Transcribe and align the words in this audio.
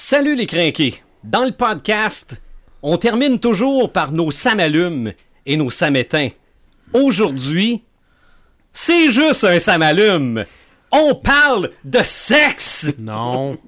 Salut 0.00 0.36
les 0.36 0.46
crinqués! 0.46 1.02
Dans 1.24 1.42
le 1.42 1.50
podcast, 1.50 2.40
on 2.84 2.98
termine 2.98 3.40
toujours 3.40 3.92
par 3.92 4.12
nos 4.12 4.30
samalumes 4.30 5.12
et 5.44 5.56
nos 5.56 5.70
samétins. 5.70 6.28
Aujourd'hui, 6.92 7.82
c'est 8.72 9.10
juste 9.10 9.42
un 9.42 9.58
samalume. 9.58 10.44
On 10.92 11.16
parle 11.16 11.72
de 11.84 11.98
sexe! 12.04 12.92
Non. 12.96 13.58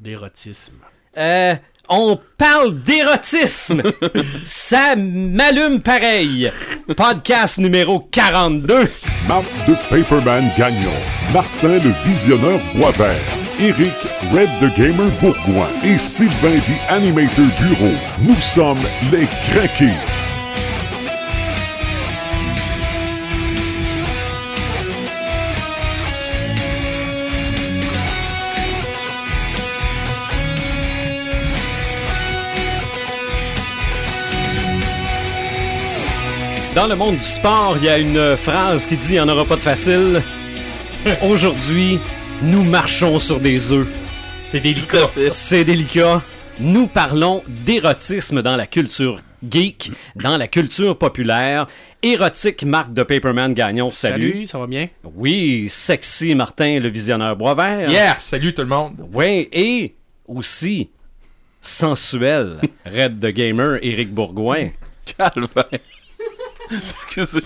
D'érotisme. 0.00 0.78
Euh, 1.18 1.54
on 1.86 2.18
parle 2.38 2.80
d'érotisme. 2.80 3.82
Ça 4.44 4.96
m'allume 4.96 5.82
pareil. 5.82 6.50
Podcast 6.96 7.58
numéro 7.58 8.00
42. 8.00 8.84
Marc 9.28 9.44
de 9.68 9.74
Paperman 9.90 10.50
Gagnon, 10.56 10.90
Martin 11.30 11.78
le 11.78 11.90
Visionneur 12.06 12.58
Boisvert, 12.74 13.20
Eric 13.62 13.94
Red 14.32 14.50
the 14.58 14.74
Gamer 14.76 15.08
Bourgoin 15.20 15.68
et 15.84 15.96
Sylvain 15.96 16.56
the 16.56 16.90
Animator 16.90 17.46
Bureau. 17.60 17.94
Nous 18.18 18.34
sommes 18.40 18.80
les 19.12 19.28
Craqués. 19.28 19.92
Dans 36.74 36.88
le 36.88 36.96
monde 36.96 37.14
du 37.14 37.22
sport, 37.22 37.76
il 37.76 37.84
y 37.84 37.88
a 37.88 37.98
une 37.98 38.36
phrase 38.36 38.86
qui 38.86 38.96
dit 38.96 39.10
il 39.10 39.12
n'y 39.12 39.20
en 39.20 39.28
aura 39.28 39.44
pas 39.44 39.54
de 39.54 39.60
facile. 39.60 40.20
Aujourd'hui, 41.22 42.00
nous 42.42 42.64
marchons 42.64 43.18
sur 43.18 43.40
des 43.40 43.72
œufs. 43.72 43.86
C'est 44.48 44.60
délicat. 44.60 45.10
C'est 45.32 45.64
délicat. 45.64 46.22
Nous 46.60 46.86
parlons 46.86 47.42
d'érotisme 47.48 48.42
dans 48.42 48.56
la 48.56 48.66
culture 48.66 49.20
geek, 49.48 49.92
dans 50.16 50.36
la 50.36 50.48
culture 50.48 50.98
populaire. 50.98 51.66
Érotique, 52.02 52.64
Marc 52.64 52.92
de 52.92 53.04
Paperman 53.04 53.54
Gagnon, 53.54 53.90
salut. 53.90 54.32
Salut, 54.32 54.46
ça 54.46 54.58
va 54.58 54.66
bien? 54.66 54.88
Oui, 55.04 55.68
sexy 55.68 56.34
Martin, 56.34 56.80
le 56.80 56.88
visionneur 56.88 57.36
Boisvert. 57.36 57.88
Yeah! 57.88 58.16
Salut 58.18 58.52
tout 58.52 58.62
le 58.62 58.68
monde! 58.68 59.06
Oui, 59.12 59.48
et 59.52 59.94
aussi 60.26 60.90
sensuel, 61.60 62.58
Red 62.86 63.20
the 63.20 63.32
Gamer, 63.32 63.78
Éric 63.82 64.12
Bourgoin. 64.12 64.70
Calvaire. 65.16 65.80
Excusez. 66.70 67.42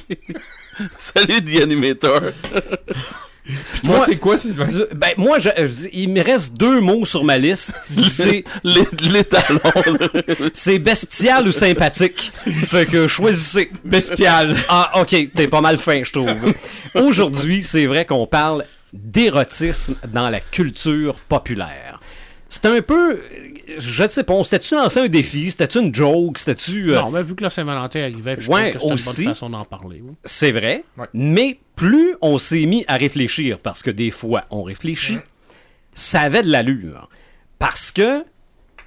Salut, 0.96 1.42
The 1.42 1.62
Animator. 1.62 2.20
Moi, 3.84 4.02
c'est 4.04 4.16
quoi, 4.16 4.36
Sylvain? 4.36 4.66
Ben, 4.94 5.10
moi, 5.16 5.38
je- 5.38 5.50
il 5.92 6.08
me 6.10 6.22
reste 6.22 6.56
deux 6.56 6.80
mots 6.80 7.04
sur 7.04 7.22
ma 7.24 7.38
liste. 7.38 7.72
C'est 8.08 8.44
talons. 9.28 9.60
c'est 10.52 10.78
bestial 10.78 11.46
ou 11.48 11.52
sympathique. 11.52 12.32
Fait 12.64 12.86
que 12.86 13.06
choisissez. 13.06 13.70
Bestial! 13.84 14.56
Ah, 14.68 15.00
ok, 15.00 15.14
t'es 15.34 15.48
pas 15.48 15.60
mal 15.60 15.78
fin, 15.78 16.02
je 16.04 16.12
trouve. 16.12 16.52
Aujourd'hui, 16.94 17.62
c'est 17.62 17.86
vrai 17.86 18.04
qu'on 18.04 18.26
parle 18.26 18.64
d'érotisme 18.92 19.94
dans 20.12 20.28
la 20.30 20.40
culture 20.40 21.16
populaire. 21.28 22.00
C'est 22.48 22.66
un 22.66 22.80
peu. 22.80 23.20
Je 23.78 24.02
ne 24.04 24.08
sais 24.08 24.22
pas, 24.22 24.44
c'était-tu 24.44 24.74
lancé 24.74 25.00
un 25.00 25.08
défi? 25.08 25.50
C'était-tu 25.50 25.80
une 25.80 25.94
joke? 25.94 26.38
C'était-tu. 26.38 26.92
euh, 26.92 27.00
Non, 27.00 27.10
mais 27.10 27.22
vu 27.22 27.34
que 27.34 27.42
la 27.42 27.50
Saint-Valentin 27.50 28.00
arrivait, 28.00 28.36
je 28.38 28.50
Ouais, 28.50 28.74
trouve 28.74 28.92
que 28.94 28.98
c'est 29.00 29.10
une 29.22 29.24
bonne 29.26 29.34
façon 29.34 29.50
d'en 29.50 29.64
parler. 29.64 30.00
oui. 30.04 30.12
C'est 30.24 30.52
vrai. 30.52 30.84
Ouais. 30.96 31.06
Mais 31.12 31.58
plus 31.74 32.14
on 32.22 32.38
s'est 32.38 32.64
mis 32.66 32.84
à 32.86 32.96
réfléchir, 32.96 33.58
parce 33.58 33.82
que 33.82 33.90
des 33.90 34.10
fois 34.10 34.44
on 34.50 34.62
réfléchit, 34.62 35.18
ça 35.94 36.20
avait 36.20 36.42
de 36.42 36.50
l'allure. 36.50 37.08
Parce 37.58 37.90
que, 37.90 38.24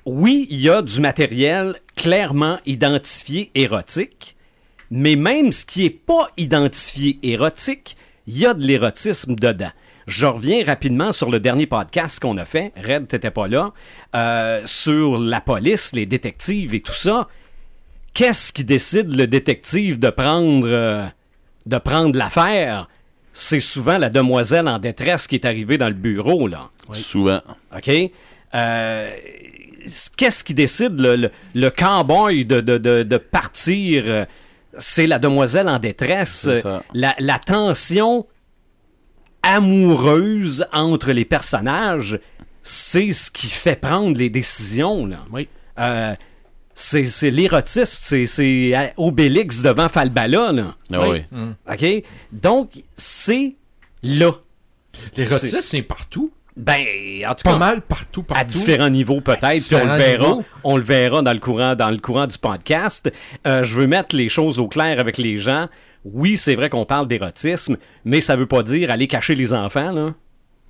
oui, 0.05 0.47
il 0.49 0.61
y 0.61 0.69
a 0.69 0.81
du 0.81 1.02
matériel 1.02 1.75
clairement 1.95 2.58
identifié 2.66 3.52
érotique, 3.55 4.36
mais 4.91 5.16
même 5.16 5.52
ce 5.52 5.66
qui 5.66 5.83
n'est 5.83 5.89
pas 5.89 6.30
identifié 6.38 7.20
érotique, 7.23 7.98
il 8.27 8.37
y 8.37 8.45
a 8.45 8.53
de 8.53 8.64
l'érotisme 8.65 9.36
dedans. 9.36 9.71
Je 10.09 10.25
reviens 10.25 10.65
rapidement 10.65 11.11
sur 11.11 11.30
le 11.30 11.39
dernier 11.39 11.67
podcast 11.67 12.20
qu'on 12.20 12.37
a 12.37 12.45
fait. 12.45 12.73
Red, 12.83 13.08
t'étais 13.08 13.30
pas 13.30 13.47
là. 13.47 13.71
euh, 14.15 14.61
sur 14.65 15.20
la 15.20 15.39
police, 15.39 15.93
les 15.93 16.08
détectives 16.08 16.73
et 16.73 16.81
tout 16.81 16.92
ça. 16.93 17.27
Qu'est-ce 18.14 18.52
qui 18.52 18.64
décide 18.64 19.14
le 19.15 19.27
détective 19.27 19.99
de 19.99 20.09
prendre, 20.09 20.67
euh, 20.67 21.05
de 21.67 21.77
prendre 21.77 22.17
l'affaire? 22.17 22.87
C'est 23.33 23.59
souvent 23.59 23.99
la 23.99 24.09
demoiselle 24.09 24.67
en 24.67 24.80
détresse 24.80 25.27
qui 25.27 25.36
est 25.36 25.45
arrivée 25.45 25.77
dans 25.77 25.87
le 25.87 25.93
bureau, 25.93 26.47
là. 26.47 26.70
Souvent. 26.93 27.41
OK? 27.76 27.91
Euh, 28.55 29.11
Qu'est-ce 30.17 30.43
qui 30.43 30.55
décide 30.55 30.99
le, 30.99 31.15
le, 31.15 31.31
le 31.53 31.70
cowboy 31.70 32.45
de, 32.45 32.61
de, 32.61 32.77
de, 32.80 33.03
de 33.03 33.17
partir? 33.17 34.26
C'est 34.77 35.05
la 35.08 35.20
demoiselle 35.20 35.70
en 35.70 35.77
détresse. 35.77 36.41
C'est 36.45 36.61
ça. 36.61 36.83
La, 36.93 37.15
la 37.20 37.37
tension 37.39 38.26
amoureuse 39.55 40.65
entre 40.73 41.11
les 41.11 41.26
personnages, 41.26 42.20
c'est 42.64 43.11
ce 43.11 43.32
qui 43.32 43.48
fait 43.48 43.76
prendre 43.76 44.17
les 44.17 44.30
décisions. 44.30 45.05
Là. 45.05 45.17
Oui. 45.32 45.48
Euh, 45.80 46.14
c'est 46.73 47.05
c'est 47.05 47.32
l'érotisme, 47.32 47.98
c'est- 47.99 48.26
c'est 48.26 48.71
euh, 48.76 48.88
Obélix 48.98 49.61
devant 49.61 49.89
Falbala. 49.89 50.52
Là. 50.52 50.76
Ah 50.93 51.09
Oui. 51.09 51.23
oui. 51.32 51.39
OK? 51.71 52.04
Donc, 52.32 52.70
c'est 52.95 53.55
là. 54.04 54.32
L'érotisme, 55.15 55.61
c'est 55.61 55.82
partout. 55.82 56.32
Ben, 56.58 56.83
en 57.26 57.36
tout 57.36 57.43
Pas 57.43 57.52
cas, 57.54 57.58
mal 57.58 57.82
partout, 57.82 58.21
partout. 58.23 58.42
à 58.42 58.43
différents 58.43 58.89
niveaux 58.89 59.21
peut-être, 59.21 59.73
on 59.73 59.86
le 59.86 59.93
verra, 59.98 60.27
niveaux. 60.27 60.43
on 60.65 60.76
le 60.76 60.83
verra 60.83 61.21
dans 61.21 61.32
le 61.32 61.39
courant, 61.39 61.76
dans 61.76 61.89
le 61.89 61.98
courant 61.99 62.27
du 62.27 62.38
podcast. 62.38 63.09
Euh, 63.48 63.64
je 63.64 63.76
veux 63.76 63.88
mettre 63.88 64.14
les 64.15 64.27
choses 64.27 64.59
au 64.59 64.67
clair 64.67 64.99
avec 64.99 65.17
les 65.17 65.38
gens. 65.38 65.70
Oui, 66.05 66.37
c'est 66.37 66.55
vrai 66.55 66.70
qu'on 66.70 66.86
parle 66.86 67.08
d'érotisme, 67.08 67.77
mais 68.05 68.21
ça 68.21 68.36
veut 68.36 68.45
pas 68.48 68.64
dire 68.64 68.89
aller 68.92 69.08
cacher 69.08 69.36
les 69.36 69.54
enfants, 69.54 69.92
là. 69.92 70.14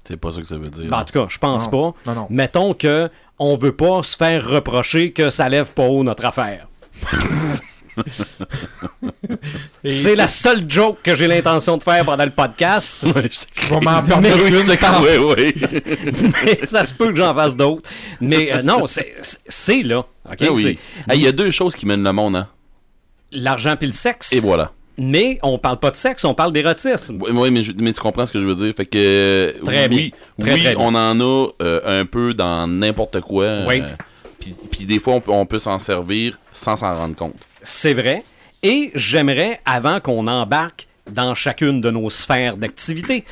C'est 0.08 0.18
pas 0.18 0.32
ça 0.32 0.42
que 0.42 0.48
ça 0.48 0.58
veut 0.58 0.70
dire. 0.70 0.88
Ben, 0.90 0.98
en 1.00 1.04
tout 1.04 1.14
cas, 1.20 1.28
je 1.30 1.38
pense 1.38 1.72
Non. 1.72 1.92
pas. 1.94 2.12
Non, 2.14 2.22
non. 2.22 2.28
Mettons 2.32 2.74
que 2.74 3.10
on 3.38 3.58
veut 3.58 3.76
pas 3.76 4.02
se 4.04 4.18
faire 4.18 4.48
reprocher 4.48 5.12
que 5.12 5.30
ça 5.30 5.48
lève 5.50 5.72
pas 5.74 5.84
haut 5.88 6.04
notre 6.04 6.26
affaire. 6.26 6.68
C'est 9.86 10.16
la 10.16 10.28
seule 10.28 10.70
joke 10.70 10.98
que 11.04 11.16
j'ai 11.16 11.28
l'intention 11.28 11.78
de 11.78 11.84
faire 11.84 12.06
pendant 12.06 12.24
le 12.26 12.32
podcast. 12.32 12.98
Je 13.04 13.70
vais 13.70 13.80
m'en 13.82 14.02
permettre 14.04 14.38
Mais- 14.38 14.50
une. 14.50 14.56
oui, 15.22 15.36
oui. 15.38 15.54
mais 16.46 16.66
ça 16.66 16.84
se 16.84 16.94
peut 16.94 17.10
que 17.12 17.16
j'en 17.18 17.34
fasse 17.34 17.56
d'autres. 17.56 17.90
Mais 18.22 18.52
euh, 18.54 18.62
non, 18.64 18.86
c'est- 18.88 19.84
là. 19.84 20.00
OK? 20.00 20.38
Ah 20.42 20.52
oui. 20.52 20.80
Hey, 21.10 21.20
Il 21.20 21.24
y 21.24 21.28
a 21.28 21.32
deux 21.32 21.52
choses 21.52 21.76
qui 21.76 21.86
mènent 21.86 22.04
le 22.04 22.14
monde, 22.14 22.36
hein. 22.36 22.48
L'argent 23.32 23.76
puis 23.78 23.88
le 23.88 23.94
sexe. 23.94 24.34
Et 24.34 24.40
voilà. 24.40 24.72
Mais 25.00 25.40
on 25.44 25.58
parle 25.58 25.80
pas 25.80 25.92
de 25.92 25.96
sexe, 25.96 26.24
on 26.26 26.34
parle 26.34 26.52
d'érotisme. 26.52 27.18
Oui, 27.22 27.32
oui, 27.34 27.52
mais, 27.52 27.64
je- 27.64 27.72
mais 27.78 27.94
tu 27.94 28.02
comprends 28.02 28.26
ce 28.26 28.32
que 28.32 28.42
je 28.42 28.46
veux 28.46 28.56
dire. 28.56 28.74
Fait 28.76 28.86
que. 28.86 28.98
euh, 28.98 29.54
Très 29.64 29.88
oui, 29.88 29.90
bien. 29.90 30.10
Très, 30.46 30.54
oui, 30.56 30.62
très 30.64 30.72
bien. 30.76 30.80
on 30.80 30.94
en 30.96 31.20
a 31.20 31.48
euh, 31.62 32.02
un 32.02 32.06
peu 32.06 32.34
dans 32.34 32.68
n'importe 32.68 33.22
quoi. 33.22 33.44
euh, 33.46 33.66
Oui. 33.68 33.82
Puis 34.40 34.56
puis 34.72 34.86
des 34.86 35.00
fois, 35.00 35.16
on 35.16 35.22
peut, 35.22 35.32
on 35.32 35.46
peut 35.46 35.60
s'en 35.60 35.80
servir 35.80 36.38
sans 36.52 36.76
s'en 36.76 36.94
rendre 36.96 37.16
compte. 37.16 37.36
C'est 37.62 37.94
vrai. 37.94 38.24
Et 38.64 38.92
j'aimerais, 38.96 39.60
avant 39.66 40.00
qu'on 40.00 40.28
embarque 40.28 40.88
dans 41.12 41.34
chacune 41.36 41.82
de 41.82 41.90
nos 41.92 42.10
sphères 42.10 42.58
d'activité, 42.58 43.24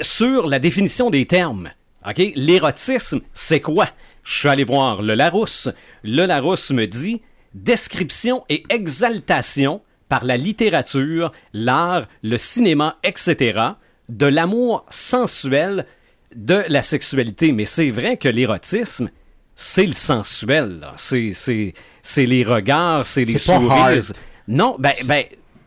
sur 0.00 0.46
la 0.46 0.58
définition 0.58 1.10
des 1.10 1.26
termes. 1.26 1.70
OK? 2.08 2.22
L'érotisme, 2.36 3.20
c'est 3.34 3.60
quoi? 3.60 3.88
Je 4.24 4.38
suis 4.40 4.48
allé 4.48 4.64
voir 4.64 5.02
le 5.02 5.14
Larousse. 5.14 5.68
Le 6.04 6.26
Larousse 6.26 6.70
me 6.70 6.86
dit 6.86 7.20
description 7.54 8.44
et 8.48 8.62
exaltation 8.70 9.80
par 10.08 10.24
la 10.24 10.36
littérature, 10.36 11.32
l'art, 11.52 12.06
le 12.22 12.38
cinéma, 12.38 12.96
etc., 13.04 13.58
de 14.08 14.26
l'amour 14.26 14.84
sensuel, 14.90 15.86
de 16.34 16.62
la 16.68 16.82
sexualité. 16.82 17.52
Mais 17.52 17.64
c'est 17.64 17.90
vrai 17.90 18.16
que 18.16 18.28
l'érotisme, 18.28 19.10
c'est 19.54 19.86
le 19.86 19.92
sensuel. 19.94 20.78
là. 20.80 20.92
C'est, 20.96 21.32
c'est, 21.32 21.74
c'est 22.02 22.26
les 22.26 22.44
regards, 22.44 23.04
c'est 23.06 23.24
les 23.24 23.38
sourires. 23.38 23.70
hard. 23.72 24.02
Non, 24.46 24.76
ben, 24.78 24.92
ben, 25.06 25.24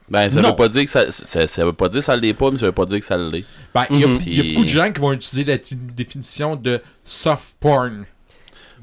Ben, 0.10 0.30
ça 0.30 0.42
Non. 0.42 0.50
veut 0.50 0.56
pas 0.58 0.68
dire 0.68 0.84
que 0.84 0.90
ça, 0.90 1.10
ça, 1.10 1.48
ça 1.48 1.64
veut 1.66 1.72
pas 1.72 1.88
dire 1.88 2.00
que 2.02 2.06
ça 2.06 2.18
l'est 2.18 2.34
pas, 2.34 2.52
mais 2.52 2.58
ça 2.58 2.66
veut 2.66 2.72
pas 2.74 2.86
dire 2.86 3.00
que 3.00 3.06
ça 3.06 3.16
l'est. 3.16 3.46
Ben, 3.74 3.86
il 3.92 4.00
y, 4.02 4.04
a- 4.04 4.08
Mhm. 4.08 4.20
il 4.26 4.34
y 4.34 4.40
a 4.42 4.54
beaucoup 4.54 4.66
de 4.66 4.70
gens 4.70 4.92
qui 4.92 5.00
vont 5.00 5.14
utiliser 5.14 5.46
la 5.50 5.58
t- 5.58 5.74
définition 5.76 6.58
de 6.58 6.82
soft 7.06 7.56
porn. 7.62 8.04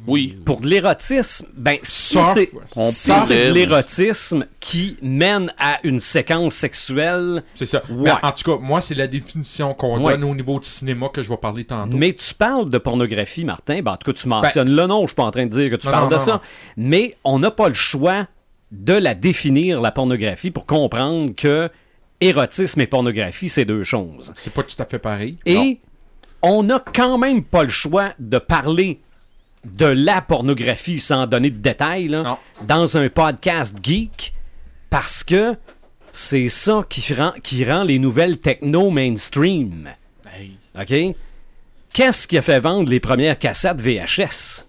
Oui. 0.07 0.37
pour 0.45 0.61
de 0.61 0.69
l'érotisme, 0.69 1.47
ben, 1.55 1.77
si 1.83 2.19
c'est, 2.35 2.51
de 3.49 3.53
l'érotisme 3.53 4.47
qui 4.61 4.97
mène 5.03 5.53
à 5.59 5.79
une 5.85 6.01
séquence 6.01 6.55
sexuelle, 6.55 7.43
C'est 7.55 7.67
ça. 7.67 7.83
Ouais. 7.91 8.05
Mais 8.05 8.13
en 8.23 8.33
tout 8.33 8.51
cas, 8.53 8.59
moi, 8.63 8.81
c'est 8.81 8.95
la 8.95 9.07
définition 9.07 9.75
qu'on 9.75 10.03
Ouais. 10.03 10.13
donne 10.15 10.25
au 10.25 10.35
niveau 10.35 10.59
du 10.61 10.69
cinéma 10.69 11.09
que 11.09 11.21
je 11.21 11.29
vais 11.29 11.37
parler 11.37 11.65
tantôt. 11.65 11.97
mais 11.97 12.15
tu 12.15 12.35
parles 12.35 12.71
de 12.71 12.79
pornographie, 12.79 13.45
Martin, 13.45 13.81
ben, 13.83 13.93
en 13.93 13.97
tout 13.97 14.11
cas, 14.13 14.19
tu 14.19 14.29
mentionnes 14.29 14.71
le 14.75 14.87
nom, 14.87 15.03
je 15.03 15.09
suis 15.09 15.15
pas 15.17 15.25
en 15.25 15.31
train 15.31 15.47
de 15.47 15.51
dire 15.51 15.71
que 15.71 15.77
tu 15.77 15.87
Non, 15.87 15.93
parles 15.93 16.05
non, 16.05 16.11
de 16.11 16.15
non, 16.15 16.21
ça, 16.21 16.41
mais 16.77 17.17
on 17.25 17.39
n'a 17.39 17.51
pas 17.51 17.69
le 17.69 17.75
choix 17.75 18.27
de 18.73 18.95
la 18.95 19.15
définir, 19.15 19.81
la 19.81 19.91
pornographie, 19.93 20.51
pour 20.51 20.65
comprendre 20.67 21.35
que 21.35 21.69
érotisme 22.21 22.81
et 22.81 22.87
pornographie, 22.87 23.49
c'est 23.49 23.65
deux 23.65 23.83
choses. 23.85 24.33
C'est 24.37 24.53
pas 24.53 24.63
tout 24.63 24.81
à 24.81 24.85
fait 24.85 24.99
pareil. 24.99 25.39
Et 25.47 25.81
on 26.43 26.63
n'a 26.63 26.83
quand 26.95 27.19
même 27.19 27.43
pas 27.45 27.63
le 27.63 27.69
choix 27.69 28.11
de 28.19 28.39
parler 28.39 29.01
de 29.65 29.87
la 29.87 30.21
pornographie 30.21 30.99
sans 30.99 31.27
donner 31.27 31.51
de 31.51 31.59
détails 31.59 32.09
là, 32.09 32.39
dans 32.67 32.97
un 32.97 33.09
podcast 33.09 33.77
geek 33.83 34.35
parce 34.91 35.25
que 35.25 35.57
c'est 36.13 36.49
ça 36.49 36.85
qui 36.89 37.15
rend, 37.15 37.33
qui 37.43 37.65
rend 37.65 37.83
les 37.83 37.99
nouvelles 37.99 38.39
techno 38.39 38.91
mainstream. 38.91 39.89
Hey. 40.27 40.57
OK? 40.79 41.17
Qu'est-ce 41.93 42.29
qui 42.29 42.39
a 42.39 42.43
fait 42.43 42.61
vendre 42.61 42.91
les 42.91 43.01
premières 43.01 43.39
cassettes 43.39 43.81
VHS? 43.81 44.65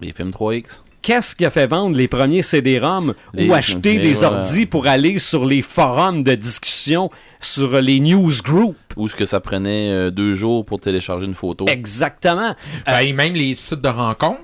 Les 0.00 0.12
films 0.12 0.30
3X. 0.30 0.82
Qu'est-ce 1.02 1.34
qui 1.34 1.44
a 1.44 1.50
fait 1.50 1.66
vendre 1.66 1.96
les 1.96 2.06
premiers 2.06 2.42
CD-ROM 2.42 3.14
ou 3.36 3.52
acheter 3.52 3.98
des 3.98 4.12
voilà. 4.12 4.36
ordis 4.38 4.66
pour 4.66 4.86
aller 4.86 5.18
sur 5.18 5.44
les 5.44 5.60
forums 5.60 6.22
de 6.22 6.34
discussion, 6.34 7.10
sur 7.40 7.80
les 7.80 7.98
newsgroups? 7.98 8.76
Où 8.96 9.06
est-ce 9.06 9.16
que 9.16 9.24
ça 9.24 9.40
prenait 9.40 9.90
euh, 9.90 10.10
deux 10.10 10.34
jours 10.34 10.64
pour 10.64 10.78
télécharger 10.78 11.26
une 11.26 11.34
photo? 11.34 11.66
Exactement. 11.66 12.54
Ben, 12.86 13.00
et 13.00 13.12
même 13.12 13.34
les 13.34 13.56
sites 13.56 13.80
de 13.80 13.88
rencontres. 13.88 14.40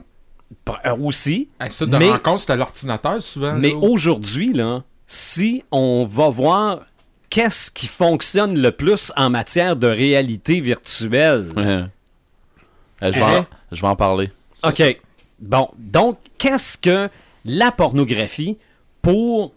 Euh, 0.85 0.97
aussi. 0.97 1.49
Un 1.61 1.71
site 1.71 1.91
de 1.91 1.97
Mais- 1.97 2.11
rencontres, 2.11 2.41
c'était 2.41 2.53
à 2.55 2.57
l'ordinateur 2.57 3.23
souvent. 3.23 3.55
Mais 3.55 3.75
aujourd'hui, 3.75 4.53
là, 4.53 4.83
si 5.07 5.63
on 5.71 6.05
va 6.11 6.29
voir 6.29 6.81
qu'est-ce 7.31 7.71
qui 7.71 7.87
fonctionne 7.87 8.59
le 8.61 8.73
plus 8.73 9.13
en 9.17 9.31
matière 9.31 9.77
de 9.77 9.87
réalité 9.87 10.61
virtuelle. 10.61 11.47
Euh, 11.57 11.87
je, 13.03 13.07
vais 13.13 13.23
en, 13.23 13.29
vrai? 13.29 13.45
je 13.71 13.81
vais 13.81 13.89
en 13.89 13.97
parler. 13.97 14.31
OK. 14.65 15.01
Bon, 15.41 15.69
donc, 15.79 16.19
qu'est-ce 16.39 16.77
que 16.77 17.09
la 17.45 17.71
pornographie 17.71 18.59
pour 19.03 19.53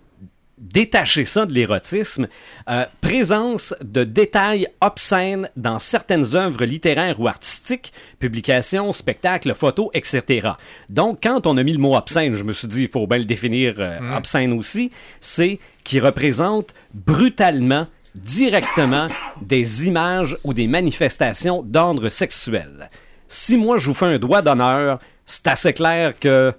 détacher 0.62 1.25
ça 1.25 1.45
de 1.48 1.54
l'érotisme, 1.54 2.28
euh, 2.69 2.86
présence 3.01 3.74
de 3.83 4.04
détails 4.04 4.68
obscènes 4.80 5.50
dans 5.56 5.80
certaines 5.80 6.36
œuvres 6.36 6.66
littéraires 6.66 7.19
ou 7.19 7.28
artistiques, 7.28 7.92
publications, 8.19 8.94
spectacles, 8.94 9.56
photos, 9.56 9.89
etc. 9.94 10.51
Donc, 10.89 11.19
quand 11.24 11.48
on 11.48 11.57
a 11.57 11.63
mis 11.63 11.74
le 11.74 11.80
mot 11.80 11.95
obscène, 11.95 12.36
je 12.36 12.44
me 12.44 12.54
suis 12.54 12.68
dit, 12.68 12.84
il 12.84 12.88
faut 12.88 13.07
bien 13.07 13.18
le 13.18 13.25
définir 13.25 13.75
euh, 13.80 14.16
obscène 14.16 14.54
aussi, 14.54 14.92
c'est 15.19 15.60
qui 15.84 16.00
représente 16.00 16.75
brutalement, 16.94 17.88
directement, 18.13 19.07
des 19.42 19.88
images 19.88 20.38
ou 20.44 20.54
des 20.54 20.68
manifestations 20.68 21.63
d'ordre 21.63 22.10
sexuel. 22.10 22.92
Si 23.27 23.57
moi, 23.57 23.80
je 23.80 23.88
vous 23.88 23.95
fais 23.95 24.06
un 24.06 24.19
doigt 24.19 24.44
d'honneur, 24.44 25.00
c'est 25.31 25.48
assez 25.48 25.74
clair 25.74 26.19
que 26.19 26.54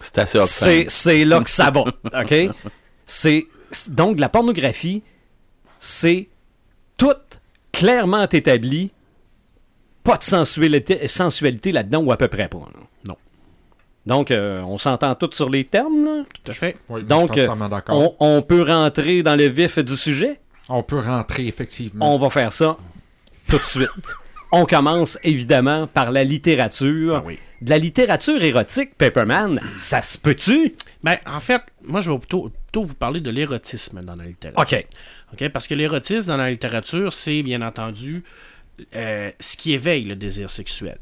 C'est 0.00 1.24
là 1.24 1.40
que 1.40 1.50
ça 1.50 1.70
va. 1.70 1.80
OK? 2.22 2.34
C'est 3.06 3.46
donc 3.88 4.20
la 4.20 4.28
pornographie, 4.28 5.02
c'est 5.80 6.28
tout 6.96 7.14
clairement 7.72 8.28
établi. 8.28 8.92
Pas 10.04 10.16
de 10.16 10.22
sensualité, 10.22 11.06
sensualité 11.06 11.72
là-dedans 11.72 12.02
ou 12.02 12.12
à 12.12 12.16
peu 12.16 12.28
près 12.28 12.48
pas. 12.48 12.58
Non. 13.06 13.16
Donc, 14.06 14.30
euh, 14.30 14.62
on 14.62 14.78
s'entend 14.78 15.14
tous 15.14 15.34
sur 15.34 15.50
les 15.50 15.64
termes. 15.64 16.04
là? 16.04 16.24
Tout 16.32 16.50
à 16.50 16.54
fait. 16.54 16.76
Oui, 16.88 17.04
Donc, 17.04 17.38
on 17.88 18.42
peut 18.42 18.62
rentrer 18.62 19.22
dans 19.22 19.36
le 19.36 19.46
vif 19.46 19.78
du 19.78 19.96
sujet? 19.96 20.40
On 20.70 20.82
peut 20.82 21.00
rentrer, 21.00 21.46
effectivement. 21.46 22.14
On 22.14 22.18
va 22.18 22.30
faire 22.30 22.52
ça 22.52 22.76
tout 23.48 23.58
de 23.58 23.64
suite. 23.64 23.88
On 24.50 24.64
commence 24.64 25.18
évidemment 25.22 25.86
par 25.86 26.10
la 26.10 26.24
littérature. 26.24 27.16
Ah 27.16 27.22
oui. 27.24 27.38
De 27.60 27.70
la 27.70 27.78
littérature 27.78 28.42
érotique, 28.42 28.94
Paperman, 28.96 29.60
ça 29.76 30.00
se 30.00 30.16
peut-tu? 30.16 30.74
Ben, 31.02 31.16
en 31.26 31.40
fait, 31.40 31.60
moi, 31.82 32.00
je 32.00 32.10
vais 32.10 32.18
plutôt, 32.18 32.50
plutôt 32.50 32.84
vous 32.84 32.94
parler 32.94 33.20
de 33.20 33.30
l'érotisme 33.30 34.02
dans 34.02 34.14
la 34.14 34.24
littérature. 34.24 34.60
OK. 34.78 34.86
OK? 35.32 35.48
Parce 35.48 35.66
que 35.66 35.74
l'érotisme 35.74 36.28
dans 36.28 36.36
la 36.36 36.50
littérature, 36.50 37.12
c'est 37.12 37.42
bien 37.42 37.60
entendu 37.62 38.22
euh, 38.94 39.30
ce 39.40 39.56
qui 39.56 39.72
éveille 39.72 40.04
le 40.04 40.14
désir 40.14 40.50
sexuel. 40.50 40.98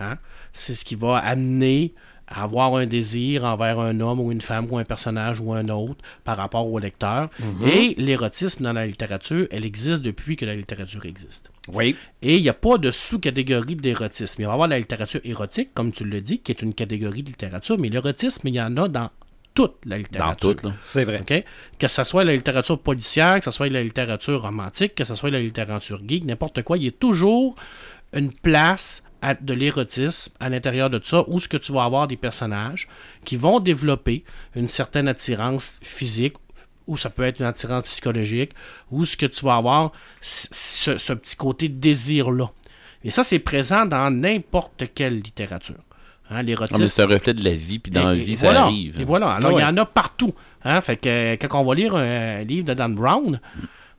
Hein? 0.00 0.16
C'est 0.52 0.72
ce 0.72 0.84
qui 0.84 0.94
va 0.94 1.18
amener 1.18 1.92
à 2.26 2.42
avoir 2.42 2.74
un 2.76 2.86
désir 2.86 3.44
envers 3.44 3.78
un 3.78 4.00
homme 4.00 4.20
ou 4.20 4.32
une 4.32 4.40
femme 4.40 4.66
ou 4.70 4.78
un 4.78 4.84
personnage 4.84 5.40
ou 5.40 5.52
un 5.52 5.68
autre 5.68 6.02
par 6.24 6.36
rapport 6.36 6.66
au 6.70 6.78
lecteur. 6.78 7.30
Et 7.66 7.94
l'érotisme 7.96 8.64
dans 8.64 8.72
la 8.72 8.86
littérature, 8.86 9.46
elle 9.50 9.64
existe 9.64 10.02
depuis 10.02 10.36
que 10.36 10.44
la 10.44 10.54
littérature 10.54 11.06
existe. 11.06 11.50
Oui. 11.72 11.96
Et 12.22 12.36
il 12.36 12.42
n'y 12.42 12.48
a 12.48 12.54
pas 12.54 12.78
de 12.78 12.90
sous-catégorie 12.90 13.76
d'érotisme. 13.76 14.42
Il 14.42 14.44
va 14.46 14.50
y 14.50 14.54
avoir 14.54 14.68
la 14.68 14.78
littérature 14.78 15.20
érotique, 15.24 15.70
comme 15.74 15.92
tu 15.92 16.04
le 16.04 16.20
dis, 16.20 16.38
qui 16.40 16.52
est 16.52 16.62
une 16.62 16.74
catégorie 16.74 17.22
de 17.22 17.28
littérature, 17.28 17.78
mais 17.78 17.88
l'érotisme, 17.88 18.46
il 18.48 18.54
y 18.54 18.60
en 18.60 18.76
a 18.76 18.88
dans 18.88 19.10
toute 19.54 19.74
la 19.84 19.96
Dans 19.96 20.02
littérature. 20.02 20.56
tout, 20.56 20.66
là. 20.68 20.74
C'est 20.78 21.04
vrai. 21.04 21.20
OK? 21.20 21.44
Que 21.78 21.88
ce 21.88 22.04
soit 22.04 22.24
la 22.24 22.34
littérature 22.34 22.78
policière, 22.78 23.38
que 23.40 23.44
ce 23.44 23.50
soit 23.50 23.68
la 23.68 23.82
littérature 23.82 24.42
romantique, 24.42 24.94
que 24.94 25.04
ce 25.04 25.14
soit 25.14 25.30
la 25.30 25.40
littérature 25.40 26.00
geek, 26.06 26.24
n'importe 26.24 26.62
quoi, 26.62 26.76
il 26.78 26.84
y 26.84 26.88
a 26.88 26.92
toujours 26.92 27.54
une 28.12 28.32
place 28.32 29.02
à- 29.20 29.34
de 29.34 29.52
l'érotisme 29.52 30.32
à 30.38 30.48
l'intérieur 30.48 30.90
de 30.90 30.98
tout 30.98 31.08
ça, 31.08 31.24
où 31.26 31.40
ce 31.40 31.48
que 31.48 31.56
tu 31.56 31.72
vas 31.72 31.84
avoir 31.84 32.06
des 32.06 32.16
personnages 32.16 32.86
qui 33.24 33.36
vont 33.36 33.58
développer 33.58 34.22
une 34.54 34.68
certaine 34.68 35.08
attirance 35.08 35.80
physique, 35.82 36.34
ou 36.88 36.96
ça 36.96 37.08
peut 37.10 37.22
être 37.22 37.38
une 37.38 37.46
attirance 37.46 37.84
psychologique, 37.84 38.50
ou 38.90 39.04
ce 39.04 39.16
que 39.16 39.26
tu 39.26 39.44
vas 39.44 39.54
avoir 39.56 39.92
ce, 40.20 40.98
ce 40.98 41.12
petit 41.12 41.36
côté 41.36 41.68
désir-là. 41.68 42.50
Et 43.04 43.10
ça, 43.10 43.22
c'est 43.22 43.38
présent 43.38 43.86
dans 43.86 44.10
n'importe 44.10 44.84
quelle 44.94 45.20
littérature. 45.20 45.76
Hein, 46.30 46.42
L'érotisme. 46.42 46.86
c'est 46.88 47.02
un 47.02 47.06
reflet 47.06 47.32
de 47.32 47.44
la 47.44 47.54
vie, 47.54 47.78
puis 47.78 47.92
dans 47.92 48.08
la 48.08 48.14
vie, 48.14 48.36
ça 48.36 48.46
voilà. 48.48 48.62
arrive. 48.64 49.00
Et 49.00 49.04
voilà. 49.04 49.30
Alors, 49.34 49.52
Ouais. 49.54 49.62
il 49.62 49.64
y 49.64 49.68
en 49.68 49.76
a 49.78 49.84
partout. 49.86 50.34
Hein? 50.64 50.80
Fait 50.80 50.96
que 50.96 51.36
quand 51.36 51.60
on 51.60 51.64
va 51.64 51.74
lire 51.74 51.94
un 51.94 52.42
livre 52.42 52.66
de 52.66 52.74
Dan 52.74 52.94
Brown, 52.94 53.40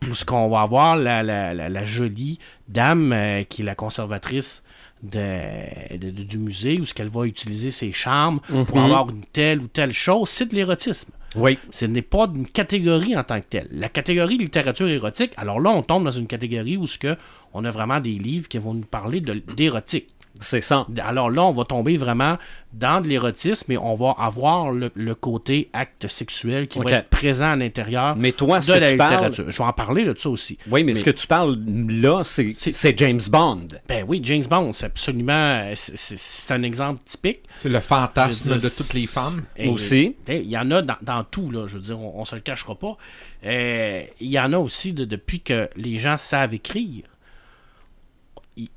où 0.09 0.13
ce 0.13 0.25
qu'on 0.25 0.47
va 0.49 0.61
avoir 0.61 0.95
la, 0.95 1.23
la- 1.23 1.53
la- 1.53 1.69
la 1.69 1.85
jolie 1.85 2.37
dame 2.67 3.13
euh, 3.13 3.43
qui 3.43 3.61
est 3.63 3.65
la 3.65 3.73
conservatrice 3.75 4.63
de, 5.01 5.97
de- 5.97 6.11
de- 6.11 6.23
du 6.23 6.37
musée, 6.37 6.79
où 6.79 6.85
ce 6.85 6.93
qu'elle 6.93 7.09
va 7.09 7.25
utiliser 7.25 7.71
ses 7.71 7.93
charmes 7.93 8.39
pour 8.67 8.77
Mhm. 8.77 8.83
avoir 8.85 9.09
une 9.09 9.25
telle 9.25 9.59
ou 9.61 9.67
telle 9.67 9.93
chose, 9.93 10.29
c'est 10.29 10.45
de 10.45 10.55
l'érotisme. 10.55 11.11
Oui. 11.35 11.57
Ce 11.71 11.85
n'est 11.85 12.01
pas 12.01 12.25
une 12.33 12.47
catégorie 12.47 13.15
en 13.15 13.23
tant 13.23 13.39
que 13.39 13.45
telle. 13.45 13.67
La 13.71 13.89
catégorie 13.89 14.37
littérature 14.37 14.87
érotique, 14.87 15.31
alors 15.37 15.59
là, 15.59 15.69
on 15.69 15.83
tombe 15.83 16.03
dans 16.03 16.11
une 16.11 16.27
catégorie 16.27 16.77
où 16.77 16.87
ce 16.87 16.97
que 16.97 17.15
on 17.53 17.65
a 17.65 17.69
vraiment 17.69 17.99
des 17.99 18.15
livres 18.15 18.47
qui 18.47 18.57
vont 18.57 18.73
nous 18.73 18.85
parler 18.85 19.21
d'érotique. 19.21 20.09
C'est 20.39 20.61
ça. 20.61 20.87
Alors 21.03 21.29
là, 21.29 21.43
on 21.43 21.51
va 21.51 21.65
tomber 21.65 21.97
vraiment 21.97 22.37
dans 22.71 23.01
de 23.01 23.07
l'érotisme 23.07 23.71
et 23.71 23.77
on 23.77 23.95
va 23.95 24.15
avoir 24.19 24.71
le, 24.71 24.91
le 24.93 25.15
côté 25.15 25.69
acte 25.73 26.07
sexuel 26.07 26.67
qui 26.67 26.79
va 26.79 26.91
être 26.99 27.09
présent 27.09 27.51
à 27.51 27.55
l'intérieur 27.55 28.15
Mais 28.15 28.31
toi, 28.31 28.61
ce 28.61 28.71
de 28.71 28.77
que 28.77 28.79
la 28.81 28.91
tu 28.91 28.97
parles. 28.97 29.11
littérature. 29.11 29.45
Je 29.51 29.57
vais 29.57 29.63
en 29.63 29.73
parler 29.73 30.05
de 30.05 30.15
ça 30.17 30.29
aussi. 30.29 30.57
Oui, 30.69 30.83
mais, 30.83 30.93
ce 30.93 31.03
que 31.03 31.09
tu 31.09 31.25
parles 31.27 31.57
là, 31.89 32.21
c'est 32.23 32.97
James 32.97 33.19
Bond. 33.29 33.67
Ben 33.87 34.05
oui, 34.07 34.21
James 34.23 34.43
Bond, 34.49 34.71
c'est 34.73 34.85
absolument. 34.85 35.71
c'est- 35.75 36.51
un 36.53 36.63
exemple 36.63 37.01
typique. 37.05 37.39
C'est 37.53 37.69
le 37.69 37.79
fantasme 37.79 38.53
dire, 38.57 38.61
de 38.61 38.69
toutes 38.75 38.93
les 38.93 39.07
femmes. 39.07 39.43
Et- 39.57 39.67
Aussi. 39.69 40.15
et 40.27 40.37
Il 40.37 40.49
y 40.49 40.57
en 40.57 40.69
a 40.71 40.81
dans, 40.81 40.95
dans 41.01 41.23
tout, 41.23 41.51
là. 41.51 41.65
Je 41.67 41.75
veux 41.77 41.83
dire, 41.83 41.99
on, 41.99 42.19
on 42.21 42.25
se 42.25 42.35
le 42.35 42.41
cachera 42.41 42.75
pas. 42.75 42.97
Euh, 43.45 44.01
il 44.19 44.29
y 44.31 44.39
en 44.39 44.53
a 44.53 44.57
aussi 44.57 44.93
de- 44.93 45.05
depuis 45.05 45.41
que 45.41 45.69
les 45.75 45.97
gens 45.97 46.17
savent 46.17 46.53
écrire. 46.53 47.03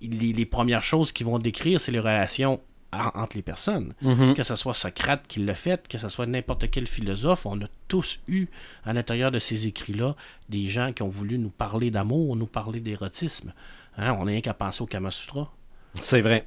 Les, 0.01 0.33
les 0.33 0.47
premières 0.47 0.83
choses 0.83 1.13
qu'ils 1.13 1.27
vont 1.27 1.39
décrire, 1.39 1.81
c'est 1.81 1.93
les 1.93 1.99
relations 2.01 2.61
en- 2.93 3.11
entre 3.21 3.37
les 3.37 3.43
personnes. 3.43 3.95
Mhm. 4.03 4.35
Que 4.35 4.43
ce 4.43 4.55
soit 4.55 4.75
Socrate 4.75 5.27
qui 5.27 5.41
l'a 5.41 5.55
fait, 5.55 5.89
que 5.89 5.99
ce 5.99 6.09
soit 6.09 6.27
n'importe 6.27 6.71
quel 6.71 6.87
philosophe, 6.87 7.47
on 7.47 7.61
a 7.63 7.67
tous 7.89 8.21
eu 8.29 8.47
à 8.85 8.93
l'intérieur 8.93 9.31
de 9.31 9.39
ces 9.39 9.67
écrits-là 9.67 10.15
des 10.49 10.67
gens 10.69 10.93
qui 10.93 11.03
ont 11.03 11.09
voulu 11.09 11.39
nous 11.39 11.49
parler 11.51 11.91
d'amour, 11.91 12.37
nous 12.37 12.47
parler 12.47 12.81
d'érotisme. 12.81 13.53
Hein, 13.97 14.13
on 14.21 14.25
n'a 14.25 14.33
rien 14.33 14.41
qu'à 14.41 14.55
penser 14.55 14.83
au 14.83 14.87
Kama 14.87 15.11
Sutra 15.11 15.53
C'est 15.95 16.21
vrai. 16.21 16.47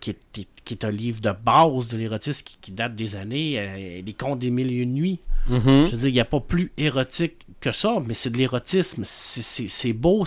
qui 0.00 0.10
est, 0.10 0.46
qui 0.64 0.74
est 0.74 0.84
un 0.84 0.90
livre 0.90 1.20
de 1.20 1.30
base 1.32 1.88
de 1.88 1.96
l'érotisme 1.96 2.44
qui, 2.44 2.58
qui 2.60 2.72
date 2.72 2.94
des 2.94 3.16
années, 3.16 3.58
euh, 3.58 4.02
les 4.04 4.12
contes 4.14 4.38
des 4.38 4.50
mille 4.50 4.70
et 4.70 4.76
une 4.82 4.92
nuits. 4.94 5.20
Mhm. 5.48 5.60
Je 5.86 5.90
veux 5.92 5.96
dire, 5.98 6.08
il 6.08 6.12
n'y 6.12 6.20
a 6.20 6.24
pas 6.24 6.40
plus 6.40 6.70
érotique 6.76 7.46
que 7.60 7.72
ça, 7.72 7.98
mais 8.06 8.14
c'est 8.14 8.30
de 8.30 8.38
l'érotisme. 8.38 9.02
C'est- 9.04 9.92
beau, 9.92 10.24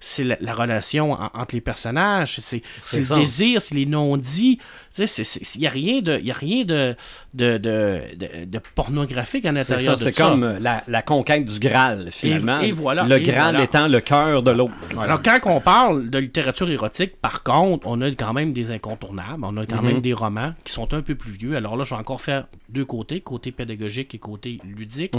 c'est 0.00 0.24
la, 0.24 0.36
la 0.40 0.54
relation 0.54 1.12
en- 1.12 1.30
entre 1.34 1.54
les 1.54 1.60
personnages, 1.60 2.38
c'est 2.40 2.62
le 2.98 3.02
désir, 3.20 3.60
c'est 3.62 3.74
les 3.74 3.86
non-dits. 3.86 4.58
Tu 4.94 5.06
sais, 5.06 5.06
c'est- 5.06 5.24
c'est- 5.44 5.54
Il 5.54 5.60
n'y 5.60 5.66
a 5.68 5.70
rien 5.70 6.00
de, 6.00 6.18
y 6.18 6.30
a 6.32 6.34
rien 6.34 6.64
de, 6.64 6.96
de, 7.32 7.58
de, 7.58 8.58
pornographique 8.74 9.44
à 9.44 9.48
C'est 9.50 9.54
l'intérieur 9.74 9.98
ça. 9.98 10.04
de 10.04 10.10
C'est 10.10 10.16
ça. 10.20 10.28
comme 10.28 10.42
euh, 10.42 10.58
la, 10.58 10.82
la 10.88 11.02
conquête 11.02 11.44
du 11.44 11.60
Graal, 11.60 12.08
finalement. 12.10 12.58
et 12.60 12.72
voilà, 12.72 13.04
Le 13.04 13.18
et 13.18 13.22
Graal 13.22 13.50
voilà. 13.52 13.62
étant 13.64 13.86
le 13.88 14.00
cœur 14.00 14.42
de 14.42 14.50
l'autre. 14.50 14.72
Alors, 15.00 15.22
quand 15.22 15.38
on 15.46 15.60
parle 15.60 16.10
de 16.10 16.18
littérature 16.18 16.68
érotique, 16.70 17.16
par 17.20 17.42
contre, 17.44 17.86
on 17.86 18.00
a 18.00 18.10
quand 18.10 18.32
même 18.32 18.52
des 18.52 18.70
incontournables. 18.72 19.44
On 19.44 19.56
a 19.58 19.66
quand 19.66 19.82
même 19.82 20.00
des 20.00 20.12
romans 20.12 20.54
qui 20.64 20.72
sont 20.72 20.92
un 20.92 21.02
peu 21.02 21.14
plus 21.14 21.32
vieux. 21.32 21.54
Alors 21.56 21.76
là, 21.76 21.84
je 21.84 21.90
vais 21.94 22.00
encore 22.00 22.20
faire 22.20 22.46
deux 22.68 22.84
côtés, 22.84 23.20
côté 23.20 23.52
pédagogique 23.52 24.14
et 24.14 24.18
côté 24.18 24.58
ludique. 24.64 25.12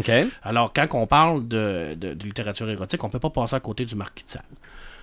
Alors, 0.43 0.73
quand 0.73 0.87
on 0.93 1.07
parle 1.07 1.47
de, 1.47 1.95
de- 1.95 2.13
de 2.13 2.23
littérature 2.25 2.69
érotique, 2.69 3.01
on 3.03 3.09
peut 3.09 3.19
pas 3.19 3.29
passer 3.29 3.55
à 3.55 3.59
côté 3.61 3.85
du 3.85 3.95
Marquis 3.95 4.25
de 4.25 4.31
Sade. 4.31 4.41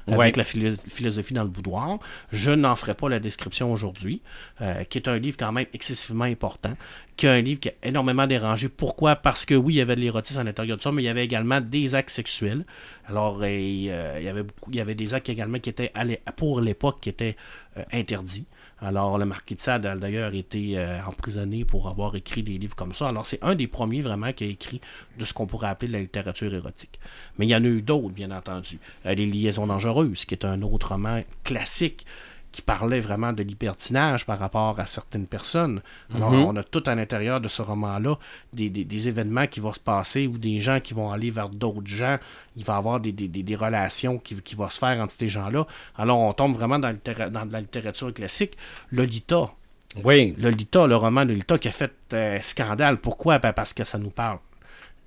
Avec 0.09 0.19
Ouais. 0.19 0.33
la 0.37 0.43
philo- 0.45 0.77
philosophie 0.89 1.35
dans 1.35 1.43
le 1.43 1.49
boudoir. 1.49 1.99
Je 2.33 2.51
n'en 2.51 2.75
ferai 2.77 2.95
pas 2.95 3.09
la 3.09 3.21
description 3.21 3.73
aujourd'hui, 3.73 4.23
euh, 4.61 4.85
qui 4.85 4.99
est 4.99 5.09
un 5.09 5.19
livre 5.19 5.37
quand 5.39 5.53
même 5.53 5.67
excessivement 5.73 6.25
important, 6.25 6.75
qui 7.17 7.27
est 7.27 7.31
un 7.31 7.41
livre 7.41 7.61
qui 7.61 7.69
a 7.69 7.73
énormément 7.83 8.27
dérangé. 8.27 8.69
Pourquoi? 8.69 9.17
Parce 9.17 9.45
que 9.45 9.55
oui, 9.55 9.75
il 9.75 9.77
y 9.77 9.81
avait 9.81 9.97
de 9.97 10.01
l'érotisme 10.01 10.41
à 10.41 10.45
l'intérieur 10.45 10.77
de 10.79 10.83
ça, 10.83 10.91
mais 10.93 11.03
il 11.03 11.07
y 11.07 11.09
avait 11.11 11.25
également 11.25 11.61
des 11.61 11.95
actes 11.95 12.11
sexuels. 12.11 12.65
Alors, 13.07 13.45
et, 13.45 13.87
euh, 13.91 14.17
il, 14.19 14.25
y 14.25 14.29
avait 14.29 14.43
beaucoup, 14.43 14.71
il 14.71 14.77
y 14.77 14.81
avait 14.81 14.95
des 14.95 15.15
actes 15.15 15.29
également 15.29 15.59
qui 15.59 15.71
étaient, 15.71 15.93
pour 16.37 16.61
l'époque, 16.61 16.99
qui 17.01 17.09
étaient 17.11 17.37
euh, 17.77 17.83
interdits. 17.93 18.45
Alors, 18.81 19.19
le 19.19 19.25
marquis 19.25 19.57
de 19.57 19.61
Sade 19.61 19.87
a 19.87 19.97
d'ailleurs 19.97 20.35
été 20.35 20.79
euh, 20.79 21.01
emprisonné 21.05 21.65
pour 21.65 21.89
avoir 21.89 22.15
écrit 22.15 22.43
des 22.43 22.59
livres 22.59 22.77
comme 22.77 22.95
ça. 22.95 23.09
Alors, 23.09 23.27
c'est 23.27 23.43
un 23.43 23.55
des 23.55 23.67
premiers 23.67 24.03
vraiment 24.03 24.33
qui 24.33 24.45
a 24.45 24.47
écrit 24.47 24.81
de 25.19 25.25
ce 25.25 25.33
qu'on 25.33 25.47
pourrait 25.47 25.69
appeler 25.69 25.89
de 25.89 25.93
la 25.95 26.01
littérature 26.01 26.55
érotique. 26.55 27.01
Mais 27.39 27.47
il 27.47 27.51
y 27.51 27.57
en 27.57 27.65
a 27.65 27.67
eu 27.67 27.83
d'autres, 27.83 28.15
bien 28.15 28.31
entendu. 28.31 28.79
Euh, 29.07 29.15
Les 29.15 29.27
Liaisons 29.27 29.67
dangereuses, 29.67 30.25
qui 30.25 30.35
est 30.35 30.45
un 30.45 30.63
autre 30.63 30.93
roman 30.93 31.23
classique 31.43 32.07
qui 32.51 32.63
parlait 32.63 33.01
vraiment 33.01 33.33
de 33.33 33.43
libertinage 33.43 34.25
par 34.25 34.39
rapport 34.39 34.81
à 34.81 34.87
certaines 34.87 35.27
personnes. 35.27 35.83
Alors, 36.15 36.33
Mhm. 36.33 36.45
on 36.47 36.57
a 36.57 36.63
tout 36.65 36.83
à 36.87 36.95
l'intérieur 36.95 37.41
de 37.41 37.49
ce 37.49 37.61
roman-là 37.63 38.17
des, 38.55 38.71
des- 38.71 38.85
des 38.85 39.09
événements 39.09 39.47
qui 39.47 39.61
vont 39.61 39.73
se 39.73 39.81
passer 39.81 40.27
ou 40.27 40.39
des 40.39 40.61
gens 40.61 40.81
qui 40.81 40.95
vont 40.95 41.11
aller 41.13 41.31
vers 41.31 41.51
d'autres 41.51 41.87
gens. 41.87 42.17
Il 42.57 42.65
va 42.65 42.75
y 42.75 42.77
avoir 42.77 43.01
des, 43.01 43.13
des- 43.13 43.29
des- 43.29 43.43
des 43.43 43.55
relations 43.57 44.19
qui, 44.19 44.35
qui 44.37 44.55
vont 44.55 44.71
se 44.71 44.79
faire 44.79 44.99
entre 45.01 45.13
ces 45.13 45.29
gens-là. 45.29 45.67
Alors, 45.97 46.19
on 46.19 46.33
tombe 46.33 46.55
vraiment 46.55 46.79
dans, 46.79 46.93
la 47.19 47.29
dans 47.29 47.59
littérature 47.59 48.13
classique. 48.15 48.57
Lolita, 48.93 49.51
Oui. 50.05 50.35
Lolita, 50.39 50.87
le 50.87 50.97
roman 50.97 51.25
de 51.25 51.31
Lolita 51.33 51.59
qui 51.59 51.69
a 51.69 51.73
fait 51.73 51.93
euh, 52.13 52.39
scandale. 52.43 52.99
Pourquoi? 52.99 53.39
Ben, 53.39 53.53
parce 53.53 53.73
que 53.75 53.85
ça 53.85 53.99
nous 53.99 54.11
parle. 54.11 54.39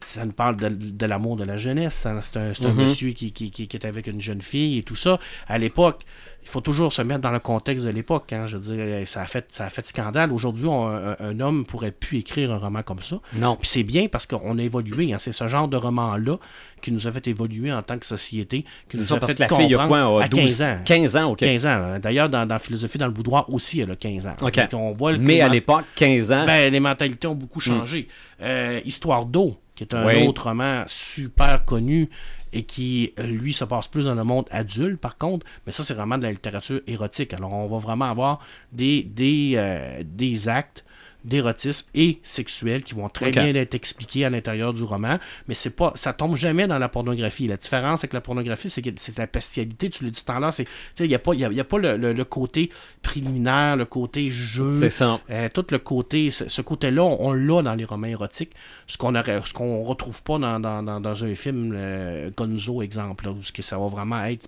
Ça 0.03 0.25
nous 0.25 0.31
parle 0.31 0.55
de, 0.55 0.67
de 0.69 1.05
l'amour 1.05 1.35
de 1.37 1.43
la 1.43 1.57
jeunesse. 1.57 2.07
hein. 2.07 2.19
C'est 2.21 2.37
un, 2.37 2.53
Mhm. 2.71 2.75
monsieur 2.85 3.11
qui, 3.11 3.31
qui, 3.31 3.51
qui- 3.51 3.67
qui 3.67 3.77
est 3.77 3.85
avec 3.85 4.07
une 4.07 4.19
jeune 4.21 4.41
fille 4.41 4.79
et 4.79 4.83
tout 4.83 4.95
ça. 4.95 5.19
À 5.47 5.59
l'époque, 5.59 6.03
il 6.43 6.49
faut 6.49 6.61
toujours 6.61 6.91
se 6.91 7.01
mettre 7.01 7.21
dans 7.21 7.31
le 7.31 7.39
contexte 7.39 7.85
de 7.85 7.91
l'époque. 7.91 8.33
hein. 8.33 8.45
Je 8.47 8.57
veux 8.57 8.75
dire, 8.75 9.07
ça 9.07 9.21
a 9.21 9.25
fait, 9.25 9.45
ça 9.51 9.65
a 9.65 9.69
fait 9.69 9.85
scandale. 9.87 10.31
Aujourd'hui, 10.31 10.67
un, 10.69 11.15
un 11.19 11.39
homme 11.39 11.65
pourrait 11.65 11.91
plus 11.91 12.17
écrire 12.19 12.51
un 12.51 12.57
roman 12.57 12.81
comme 12.81 13.01
ça. 13.01 13.19
Non. 13.33 13.55
Puis 13.55 13.69
c'est 13.69 13.83
bien 13.83 14.07
parce 14.07 14.25
qu'on 14.25 14.57
a 14.57 14.61
évolué. 14.61 15.13
hein. 15.13 15.17
C'est 15.19 15.31
ce 15.31 15.47
genre 15.47 15.67
de 15.67 15.77
roman-là 15.77 16.37
qui 16.81 16.91
nous 16.91 17.05
a 17.07 17.11
fait 17.11 17.27
évoluer 17.27 17.71
en 17.71 17.81
tant 17.83 17.97
que 17.99 18.05
société. 18.05 18.65
Qui 18.89 18.97
nous 18.97 19.03
ça, 19.03 19.15
a 19.15 19.19
parce 19.19 19.33
fait 19.33 19.45
que 19.47 19.53
la 19.53 19.59
fille 19.59 19.75
a 19.75 19.87
quoi? 19.87 20.23
à 20.23 20.27
12 20.27 20.39
15 20.57 20.61
ans. 20.63 20.75
15 20.83 21.15
ans, 21.17 21.25
OK. 21.31 21.37
15 21.39 21.65
ans. 21.65 21.69
hein. 21.69 21.99
D'ailleurs, 21.99 22.27
dans, 22.29 22.45
dans 22.47 22.57
Philosophie 22.59 22.97
dans 22.97 23.05
le 23.05 23.11
boudoir 23.13 23.45
aussi, 23.53 23.79
elle 23.81 23.91
a 23.91 23.95
15 23.95 24.27
ans. 24.27 24.35
OK. 24.41 24.55
Donc, 24.71 24.73
on 24.73 24.91
voit 24.91 25.11
le 25.11 25.19
Mais 25.19 25.35
climat- 25.35 25.45
à 25.45 25.49
l'époque, 25.49 25.85
15 25.95 26.31
ans. 26.31 26.45
ben, 26.47 26.71
les 26.71 26.79
mentalités 26.79 27.27
ont 27.27 27.35
beaucoup 27.35 27.59
changé. 27.59 28.07
Euh, 28.41 28.79
Histoire 28.83 29.25
d'eau, 29.25 29.57
qui 29.75 29.83
est 29.83 29.93
un 29.93 30.05
Oui. 30.07 30.25
autre 30.27 30.45
roman 30.49 30.83
super 30.87 31.65
connu 31.65 32.09
et 32.53 32.63
qui, 32.63 33.13
euh, 33.19 33.23
lui, 33.23 33.53
se 33.53 33.63
passe 33.63 33.87
plus 33.87 34.05
dans 34.05 34.15
le 34.15 34.23
monde 34.23 34.47
adulte, 34.51 34.99
par 34.99 35.17
contre. 35.17 35.45
Mais 35.65 35.71
ça, 35.71 35.83
c'est 35.83 35.93
vraiment 35.93 36.17
de 36.17 36.23
la 36.23 36.31
littérature 36.31 36.81
érotique. 36.87 37.33
Alors, 37.33 37.53
on 37.53 37.67
va 37.67 37.77
vraiment 37.77 38.05
avoir 38.05 38.39
des, 38.71 39.03
des, 39.03 39.53
euh, 39.55 40.03
des 40.05 40.49
actes 40.49 40.85
d'érotisme 41.23 41.87
et 41.93 42.19
sexuel 42.23 42.83
qui 42.83 42.93
vont 42.95 43.09
très 43.09 43.31
bien 43.31 43.55
être 43.55 43.73
expliqués 43.75 44.25
à 44.25 44.29
l'intérieur 44.29 44.73
du 44.73 44.83
roman, 44.83 45.19
mais 45.47 45.53
c'est 45.55 45.69
pas 45.69 45.91
ça 45.95 46.13
tombe 46.13 46.35
jamais 46.35 46.67
dans 46.67 46.79
la 46.79 46.89
pornographie. 46.89 47.47
La 47.47 47.57
différence 47.57 47.99
avec 48.01 48.13
la 48.13 48.21
pornographie, 48.21 48.69
c'est 48.69 48.81
que 48.81 48.89
c'est 48.97 49.17
la 49.17 49.27
bestialité, 49.27 49.89
tu 49.89 50.03
l'as 50.03 50.09
dit 50.09 50.23
tout 50.25 50.31
à 50.31 50.39
l'heure, 50.39 50.51
il 50.99 51.05
y 51.05 51.15
a 51.15 51.19
pas 51.19 51.33
il 51.33 51.39
y 51.41 51.45
a, 51.45 51.49
il 51.49 51.55
y 51.55 51.59
a 51.59 51.63
pas 51.63 51.77
le, 51.77 51.97
le- 51.97 52.13
le 52.13 52.25
côté 52.25 52.69
préliminaire, 53.01 53.75
le 53.75 53.85
côté 53.85 54.29
jeu, 54.29 54.71
C'est 54.71 54.89
ça. 54.89 55.19
euh, 55.29 55.49
tout 55.53 55.65
le 55.71 55.79
côté, 55.79 56.31
ce, 56.31 56.61
côté-là, 56.61 57.03
on, 57.03 57.27
on 57.29 57.33
l'a 57.33 57.61
dans 57.61 57.75
les 57.75 57.85
romans 57.85 58.07
érotiques, 58.07 58.51
ce 58.87 58.97
qu'on 58.97 59.13
qu'on 59.53 59.83
retrouve 59.83 60.23
pas 60.23 60.37
dans, 60.39 60.59
dans, 60.59 60.81
dans, 60.83 60.99
dans 60.99 61.23
un 61.23 61.35
film 61.35 61.73
euh, 61.75 62.29
Gonzo 62.35 62.81
exemple, 62.81 63.25
là, 63.25 63.31
où 63.31 63.39
que 63.53 63.61
ça 63.61 63.77
va 63.77 63.87
vraiment 63.87 64.23
être 64.23 64.47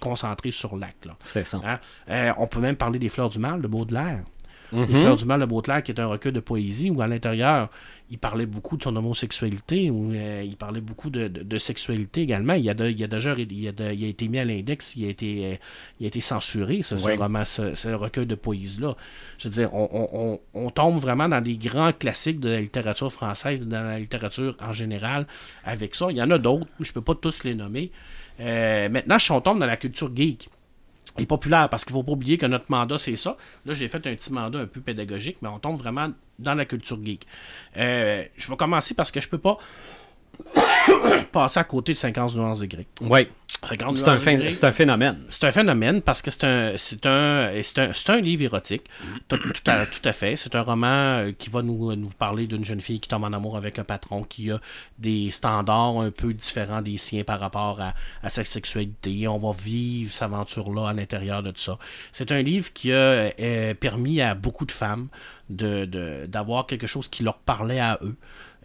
concentré 0.00 0.50
sur 0.50 0.76
l'acte. 0.76 1.08
C'est 1.20 1.44
ça. 1.44 1.60
Hein? 1.64 1.78
Euh, 2.10 2.32
on 2.38 2.46
peut 2.46 2.60
même 2.60 2.76
parler 2.76 2.98
des 2.98 3.08
Fleurs 3.08 3.30
du 3.30 3.38
Mal 3.38 3.62
de 3.62 3.66
Baudelaire. 3.68 4.22
Mhm. 4.74 4.80
Les 4.92 5.00
Fleurs 5.00 5.16
du 5.16 5.24
Mal 5.24 5.40
de 5.40 5.46
Baudelaire, 5.46 5.82
qui 5.82 5.92
est 5.92 6.00
un 6.00 6.06
recueil 6.06 6.32
de 6.32 6.40
poésie 6.40 6.90
où 6.90 7.00
à 7.00 7.06
l'intérieur, 7.06 7.68
il 8.10 8.18
parlait 8.18 8.44
beaucoup 8.46 8.76
de 8.76 8.82
son 8.82 8.94
homosexualité, 8.96 9.90
où 9.90 10.12
euh, 10.12 10.42
il 10.44 10.56
parlait 10.56 10.80
beaucoup 10.80 11.08
de, 11.10 11.28
de- 11.28 11.42
de 11.42 11.58
sexualité 11.58 12.20
également. 12.22 12.52
Il 12.54 12.68
a, 12.68 12.74
de- 12.74 12.88
il 12.90 12.98
y 13.00 13.04
a 13.04 13.06
déjà 13.06 13.34
il 13.38 13.68
a, 13.68 13.72
de- 13.72 13.92
il 13.92 14.04
a 14.04 14.08
été 14.08 14.28
mis 14.28 14.38
à 14.38 14.44
l'index, 14.44 14.94
il 14.96 15.06
a 15.06 15.08
été, 15.08 15.46
euh, 15.46 15.54
il 16.00 16.04
a 16.04 16.08
été 16.08 16.20
censuré, 16.20 16.82
ce, 16.82 16.98
ce 16.98 17.06
Oui. 17.06 17.16
roman, 17.16 17.44
ce, 17.44 17.74
ce 17.74 17.88
recueil 17.88 18.26
de 18.26 18.34
poésie-là. 18.34 18.94
Je 19.38 19.48
veux 19.48 19.54
dire, 19.54 19.72
on, 19.74 19.88
on- 19.92 20.08
on- 20.12 20.40
on 20.66 20.70
tombe 20.70 20.98
vraiment 20.98 21.28
dans 21.28 21.40
des 21.40 21.56
grands 21.56 21.92
classiques 21.92 22.40
de 22.40 22.50
la 22.50 22.60
littérature 22.60 23.12
française, 23.12 23.60
dans 23.60 23.82
la 23.82 23.98
littérature 23.98 24.56
en 24.60 24.72
général, 24.72 25.26
avec 25.64 25.94
ça. 25.94 26.06
Il 26.10 26.16
y 26.16 26.22
en 26.22 26.30
a 26.30 26.38
d'autres, 26.38 26.66
je 26.80 26.92
peux 26.92 27.00
pas 27.02 27.14
tous 27.14 27.44
les 27.44 27.54
nommer. 27.54 27.90
Euh, 28.40 28.88
maintenant, 28.88 29.16
on 29.30 29.40
tombe 29.40 29.58
dans 29.60 29.66
la 29.66 29.76
culture 29.76 30.10
geek 30.14 30.48
est 31.18 31.26
populaire 31.26 31.68
parce 31.68 31.84
qu'il 31.84 31.94
ne 31.94 32.00
faut 32.00 32.02
pas 32.02 32.12
oublier 32.12 32.38
que 32.38 32.46
notre 32.46 32.66
mandat, 32.68 32.98
c'est 32.98 33.16
ça. 33.16 33.36
Là, 33.66 33.74
j'ai 33.74 33.88
fait 33.88 34.06
un 34.06 34.14
petit 34.14 34.32
mandat 34.32 34.60
un 34.60 34.66
peu 34.66 34.80
pédagogique, 34.80 35.36
mais 35.42 35.48
on 35.48 35.58
tombe 35.58 35.76
vraiment 35.76 36.08
dans 36.38 36.54
la 36.54 36.64
culture 36.64 36.98
geek. 37.02 37.26
Euh, 37.76 38.24
je 38.36 38.48
vais 38.48 38.56
commencer 38.56 38.94
parce 38.94 39.10
que 39.10 39.20
je 39.20 39.28
peux 39.28 39.38
pas 39.38 39.58
passer 41.32 41.60
à 41.60 41.64
côté 41.64 41.92
de 41.92 41.98
50 41.98 42.34
nuances 42.34 42.60
degrés. 42.60 42.86
Oui. 43.00 43.28
50 43.64 43.96
C'est 43.98 44.08
un, 44.08 44.16
phénomène. 44.72 45.18
c'est 45.30 45.44
un 45.44 45.52
phénomène 45.52 46.02
parce 46.02 46.22
que 46.22 46.30
c'est 46.30 46.44
un, 46.44 46.72
c'est 46.76 47.06
un, 47.06 48.20
livre 48.20 48.42
érotique. 48.42 48.84
Tout, 49.28 49.36
tout 49.38 49.70
à, 49.70 49.86
tout 49.86 50.06
à 50.08 50.12
fait. 50.12 50.36
C'est 50.36 50.54
un 50.54 50.62
roman 50.62 50.86
euh, 51.18 51.32
qui 51.36 51.50
va 51.50 51.62
nous, 51.62 51.94
nous 51.96 52.08
parler 52.10 52.46
d'une 52.46 52.64
jeune 52.64 52.80
fille 52.80 53.00
qui 53.00 53.08
tombe 53.08 53.24
en 53.24 53.32
amour 53.32 53.56
avec 53.56 53.78
un 53.78 53.84
patron 53.84 54.22
qui 54.22 54.50
a 54.50 54.60
des 54.98 55.30
standards 55.30 56.00
un 56.00 56.10
peu 56.10 56.32
différents 56.34 56.82
des 56.82 56.96
siens 56.96 57.24
par 57.24 57.40
rapport 57.40 57.80
à, 57.80 57.94
à 58.22 58.28
sa 58.28 58.44
sexualité. 58.44 59.26
On 59.28 59.38
va 59.38 59.52
vivre 59.52 60.12
cette 60.12 60.22
aventure-là 60.24 60.88
à 60.88 60.92
l'intérieur 60.92 61.42
de 61.42 61.50
tout 61.50 61.60
ça. 61.60 61.78
C'est 62.12 62.32
un 62.32 62.42
livre 62.42 62.72
qui 62.72 62.92
a 62.92 62.96
euh, 63.40 63.74
permis 63.74 64.20
à 64.20 64.34
beaucoup 64.34 64.66
de 64.66 64.72
femmes 64.72 65.08
de, 65.50 65.84
de- 65.84 66.26
d'avoir 66.26 66.66
quelque 66.66 66.86
chose 66.86 67.08
qui 67.08 67.22
leur 67.22 67.38
parlait 67.38 67.80
à 67.80 67.98
eux. 68.02 68.16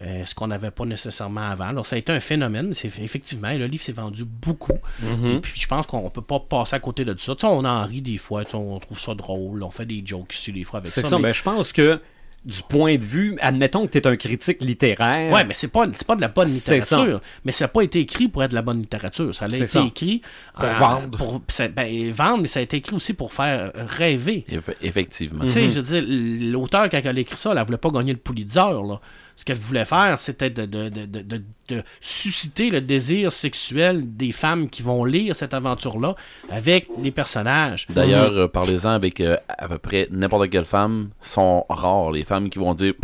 Euh, 0.02 0.24
ce 0.26 0.34
qu'on 0.34 0.48
n'avait 0.48 0.72
pas 0.72 0.86
nécessairement 0.86 1.50
avant. 1.50 1.66
Alors, 1.66 1.86
ça 1.86 1.96
a 1.96 2.00
été 2.00 2.12
un 2.12 2.20
phénomène. 2.22 2.74
C'est, 2.74 2.88
effectivement, 3.00 3.52
le 3.52 3.66
livre 3.66 3.84
s'est 3.84 3.92
vendu 3.92 4.24
beaucoup. 4.26 4.78
Et 5.04 5.40
puis, 5.40 5.60
je 5.60 5.68
pense 5.68 5.86
qu'on 5.88 6.10
peut 6.10 6.22
pas 6.22 6.40
passer 6.40 6.76
à 6.76 6.80
côté 6.80 7.04
de 7.06 7.16
ça. 7.20 7.36
Tu 7.36 7.42
sais, 7.42 7.48
on 7.48 7.66
en 7.66 7.84
rit 7.84 8.02
des 8.02 8.18
fois, 8.18 8.46
tu 8.46 8.52
sais, 8.52 8.58
on 8.58 8.80
trouve 8.80 9.00
ça 9.00 9.14
drôle, 9.14 9.62
on 9.64 9.70
fait 9.72 9.86
des 9.86 10.02
jokes 10.06 10.34
ici 10.36 10.52
des 10.54 10.64
fois 10.64 10.80
avec 10.80 10.90
ça. 10.92 11.02
C'est 11.02 11.08
ça. 11.08 11.20
mais- 11.20 11.34
je 11.34 11.44
pense 11.44 11.74
que 11.74 12.00
du 12.46 12.62
point 12.70 12.96
de 12.96 13.04
vue, 13.04 13.38
admettons 13.42 13.86
que 13.86 13.92
tu 13.92 13.98
es 13.98 14.08
un 14.08 14.16
critique 14.16 14.62
littéraire. 14.62 15.34
Ouais, 15.34 15.44
mais 15.44 15.54
c'est 15.54 15.68
pas, 15.68 15.86
c'est 15.94 16.08
pas 16.08 16.16
de 16.16 16.22
la 16.22 16.30
bonne 16.30 16.48
C'est 16.48 16.80
ça. 16.80 16.96
littérature. 16.96 17.22
Mais 17.44 17.52
ça 17.52 17.66
n'a 17.66 17.68
pas 17.68 17.82
été 17.82 18.00
écrit 18.00 18.30
pour 18.30 18.42
être 18.42 18.52
de 18.52 18.56
la 18.56 18.62
bonne 18.62 18.80
littérature. 18.80 19.36
Ça 19.36 19.46
a 19.46 19.50
C'est 19.50 19.58
été 19.58 19.68
ça. 19.68 19.84
écrit 19.84 20.22
Pour 20.56 20.64
euh, 20.64 20.74
vendre. 20.76 21.18
Pour, 21.18 21.42
ça- 21.50 21.68
ben, 21.68 22.12
vendre, 22.14 22.44
mais 22.44 22.48
ça 22.48 22.62
a 22.62 22.64
été 22.64 22.78
écrit 22.78 22.96
aussi 22.96 23.14
pour 23.14 23.34
faire 23.34 23.74
rêver. 23.76 24.46
Eff- 24.50 24.74
Effectivement. 24.82 25.44
Tu 25.44 25.50
sais, 25.52 25.70
je 25.70 25.82
veux 25.82 26.00
dire, 26.02 26.50
l'auteur, 26.54 26.90
quand 26.90 27.02
elle 27.04 27.18
a 27.18 27.20
écrit 27.20 27.38
ça, 27.38 27.52
elle 27.52 27.60
ne 27.60 27.64
voulait 27.66 27.78
pas 27.78 27.90
gagner 27.90 28.14
le 28.14 28.20
Pulitzer. 28.20 28.60
Là. 28.88 29.02
Ce 29.40 29.46
qu'elle 29.46 29.58
voulait 29.58 29.86
faire, 29.86 30.20
c'était 30.20 30.50
de, 30.50 30.66
de, 30.66 30.90
de, 30.90 31.06
de, 31.06 31.22
de- 31.22 31.44
de 31.70 31.84
susciter 32.02 32.70
le 32.72 32.82
désir 32.82 33.32
sexuel 33.32 34.18
des 34.18 34.34
femmes 34.34 34.70
qui 34.70 34.82
vont 34.82 35.06
lire 35.06 35.34
cette 35.34 35.54
aventure-là 35.54 36.16
avec 36.50 36.88
les 37.02 37.12
personnages. 37.12 37.88
D'ailleurs, 37.90 38.32
euh, 38.34 38.48
parlez-en 38.50 38.90
avec 38.90 39.22
euh, 39.22 39.38
à 39.48 39.70
peu 39.70 39.78
près 39.78 40.10
n'importe 40.12 40.50
quelle 40.50 40.66
femme, 40.66 41.12
sont 41.22 41.66
rares 41.70 42.12
les 42.12 42.26
femmes 42.26 42.50
qui 42.50 42.60
vont 42.60 42.74
dire 42.74 42.96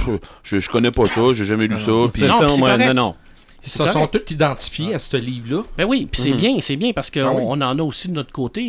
je, 0.44 0.60
je 0.60 0.70
connais 0.70 0.92
pas 0.92 1.06
ça, 1.06 1.22
j'ai 1.32 1.46
jamais 1.46 1.68
lu 1.68 1.78
ça. 1.78 1.92
C'est 2.10 2.28
Non, 2.28 2.34
ça, 2.40 2.46
puis 2.48 2.56
c'est 2.56 2.60
moi, 2.60 2.78
non, 2.80 2.94
non. 2.94 3.16
Ils 3.64 3.70
se 3.72 3.92
sont 3.92 4.08
tous 4.08 4.32
identifiés 4.32 4.94
à 4.94 5.00
ce 5.00 5.16
livre-là. 5.18 5.64
Ben 5.78 5.86
oui, 5.86 6.08
puis 6.12 6.22
c'est 6.22 6.34
bien, 6.34 6.58
c'est 6.60 6.76
bien 6.76 6.92
parce 6.92 7.10
qu'on 7.10 7.26
Ah 7.26 7.32
oui. 7.34 7.44
on 7.46 7.62
en 7.62 7.80
a 7.80 7.82
aussi 7.82 8.10
de 8.10 8.14
notre 8.14 8.32
côté, 8.34 8.62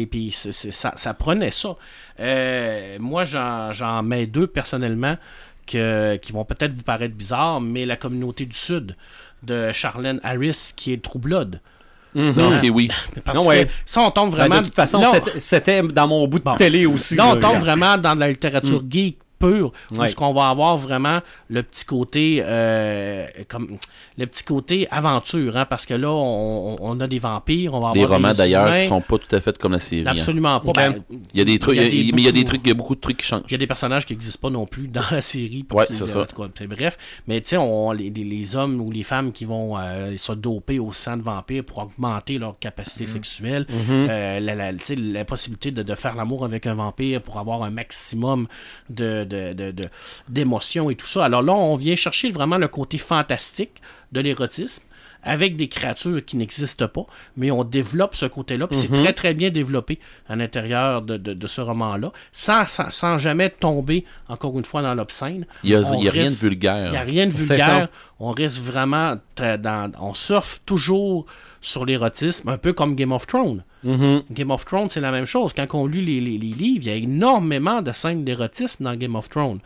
et, 0.00 0.06
puis 0.06 0.32
ça, 0.32 0.92
ça 0.96 1.14
prenait 1.14 1.50
ça. 1.50 1.76
Euh, 2.18 2.96
moi, 2.98 3.24
j'en 3.24 3.72
j'en 3.72 4.02
mets 4.02 4.26
deux 4.26 4.46
personnellement 4.46 5.16
que, 5.70 6.16
qui 6.16 6.32
vont 6.32 6.44
peut-être 6.44 6.72
vous 6.74 6.82
paraître 6.82 7.14
bizarres, 7.14 7.60
mais 7.60 7.86
la 7.86 7.96
communauté 7.96 8.44
du 8.46 8.56
Sud 8.56 8.96
de 9.42 9.72
Charlène 9.72 10.20
Harris, 10.22 10.72
qui 10.76 10.92
est 10.92 11.02
True 11.02 11.18
Blood. 11.18 11.60
Ok, 12.16 12.68
oui. 12.72 12.90
Parce 13.24 13.38
Non, 13.38 13.46
que 13.48 13.66
ça, 13.86 14.00
on 14.00 14.10
tombe 14.10 14.30
Ben, 14.32 14.38
vraiment... 14.38 14.60
de 14.60 14.66
toute 14.66 14.74
façon, 14.74 15.00
c'était- 15.38 15.82
dans 15.82 16.08
mon 16.08 16.26
bout 16.26 16.40
de 16.40 16.44
Bon. 16.44 16.56
télé 16.56 16.84
aussi. 16.86 17.14
Là, 17.14 17.28
on 17.28 17.34
là. 17.34 17.40
tombe 17.40 17.60
vraiment 17.60 17.96
dans 17.96 18.16
de 18.16 18.20
la 18.20 18.28
littérature 18.30 18.82
geek 18.90 19.18
pure, 19.40 19.72
où 19.92 19.98
Ouais. 20.00 20.08
ce 20.08 20.14
qu'on 20.14 20.32
va 20.32 20.48
avoir 20.50 20.76
vraiment 20.76 21.20
le 21.48 21.62
petit 21.64 21.84
côté 21.84 22.42
euh, 22.44 23.26
comme 23.48 23.76
le 24.18 24.26
petit 24.26 24.44
côté 24.44 24.86
aventure, 24.90 25.56
hein, 25.56 25.64
parce 25.64 25.86
que 25.86 25.94
là, 25.94 26.10
on, 26.10 26.76
on- 26.80 27.00
a 27.00 27.06
des 27.08 27.18
vampires, 27.18 27.72
on 27.74 27.80
va 27.80 27.92
Les 27.94 28.02
avoir 28.02 28.18
romans 28.20 28.30
des 28.32 28.36
d'ailleurs 28.36 28.78
qui 28.78 28.86
sont 28.88 29.00
pas 29.00 29.16
tout 29.18 29.34
à 29.34 29.40
fait 29.40 29.56
comme 29.56 29.72
la 29.72 29.78
série. 29.78 30.02
hein. 30.06 30.12
Absolument 30.14 30.60
pas. 30.60 30.72
Ben, 30.74 31.02
Il 31.32 31.38
y 31.38 31.40
a 31.40 31.44
des 31.44 31.58
trucs, 31.58 31.76
Il 31.76 31.82
y 31.82 31.84
a 31.84 31.88
il 31.88 31.94
y 31.94 32.00
a- 32.00 32.04
des 32.04 32.12
mais 32.12 32.22
il 32.22 32.24
y 32.26 32.28
a 32.28 32.32
des 32.32 32.40
beaucoup- 32.40 32.48
trucs, 32.50 32.60
il 32.64 32.68
y 32.68 32.70
a 32.70 32.74
beaucoup 32.74 32.94
de 32.94 33.00
trucs 33.00 33.16
qui 33.16 33.26
changent. 33.26 33.42
il 33.48 33.52
y 33.52 33.54
a 33.54 33.58
des 33.58 33.66
personnages 33.66 34.04
qui 34.06 34.12
n'existent 34.12 34.40
pas 34.48 34.50
non 34.52 34.66
plus 34.66 34.86
dans 34.88 35.00
la 35.10 35.22
série. 35.22 35.64
Ouais, 35.72 35.86
c'est 35.90 36.02
euh, 36.02 36.06
ça. 36.06 36.26
bref, 36.68 36.98
mais 37.26 37.40
tu 37.40 37.48
sais, 37.48 37.56
on- 37.56 37.92
les, 37.92 38.10
les- 38.10 38.54
hommes 38.54 38.80
ou 38.80 38.90
les 38.90 39.02
femmes 39.04 39.32
qui 39.32 39.44
vont 39.46 39.78
euh, 39.78 40.16
se 40.18 40.32
doper 40.32 40.78
au 40.78 40.92
sang 40.92 41.16
de 41.16 41.22
vampire 41.22 41.64
pour 41.64 41.78
augmenter 41.78 42.36
leur 42.38 42.58
capacité 42.58 43.06
sexuelle, 43.06 43.64
euh, 43.90 44.40
la, 44.40 44.54
la- 44.54 44.72
tu 44.74 44.84
sais, 44.84 44.96
la 44.96 45.24
possibilité 45.24 45.70
de, 45.70 45.82
de 45.82 45.94
faire 45.94 46.16
l'amour 46.16 46.44
avec 46.44 46.66
un 46.66 46.74
vampire 46.74 47.22
pour 47.22 47.38
avoir 47.38 47.62
un 47.62 47.70
maximum 47.70 48.48
de, 48.90 49.24
de, 49.30 49.52
de- 49.54 49.70
de- 49.70 49.88
d'émotions 50.28 50.90
et 50.90 50.94
tout 50.96 51.06
ça. 51.06 51.24
Alors 51.24 51.42
là, 51.42 51.54
on 51.54 51.76
vient 51.76 51.96
chercher 51.96 52.30
vraiment 52.30 52.58
le 52.58 52.68
côté 52.68 52.98
fantastique 52.98 53.80
de 54.12 54.20
l'érotisme 54.20 54.82
avec 55.22 55.54
des 55.56 55.68
créatures 55.68 56.24
qui 56.24 56.38
n'existent 56.38 56.88
pas, 56.88 57.04
mais 57.36 57.50
on 57.50 57.62
développe 57.62 58.14
ce 58.16 58.24
côté-là, 58.24 58.66
puis 58.66 58.78
Mhm. 58.78 58.82
c'est 58.88 59.02
très 59.02 59.12
très 59.12 59.34
bien 59.34 59.50
développé 59.50 59.98
à 60.30 60.34
l'intérieur 60.34 61.02
de, 61.02 61.18
de- 61.18 61.34
de 61.34 61.46
ce 61.46 61.60
roman-là, 61.60 62.10
sans, 62.32 62.64
sans, 62.66 62.90
sans 62.90 63.18
jamais 63.18 63.50
tomber, 63.50 64.06
encore 64.30 64.58
une 64.58 64.64
fois, 64.64 64.80
dans 64.80 64.94
l'obscène. 64.94 65.44
Il 65.62 65.70
y 65.70 65.74
a, 65.74 65.80
y 65.80 65.82
a 65.82 65.88
rien 65.90 66.04
de 66.04 66.08
reste- 66.28 66.40
Il 66.42 66.48
vulgaire. 66.48 66.90
n'y 66.90 66.96
a 66.96 67.02
rien 67.02 67.26
de 67.26 67.32
C'est 67.32 67.56
vulgaire. 67.56 67.88
On 68.18 68.30
reste 68.32 68.60
vraiment 68.62 69.16
très 69.34 69.58
dans. 69.58 69.92
On 70.00 70.14
surfe 70.14 70.62
toujours 70.64 71.26
sur 71.60 71.84
l'érotisme, 71.84 72.48
un 72.48 72.58
peu 72.58 72.72
comme 72.72 72.94
Game 72.94 73.12
of 73.12 73.26
Thrones. 73.26 73.62
Mhm. 73.84 74.22
Game 74.30 74.50
of 74.50 74.64
Thrones, 74.64 74.88
c'est 74.90 75.00
la 75.00 75.10
même 75.10 75.26
chose. 75.26 75.52
Quand 75.54 75.66
on 75.74 75.86
lit 75.86 76.04
les, 76.04 76.20
les- 76.20 76.38
les 76.38 76.52
livres, 76.52 76.84
il 76.86 76.88
y 76.88 76.90
a 76.90 76.94
énormément 76.96 77.82
de 77.82 77.92
scènes 77.92 78.24
d'érotisme 78.24 78.84
dans 78.84 78.94
Game 78.96 79.16
of 79.16 79.28
Thrones. 79.28 79.60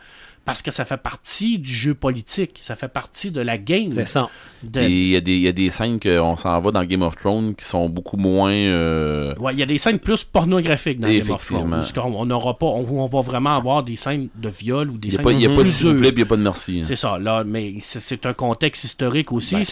Parce 0.45 0.61
que 0.61 0.69
ça 0.69 0.85
fait 0.85 0.97
partie 0.97 1.57
du 1.57 1.73
jeu 1.73 1.95
politique. 1.95 2.59
Ça 2.61 2.75
fait 2.75 2.87
partie 2.87 3.31
de 3.31 3.41
la 3.41 3.57
game. 3.57 3.91
C'est 3.91 4.05
ça. 4.05 4.29
de- 4.63 4.79
Et 4.81 4.89
il 4.89 5.07
y, 5.09 5.15
a 5.15 5.19
des- 5.21 5.33
il 5.33 5.39
y 5.41 5.47
a 5.47 5.51
des 5.51 5.69
scènes 5.71 5.99
qu'on 5.99 6.37
s'en 6.37 6.59
va 6.61 6.71
dans 6.71 6.83
Game 6.85 7.01
of 7.01 7.15
Thrones 7.17 7.55
qui 7.55 7.65
sont 7.65 7.89
beaucoup 7.89 8.17
moins. 8.17 8.51
euh, 8.51 9.33
Ouais, 9.39 9.53
il 9.53 9.59
y 9.59 9.63
a 9.63 9.65
des 9.65 9.77
scènes 9.79 9.99
plus 9.99 10.23
pornographiques 10.23 10.99
dans 10.99 11.07
Game 11.07 11.17
of 11.21 11.29
Effectivement. 11.29 11.59
Thrones. 11.61 11.71
Parce 11.71 11.93
qu'on 11.93 12.13
on 12.13 12.25
n'aura 12.25 12.57
pas, 12.57 12.67
on, 12.67 12.85
on 12.99 13.05
va 13.07 13.21
vraiment 13.21 13.55
avoir 13.57 13.83
des 13.83 13.95
scènes 13.95 14.29
de 14.35 14.49
viol 14.49 14.89
ou 14.89 14.97
des 14.97 15.07
n'y 15.09 15.13
scènes 15.15 15.23
pas, 15.23 15.31
il 15.31 15.41
y 15.41 15.45
a 15.45 15.49
pas 15.55 15.63
de 15.63 15.69
s'il 15.69 15.87
il 15.87 15.95
n'y 16.15 16.21
a 16.21 16.25
pas 16.25 16.37
de 16.37 16.41
merci. 16.41 16.79
hein. 16.79 16.83
C'est 16.83 16.95
ça, 16.95 17.17
là, 17.19 17.43
mais 17.43 17.75
c'est- 17.79 18.25
un 18.25 18.33
contexte 18.33 18.83
historique 18.83 19.31
aussi. 19.31 19.55
Ben, 19.55 19.63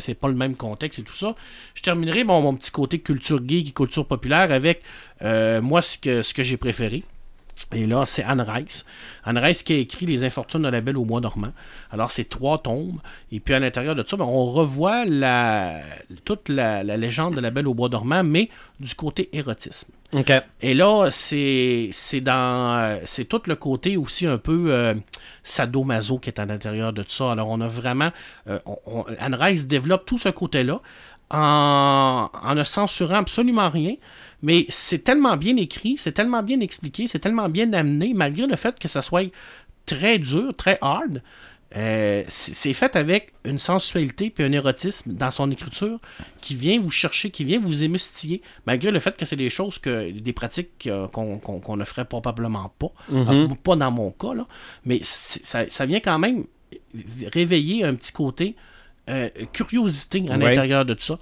c'est 0.00 0.14
pas 0.14 0.28
le 0.28 0.34
même 0.34 0.54
contexte 0.56 0.98
et 0.98 1.02
tout 1.02 1.14
ça. 1.14 1.34
Je 1.74 1.82
terminerai 1.82 2.24
mon, 2.24 2.40
mon 2.40 2.54
petit 2.54 2.70
côté 2.70 2.98
culture 3.00 3.40
geek 3.46 3.68
et 3.68 3.72
culture 3.72 4.06
populaire 4.06 4.50
avec 4.52 4.82
euh, 5.22 5.60
moi 5.62 5.82
ce 5.82 5.98
que, 5.98 6.22
ce 6.22 6.32
que 6.34 6.42
j'ai 6.42 6.56
préféré. 6.56 7.02
Et 7.74 7.86
là, 7.86 8.04
c'est 8.04 8.22
Anne 8.24 8.42
Rice. 8.42 8.84
Anne 9.24 9.38
Rice 9.38 9.62
qui 9.62 9.72
a 9.72 9.76
écrit 9.76 10.04
Les 10.04 10.24
Infortunes 10.24 10.62
de 10.62 10.68
la 10.68 10.80
Belle 10.82 10.98
au 10.98 11.04
Bois 11.06 11.20
dormant. 11.20 11.52
Alors, 11.90 12.10
c'est 12.10 12.28
trois 12.28 12.58
tombes. 12.58 12.98
Et 13.30 13.40
puis, 13.40 13.54
à 13.54 13.60
l'intérieur 13.60 13.94
de 13.94 14.04
ça, 14.06 14.16
ben, 14.16 14.24
on 14.26 14.50
revoit 14.52 15.04
la, 15.06 15.80
toute 16.26 16.48
la, 16.50 16.82
la 16.84 16.96
légende 16.98 17.34
de 17.34 17.40
la 17.40 17.50
Belle 17.50 17.66
au 17.68 17.72
Bois 17.74 17.88
dormant, 17.88 18.22
mais 18.24 18.50
du 18.78 18.94
côté 18.94 19.30
érotisme. 19.32 19.90
Et 20.60 20.74
là, 20.74 21.08
c'est 21.10 21.88
dans 22.20 22.76
euh, 22.78 22.98
c'est 23.06 23.24
tout 23.24 23.40
le 23.46 23.56
côté 23.56 23.96
aussi 23.96 24.26
un 24.26 24.36
peu 24.36 24.66
euh, 24.68 24.92
sadomaso 25.42 26.18
qui 26.18 26.28
est 26.28 26.38
à 26.38 26.44
l'intérieur 26.44 26.92
de 26.92 27.02
tout 27.02 27.10
ça. 27.12 27.32
Alors 27.32 27.48
on 27.48 27.62
a 27.62 27.66
vraiment 27.68 28.10
euh, 28.46 28.58
on- 28.66 28.76
on- 28.84 29.04
Anne 29.18 29.34
Rice 29.34 29.66
développe 29.66 30.04
tout 30.04 30.18
ce 30.18 30.28
côté-là 30.28 30.82
en, 31.30 32.28
en 32.42 32.54
ne 32.54 32.62
censurant 32.64 33.16
absolument 33.20 33.70
rien. 33.70 33.94
Mais 34.42 34.66
c'est 34.68 35.04
tellement 35.04 35.36
bien 35.36 35.56
écrit, 35.56 35.96
c'est 35.98 36.12
tellement 36.12 36.42
bien 36.42 36.60
expliqué, 36.60 37.06
c'est 37.08 37.20
tellement 37.20 37.48
bien 37.48 37.72
amené, 37.72 38.12
malgré 38.14 38.46
le 38.46 38.56
fait 38.56 38.78
que 38.78 38.88
ça 38.88 39.00
soit 39.02 39.30
très 39.86 40.18
dur, 40.18 40.54
très 40.56 40.78
hard. 40.80 41.22
euh, 41.74 42.22
c'est 42.28 42.74
fait 42.74 42.96
avec 42.96 43.32
une 43.46 43.58
sensualité 43.58 44.28
puis 44.28 44.44
un 44.44 44.52
érotisme 44.52 45.12
dans 45.14 45.30
son 45.30 45.50
écriture 45.50 45.98
qui 46.42 46.54
vient 46.54 46.78
vous 46.78 46.90
chercher, 46.90 47.30
qui 47.30 47.44
vient 47.44 47.58
vous 47.60 47.82
émoustiller, 47.82 48.42
malgré 48.66 48.90
le 48.90 48.98
fait 49.00 49.16
que 49.16 49.24
c'est 49.24 49.36
des 49.36 49.48
choses 49.48 49.78
que 49.78 50.10
des 50.10 50.32
pratiques 50.34 50.86
qu'on 51.12 51.76
ne 51.76 51.84
ferait 51.84 52.04
probablement 52.04 52.70
pas, 52.78 52.92
Mhm. 53.08 53.48
Ah, 53.50 53.54
pas 53.64 53.76
dans 53.76 53.90
mon 53.90 54.10
cas 54.10 54.34
là, 54.34 54.46
mais 54.84 55.00
ça, 55.02 55.64
ça 55.70 55.86
vient 55.86 56.00
quand 56.00 56.18
même 56.18 56.44
réveiller 57.32 57.84
un 57.84 57.94
petit 57.94 58.12
côté 58.12 58.54
euh, 59.08 59.28
curiosité 59.52 60.22
à 60.30 60.36
Ouais. 60.36 60.44
l'intérieur 60.44 60.84
de 60.84 60.94
tout 60.94 61.02
ça. 61.02 61.18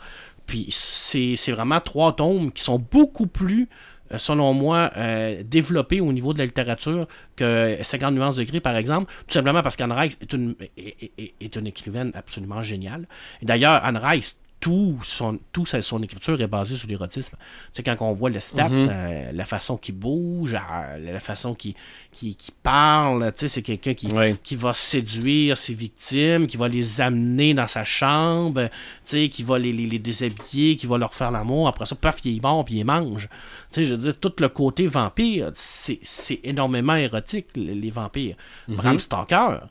Puis 0.51 0.67
c'est 0.71 1.53
vraiment 1.53 1.81
trois 1.81 2.17
tomes 2.17 2.51
qui 2.51 2.65
sont 2.65 2.81
beaucoup 2.81 3.29
plus, 3.29 3.69
euh, 4.11 4.19
selon 4.19 4.53
moi, 4.53 4.91
euh, 4.97 5.45
développés 5.45 6.01
au 6.01 6.13
niveau 6.13 6.33
de 6.33 6.41
la 6.41 6.45
littérature 6.45 7.07
que 7.37 7.79
50 7.81 8.17
nuances 8.17 8.35
de 8.35 8.43
gris, 8.43 8.59
par 8.59 8.75
exemple. 8.77 9.13
Tout 9.29 9.35
simplement 9.35 9.63
parce 9.63 9.77
qu'Anne 9.77 9.93
Rice 9.93 10.19
est 10.21 10.33
une, 10.33 10.57
est, 10.77 11.55
une 11.55 11.69
écrivaine 11.69 12.11
absolument 12.17 12.65
géniale. 12.65 13.07
D'ailleurs, 13.43 13.85
Anne 13.85 13.97
Rice, 13.97 14.39
tout 14.61 14.99
son, 15.03 15.39
tout 15.53 15.65
sa- 15.65 15.81
son 15.81 16.03
écriture 16.03 16.39
est 16.41 16.47
basée 16.47 16.77
sur 16.77 16.87
l'érotisme. 16.87 17.35
Tu 17.39 17.47
sais, 17.73 17.83
quand 17.83 17.97
on 18.01 18.13
voit 18.13 18.29
le 18.29 18.41
stat, 18.41 18.69
euh, 18.71 19.33
la 19.33 19.45
façon 19.47 19.79
qu'il 19.79 19.95
bouge, 19.95 20.55
euh, 20.55 20.99
la 21.13 21.19
façon 21.21 21.55
qu'il 21.55 21.75
qui, 22.13 22.37
parle, 22.63 23.33
tu 23.33 23.39
sais, 23.41 23.49
c'est 23.49 23.63
quelqu'un 23.63 23.95
qui, 23.95 24.07
qui 24.43 24.57
va 24.57 24.75
séduire 24.75 25.57
ses 25.57 25.73
victimes, 25.75 26.47
qui 26.47 26.59
va 26.59 26.69
les 26.69 27.01
amener 27.01 27.55
dans 27.55 27.69
sa 27.69 27.85
chambre, 27.85 28.65
tu 28.69 28.71
sais, 29.05 29.29
qui 29.31 29.43
va 29.43 29.59
les, 29.59 29.73
les, 29.73 29.87
les 29.87 29.99
déshabiller, 29.99 30.77
qui 30.77 30.87
va 30.87 30.99
leur 30.99 31.15
faire 31.15 31.31
l'amour. 31.31 31.67
Après 31.67 31.87
ça, 31.87 31.95
paf, 31.95 32.19
il 32.25 32.37
est 32.37 32.43
mort, 32.43 32.65
puis 32.65 32.75
il 32.77 32.85
mange. 32.85 33.29
Tu 33.71 33.77
sais, 33.77 33.85
je 33.87 33.93
veux 33.95 33.99
dire, 33.99 34.19
tout 34.21 34.33
le 34.39 34.49
côté 34.49 34.87
vampire, 34.87 35.51
c'est 35.55 35.99
c'est 36.03 36.41
énormément 36.45 36.97
érotique, 36.97 37.47
les, 37.55 37.91
vampires. 37.91 38.37
Bram 38.69 38.99
Stoker, 39.01 39.69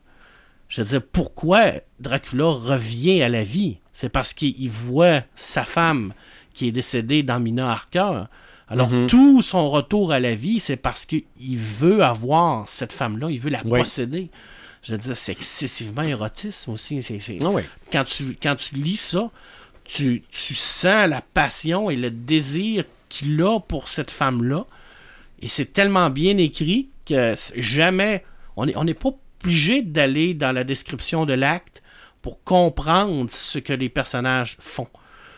je 0.69 0.81
veux 0.81 0.87
dire, 0.87 1.01
pourquoi 1.01 1.73
Dracula 1.99 2.45
revient 2.45 3.21
à 3.21 3.29
la 3.29 3.43
vie? 3.43 3.77
C'est 3.91 4.09
parce 4.09 4.33
qu'il 4.33 4.69
voit 4.69 5.23
sa 5.35 5.65
femme 5.65 6.13
qui 6.53 6.67
est 6.67 6.71
décédée 6.71 7.23
dans 7.23 7.39
Mina 7.39 7.71
Harker. 7.71 8.23
Alors, 8.67 8.91
tout 9.07 9.41
son 9.41 9.67
retour 9.69 10.11
à 10.11 10.19
la 10.19 10.35
vie, 10.35 10.59
c'est 10.59 10.75
parce 10.77 11.05
qu'il 11.05 11.23
veut 11.57 12.03
avoir 12.03 12.69
cette 12.69 12.93
femme-là, 12.93 13.29
il 13.31 13.39
veut 13.41 13.49
la 13.49 13.59
Oui. 13.65 13.79
posséder. 13.79 14.29
Je 14.83 14.91
veux 14.93 14.97
dire, 14.99 15.17
c'est 15.17 15.31
excessivement 15.31 16.03
érotisme 16.03 16.71
aussi. 16.71 16.99
Ah 17.43 17.47
quand, 17.91 18.03
tu, 18.05 18.37
quand 18.41 18.55
tu 18.55 18.75
lis 18.75 18.95
ça, 18.95 19.29
tu, 19.83 20.21
tu 20.31 20.53
sens 20.55 21.07
la 21.07 21.21
passion 21.21 21.89
et 21.89 21.95
le 21.95 22.11
désir 22.11 22.85
qu'il 23.09 23.41
a 23.41 23.59
pour 23.59 23.89
cette 23.89 24.11
femme-là. 24.11 24.65
Et 25.41 25.47
c'est 25.47 25.73
tellement 25.73 26.09
bien 26.09 26.37
écrit 26.37 26.89
que 27.05 27.35
jamais. 27.55 28.23
On 28.55 28.67
n'est 28.67 28.77
on 28.77 28.83
n'est 28.83 28.93
pas 28.93 29.11
obligé 29.43 29.81
d'aller 29.81 30.33
dans 30.33 30.51
la 30.51 30.63
description 30.63 31.25
de 31.25 31.33
l'acte 31.33 31.81
pour 32.21 32.43
comprendre 32.43 33.29
ce 33.31 33.59
que 33.59 33.73
les 33.73 33.89
personnages 33.89 34.57
font. 34.59 34.87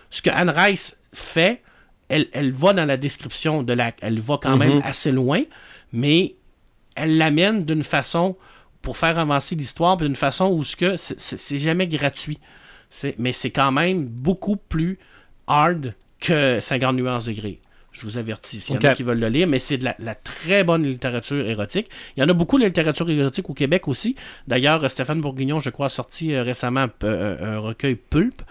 Ce 0.10 0.22
que 0.22 0.30
Anne 0.30 0.50
Rice 0.50 0.98
fait, 1.14 1.62
elle, 2.10 2.28
elle 2.34 2.52
va 2.52 2.74
dans 2.74 2.86
la 2.86 2.98
description 2.98 3.64
de 3.64 3.74
l'acte. 3.74 4.00
Elle 4.02 4.20
va 4.20 4.38
quand 4.42 4.58
même 4.58 4.82
assez 4.84 5.12
loin, 5.12 5.44
mais 5.94 6.36
elle 6.96 7.18
l'amène 7.18 7.64
d'une 7.66 7.84
façon 7.84 8.36
pour 8.82 8.98
faire 8.98 9.18
avancer 9.20 9.56
l'histoire, 9.56 9.96
d'une 9.98 10.16
façon 10.16 10.50
où 10.50 10.64
ce 10.64 10.76
que 10.76 10.98
c'est- 10.98 11.60
jamais 11.60 11.88
gratuit. 11.88 12.40
Mais 13.20 13.32
c'est 13.32 13.52
quand 13.52 13.72
même 13.72 14.06
beaucoup 14.06 14.58
plus 14.58 14.98
hard 15.48 15.94
que 16.20 16.60
50 16.60 16.96
nuances 16.96 17.26
de 17.26 17.34
gris. 17.34 17.60
Je 18.02 18.06
vous 18.08 18.18
avertis, 18.18 18.60
s'il 18.60 18.74
y 18.74 18.78
en 18.78 18.80
a 18.90 18.96
qui 18.96 19.04
veulent 19.04 19.20
le 19.20 19.30
lire, 19.30 19.48
mais 19.48 19.60
c'est 19.60 19.78
de 19.78 19.84
la, 19.86 19.96
la 20.00 20.16
très 20.16 20.64
bonne 20.64 20.84
littérature 20.84 21.48
érotique. 21.48 21.88
Il 22.18 22.22
y 22.22 22.24
en 22.24 22.30
a 22.30 22.34
beaucoup 22.34 22.58
de 22.60 22.66
littérature 22.66 23.10
érotique 23.10 23.50
au 23.50 23.54
Québec 23.54 23.88
aussi. 23.88 24.16
D'ailleurs, 24.48 24.90
Stéphane 24.90 25.22
Bourguignon, 25.22 25.60
je 25.60 25.70
crois, 25.70 25.86
a 25.86 25.90
sorti 25.90 26.34
euh, 26.34 26.42
récemment 26.44 26.88
euh, 27.04 27.56
un 27.58 27.60
recueil 27.60 27.96
Pulp, 27.96 28.42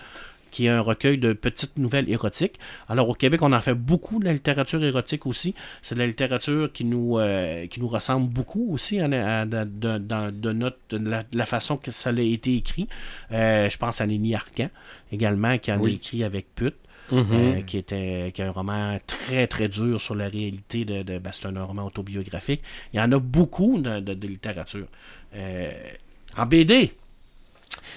qui 0.52 0.66
est 0.66 0.68
un 0.68 0.80
recueil 0.80 1.16
de 1.18 1.32
petites 1.32 1.78
nouvelles 1.78 2.10
érotiques. 2.10 2.58
Alors 2.88 3.08
au 3.08 3.14
Québec, 3.14 3.40
on 3.42 3.52
en 3.52 3.60
fait 3.60 3.74
beaucoup 3.74 4.18
de 4.18 4.24
la 4.24 4.32
littérature 4.32 4.82
érotique 4.82 5.24
aussi. 5.26 5.54
C'est 5.80 5.94
de 5.94 6.00
la 6.00 6.08
littérature 6.08 6.72
qui 6.72 6.84
nous, 6.84 7.18
euh, 7.20 7.66
qui 7.68 7.78
nous 7.80 7.86
ressemble 7.86 8.28
beaucoup 8.28 8.68
aussi 8.72 8.98
hein, 9.00 9.12
à- 9.12 9.46
de, 9.46 9.62
de- 9.64 9.98
dans- 9.98 10.34
de 10.36 10.50
notre, 10.52 10.78
de 10.90 11.08
la, 11.08 11.22
de 11.22 11.38
la 11.38 11.46
façon 11.46 11.76
que 11.76 11.92
ça 11.92 12.10
a 12.10 12.20
été 12.20 12.56
écrit. 12.56 12.88
Euh, 13.30 13.68
je 13.70 13.76
pense 13.78 14.00
à 14.00 14.06
Lénie 14.06 14.34
Arcan 14.34 14.70
également, 15.12 15.56
qui 15.58 15.70
en 15.70 15.76
a 15.76 15.78
écrit 15.94 16.24
avec 16.24 16.46
Pute. 16.56 16.74
Mhm. 17.12 17.26
euh, 17.32 17.60
qui 17.62 17.78
était 17.78 18.30
qui 18.34 18.42
est 18.42 18.44
un 18.44 18.50
roman 18.50 18.98
très 19.06 19.46
très 19.46 19.68
dur 19.68 20.00
sur 20.00 20.14
la 20.14 20.28
réalité 20.28 20.84
de, 20.84 21.02
de 21.02 21.18
ben, 21.18 21.30
c'est 21.32 21.46
un 21.46 21.62
roman 21.64 21.86
autobiographique. 21.86 22.62
Il 22.92 22.98
y 22.98 23.00
en 23.02 23.10
a 23.12 23.18
beaucoup 23.18 23.80
de, 23.80 24.00
de- 24.00 24.14
de 24.14 24.26
littérature. 24.26 24.86
Euh, 25.36 25.70
en 26.36 26.46
BD. 26.46 26.92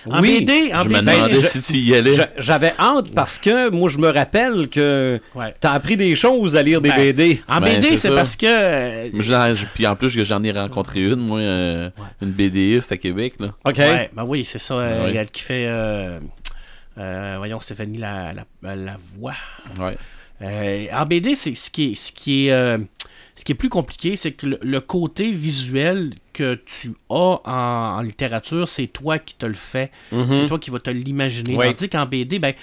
En 0.08 0.22
Oui, 0.22 0.42
BD, 0.42 0.72
en 0.74 0.84
Je 0.84 0.90
me 0.90 1.00
BD. 1.00 1.12
demandais 1.12 1.42
je- 1.42 1.48
si 1.48 1.62
tu 1.62 1.78
y 1.80 1.96
allais. 1.96 2.16
J'avais 2.38 2.74
hâte 2.78 3.12
parce 3.16 3.40
que 3.40 3.70
moi, 3.70 3.90
je 3.90 3.98
me 3.98 4.08
rappelle 4.10 4.68
que 4.70 5.20
Ouais. 5.34 5.56
t'as 5.60 5.72
appris 5.72 5.98
des 5.98 6.14
choses 6.16 6.56
à 6.58 6.62
lire 6.62 6.80
des 6.82 6.90
Ben, 6.90 6.98
BD. 6.98 7.42
En 7.48 7.60
Ben, 7.60 7.80
BD, 7.80 7.98
c'est 7.98 8.10
parce 8.14 8.36
que 8.36 8.46
euh, 8.46 9.10
je- 9.22 9.66
Puis 9.74 9.88
en 9.88 9.96
plus, 9.96 10.10
j'en 10.24 10.44
ai 10.44 10.52
rencontré 10.52 11.02
une, 11.04 11.16
moi, 11.16 11.40
euh, 11.40 11.90
une 12.22 12.32
BDiste 12.32 12.92
à 12.92 12.98
Québec. 12.98 13.36
Là. 13.40 13.54
OK. 13.66 13.78
Ouais, 13.78 14.10
ben 14.14 14.26
oui, 14.28 14.44
c'est 14.46 14.60
ça. 14.60 14.76
euh, 14.76 15.06
Ben 15.06 15.12
oui. 15.12 15.18
Elle 15.18 15.32
qui 15.32 15.42
fait. 15.42 15.66
Euh, 16.98 17.36
voyons, 17.38 17.60
Stéphanie 17.60 17.98
la, 17.98 18.34
la, 18.34 18.76
la 18.76 18.96
voix. 19.18 19.36
Ouais. 19.80 19.98
Euh, 20.42 20.88
en 20.94 21.06
BD, 21.06 21.36
c'est 21.36 21.56
ce 21.56 21.70
qui 21.72 21.92
est, 21.92 21.96
ce 21.96 22.12
qui 22.12 22.48
est, 22.48 22.52
euh, 22.52 22.78
ce 23.36 23.44
qui 23.44 23.52
est 23.52 23.56
plus 23.56 23.70
compliqué, 23.70 24.16
c'est 24.16 24.32
que 24.34 24.46
le, 24.46 24.60
le 24.62 24.82
côté 24.82 25.32
visuel 25.32 26.14
que 26.34 26.56
tu 26.66 26.94
as 27.10 27.14
en, 27.14 27.40
en 27.46 28.02
littérature, 28.02 28.68
c'est 28.68 28.88
toi 28.88 29.20
qui 29.20 29.36
te 29.36 29.46
le 29.46 29.54
fais. 29.54 29.92
C'est 30.12 30.48
toi 30.48 30.60
qui 30.60 30.70
vas 30.70 30.80
te 30.80 30.90
l'imaginer. 30.90 31.58
Tandis 31.58 31.90
qu'en 31.90 32.06
BD, 32.06 32.40
ben, 32.40 32.54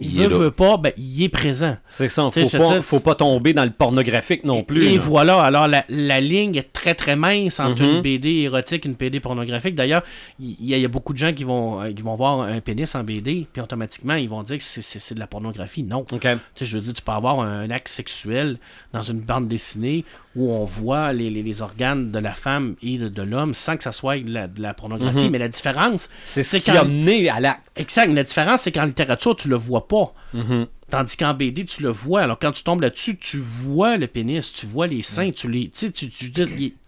il 0.00 0.14
Il 0.14 0.28
veut, 0.28 0.50
pas, 0.50 0.76
ben, 0.76 0.92
il 0.96 1.22
est 1.22 1.28
présent. 1.28 1.76
C'est 1.86 2.08
ça. 2.08 2.30
Faut 2.30 2.44
je 2.48 2.58
pas, 2.58 2.82
faut 2.82 3.00
pas 3.00 3.14
tomber 3.14 3.54
dans 3.54 3.64
le 3.64 3.70
pornographique 3.70 4.44
non 4.44 4.62
plus. 4.62 4.84
Et 4.86 4.96
là. 4.96 5.02
voilà, 5.02 5.42
alors 5.42 5.66
la, 5.68 5.84
la 5.88 6.20
ligne 6.20 6.54
est 6.56 6.72
très 6.72 6.94
très 6.94 7.16
mince 7.16 7.60
entre 7.60 7.82
Mhm. 7.82 7.88
une 7.96 8.02
BD 8.02 8.28
érotique 8.42 8.84
et 8.84 8.88
une 8.88 8.94
BD 8.94 9.20
pornographique. 9.20 9.74
D'ailleurs, 9.74 10.02
il 10.38 10.56
y, 10.60 10.74
a- 10.74 10.76
il 10.76 10.82
y 10.82 10.84
a 10.84 10.88
beaucoup 10.88 11.12
de 11.12 11.18
gens 11.18 11.32
qui 11.32 11.44
vont, 11.44 11.80
euh, 11.82 11.92
qui 11.92 12.02
vont 12.02 12.14
voir 12.14 12.40
un 12.42 12.60
pénis 12.60 12.94
en 12.94 13.02
BD, 13.04 13.46
puis 13.52 13.62
automatiquement, 13.62 14.14
ils 14.14 14.28
vont 14.28 14.42
dire 14.42 14.58
que 14.58 14.62
c'est- 14.64 15.14
de 15.14 15.20
la 15.20 15.26
pornographie. 15.26 15.82
Non. 15.82 15.98
OK. 16.00 16.20
Tu 16.20 16.28
sais, 16.56 16.66
je 16.66 16.76
veux 16.76 16.82
dire, 16.82 16.92
tu 16.94 17.02
peux 17.02 17.12
avoir 17.12 17.40
un 17.40 17.70
acte 17.70 17.88
sexuel 17.88 18.58
dans 18.92 19.02
une 19.02 19.20
bande 19.20 19.48
dessinée 19.48 20.04
où 20.36 20.52
on 20.52 20.64
voit 20.64 21.12
les, 21.12 21.30
les- 21.30 21.42
les 21.42 21.62
organes 21.62 22.12
de 22.12 22.18
la 22.18 22.34
femme 22.34 22.76
et 22.82 22.98
de, 22.98 23.08
de 23.08 23.22
l'homme 23.22 23.54
sans 23.54 23.76
que 23.76 23.82
ça 23.82 23.90
soit 23.92 24.18
de 24.18 24.30
la, 24.30 24.46
de 24.46 24.60
la 24.62 24.74
pornographie. 24.74 25.30
Mais 25.30 25.38
la 25.38 25.48
différence, 25.48 26.08
C'est 26.24 26.42
ce 26.42 26.58
qui 26.58 26.70
a 26.70 26.84
mené 26.84 27.28
à 27.30 27.40
l'acte. 27.40 27.64
exact, 27.76 28.12
la 28.12 28.22
différence, 28.22 28.62
c'est 28.62 28.72
qu'en 28.72 28.84
littérature, 28.84 29.34
tu 29.34 29.48
le 29.48 29.56
vois 29.56 29.88
pas. 29.88 30.12
Mhm. 30.34 30.66
Tandis 30.90 31.16
qu'en 31.16 31.34
BD, 31.34 31.64
tu 31.64 31.82
le 31.82 31.88
vois. 31.88 32.20
Alors, 32.22 32.38
quand 32.38 32.52
tu 32.52 32.62
tombes 32.62 32.80
là-dessus, 32.82 33.16
tu 33.16 33.38
vois 33.38 33.96
le 33.96 34.06
pénis, 34.06 34.52
tu 34.52 34.66
vois 34.66 34.86
les 34.86 35.02
seins, 35.02 35.32
tu 35.32 35.48
les. 35.50 35.64
Tu 35.70 35.86
sais, 35.86 35.90
tu, 35.90 36.08
tu- 36.10 36.30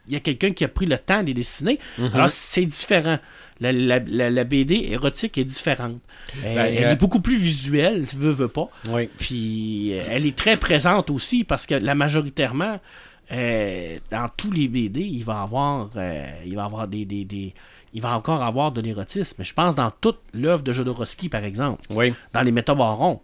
il 0.07 0.13
y 0.15 0.17
a 0.17 0.21
quelqu'un 0.21 0.53
qui 0.53 0.65
a 0.65 0.69
pris 0.69 0.87
le 0.87 0.97
temps 0.99 1.21
de 1.23 1.27
les 1.27 1.35
dessiner. 1.35 1.79
Alors, 2.15 2.31
c'est 2.31 2.65
différent. 2.65 3.19
La, 3.61 3.73
la- 3.73 3.99
la- 3.99 4.31
la 4.31 4.45
BD 4.45 4.87
érotique 4.93 5.37
est 5.37 5.45
différente. 5.45 5.97
Ben, 6.43 6.59
elle 6.59 6.85
euh, 6.85 6.93
est 6.93 6.97
beaucoup 6.97 7.21
plus 7.21 7.37
visuelle, 7.37 8.07
si 8.07 8.15
tu 8.15 8.23
veux, 8.23 8.31
veux 8.31 8.47
pas. 8.49 8.69
Oui. 8.91 9.09
Puis, 9.19 9.91
euh, 9.95 10.05
elle 10.11 10.27
est 10.27 10.37
très 10.37 10.57
présente 10.57 11.11
aussi 11.11 11.43
parce 11.43 11.67
que 11.67 11.75
la 11.75 11.97
majoritairement, 11.97 12.79
euh, 13.33 13.99
dans 14.11 14.29
tous 14.37 14.51
les 14.51 14.69
BD, 14.69 15.01
il 15.01 15.25
va 15.25 15.43
avoir, 15.43 15.91
euh, 15.97 16.27
il 16.47 16.55
va 16.57 16.65
avoir 16.65 16.89
des, 16.89 17.05
des- 17.05 17.25
des- 17.25 17.55
il 17.93 18.01
va 18.03 18.17
encore 18.17 18.43
avoir 18.43 18.73
de 18.73 18.81
l'érotisme. 18.81 19.43
Je 19.43 19.55
pense 19.55 19.75
dans 19.75 19.91
toute 19.91 20.21
l'œuvre 20.35 20.63
de 20.63 20.73
Jodorowsky, 20.73 21.29
par 21.29 21.45
exemple 21.45 21.83
Oui. 21.91 22.15
dans 22.33 22.43
les 22.43 22.53
métabarons. 22.53 23.21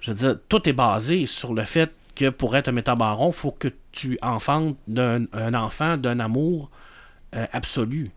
Je 0.00 0.10
veux 0.12 0.16
dire, 0.16 0.36
tout 0.48 0.68
est 0.68 0.72
basé 0.74 1.26
sur 1.26 1.54
le 1.54 1.64
fait 1.64 1.90
que 2.14 2.30
pour 2.30 2.56
être 2.56 2.68
un 2.68 2.72
métabaron, 2.72 3.28
il 3.30 3.34
faut 3.34 3.50
que 3.50 3.68
tu 3.92 4.18
enfantes 4.22 4.76
d'un 4.86 5.24
un 5.32 5.54
enfant 5.54 5.96
d'un 5.96 6.20
amour 6.20 6.70
euh, 7.34 7.46
absolu. 7.52 8.10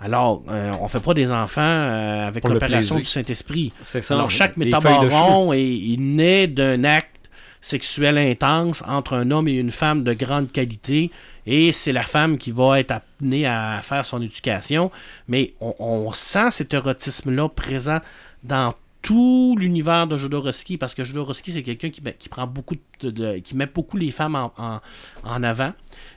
Alors, 0.00 0.42
euh, 0.50 0.72
on 0.80 0.88
fait 0.88 1.00
pas 1.00 1.14
des 1.14 1.30
enfants 1.30 1.60
euh, 1.62 2.26
avec 2.26 2.42
l'opération 2.44 2.96
du. 2.96 3.04
Saint-Esprit. 3.04 3.72
C'est 3.82 4.00
ça. 4.00 4.14
Alors, 4.14 4.30
chaque 4.30 4.56
métabaron 4.56 5.52
est, 5.52 5.62
il 5.64 6.16
naît 6.16 6.46
d'un 6.48 6.82
acte 6.84 7.21
sexuel 7.62 8.18
intense 8.18 8.82
entre 8.86 9.14
un 9.14 9.30
homme 9.30 9.48
et 9.48 9.54
une 9.54 9.70
femme 9.70 10.04
de 10.04 10.12
grande 10.12 10.52
qualité, 10.52 11.10
et 11.46 11.72
c'est 11.72 11.92
la 11.92 12.02
femme 12.02 12.36
qui 12.36 12.50
va 12.52 12.78
être 12.80 12.92
amenée 13.20 13.46
à 13.46 13.80
faire 13.82 14.04
son 14.04 14.20
éducation. 14.20 14.90
Mais 15.28 15.54
on, 15.60 15.74
on 15.78 16.12
sent 16.12 16.50
cet 16.50 16.74
érotisme-là 16.74 17.48
présent 17.48 18.00
dans 18.44 18.74
tout 19.00 19.56
l'univers 19.58 20.06
de 20.06 20.16
Jodorowsky, 20.16 20.76
parce 20.76 20.94
que 20.94 21.02
Jodorowsky, 21.02 21.50
c'est 21.50 21.64
quelqu'un 21.64 21.90
qui, 21.90 22.00
met- 22.02 22.14
qui 22.16 22.28
prend 22.28 22.46
beaucoup 22.46 22.76
de, 23.00 23.10
de- 23.10 23.38
qui 23.38 23.56
met 23.56 23.66
beaucoup 23.66 23.96
les 23.96 24.12
femmes 24.12 24.36
en, 24.36 24.52
en- 24.58 24.80
en 25.24 25.42
avant, 25.42 25.72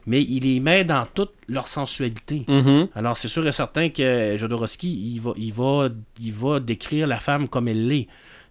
mais 0.05 0.21
il 0.21 0.43
les 0.43 0.60
met 0.60 0.84
dans 0.84 1.08
toute 1.12 1.31
leur 1.47 1.67
sensualité. 1.67 2.43
Mhm. 2.47 2.89
Alors, 2.93 3.17
c'est 3.17 3.27
sûr 3.27 3.45
et 3.47 3.51
certain 3.51 3.89
que 3.89 4.36
Jodorowsky, 4.38 5.13
il 5.15 5.19
va, 5.19 5.34
il 5.38 5.51
va, 5.53 5.89
il 6.21 6.34
va 6.34 6.60
décrire 6.60 7.08
la 7.08 7.19
femme 7.19 7.47
comme 7.47 7.67
elle 7.67 7.88
l'est. 7.88 8.08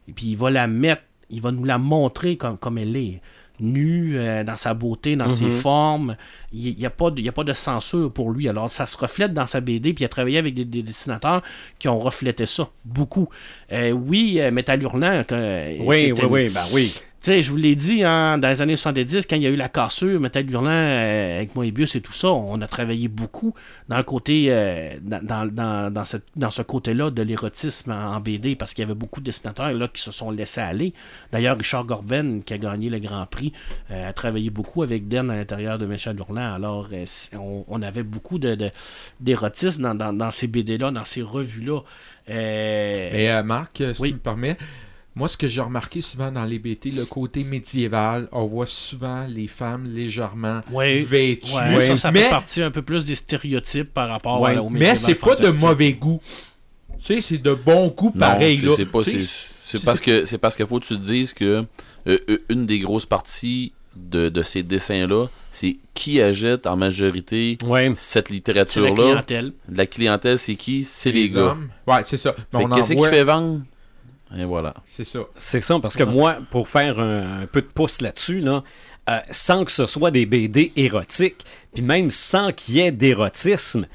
Et 0.08 0.12
puis, 0.12 0.26
il 0.30 0.36
va 0.36 0.50
la 0.50 0.66
mettre, 0.66 1.02
il 1.34 1.40
va 1.42 1.52
nous 1.52 1.64
la 1.64 1.78
montrer 1.78 2.36
comme, 2.36 2.56
comme 2.58 2.78
elle 2.78 2.96
est. 2.96 3.20
Nue, 3.60 4.18
euh, 4.18 4.42
dans 4.42 4.56
sa 4.56 4.74
beauté, 4.74 5.14
dans 5.14 5.30
ses 5.30 5.44
formes. 5.48 6.16
Il 6.52 6.74
n'y 6.76 6.84
a, 6.86 6.90
pas 6.90 7.12
de- 7.12 7.20
il 7.20 7.24
y 7.24 7.28
a 7.28 7.32
pas 7.32 7.44
de 7.44 7.52
censure 7.52 8.12
pour 8.12 8.32
lui. 8.32 8.48
Alors, 8.48 8.68
ça 8.68 8.84
se 8.84 8.98
reflète 8.98 9.32
dans 9.32 9.46
sa 9.46 9.60
BD. 9.60 9.94
Puis, 9.94 10.02
il 10.02 10.06
a 10.06 10.08
travaillé 10.08 10.38
avec 10.38 10.54
des, 10.54 10.64
des 10.64 10.82
dessinateurs 10.82 11.40
qui 11.78 11.86
ont 11.86 12.00
reflété 12.00 12.46
ça. 12.46 12.68
Beaucoup. 12.84 13.28
Euh, 13.70 13.92
oui, 13.92 14.38
euh, 14.40 14.50
Métal 14.50 14.82
Hurlant. 14.82 15.22
que- 15.22 15.64
Oui, 15.82 16.12
oui, 16.12 16.18
oui, 16.32 16.48
ben 16.52 16.64
oui. 16.72 16.94
Tu 17.24 17.30
sais, 17.30 17.42
je 17.42 17.50
vous 17.50 17.56
l'ai 17.56 17.74
dit, 17.74 18.04
hein, 18.04 18.36
dans 18.36 18.48
les 18.50 18.60
années 18.60 18.76
70, 18.76 19.26
quand 19.26 19.36
il 19.36 19.42
y 19.42 19.46
a 19.46 19.50
eu 19.50 19.56
la 19.56 19.70
cassure, 19.70 20.20
Metal 20.20 20.44
Hurlant, 20.50 20.68
euh, 20.68 21.36
avec 21.38 21.54
Moebius 21.56 21.96
et 21.96 22.02
tout 22.02 22.12
ça, 22.12 22.28
on 22.30 22.60
a 22.60 22.66
travaillé 22.68 23.08
beaucoup 23.08 23.54
dans 23.88 23.96
le 23.96 24.02
côté, 24.02 24.48
euh, 24.50 24.90
dans, 25.00 25.48
dans, 25.50 25.90
dans, 25.90 26.04
cette- 26.04 26.26
dans 26.36 26.50
ce 26.50 26.60
côté-là 26.60 27.10
de 27.10 27.22
l'érotisme 27.22 27.92
en, 27.92 28.16
en 28.16 28.20
BD, 28.20 28.56
parce 28.56 28.74
qu'il 28.74 28.82
y 28.82 28.84
avait 28.84 28.94
beaucoup 28.94 29.20
de 29.20 29.24
dessinateurs 29.24 29.72
là, 29.72 29.88
qui 29.88 30.02
se 30.02 30.10
sont 30.10 30.30
laissés 30.30 30.60
aller. 30.60 30.92
D'ailleurs, 31.32 31.56
Richard 31.56 31.84
Gorben, 31.86 32.42
qui 32.44 32.52
a 32.52 32.58
gagné 32.58 32.90
le 32.90 32.98
Grand 32.98 33.24
Prix, 33.24 33.54
euh, 33.90 34.10
a 34.10 34.12
travaillé 34.12 34.50
beaucoup 34.50 34.82
avec 34.82 35.08
Den 35.08 35.30
à 35.30 35.36
l'intérieur 35.36 35.78
de 35.78 35.86
Michel 35.86 36.16
Hurlant. 36.18 36.52
Alors, 36.54 36.90
on, 37.38 37.64
on 37.68 37.80
avait 37.80 38.02
beaucoup 38.02 38.38
de, 38.38 38.54
de- 38.54 38.70
d'érotisme 39.20 39.96
dans, 39.96 40.30
ces 40.30 40.46
BD-là, 40.46 40.90
dans 40.90 41.06
ces 41.06 41.22
revues-là. 41.22 41.80
Et 42.28 43.30
Marc, 43.44 43.78
si 43.94 44.02
Oui. 44.02 44.08
tu 44.10 44.14
me 44.16 44.20
permets, 44.20 44.58
moi, 45.16 45.28
ce 45.28 45.36
que 45.36 45.46
j'ai 45.46 45.60
remarqué 45.60 46.00
souvent 46.00 46.32
dans 46.32 46.44
les 46.44 46.58
BT, 46.58 46.86
le 46.90 47.04
côté 47.04 47.44
médiéval, 47.44 48.28
on 48.32 48.46
voit 48.46 48.66
souvent 48.66 49.26
les 49.28 49.46
femmes 49.46 49.84
légèrement 49.94 50.60
Ouais. 50.72 51.00
vêtues. 51.02 51.52
ouais, 51.54 51.80
ça, 51.80 51.96
ça 51.96 52.10
mais, 52.12 52.22
fait 52.24 52.30
partie 52.30 52.62
un 52.62 52.70
peu 52.70 52.82
plus 52.82 53.04
des 53.04 53.14
stéréotypes 53.14 53.92
par 53.94 54.08
rapport 54.08 54.40
Ouais, 54.40 54.56
à, 54.56 54.62
au 54.62 54.68
mais 54.70 54.80
médiéval 54.80 54.98
c'est 54.98 55.14
pas 55.14 55.34
de 55.36 55.48
mauvais 55.50 55.92
goût. 55.92 56.20
Tu 57.04 57.14
sais, 57.14 57.20
c'est 57.20 57.38
de 57.42 57.54
bon 57.54 57.88
goût 57.88 58.10
Non, 58.14 58.20
pareil. 58.20 58.58
c'est- 58.58 58.66
là. 58.66 58.72
c'est 58.76 58.86
pas 58.90 59.02
c'est- 59.04 59.84
parce 59.84 60.00
que 60.00 60.24
c'est 60.24 60.38
parce 60.38 60.56
qu'il 60.56 60.66
faut 60.66 60.78
que 60.80 60.86
tu 60.86 60.94
te 60.96 61.02
dises 61.02 61.32
que 61.32 61.64
euh, 62.06 62.18
euh, 62.28 62.38
une 62.48 62.66
des 62.66 62.78
grosses 62.80 63.06
parties 63.06 63.72
de, 63.96 64.28
de 64.28 64.42
ces 64.42 64.62
dessins 64.62 65.06
là, 65.06 65.26
c'est 65.50 65.76
qui 65.94 66.20
achète 66.20 66.66
en 66.66 66.76
majorité 66.76 67.58
Ouais. 67.64 67.92
cette 67.96 68.26
C'est 68.26 68.30
la 68.30 68.34
littérature 68.36 68.82
là. 68.84 68.90
clientèle. 68.92 69.52
La 69.70 69.86
clientèle 69.86 70.38
c'est 70.38 70.54
qui? 70.56 70.84
C'est 70.84 71.12
les, 71.12 71.22
les 71.24 71.28
gars. 71.30 71.40
hommes. 71.52 71.68
Ouais, 71.86 72.02
c'est 72.04 72.16
ça. 72.16 72.34
Mais 72.52 72.64
Qu'est-ce 72.74 72.94
qui 72.94 73.04
fait 73.04 73.22
vendre? 73.24 73.60
Et 74.36 74.44
voilà. 74.44 74.74
C'est 74.86 75.04
ça. 75.04 75.20
C'est 75.36 75.60
ça, 75.60 75.78
parce 75.80 75.96
que 75.96 76.02
moi, 76.02 76.38
pour 76.50 76.68
faire 76.68 76.98
un, 76.98 77.42
un 77.42 77.46
peu 77.46 77.60
de 77.60 77.66
pouce 77.66 78.00
là-dessus, 78.00 78.40
là, 78.40 78.62
euh, 79.10 79.18
sans 79.30 79.64
que 79.64 79.70
ce 79.70 79.84
soit 79.86 80.10
des 80.10 80.24
BD 80.24 80.72
érotiques, 80.76 81.44
puis 81.74 81.82
même 81.82 82.10
sans 82.10 82.52
qu'il 82.52 82.76
y 82.76 82.80
ait 82.80 82.92
d'érotisme, 82.92 83.86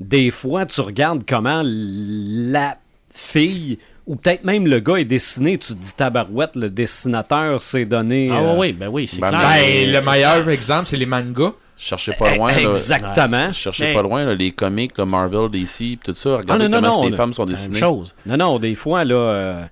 des 0.00 0.30
fois, 0.30 0.64
tu 0.64 0.80
regardes 0.80 1.24
comment 1.26 1.62
la 1.64 2.78
fille, 3.12 3.78
ou 4.06 4.16
peut-être 4.16 4.44
même 4.44 4.66
le 4.66 4.80
gars 4.80 4.96
est 4.96 5.04
dessiné, 5.04 5.58
tu 5.58 5.74
te 5.74 5.78
dis 5.78 5.92
tabarouette, 5.94 6.56
le 6.56 6.70
dessinateur 6.70 7.60
s'est 7.60 7.84
donné... 7.84 8.30
Ah 8.32 8.40
euh, 8.40 8.56
oui, 8.56 8.72
ben 8.72 8.88
oui, 8.88 9.06
c'est 9.08 9.20
ben, 9.20 9.28
clair. 9.28 9.42
Ben, 9.42 9.92
le 9.92 10.00
meilleur 10.00 10.48
exemple, 10.48 10.86
c'est 10.86 10.96
les 10.96 11.06
mangas. 11.06 11.52
Cherchez 11.78 12.12
pas 12.18 12.34
loin 12.34 12.50
là. 12.52 12.60
Exactement. 12.60 13.52
Cherchez 13.52 13.84
Mais- 13.88 13.94
pas 13.94 14.02
loin 14.02 14.24
là, 14.24 14.34
les 14.34 14.50
comics, 14.52 14.96
le 14.96 15.04
Marvel, 15.04 15.50
DC, 15.50 15.98
tout 16.02 16.14
ça. 16.14 16.38
Regardez 16.38 16.64
Ah, 16.64 16.68
non, 16.68 16.80
comment 16.80 17.02
non, 17.02 17.08
les 17.10 17.16
femmes 17.16 17.34
sont 17.34 17.44
dessinées. 17.44 17.78
chose. 17.78 18.14
Non, 18.24 18.36
non, 18.36 18.58
des 18.58 18.74
fois, 18.74 19.04
là... 19.04 19.14
euh, 19.14 19.62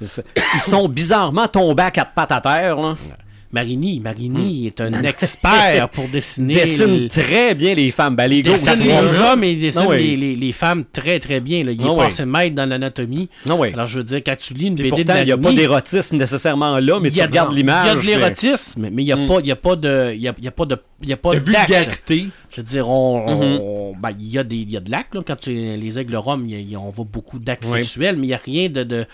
ils 0.00 0.60
sont 0.60 0.88
bizarrement 0.88 1.46
tombés 1.46 1.82
à 1.84 1.90
quatre 1.90 2.12
pattes 2.12 2.32
à 2.32 2.40
terre, 2.40 2.76
là. 2.76 2.96
Marini, 3.52 4.00
Marini 4.00 4.66
est 4.66 4.80
un 4.80 4.92
expert 5.02 5.88
pour 5.90 6.08
dessiner. 6.08 6.54
Dessine 6.54 7.00
les- 7.02 7.08
très 7.08 7.54
bien 7.54 7.74
les 7.74 7.90
femmes. 7.90 8.16
Ben, 8.16 8.26
les 8.26 8.42
dessine 8.42 8.82
les 8.86 9.20
hommes 9.20 9.44
et 9.44 9.50
il 9.50 9.60
dessine 9.60 9.82
Ah 9.90 9.94
les, 9.96 10.16
les- 10.16 10.36
les 10.36 10.52
femmes 10.52 10.84
très 10.90 11.18
très 11.20 11.40
bien. 11.40 11.62
là. 11.64 11.72
Il 11.72 11.80
est 11.80 11.84
Ah 11.86 11.92
ouais. 11.92 12.04
passé 12.04 12.24
maître 12.24 12.54
dans 12.54 12.64
l'anatomie. 12.66 13.28
Non, 13.44 13.60
oui. 13.60 13.68
Alors 13.74 13.86
je 13.86 13.98
veux 13.98 14.04
dire, 14.04 14.20
quand 14.24 14.36
tu 14.38 14.54
lis 14.54 14.68
une 14.68 14.74
Puis 14.76 14.84
BD 14.90 15.04
pourtant, 15.04 15.20
il 15.20 15.26
n'y 15.26 15.32
a 15.32 15.36
pas 15.38 15.52
d'érotisme 15.52 16.16
nécessairement 16.16 16.78
là, 16.78 16.98
mais 16.98 17.08
il 17.08 17.12
y 17.12 17.16
tu 17.16 17.22
a- 17.22 17.26
regardes 17.26 17.50
non, 17.50 17.56
l'image. 17.56 17.84
Il 17.84 17.88
y 17.88 17.90
a 17.90 18.16
de 18.16 18.20
l'érotisme, 18.20 18.88
mais 18.90 19.02
il 19.02 19.06
n'y 19.06 19.12
a, 19.12 19.16
Mm. 19.16 19.26
pas, 19.28 19.40
y 19.44 19.50
a 19.50 19.56
pas 19.56 19.76
de. 19.76 20.12
Il 20.14 20.22
y 20.22 20.28
a, 20.28 20.34
y 20.40 20.48
a 20.48 20.50
pas 20.50 20.64
de. 20.64 20.76
Il 21.02 21.08
y 21.08 21.12
a 21.12 21.16
pas 21.18 21.34
De 21.34 21.40
vulgarité. 21.40 22.26
Je 22.54 22.56
veux 22.60 22.66
dire, 22.66 22.88
on, 22.88 23.92
Mhm. 23.92 24.00
ben, 24.00 24.10
il 24.18 24.28
y 24.28 24.38
a 24.38 24.44
des, 24.44 24.56
il 24.56 24.70
y 24.70 24.76
a 24.76 24.80
de 24.80 24.90
l'acte, 24.90 25.16
quand 25.26 25.36
tu- 25.36 25.50
les 25.52 25.98
aigles 25.98 26.16
roms, 26.16 26.46
on 26.78 26.90
voit 26.90 27.06
beaucoup 27.10 27.38
d'actes 27.38 27.64
Oui. 27.66 27.78
sexuels, 27.84 28.16
mais 28.16 28.24
il 28.26 28.28
n'y 28.28 28.34
a 28.34 28.40
rien 28.42 28.68
de, 28.68 28.82
de- 28.82 29.06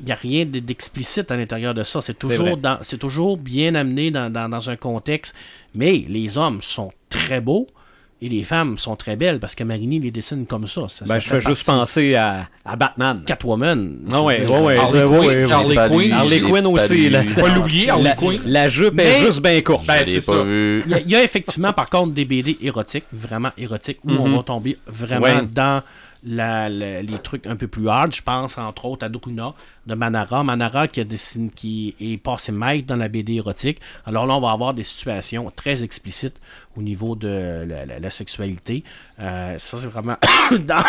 il 0.00 0.08
y 0.08 0.12
a 0.12 0.14
rien 0.14 0.44
de- 0.44 0.58
d'explicite 0.60 1.30
à 1.30 1.36
l'intérieur 1.36 1.74
de 1.74 1.82
ça. 1.82 2.00
C'est 2.00 2.18
toujours, 2.18 2.56
dans- 2.56 2.78
c'est 2.82 2.98
toujours 2.98 3.36
bien 3.36 3.74
amené 3.74 4.10
dans, 4.10 4.30
dans- 4.32 4.48
dans 4.48 4.70
un 4.70 4.76
contexte. 4.76 5.34
Mais 5.74 6.04
les 6.08 6.38
hommes 6.38 6.60
sont 6.62 6.90
très 7.10 7.40
beaux 7.40 7.66
et 8.20 8.28
les 8.28 8.42
femmes 8.42 8.78
sont 8.78 8.96
très 8.96 9.14
belles 9.14 9.38
parce 9.38 9.54
que 9.54 9.62
Marini 9.62 10.00
les 10.00 10.10
dessine 10.10 10.44
comme 10.46 10.66
ça. 10.66 10.88
Ça- 10.88 11.04
Ben, 11.04 11.14
ça 11.14 11.18
je 11.20 11.28
fais 11.28 11.40
juste 11.40 11.64
penser 11.66 12.14
à, 12.16 12.48
à 12.64 12.74
Batman. 12.74 13.22
Catwoman. 13.26 13.98
Ah 14.12 14.22
ouais, 14.22 14.44
ouais, 14.44 14.58
ouais. 14.60 14.76
Harley 14.78 15.04
ouais, 15.04 15.18
Quinn, 15.18 15.28
ouais, 15.28 15.52
Harley 15.52 15.74
Quinn. 15.76 16.12
Harley 16.12 16.66
aussi, 16.66 17.10
là. 17.10 17.22
Pas 17.36 17.54
l'oublier, 17.54 17.90
Harley 17.90 18.04
La, 18.04 18.14
Quinn. 18.16 18.40
la 18.44 18.68
jupe 18.68 18.94
Mais- 18.94 19.04
est 19.04 19.26
juste 19.26 19.40
bien 19.40 19.60
courte. 19.62 19.86
Ben, 19.86 20.02
c'est 20.04 20.20
ça. 20.20 20.32
Il 20.44 20.88
y, 20.88 20.94
a, 20.94 21.00
il 21.00 21.10
y 21.10 21.14
a 21.16 21.22
effectivement, 21.22 21.72
par 21.72 21.88
contre, 21.90 22.12
des 22.12 22.24
BD 22.24 22.56
érotiques, 22.60 23.04
vraiment 23.12 23.50
érotiques, 23.56 23.98
où 24.04 24.10
on 24.10 24.26
Mhm. 24.28 24.36
va 24.36 24.42
tomber 24.42 24.78
vraiment 24.86 25.22
Ouais. 25.26 25.42
dans 25.52 25.82
la- 26.28 26.68
la- 26.68 27.02
les 27.02 27.18
trucs 27.18 27.46
un 27.46 27.56
peu 27.56 27.66
plus 27.68 27.88
hard. 27.88 28.14
Je 28.14 28.22
pense, 28.22 28.58
entre 28.58 28.84
autres, 28.84 29.04
à 29.06 29.08
Druna 29.08 29.54
de 29.86 29.94
Manara. 29.94 30.44
Manara 30.44 30.86
qui, 30.88 31.00
a 31.00 31.04
dessiné, 31.04 31.50
qui 31.54 31.94
est 32.00 32.18
passé 32.18 32.52
maître 32.52 32.86
dans 32.86 32.96
la 32.96 33.08
BD 33.08 33.34
érotique. 33.34 33.80
Alors 34.04 34.26
là, 34.26 34.36
on 34.36 34.40
va 34.40 34.50
avoir 34.52 34.74
des 34.74 34.82
situations 34.82 35.50
très 35.50 35.82
explicites 35.82 36.38
au 36.76 36.82
niveau 36.82 37.16
de 37.16 37.64
la, 37.66 37.86
la- 37.86 37.98
la 37.98 38.10
sexualité. 38.10 38.84
Euh, 39.18 39.58
ça, 39.58 39.78
c'est 39.80 39.88
vraiment 39.88 40.16
dans 40.66 40.84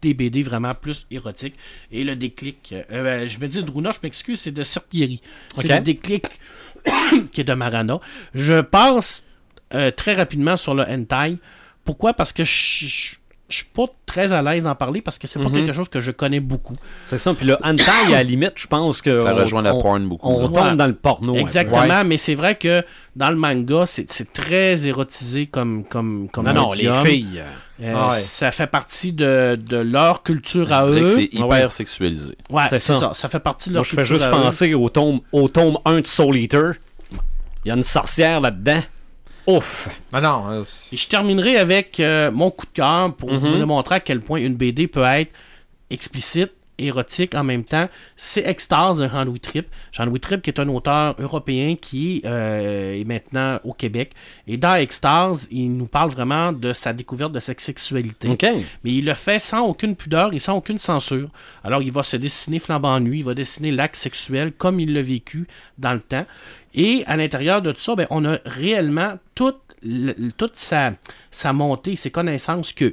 des 0.00 0.14
BD 0.14 0.42
vraiment 0.42 0.74
plus 0.74 1.06
érotiques. 1.10 1.56
Et 1.90 2.04
le 2.04 2.14
déclic, 2.16 2.74
euh, 2.92 3.26
je 3.26 3.38
me 3.38 3.48
dis 3.48 3.62
Druna, 3.62 3.90
je 3.90 3.98
m'excuse, 4.02 4.40
c'est 4.40 4.52
de 4.52 4.62
Serpieri. 4.62 5.20
C'est 5.56 5.62
le 5.78 5.84
déclic 5.84 6.26
qui 7.32 7.40
est 7.40 7.44
de 7.44 7.54
Marana. 7.54 7.98
Je 8.34 8.60
pense 8.60 9.22
euh, 9.74 9.90
très 9.90 10.14
rapidement 10.14 10.56
sur 10.56 10.74
le 10.74 10.82
hentai. 10.84 11.38
Pourquoi? 11.84 12.14
Parce 12.14 12.32
que 12.32 12.44
je 12.44 12.86
je- 12.86 13.16
je 13.54 13.58
suis 13.62 13.70
pas 13.72 13.86
très 14.06 14.32
à 14.32 14.42
l'aise 14.42 14.64
d'en 14.64 14.74
parler 14.74 15.00
parce 15.00 15.18
que 15.18 15.26
c'est 15.26 15.38
pas 15.38 15.48
Mhm. 15.48 15.52
quelque 15.66 15.72
chose 15.72 15.88
que 15.88 16.00
je 16.00 16.10
connais 16.10 16.40
beaucoup. 16.40 16.76
C'est 17.04 17.18
ça. 17.18 17.32
Puis 17.34 17.46
le 17.46 17.56
hentai, 17.64 17.84
à 18.08 18.10
la 18.10 18.22
limite, 18.22 18.52
je 18.56 18.66
pense 18.66 19.00
que. 19.02 19.22
Ça 19.22 19.32
on- 19.34 19.36
rejoint 19.36 19.62
la 19.62 19.74
on- 19.74 19.82
porn 19.82 20.08
beaucoup. 20.08 20.28
On 20.28 20.48
tombe 20.48 20.56
Ouais. 20.70 20.76
dans 20.76 20.86
le 20.86 20.94
porno. 20.94 21.34
Exactement, 21.34 22.04
mais 22.04 22.16
c'est 22.18 22.34
vrai 22.34 22.56
que 22.56 22.82
dans 23.16 23.30
le 23.30 23.36
manga, 23.36 23.86
c'est 23.86 24.10
c'est 24.10 24.32
très 24.32 24.86
érotisé 24.86 25.46
comme 25.46 25.84
comme 25.84 26.28
comme 26.32 26.44
Non, 26.46 26.52
non, 26.54 26.72
les 26.72 26.90
filles. 27.04 27.42
Euh, 27.82 27.92
Ah 27.96 28.08
ouais. 28.10 28.14
Ça 28.20 28.52
fait 28.52 28.68
partie 28.68 29.12
de, 29.12 29.56
de 29.60 29.78
leur 29.78 30.22
culture 30.22 30.72
à 30.72 30.86
Je 30.86 30.92
eux. 30.92 31.08
c'est 31.16 31.24
hyper 31.32 31.46
Ouais. 31.48 31.70
sexualisé. 31.70 32.36
Ouais, 32.48 32.62
C'est 32.70 32.78
ça. 32.78 32.94
ça. 32.94 33.12
ça. 33.14 33.28
fait 33.28 33.40
partie 33.40 33.68
de 33.70 33.74
leur 33.74 33.80
Moi, 33.80 33.84
je 33.84 33.90
culture 33.96 34.06
fais 34.06 34.14
juste 34.20 34.26
à 34.26 34.28
eux. 34.28 34.42
penser 34.42 34.74
au 34.74 34.88
tome, 34.88 35.20
au 35.32 35.48
tome 35.48 35.78
1 35.84 36.00
de 36.00 36.06
Soul 36.06 36.36
Eater. 36.36 36.74
Il 37.64 37.68
y 37.68 37.70
a 37.72 37.74
une 37.74 37.82
sorcière 37.82 38.40
là-dedans. 38.40 38.80
Ouf. 39.46 39.88
Non, 40.12 40.20
non. 40.20 40.50
euh, 40.50 40.64
Et 40.92 40.96
je 40.96 41.08
terminerai 41.08 41.58
avec 41.58 42.00
euh, 42.00 42.30
mon 42.30 42.50
coup 42.50 42.66
de 42.66 42.72
cœur 42.72 43.14
pour 43.14 43.30
Mhm. 43.30 43.38
vous 43.38 43.56
démontrer 43.58 43.96
à 43.96 44.00
quel 44.00 44.20
point 44.20 44.40
une 44.40 44.54
BD 44.56 44.86
peut 44.88 45.04
être 45.04 45.32
explicite, 45.90 46.50
érotique 46.76 47.34
en 47.36 47.44
même 47.44 47.62
temps. 47.62 47.88
C'est 48.16 48.44
Extase 48.48 48.98
de 48.98 49.06
Jean-Louis 49.06 49.38
Tripp. 49.38 49.68
Jean-Louis 49.92 50.18
Tripp 50.18 50.42
qui 50.42 50.50
est 50.50 50.58
un 50.58 50.68
auteur 50.68 51.14
européen 51.20 51.76
qui 51.80 52.20
euh, 52.24 52.94
est 52.98 53.04
maintenant 53.04 53.60
au 53.62 53.72
Québec. 53.74 54.10
Et 54.48 54.56
dans 54.56 54.74
Extase, 54.74 55.46
il 55.52 55.76
nous 55.76 55.86
parle 55.86 56.10
vraiment 56.10 56.52
de 56.52 56.72
sa 56.72 56.92
découverte 56.92 57.30
de 57.32 57.38
sa 57.38 57.52
sexualité. 57.56 58.28
OK. 58.30 58.42
Mais 58.82 58.90
il 58.92 59.04
le 59.04 59.14
fait 59.14 59.38
sans 59.38 59.64
aucune 59.66 59.94
pudeur 59.94 60.32
et 60.32 60.40
sans 60.40 60.54
aucune 60.56 60.78
censure. 60.78 61.28
Alors, 61.62 61.80
il 61.82 61.92
va 61.92 62.02
se 62.02 62.16
dessiner 62.16 62.58
flambant 62.58 62.98
nu, 62.98 63.18
il 63.18 63.24
va 63.24 63.34
dessiner 63.34 63.70
l'acte 63.70 63.96
sexuel 63.96 64.50
comme 64.52 64.80
il 64.80 64.92
l'a 64.94 65.02
vécu 65.02 65.46
dans 65.78 65.92
le 65.92 66.00
temps. 66.00 66.26
Et 66.74 67.04
à 67.06 67.16
l'intérieur 67.16 67.62
de 67.62 67.72
tout 67.72 67.80
ça, 67.80 67.94
ben, 67.94 68.06
on 68.10 68.24
a 68.24 68.38
réellement 68.44 69.18
toute, 69.34 69.60
toute 70.36 70.56
sa, 70.56 71.52
montée, 71.52 71.96
ses 71.96 72.10
connaissances 72.10 72.72
qu'il 72.72 72.88
a. 72.88 72.90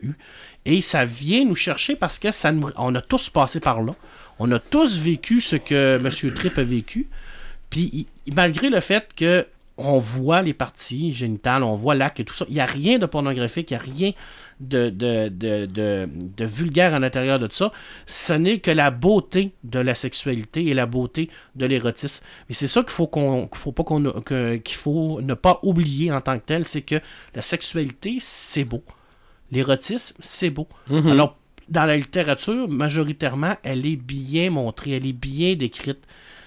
Et 0.66 0.82
ça 0.82 1.04
vient 1.04 1.44
nous 1.46 1.56
chercher 1.56 1.96
parce 1.96 2.20
que 2.20 2.32
ça 2.32 2.52
on 2.78 2.94
a 2.94 3.02
tous 3.02 3.30
passé 3.30 3.60
par 3.60 3.82
là. 3.82 3.96
On 4.38 4.52
a 4.52 4.60
tous 4.60 5.00
vécu 5.00 5.42
ce 5.42 5.56
que 5.56 5.98
M. 5.98 6.34
Tripp 6.34 6.58
a 6.58 6.64
vécu. 6.64 7.08
Puis 7.72 8.08
malgré 8.32 8.70
le 8.70 8.80
fait 8.80 9.10
que 9.16 9.48
on 9.78 9.98
voit 9.98 10.44
les 10.44 10.54
parties 10.54 11.14
génitales, 11.14 11.64
on 11.64 11.74
voit 11.74 11.96
l'acte 11.96 12.20
et 12.20 12.26
tout 12.26 12.36
ça, 12.36 12.46
il 12.48 12.54
n'y 12.54 12.60
a 12.60 12.66
rien 12.66 13.00
de 13.00 13.06
pornographique, 13.08 13.72
il 13.72 13.74
n'y 13.74 13.80
a 13.80 13.84
rien 13.84 14.12
de, 14.62 14.90
de, 14.90 15.28
de, 15.30 15.66
de, 15.66 16.08
de 16.38 16.46
vulgaire 16.46 16.94
à 16.94 17.00
l'intérieur 17.00 17.40
de 17.40 17.48
tout 17.48 17.56
ça. 17.56 17.72
Ce 18.08 18.34
n'est 18.34 18.60
que 18.60 18.72
la 18.72 18.92
beauté 18.92 19.52
de 19.64 19.80
la 19.80 19.96
sexualité 19.96 20.66
et 20.68 20.74
la 20.74 20.86
beauté 20.86 21.30
de 21.56 21.66
l'érotisme. 21.66 22.24
Et 22.50 22.54
c'est 22.54 22.68
ça 22.68 22.82
qu'il 22.82 22.92
faut 22.92 23.08
qu'on 23.08 23.48
qu'il 23.48 23.58
faut 23.58 23.72
pas 23.72 23.84
qu'on 23.84 24.04
qu'il 24.22 24.76
faut 24.78 25.22
ne 25.22 25.34
pas 25.34 25.60
oublier 25.64 26.12
en 26.12 26.22
tant 26.22 26.38
que 26.40 26.46
tel, 26.46 26.66
c'est 26.66 26.82
que 26.82 27.00
la 27.36 27.42
sexualité, 27.42 28.18
c'est 28.20 28.64
beau. 28.66 28.84
L'érotisme, 29.52 30.16
c'est 30.20 30.50
beau. 30.50 30.68
Alors, 31.12 31.38
dans 31.68 31.86
la 31.86 31.98
littérature, 31.98 32.68
majoritairement, 32.70 33.56
elle 33.64 33.86
est 33.86 33.96
bien 33.96 34.50
montrée, 34.50 34.92
elle 34.92 35.06
est 35.06 35.14
bien 35.14 35.56
décrite. 35.56 36.00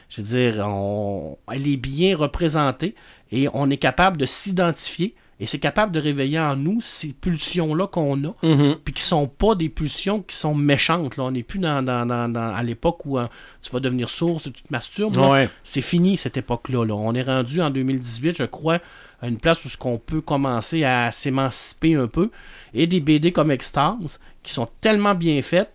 Je 0.08 0.22
veux 0.22 0.28
dire, 0.52 0.64
on- 0.66 1.36
elle 1.50 1.66
est 1.66 1.76
bien 1.76 2.16
représentée 2.16 2.94
et 3.32 3.48
on 3.52 3.68
est 3.70 3.76
capable 3.78 4.16
de 4.18 4.26
s'identifier 4.26 5.14
et 5.40 5.46
c'est 5.46 5.58
capable 5.58 5.92
de 5.92 6.00
réveiller 6.00 6.38
en 6.38 6.56
nous 6.56 6.80
ces 6.80 7.12
pulsions-là 7.12 7.86
qu'on 7.88 8.22
a, 8.24 8.34
Mhm. 8.42 8.76
puis 8.84 8.94
qui 8.94 9.02
sont 9.02 9.26
pas 9.26 9.54
des 9.54 9.68
pulsions 9.68 10.22
qui 10.22 10.36
sont 10.36 10.54
méchantes. 10.54 11.16
Là. 11.16 11.24
On 11.24 11.30
n'est 11.32 11.42
plus 11.42 11.58
dans, 11.58 11.82
dans- 11.82 12.06
dans- 12.06 12.28
dans- 12.28 12.54
à 12.54 12.62
l'époque 12.62 13.04
où 13.06 13.18
hein, 13.18 13.28
tu 13.62 13.70
vas 13.72 13.80
devenir 13.80 14.10
sourd 14.10 14.40
si 14.40 14.52
tu 14.52 14.62
te 14.62 14.72
masturbes. 14.72 15.16
Ouais. 15.16 15.48
C'est 15.62 15.80
fini 15.80 16.16
cette 16.16 16.36
époque-là. 16.36 16.84
là. 16.84 16.94
On 16.94 17.14
est 17.14 17.22
rendu 17.22 17.60
en 17.60 17.70
2018, 17.70 18.36
je 18.38 18.44
crois, 18.44 18.78
à 19.20 19.28
une 19.28 19.38
place 19.38 19.64
où 19.64 19.68
ce 19.68 19.76
qu'on 19.76 19.98
peut 19.98 20.20
commencer 20.20 20.84
à 20.84 21.10
s'émanciper 21.12 21.94
un 21.94 22.06
peu. 22.08 22.30
Et 22.74 22.86
des 22.86 23.00
BD 23.00 23.32
comme 23.32 23.50
Extase, 23.50 24.20
qui 24.42 24.52
sont 24.52 24.68
tellement 24.80 25.14
bien 25.14 25.40
faites, 25.42 25.72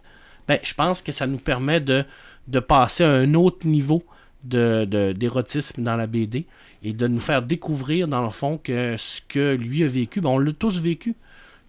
ben, 0.48 0.60
je 0.64 0.74
pense 0.74 1.02
que 1.02 1.12
ça 1.12 1.28
nous 1.28 1.38
permet 1.38 1.80
de, 1.80 2.06
de 2.48 2.60
passer 2.60 3.04
à 3.04 3.10
un 3.12 3.34
autre 3.34 3.68
niveau 3.68 4.04
de, 4.44 4.86
de- 4.86 5.12
d'érotisme 5.12 5.84
dans 5.84 5.96
la 5.96 6.08
BD 6.08 6.46
et 6.84 6.94
de 6.94 7.08
nous 7.08 7.20
faire 7.20 7.42
découvrir, 7.42 8.08
dans 8.08 8.24
le 8.24 8.30
fond, 8.30 8.58
que 8.58 8.96
ce 8.98 9.22
que 9.28 9.56
lui 9.56 9.84
a 9.84 9.88
vécu, 9.88 10.22
ben, 10.22 10.30
on 10.30 10.38
l'a 10.38 10.54
tous 10.54 10.80
vécu. 10.80 11.16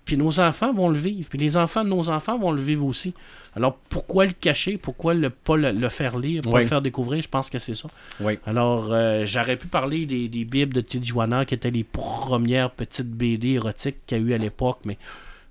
Puis 0.05 0.17
nos 0.17 0.41
enfants 0.41 0.73
vont 0.73 0.89
le 0.89 0.99
vivre. 0.99 1.29
Puis 1.29 1.39
les 1.39 1.57
enfants 1.57 1.85
de 1.85 1.91
nos 1.91 2.09
enfants 2.09 2.39
vont 2.39 2.51
le 2.53 2.61
vivre 2.63 2.85
aussi. 2.87 3.13
Alors 3.55 3.77
pourquoi 3.91 4.25
le 4.27 4.33
cacher? 4.33 4.77
Pourquoi 4.79 5.15
ne 5.15 5.29
pas 5.29 5.57
le, 5.57 5.73
le 5.73 5.89
faire 5.89 6.19
lire 6.19 6.41
Pas 6.43 6.51
Oui. 6.51 6.63
le 6.63 6.69
faire 6.69 6.81
découvrir? 6.83 7.23
Je 7.23 7.29
pense 7.29 7.51
que 7.51 7.59
c'est 7.59 7.75
ça. 7.75 7.89
Oui. 8.21 8.39
Alors 8.47 8.89
euh, 8.91 9.25
j'aurais 9.27 9.57
pu 9.57 9.67
parler 9.67 10.07
des, 10.07 10.29
des 10.29 10.45
bibles 10.45 10.73
de 10.75 10.81
Tijuana 10.81 11.45
qui 11.45 11.55
étaient 11.55 11.71
les 11.71 11.85
premières 11.85 12.71
petites 12.71 13.11
BD 13.11 13.51
érotiques 13.51 13.97
qu'il 14.07 14.19
y 14.19 14.21
a 14.21 14.25
eu 14.25 14.33
à 14.33 14.39
l'époque, 14.39 14.79
mais 14.85 14.97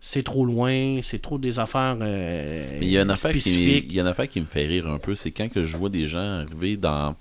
c'est 0.02 0.24
trop 0.24 0.46
loin, 0.46 0.96
c'est 1.02 1.22
trop 1.22 1.38
des 1.38 1.60
affaires 1.60 1.98
euh, 2.02 2.66
Mais 2.80 2.86
il 2.86 2.90
y 2.92 2.98
a 2.98 3.02
une 3.04 3.12
affaire 3.12 3.32
qui, 3.32 3.42
spécifiques. 3.42 3.86
il 3.90 3.96
y 3.96 4.00
a 4.00 4.02
une 4.04 4.08
affaire 4.08 4.28
qui 4.30 4.40
me 4.42 4.46
fait 4.46 4.66
rire 4.66 4.88
un 4.88 4.98
peu, 4.98 5.14
c'est 5.16 5.32
quand 5.32 5.50
que 5.50 5.64
je 5.64 5.78
vois 5.78 5.90
des 5.90 6.06
gens 6.08 6.40
arriver 6.46 6.76
dans 6.78 7.16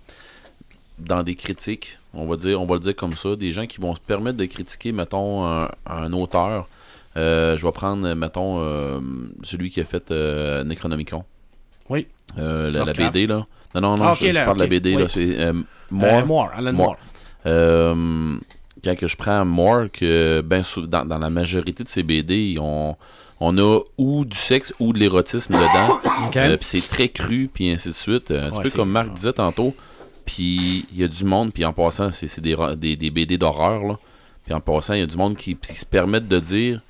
dans 0.98 1.22
des 1.22 1.34
critiques, 1.34 1.98
on 2.14 2.26
va 2.26 2.36
dire, 2.36 2.60
on 2.60 2.66
va 2.66 2.74
le 2.74 2.80
dire 2.80 2.96
comme 2.96 3.12
ça, 3.12 3.36
des 3.36 3.52
gens 3.52 3.66
qui 3.66 3.80
vont 3.80 3.94
se 3.94 4.00
permettre 4.00 4.36
de 4.38 4.44
critiquer, 4.46 4.92
mettons, 4.92 5.46
un, 5.46 5.68
un 5.86 6.12
auteur. 6.12 6.68
Euh, 7.16 7.56
je 7.56 7.64
vais 7.64 7.72
prendre, 7.72 8.12
mettons, 8.14 8.60
euh, 8.60 9.00
celui 9.42 9.70
qui 9.70 9.80
a 9.80 9.84
fait 9.84 10.10
euh, 10.10 10.62
Necronomicon. 10.64 11.24
Oui. 11.88 12.06
La. 12.36 12.84
BD, 12.92 13.26
là. 13.26 13.46
Non, 13.74 13.80
non, 13.80 13.94
non, 13.96 14.04
Ah, 14.08 14.14
je, 14.14 14.32
parle 14.44 14.56
de 14.56 14.62
la 14.62 14.68
BD, 14.68 14.94
oui. 14.96 15.02
là. 15.02 15.08
C'est 15.08 15.52
Moore. 15.90 16.26
Moore, 16.26 16.50
Alan 16.56 16.72
Moore. 16.72 16.96
Moore. 17.44 17.98
Quand 18.84 18.94
que 18.96 19.08
je 19.08 19.16
prends 19.16 19.44
Moore, 19.44 19.86
que 19.92 20.40
ben, 20.40 20.62
dans, 20.86 21.04
dans 21.04 21.18
la 21.18 21.30
majorité 21.30 21.82
de 21.82 21.88
ces 21.88 22.02
BD, 22.04 22.56
on, 22.60 22.94
on 23.40 23.58
a 23.58 23.80
ou 23.96 24.24
du 24.24 24.36
sexe 24.36 24.72
ou 24.78 24.92
de 24.92 24.98
l'érotisme 24.98 25.54
dedans. 25.54 25.98
Puis 26.56 26.58
c'est 26.60 26.86
très 26.88 27.08
cru, 27.08 27.50
puis 27.52 27.70
ainsi 27.70 27.88
de 27.88 27.94
suite. 27.94 28.30
Un 28.30 28.50
petit 28.50 28.56
Ouais, 28.58 28.62
peu 28.64 28.70
comme 28.70 28.90
Marc 28.90 29.12
disait 29.12 29.32
tantôt. 29.32 29.74
Puis 30.28 30.86
il 30.92 31.00
y 31.00 31.04
a 31.04 31.08
du 31.08 31.24
monde, 31.24 31.52
puis 31.54 31.64
en 31.64 31.72
passant, 31.72 32.10
c'est 32.10 32.40
des, 32.40 32.54
des, 32.76 32.96
des 32.96 33.10
BD 33.10 33.38
d'horreur. 33.38 33.82
là. 33.82 33.98
Puis 34.44 34.52
en 34.54 34.60
passant, 34.60 34.92
il 34.94 35.00
y 35.00 35.02
a 35.02 35.06
du 35.06 35.16
monde 35.16 35.36
qui, 35.36 35.56
qui 35.56 35.74
se 35.74 35.86
permettent 35.86 36.28
de 36.28 36.38
dire 36.38 36.82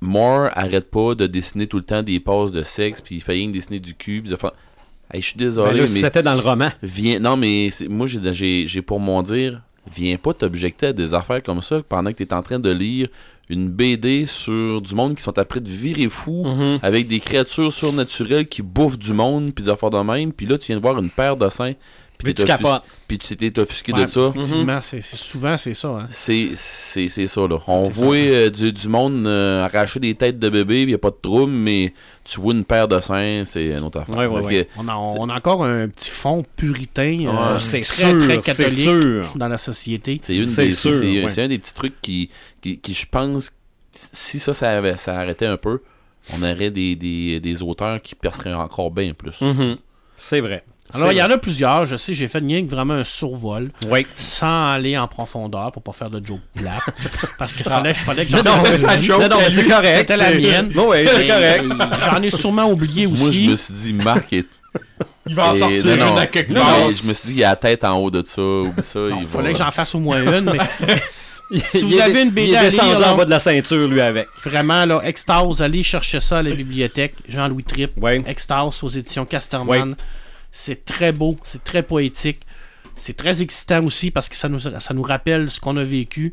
Moore 0.00 0.48
arrête 0.54 0.90
pas 0.90 1.14
de 1.14 1.26
dessiner 1.26 1.66
tout 1.66 1.76
le 1.76 1.82
temps 1.84 2.02
des 2.02 2.18
poses 2.20 2.52
de 2.52 2.62
sexe, 2.62 3.00
puis 3.00 3.16
il 3.16 3.20
que 3.20 3.52
dessiner 3.52 3.78
du 3.80 3.94
cul. 3.94 4.22
Puis 4.22 4.32
fait 4.36 4.48
Hey, 5.12 5.20
je 5.22 5.26
suis 5.28 5.38
Ben 5.38 5.44
désolé, 5.46 5.74
là, 5.74 5.80
mais 5.82 5.86
c'était 5.88 6.22
dans 6.22 6.34
le 6.34 6.40
roman. 6.40 6.70
viens. 6.82 7.18
Non, 7.18 7.36
mais 7.36 7.68
moi, 7.88 8.06
j'ai- 8.06 8.66
pour 8.82 9.00
mon 9.00 9.22
dire 9.22 9.60
viens 9.92 10.16
pas 10.18 10.32
t'objecter 10.34 10.86
à 10.88 10.92
des 10.92 11.14
affaires 11.14 11.42
comme 11.42 11.62
ça 11.62 11.80
pendant 11.88 12.10
que 12.12 12.16
tu 12.18 12.22
es 12.24 12.32
en 12.34 12.42
train 12.42 12.58
de 12.60 12.70
lire 12.70 13.08
une 13.48 13.68
BD 13.68 14.26
sur 14.26 14.80
du 14.80 14.94
monde 14.94 15.16
qui 15.16 15.22
sont 15.22 15.36
après 15.38 15.58
de 15.58 15.68
virer 15.68 16.08
fou 16.08 16.44
Mhm. 16.46 16.78
avec 16.82 17.08
des 17.08 17.18
créatures 17.18 17.72
surnaturelles 17.72 18.46
qui 18.46 18.62
bouffent 18.62 18.98
du 18.98 19.12
monde 19.12 19.52
puis 19.52 19.64
des 19.64 19.70
affaires 19.70 19.90
de 19.90 19.98
même 19.98 20.32
puis 20.32 20.46
là 20.46 20.56
tu 20.58 20.66
viens 20.68 20.76
de 20.76 20.82
voir 20.82 20.96
une 21.00 21.10
paire 21.10 21.36
de 21.36 21.48
seins 21.48 21.72
Puis 22.22 22.34
tu 22.34 22.44
capotes. 22.44 22.82
puis 23.08 23.18
tu 23.18 23.36
t'es 23.36 23.58
offusqué 23.58 23.92
Ouais, 23.92 24.04
de 24.04 24.10
ça? 24.10 24.28
effectivement, 24.34 24.80
c'est, 24.82 25.00
c'est- 25.00 25.16
souvent 25.16 25.56
c'est 25.56 25.74
ça. 25.74 25.88
hein. 25.88 26.06
c'est 26.08 26.50
c'est 26.54 27.08
c'est 27.08 27.26
ça 27.26 27.40
là 27.48 27.58
on 27.66 27.86
C'est 27.86 27.94
ça. 27.94 28.04
voit 28.04 28.16
euh, 28.16 28.50
du, 28.50 28.72
du 28.72 28.88
monde 28.88 29.26
euh, 29.26 29.64
arracher 29.64 30.00
des 30.00 30.14
têtes 30.14 30.38
de 30.38 30.48
bébé 30.48 30.82
il 30.82 30.90
y 30.90 30.94
a 30.94 30.98
pas 30.98 31.10
de 31.10 31.16
trouble 31.20 31.52
mais 31.52 31.92
tu 32.24 32.40
vois 32.40 32.52
une 32.54 32.64
paire 32.64 32.86
de 32.88 33.00
seins 33.00 33.42
c'est 33.44 33.66
une 33.66 33.82
autre 33.82 34.00
affaire 34.00 34.16
Ouais, 34.16 34.26
ouais, 34.26 34.42
Fait 34.42 34.58
ouais. 34.58 34.64
que 34.66 34.70
On 34.78 34.88
a, 34.88 34.94
on 34.96 35.28
a 35.28 35.36
encore 35.36 35.64
un 35.64 35.88
petit 35.88 36.10
fond 36.10 36.44
puritain, 36.56 37.26
euh, 37.26 37.58
c'est 37.58 37.80
très, 37.80 38.10
sûr, 38.10 38.18
très 38.18 38.40
c'est 38.42 38.64
catholique 38.64 38.78
sûr. 38.80 39.32
dans 39.36 39.48
la 39.48 39.58
société. 39.58 40.20
C'est 40.22 40.36
une 40.36 40.44
C'est 40.44 40.66
des- 40.66 40.70
sûr, 40.72 40.92
c'est- 40.94 41.00
c'est- 41.00 41.22
ouais. 41.24 41.28
c'est 41.30 41.42
un 41.42 41.48
des 41.48 41.58
petits 41.58 41.74
trucs 41.74 42.00
qui, 42.00 42.30
qui, 42.60 42.78
qui, 42.78 42.94
je 42.94 43.06
pense, 43.10 43.52
si 43.92 44.38
ça, 44.38 44.54
ça, 44.54 44.68
avait, 44.70 44.96
ça 44.96 45.16
arrêtait 45.18 45.46
un 45.46 45.56
peu, 45.56 45.80
on 46.34 46.42
aurait 46.42 46.70
des, 46.70 46.94
des, 46.96 47.40
des 47.40 47.62
auteurs 47.62 48.00
qui 48.02 48.14
perceraient 48.14 48.52
encore 48.54 48.90
bien 48.90 49.12
plus. 49.14 49.40
Mhm. 49.40 49.76
C'est 50.16 50.40
vrai. 50.40 50.62
Alors, 50.94 51.12
il 51.12 51.18
y 51.18 51.22
en 51.22 51.30
a 51.30 51.38
plusieurs. 51.38 51.84
Je 51.86 51.96
sais, 51.96 52.14
j'ai 52.14 52.28
fait 52.28 52.38
rien 52.38 52.64
que 52.64 52.70
vraiment 52.70 52.94
un 52.94 53.04
survol. 53.04 53.70
Oui. 53.88 54.06
sans 54.14 54.70
aller 54.72 54.96
en 54.98 55.08
profondeur 55.08 55.72
pour 55.72 55.82
pas 55.82 55.92
faire 55.92 56.10
de 56.10 56.24
joke 56.24 56.40
plate. 56.54 56.80
parce 57.38 57.52
que 57.52 57.62
fallait, 57.62 57.94
fallait 57.94 58.24
que 58.26 58.30
j'en 58.30 58.38
Non, 58.42 58.60
fasse 58.60 58.80
c'est 58.80 58.96
une. 59.02 59.08
non, 59.08 59.28
non, 59.28 59.36
c'est 59.48 59.64
correct. 59.64 59.96
C'était 60.10 60.16
la 60.16 60.34
mienne. 60.36 60.68
Bon, 60.74 60.88
ouais, 60.88 61.06
c'est 61.06 61.26
correct. 61.26 61.64
J'en 62.12 62.22
ai 62.22 62.30
sûrement 62.30 62.70
oublié 62.70 63.06
Moi, 63.06 63.16
je 63.18 63.24
aussi. 63.24 63.48
me 63.48 63.56
suis 63.56 63.74
dit, 63.74 63.92
Marc 63.92 64.32
est. 64.32 64.46
Il 65.26 65.34
va 65.34 65.50
en 65.50 65.54
sortir 65.54 65.84
non, 65.86 65.92
une 65.92 65.98
non, 66.00 66.16
à 66.16 66.26
quelque 66.26 66.52
non, 66.52 66.60
part. 66.60 66.76
je 66.90 67.06
me 67.06 67.12
suis 67.12 67.28
dit, 67.28 67.34
il 67.40 67.44
a 67.44 67.50
la 67.50 67.56
tête 67.56 67.84
en 67.84 67.96
haut 67.98 68.10
de 68.10 68.22
ça, 68.24 68.40
oublie 68.40 68.82
ça. 68.82 68.98
Il 69.10 69.22
il 69.22 69.28
fallait 69.28 69.48
va... 69.48 69.58
que 69.58 69.64
j'en 69.64 69.70
fasse 69.70 69.94
au 69.94 70.00
moins 70.00 70.22
une, 70.22 70.40
mais 70.52 70.58
si 71.04 71.82
vous 71.82 71.88
Il 71.88 71.94
est- 71.98 72.00
avez 72.00 72.22
une 72.22 72.30
BD 72.30 72.48
Il 72.48 72.54
est 72.54 72.60
descendu 72.62 72.96
lire, 72.96 73.08
en 73.08 73.16
bas 73.16 73.24
de 73.26 73.30
la 73.30 73.38
ceinture, 73.38 73.86
lui, 73.86 74.00
avec. 74.00 74.26
vraiment, 74.44 74.84
là, 74.86 75.00
Extase, 75.04 75.60
allez 75.62 75.82
chercher 75.82 76.20
ça 76.20 76.38
à 76.38 76.42
la 76.42 76.52
bibliothèque. 76.52 77.14
Jean-Louis 77.28 77.64
Tripp. 77.64 77.92
Oui. 78.00 78.22
Extase 78.26 78.82
aux 78.82 78.88
éditions 78.88 79.24
Casterman. 79.26 79.94
C'est 80.52 80.84
très 80.84 81.12
beau, 81.12 81.36
c'est 81.44 81.62
très 81.64 81.82
poétique. 81.82 82.40
C'est 82.96 83.16
très 83.16 83.40
excitant 83.40 83.84
aussi 83.84 84.10
parce 84.10 84.28
que 84.28 84.36
ça 84.36 84.48
nous, 84.48 84.58
ça 84.58 84.94
nous 84.94 85.02
rappelle 85.02 85.50
ce 85.50 85.60
qu'on 85.60 85.76
a 85.76 85.84
vécu. 85.84 86.32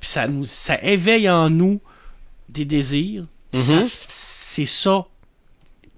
Puis 0.00 0.08
ça, 0.08 0.26
nous, 0.26 0.44
ça 0.44 0.82
éveille 0.82 1.28
en 1.30 1.50
nous 1.50 1.80
des 2.48 2.64
désirs. 2.64 3.24
Mhm. 3.52 3.88
C'est 4.06 4.66
ça, 4.66 5.06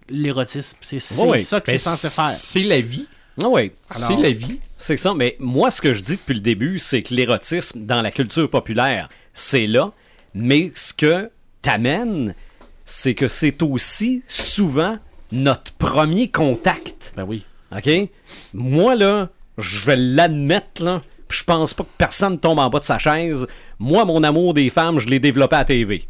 l'érotisme. 0.09 0.79
C'est 0.83 1.01
c'est 1.01 1.23
Oui, 1.23 1.43
ça 1.45 1.61
que 1.61 1.67
c'est 1.67 1.73
Ben, 1.73 1.79
censé 1.79 2.11
faire. 2.11 2.25
C'est 2.31 2.63
la 2.63 2.81
vie. 2.81 3.07
Ah 3.43 3.49
oui. 3.49 3.73
C'est 3.91 4.17
la 4.17 4.31
vie. 4.33 4.59
C'est 4.77 4.97
ça, 4.97 5.15
mais 5.15 5.37
moi, 5.39 5.71
ce 5.71 5.81
que 5.81 5.93
je 5.93 6.01
dis 6.03 6.17
depuis 6.17 6.35
le 6.35 6.41
début, 6.41 6.79
c'est 6.79 7.03
que 7.03 7.15
l'érotisme 7.15 7.85
dans 7.87 8.03
la 8.03 8.11
culture 8.11 8.51
populaire, 8.51 9.09
c'est 9.33 9.67
là, 9.67 9.93
mais 10.35 10.73
ce 10.75 10.93
que 10.93 11.31
t'amènes, 11.63 12.35
c'est 12.85 13.15
que 13.15 13.29
c'est 13.29 13.63
aussi 13.63 14.23
souvent 14.27 14.99
notre 15.33 15.73
premier 15.73 16.29
contact. 16.31 17.13
Ben 17.17 17.25
oui. 17.25 17.47
OK? 17.77 17.91
Moi, 18.55 18.95
là, 18.97 19.29
je 19.59 19.85
vais 19.85 19.97
l'admettre, 19.97 20.83
là, 20.83 21.01
je 21.29 21.45
pense 21.45 21.75
pas 21.75 21.85
que 21.85 21.89
personne 21.99 22.39
tombe 22.39 22.59
en 22.59 22.69
bas 22.71 22.81
de 22.81 22.85
sa 22.85 22.99
chaise. 22.99 23.47
Moi, 23.79 24.05
mon 24.05 24.23
amour 24.25 24.55
des 24.55 24.71
femmes, 24.71 24.99
je 24.99 25.09
l'ai 25.09 25.21
développé 25.21 25.57
à 25.57 25.65
TV. 25.65 26.07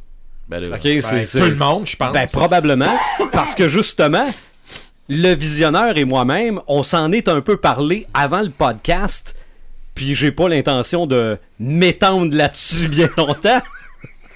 Ben, 0.49 0.61
là, 0.61 0.77
OK? 0.77 0.83
Ben, 0.83 1.27
tout 1.27 1.39
le 1.39 1.55
monde, 1.57 1.87
je 1.87 1.97
pense. 1.97 2.13
Ben, 2.13 2.27
probablement. 2.33 2.99
Parce 3.33 3.55
que 3.55 3.69
justement, 3.69 4.29
le 5.09 5.35
visionneur 5.35 5.97
et 5.99 6.05
moi-même, 6.05 6.61
on 6.67 6.83
s'en 6.83 7.13
est 7.13 7.29
un 7.29 7.41
peu 7.41 7.57
parlé 7.57 8.07
avant 8.15 8.41
le 8.41 8.51
podcast. 8.51 9.35
puis 9.95 10.15
j'ai 10.15 10.33
pas 10.33 10.49
l'intention 10.49 11.07
de 11.07 11.37
m'étendre 11.59 12.35
là-dessus 12.35 12.89
bien 12.89 13.11
longtemps. 13.19 13.61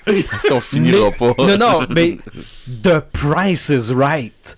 Si 0.07 0.53
on 0.53 0.61
finira 0.61 1.09
Mais- 1.11 1.17
pas. 1.35 1.47
Non, 1.47 1.57
non, 1.57 1.87
mais 1.89 2.19
The 2.83 3.01
Price 3.13 3.71
is 3.71 3.91
Right. 3.95 4.57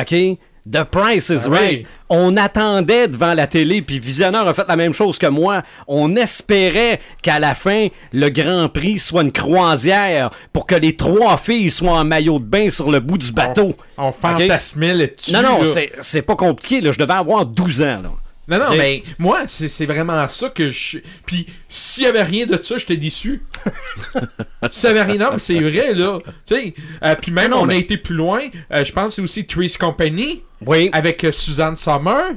OK? 0.00 0.38
The 0.70 0.84
Price 0.84 1.28
is 1.28 1.42
Ah. 1.46 1.50
Right. 1.50 1.86
On 2.08 2.36
attendait 2.38 3.08
devant 3.08 3.34
la 3.34 3.46
télé, 3.46 3.82
puis 3.82 3.98
Visionneur 3.98 4.48
a 4.48 4.54
fait 4.54 4.66
la 4.66 4.76
même 4.76 4.92
chose 4.94 5.18
que 5.18 5.26
moi. 5.26 5.62
On 5.88 6.16
espérait 6.16 7.00
qu'à 7.22 7.38
la 7.38 7.54
fin, 7.54 7.88
le 8.12 8.28
Grand 8.30 8.68
Prix 8.70 8.98
soit 8.98 9.22
une 9.22 9.32
croisière 9.32 10.30
pour 10.52 10.66
que 10.66 10.74
les 10.74 10.96
trois 10.96 11.36
filles 11.36 11.70
soient 11.70 11.98
en 11.98 12.04
maillot 12.04 12.38
de 12.38 12.44
bain 12.44 12.70
sur 12.70 12.90
le 12.90 13.00
bout 13.00 13.18
du 13.18 13.32
bateau. 13.32 13.74
On 13.98 14.12
fantasmait 14.12 14.94
là-dessus. 14.94 15.32
Non, 15.32 15.42
non, 15.42 15.64
c'est- 15.66 15.92
c'est 16.00 16.22
pas 16.22 16.36
compliqué. 16.36 16.80
Là. 16.80 16.92
Je 16.92 16.98
devais 16.98 17.12
avoir 17.12 17.44
12 17.46 17.82
ans. 17.82 18.00
Là. 18.02 18.10
Non, 18.46 18.58
non, 18.58 18.76
mais 18.76 19.02
moi, 19.18 19.44
c'est 19.48 19.86
vraiment 19.86 20.28
ça 20.28 20.50
que 20.50 20.68
je. 20.68 20.98
Puis, 21.24 21.46
s'il 21.68 22.04
y 22.04 22.06
avait 22.06 22.22
rien 22.22 22.44
de 22.46 22.56
ça, 22.62 22.76
j'étais 22.76 22.96
déçu. 22.96 23.42
s'il 24.70 24.88
y 24.88 24.92
avait 24.92 25.02
rien, 25.02 25.16
non, 25.18 25.30
mais 25.32 25.38
c'est 25.38 25.60
vrai, 25.60 25.94
là. 25.94 26.18
Tu 26.46 26.54
sais, 26.54 26.74
euh, 27.02 27.14
puis 27.20 27.32
même, 27.32 27.50
Non, 27.52 27.60
on 27.62 27.66
mais- 27.66 27.74
a 27.74 27.78
été 27.78 27.96
plus 27.96 28.14
loin. 28.14 28.40
Euh, 28.72 28.84
je 28.84 28.92
pense 28.92 29.06
que 29.06 29.14
c'est 29.16 29.22
aussi 29.22 29.46
Three's 29.46 29.76
Company 29.76 30.42
Oui. 30.66 30.90
avec 30.92 31.24
euh, 31.24 31.32
Suzanne 31.32 31.76
Summer. 31.76 32.32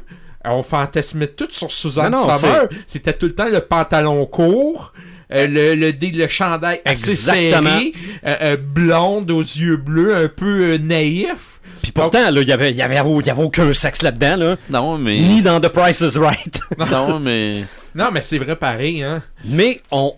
Euh, 0.45 0.49
on 0.49 0.63
fantasmait 0.63 1.27
tout 1.27 1.47
sur 1.49 1.71
Suzanne 1.71 2.11
Non, 2.13 2.35
Summer. 2.37 2.67
C'était 2.85 3.13
tout 3.13 3.25
le 3.25 3.35
temps 3.35 3.49
le 3.49 3.59
pantalon 3.59 4.25
court. 4.25 4.93
euh, 5.33 5.45
le, 5.45 5.75
le, 5.75 5.91
le 5.91 6.27
chandail 6.29 6.79
assez 6.85 7.15
serré, 7.17 7.91
euh, 8.25 8.35
euh, 8.41 8.55
blonde 8.57 9.29
aux 9.29 9.41
yeux 9.41 9.75
bleus, 9.75 10.15
un 10.15 10.29
peu 10.29 10.77
naïf. 10.77 11.56
Puis 11.87 12.01
pourtant, 12.01 12.29
là, 12.31 12.41
il 12.41 12.47
y 12.47 12.51
avait, 12.51 12.71
il 12.71 12.77
y 12.77 12.81
avait, 12.81 12.95
il 12.97 13.25
y 13.25 13.29
avait 13.29 13.43
aucun 13.43 13.71
sexe 13.73 14.01
là-dedans. 14.01 14.35
Là. 14.35 14.55
Non, 14.69 14.97
mais. 14.97 15.19
Ni 15.19 15.41
dans 15.41 15.59
The 15.59 15.69
Price 15.69 16.01
is 16.01 16.17
Right. 16.17 16.59
Non, 16.91 17.19
mais. 17.21 17.63
Non, 17.95 18.09
mais 18.11 18.21
c'est 18.21 18.37
vrai 18.37 18.55
pareil, 18.55 19.01
hein. 19.03 19.23
mais 19.45 19.81
on, 19.91 20.13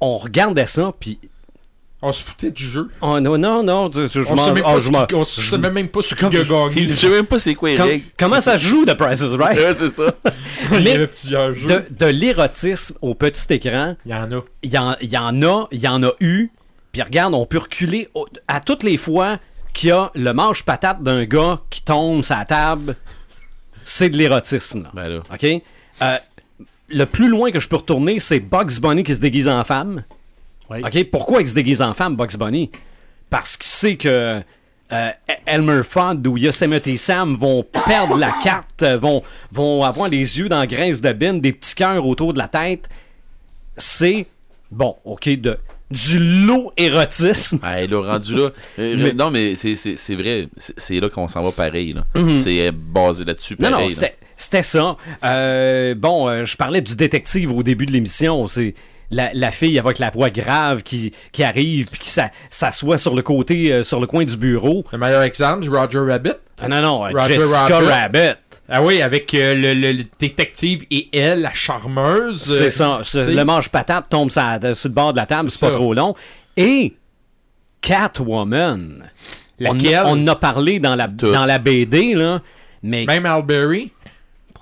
on 0.00 0.16
regardait 0.18 0.66
ça, 0.66 0.92
puis 1.00 1.18
On 2.02 2.12
se 2.12 2.22
foutait 2.22 2.50
du 2.50 2.62
jeu. 2.68 2.88
Oh, 3.00 3.18
non, 3.18 3.36
non, 3.38 3.62
non, 3.64 3.90
je, 3.92 4.06
je 4.06 4.20
On 4.28 4.36
sait 4.36 4.52
même 4.52 4.62
oh, 4.66 4.72
pas 4.74 4.78
je 4.78 5.24
sait 5.24 5.58
même 5.58 5.72
même 5.72 5.88
pas 5.88 6.02
ce 6.02 6.14
comme- 6.14 6.28
qu'il 6.30 6.40
a 6.40 6.44
gagné. 6.44 6.88
Je 6.88 6.92
sais 6.92 7.08
même 7.08 7.26
pas 7.26 7.38
c'est 7.38 7.54
quoi 7.54 7.70
les 7.70 7.76
Com- 7.76 7.88
règles. 7.88 8.04
comment 8.18 8.40
ça 8.40 8.58
se 8.58 8.64
joue, 8.66 8.84
The 8.84 8.94
Price 8.94 9.22
is 9.22 9.34
Right? 9.34 9.58
Ouais, 9.58 9.74
c'est 9.76 9.88
ça. 9.90 10.14
Il 10.72 10.80
y 10.80 10.84
Mais 10.84 10.92
avait 10.92 11.06
plusieurs 11.08 11.50
jeux. 11.52 11.66
de, 11.66 11.84
de 11.90 12.06
l'érotisme 12.06 12.96
au 13.00 13.14
petit 13.14 13.52
écran, 13.54 13.96
Il 14.04 14.12
y 14.12 14.14
en 14.14 14.30
a. 14.30 14.44
il 14.62 14.70
y 14.70 14.78
en, 14.78 14.94
il 15.00 15.08
y 15.08 15.16
en 15.18 15.42
a, 15.42 15.66
il 15.72 15.80
y 15.80 15.88
en 15.88 16.02
a 16.04 16.10
eu. 16.20 16.50
Puis 16.92 17.02
regarde, 17.02 17.34
on 17.34 17.46
peut 17.46 17.58
reculer 17.58 18.08
au- 18.14 18.26
à 18.46 18.60
toutes 18.60 18.82
les 18.84 18.98
fois 18.98 19.38
qu'il 19.76 19.90
y 19.90 19.92
a 19.92 20.10
le 20.14 20.32
manche 20.32 20.62
patate 20.64 21.02
d'un 21.02 21.24
gars 21.24 21.60
qui 21.68 21.82
tombe 21.82 22.22
sur 22.22 22.34
la 22.34 22.44
table. 22.44 22.96
C'est 23.84 24.08
de 24.08 24.16
l'érotisme. 24.16 24.84
là. 24.84 24.90
Ben 24.94 25.08
là. 25.08 25.22
OK? 25.32 25.62
Euh, 26.02 26.18
le 26.88 27.04
plus 27.04 27.28
loin 27.28 27.50
que 27.50 27.60
je 27.60 27.68
peux 27.68 27.76
retourner, 27.76 28.18
c'est 28.18 28.40
Bugs 28.40 28.80
Bunny 28.80 29.04
qui 29.04 29.14
se 29.14 29.20
déguise 29.20 29.48
en 29.48 29.62
femme. 29.64 30.02
Oui. 30.70 30.78
OK? 30.84 31.10
Pourquoi 31.10 31.42
il 31.42 31.46
se 31.46 31.54
déguise 31.54 31.82
en 31.82 31.94
femme, 31.94 32.16
Bugs 32.16 32.36
Bunny? 32.38 32.70
Parce 33.28 33.56
qu'il 33.56 33.68
sait 33.68 33.96
que 33.96 34.42
euh, 34.92 35.10
Elmer 35.44 35.82
Fudd 35.82 36.26
ou 36.26 36.38
Yosemite 36.38 36.96
Sam 36.96 37.34
vont 37.34 37.62
perdre 37.86 38.16
la 38.16 38.32
carte, 38.42 38.82
euh, 38.82 38.96
vont, 38.96 39.22
vont 39.52 39.84
avoir 39.84 40.08
les 40.08 40.38
yeux 40.38 40.48
dans 40.48 40.60
la 40.60 40.66
graisse 40.66 41.02
de 41.02 41.12
bine, 41.12 41.40
des 41.40 41.52
petits 41.52 41.74
cœurs 41.74 42.06
autour 42.06 42.32
de 42.32 42.38
la 42.38 42.48
tête. 42.48 42.88
C'est, 43.76 44.26
bon, 44.70 44.96
OK, 45.04 45.28
de, 45.28 45.58
du 45.90 46.18
lot 46.46 46.72
érotisme. 46.76 47.58
Ah, 47.62 47.80
là, 47.86 48.00
rendu 48.00 48.34
là. 48.36 48.50
Euh, 48.78 48.94
Mais- 48.98 49.12
Non, 49.12 49.30
mais 49.30 49.54
c'est- 49.56 49.76
c'est 49.76 49.96
c'est 49.96 50.14
vrai. 50.16 50.48
C'est 50.56 50.74
c'est 50.78 51.00
là 51.00 51.08
qu'on 51.08 51.28
s'en 51.28 51.42
va 51.42 51.52
pareil. 51.52 51.92
là. 51.92 52.04
C'est 52.42 52.66
euh, 52.66 52.72
basé 52.74 53.24
là-dessus. 53.24 53.56
Non, 53.58 53.70
pareil. 53.70 53.84
non, 53.86 53.90
c'était 53.90 54.16
c'était 54.36 54.62
ça. 54.62 54.96
Euh, 55.24 55.94
bon, 55.94 56.28
euh, 56.28 56.44
je 56.44 56.56
parlais 56.56 56.80
du 56.82 56.96
détective 56.96 57.52
au 57.52 57.62
début 57.62 57.86
de 57.86 57.92
l'émission. 57.92 58.46
C'est 58.48 58.74
la, 59.10 59.30
la 59.34 59.50
fille 59.52 59.78
avec 59.78 59.98
la 60.00 60.10
voix 60.10 60.30
grave 60.30 60.82
qui, 60.82 61.12
qui 61.30 61.44
arrive 61.44 61.86
puis 61.88 62.00
qui 62.00 62.10
s'a- 62.10 62.32
s'assoit 62.50 62.98
sur 62.98 63.14
le 63.14 63.22
côté, 63.22 63.72
euh, 63.72 63.82
sur 63.84 64.00
le 64.00 64.06
coin 64.08 64.24
du 64.24 64.36
bureau. 64.36 64.84
Le 64.92 64.98
meilleur 64.98 65.22
exemple, 65.22 65.64
c'est 65.64 65.70
Roger 65.70 66.00
Rabbit. 66.00 66.32
Ah 66.60 66.68
non, 66.68 66.82
non, 66.82 67.06
euh, 67.06 67.10
Roger 67.14 67.34
Jessica 67.34 67.78
Rabbit. 67.78 67.86
Rabbit. 67.86 68.38
Ah 68.68 68.82
oui, 68.82 69.00
avec 69.00 69.32
euh, 69.34 69.54
le, 69.54 69.74
le- 69.74 69.92
le 69.92 70.04
détective 70.18 70.84
et 70.90 71.08
elle, 71.16 71.42
la 71.42 71.52
charmeuse. 71.54 72.42
C'est 72.42 72.80
euh, 72.82 73.02
ça. 73.04 73.24
Le 73.30 73.42
manche-patate 73.44 74.08
tombe 74.08 74.30
sur, 74.30 74.42
la- 74.42 74.74
sur 74.74 74.88
le 74.88 74.94
bord 74.94 75.12
de 75.12 75.18
la 75.18 75.26
table, 75.26 75.50
c'est 75.50 75.60
pas 75.60 75.70
trop 75.70 75.94
long. 75.94 76.14
Et 76.56 76.94
Catwoman. 77.80 79.04
On, 79.60 79.62
Laquelle? 79.72 79.94
a- 79.94 80.06
on 80.08 80.22
en 80.22 80.26
a 80.28 80.36
parlé 80.36 80.80
dans 80.80 80.96
la, 80.96 81.08
Tout. 81.08 81.30
dans 81.32 81.46
la 81.46 81.58
BD, 81.58 82.14
là. 82.14 82.42
Mais, 82.82 83.04
Même 83.06 83.26
Alberry. 83.26 83.92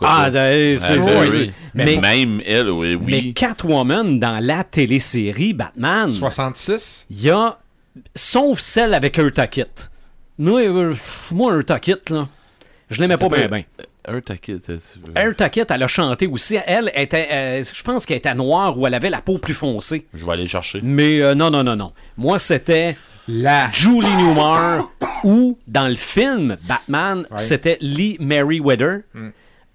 Ah, 0.01 0.29
de- 0.29 0.77
c'est- 0.79 0.93
Ah, 0.93 0.97
ben 0.97 1.31
oui. 1.31 1.53
mais- 1.73 1.85
Mais 1.85 1.97
même 1.99 2.43
elle, 2.45 2.71
oui. 2.71 2.97
mais 3.01 3.17
oui. 3.23 3.35
Catwoman 3.35 4.19
dans 4.19 4.39
la 4.45 4.65
télésérie 4.65 5.55
Batman, 5.55 6.11
66. 6.11 7.07
il 7.11 7.23
y 7.23 7.31
a, 7.31 7.59
sauf 8.15 8.59
celle 8.59 8.93
avec 8.93 9.17
Eartha 9.19 9.47
Kitt. 9.47 9.91
Moi, 10.39 10.61
euh, 10.67 10.95
moi 11.31 11.55
Eartha 11.57 11.79
Kitt, 11.79 12.11
là, 12.11 12.27
je 12.91 13.01
l'aimais 13.01 13.17
pas 13.17 13.29
bien, 13.29 13.47
bien. 13.49 13.63
Eartha 14.07 15.49
Kitt, 15.49 15.71
elle 15.71 15.83
a 15.83 15.89
chanté 15.89 16.27
aussi. 16.27 16.57
Elle 16.67 16.93
était, 16.95 17.29
euh, 17.33 17.63
je 17.65 17.83
pense 17.83 18.05
qu'elle 18.07 18.19
était 18.19 18.35
noire 18.35 18.79
ou 18.79 18.87
elle 18.87 18.95
avait 18.95 19.11
la 19.11 19.21
peau 19.23 19.39
plus 19.39 19.55
foncée. 19.55 20.07
Je 20.15 20.25
vais 20.27 20.33
aller 20.33 20.43
le 20.43 20.49
chercher. 20.49 20.81
Mais 20.83 21.21
euh, 21.21 21.35
non, 21.35 21.51
non, 21.51 21.65
non, 21.65 21.77
non. 21.77 21.93
Moi, 22.17 22.39
c'était 22.39 22.97
La. 23.29 23.71
Julie 23.73 24.15
Newmar 24.17 24.91
ou 25.25 25.59
dans 25.67 25.89
le 25.89 25.95
film 25.95 26.57
Batman, 26.69 27.27
Ouais. 27.31 27.39
c'était 27.39 27.79
Lee 27.81 28.17
Merriweather. 28.21 29.01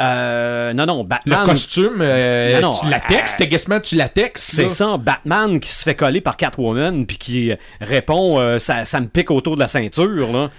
Euh, 0.02 0.74
non, 0.74 0.86
non, 0.86 1.02
Le 1.02 1.08
Batman. 1.08 1.46
costume, 1.46 1.98
euh, 2.00 2.60
Non, 2.62 2.72
non, 2.74 2.80
tu 2.82 2.90
latex, 2.90 3.36
euh, 3.40 3.46
quasiment 3.46 3.80
tu 3.80 3.96
latex. 3.96 4.42
C'est 4.42 4.70
ça, 4.70 4.98
Batman 4.98 5.60
qui 5.60 5.70
se 5.70 5.84
fait 5.84 5.96
coller 5.96 6.22
par 6.22 6.38
Catwoman 6.38 7.06
puis 7.06 7.18
qui 7.18 7.52
répond 7.82 8.40
euh, 8.40 8.60
ça, 8.60 8.86
ça 8.86 9.00
me 9.02 9.08
pique 9.08 9.30
autour 9.30 9.56
de 9.56 9.60
la 9.60 9.68
ceinture 9.68 10.32
là. 10.32 10.50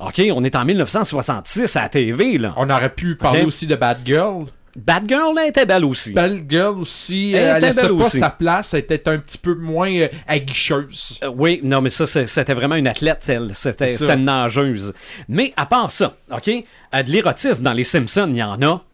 OK, 0.00 0.20
on 0.34 0.44
est 0.44 0.54
en 0.54 0.64
1966 0.64 1.76
à 1.76 1.82
la 1.82 1.88
TV 1.88 2.36
là. 2.38 2.52
On 2.56 2.68
aurait 2.68 2.94
pu 2.94 3.16
parler 3.16 3.44
aussi 3.44 3.66
de 3.66 3.74
Bad 3.76 3.98
Girl. 4.04 4.44
Batgirl 4.76 5.34
là, 5.34 5.46
était 5.46 5.66
belle 5.66 5.84
aussi. 5.84 6.12
Bad 6.12 6.44
Girl 6.48 6.78
aussi, 6.78 7.32
Elle 7.34 7.42
euh, 7.42 7.50
elle, 7.50 7.56
était 7.56 7.66
laissait 7.66 7.88
pas 7.88 7.92
aussi. 7.92 8.18
sa 8.18 8.30
place, 8.30 8.72
elle 8.72 8.80
était 8.80 9.08
un 9.08 9.18
petit 9.18 9.38
peu 9.38 9.54
moins 9.56 9.90
euh, 9.92 10.08
aguicheuse. 10.28 11.18
Euh, 11.24 11.30
oui, 11.34 11.60
non 11.64 11.80
mais 11.80 11.90
ça 11.90 12.06
c'était 12.06 12.54
vraiment 12.54 12.76
une 12.76 12.86
athlète 12.86 13.24
elle, 13.28 13.50
c'était 13.54 13.96
une 13.96 14.24
nageuse. 14.24 14.92
Mais 15.28 15.52
à 15.56 15.66
part 15.66 15.90
ça, 15.90 16.14
OK, 16.30 16.48
euh, 16.48 17.02
de 17.02 17.10
l'érotisme 17.10 17.62
dans 17.64 17.72
les 17.72 17.82
Simpsons, 17.84 18.28
il 18.30 18.36
y 18.36 18.42
en 18.42 18.60
a. 18.62 18.84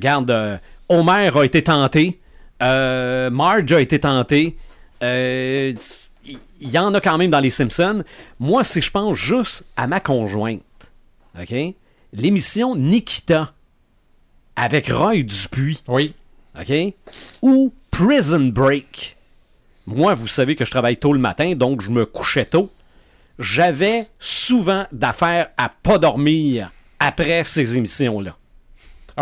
Regarde 0.00 0.30
euh, 0.30 0.56
Homer 0.88 1.30
a 1.36 1.44
été 1.44 1.62
tenté, 1.62 2.18
euh, 2.62 3.28
Marge 3.28 3.70
a 3.70 3.82
été 3.82 4.00
tenté. 4.00 4.56
Euh, 5.02 5.74
il 6.24 6.38
il 6.58 6.70
y 6.70 6.78
en 6.78 6.94
a 6.94 7.02
quand 7.02 7.18
même 7.18 7.30
dans 7.30 7.40
les 7.40 7.50
Simpsons. 7.50 8.02
Moi, 8.38 8.64
si 8.64 8.80
je 8.80 8.90
pense 8.90 9.14
juste 9.18 9.66
à 9.76 9.86
ma 9.86 10.00
conjointe, 10.00 10.62
OK? 11.38 11.54
L'émission 12.14 12.74
Nikita 12.76 13.52
avec 14.56 14.88
Roy 14.88 15.22
Dupuis, 15.22 15.82
Oui. 15.86 16.14
OK? 16.58 16.72
Ou 17.42 17.70
Prison 17.90 18.48
Break. 18.48 19.18
Moi, 19.86 20.14
vous 20.14 20.28
savez 20.28 20.56
que 20.56 20.64
je 20.64 20.70
travaille 20.70 20.96
tôt 20.96 21.12
le 21.12 21.18
matin, 21.18 21.54
donc 21.54 21.82
je 21.82 21.90
me 21.90 22.06
couchais 22.06 22.46
tôt. 22.46 22.70
J'avais 23.38 24.06
souvent 24.18 24.86
d'affaires 24.92 25.50
à 25.58 25.68
pas 25.68 25.98
dormir 25.98 26.72
après 26.98 27.44
ces 27.44 27.76
émissions-là. 27.76 28.36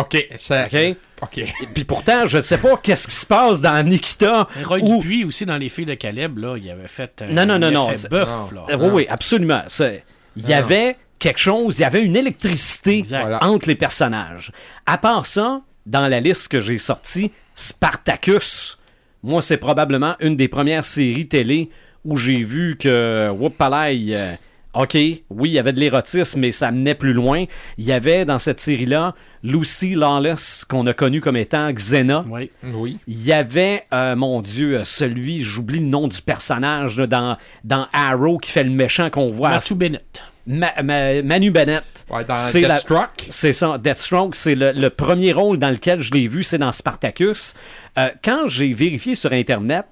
OK. 0.00 0.26
Ça... 0.38 0.66
OK? 0.66 0.96
OK. 1.22 1.38
Et 1.38 1.66
puis 1.74 1.84
pourtant, 1.84 2.26
je 2.26 2.36
ne 2.36 2.42
sais 2.42 2.58
pas 2.58 2.76
qu'est-ce 2.82 3.08
qui 3.08 3.14
se 3.14 3.26
passe 3.26 3.60
dans 3.60 3.82
Nikita. 3.86 4.48
Et 4.58 4.62
Roy 4.64 4.78
où- 4.82 4.98
Dupuis 5.00 5.24
aussi 5.24 5.44
dans 5.46 5.56
les 5.58 5.68
filles 5.68 5.86
de 5.86 5.94
Caleb, 5.94 6.38
là, 6.38 6.56
il 6.56 6.70
avait 6.70 6.88
fait 6.88 7.22
un 7.22 7.26
Non, 7.26 7.44
non, 7.46 7.58
non, 7.58 7.70
non, 7.70 7.88
effet 7.88 7.96
c'est- 7.98 8.08
bœuf, 8.10 8.28
non. 8.28 8.50
là. 8.54 8.66
Euh, 8.70 8.76
oui, 8.78 8.88
oui, 8.92 9.06
absolument. 9.08 9.62
C'est- 9.66 10.04
Il 10.36 10.48
y 10.48 10.52
avait 10.54 10.96
quelque 11.18 11.40
chose, 11.40 11.78
il 11.78 11.82
y 11.82 11.84
avait 11.84 12.02
une 12.04 12.14
électricité. 12.16 13.02
Voilà. 13.08 13.42
entre 13.44 13.66
les 13.68 13.74
personnages. 13.74 14.52
À 14.86 14.98
part 14.98 15.26
ça, 15.26 15.62
dans 15.86 16.06
la 16.06 16.20
liste 16.20 16.48
que 16.48 16.60
j'ai 16.60 16.78
sortie, 16.78 17.32
Spartacus, 17.56 18.78
moi, 19.22 19.40
c'est 19.42 19.56
probablement 19.56 20.14
une 20.20 20.36
des 20.36 20.48
premières 20.48 20.84
séries 20.84 21.26
télé 21.28 21.70
où 22.04 22.16
j'ai 22.16 22.42
vu 22.44 22.76
que, 22.78 23.30
whoopalaï, 23.30 24.14
euh, 24.14 24.32
OK, 24.80 24.94
oui, 24.94 25.22
il 25.48 25.50
y 25.52 25.58
avait 25.58 25.72
de 25.72 25.80
l'érotisme, 25.80 26.40
mais 26.40 26.52
ça 26.52 26.70
menait 26.70 26.94
plus 26.94 27.12
loin. 27.12 27.44
Il 27.78 27.84
y 27.84 27.92
avait 27.92 28.24
dans 28.24 28.38
cette 28.38 28.60
série-là 28.60 29.14
Lucy 29.42 29.94
Lawless, 29.94 30.64
qu'on 30.68 30.86
a 30.86 30.92
connue 30.94 31.20
comme 31.20 31.36
étant 31.36 31.72
Xena. 31.72 32.24
Oui. 32.28 32.50
Oui. 32.72 32.98
Il 33.08 33.22
y 33.24 33.32
avait, 33.32 33.84
euh, 33.92 34.14
mon 34.14 34.40
Dieu, 34.40 34.82
celui, 34.84 35.42
j'oublie 35.42 35.80
le 35.80 35.86
nom 35.86 36.06
du 36.08 36.22
personnage 36.22 36.96
là, 36.98 37.06
dans, 37.06 37.36
dans 37.64 37.86
Arrow 37.92 38.38
qui 38.38 38.50
fait 38.52 38.64
le 38.64 38.70
méchant 38.70 39.10
qu'on 39.10 39.30
voit. 39.32 39.48
à- 39.48 39.52
Matthew 39.54 39.72
Bennett. 39.74 40.22
Ma- 40.46 40.82
Ma- 40.82 41.22
Manu 41.22 41.50
Bennett. 41.50 41.84
Ouais, 42.08 42.24
dans 42.24 42.34
C'est 42.36 42.60
la- 42.62 42.76
Deathstroke. 42.76 43.26
C'est 43.28 43.52
ça, 43.52 43.76
Deathstroke, 43.78 44.34
c'est 44.34 44.54
le, 44.54 44.72
le 44.72 44.90
premier 44.90 45.32
rôle 45.32 45.58
dans 45.58 45.68
lequel 45.70 46.00
je 46.00 46.12
l'ai 46.12 46.26
vu, 46.26 46.42
c'est 46.42 46.56
dans 46.58 46.72
Spartacus. 46.72 47.54
Euh, 47.98 48.08
quand 48.24 48.46
j'ai 48.48 48.72
vérifié 48.72 49.14
sur 49.14 49.32
Internet 49.32 49.86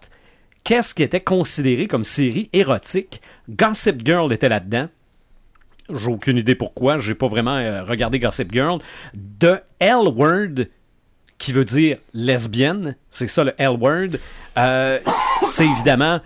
qu'est-ce 0.65 0.95
qui 0.95 1.03
était 1.03 1.21
considéré 1.21 1.87
comme 1.87 2.05
série 2.05 2.49
érotique, 2.53 3.21
Gossip 3.49 4.05
Girl 4.05 4.33
était 4.33 4.49
là-dedans. 4.49 4.89
J'ai 5.89 6.09
aucune 6.09 6.39
idée 6.39 6.57
pourquoi, 6.57 6.99
j'ai 6.99 7.15
pas 7.15 7.29
vraiment 7.29 7.57
euh, 7.57 7.85
regardé 7.85 8.19
Gossip 8.19 8.53
Girl. 8.53 8.79
The 9.39 9.63
L 9.79 10.09
Word, 10.15 10.67
qui 11.39 11.53
veut 11.53 11.65
dire 11.65 11.99
lesbienne. 12.13 12.97
C'est 13.11 13.29
ça 13.29 13.45
le 13.45 13.55
L-word. 13.59 14.19
Euh, 14.59 14.99
c'est 15.45 15.67
évidemment 15.67 16.21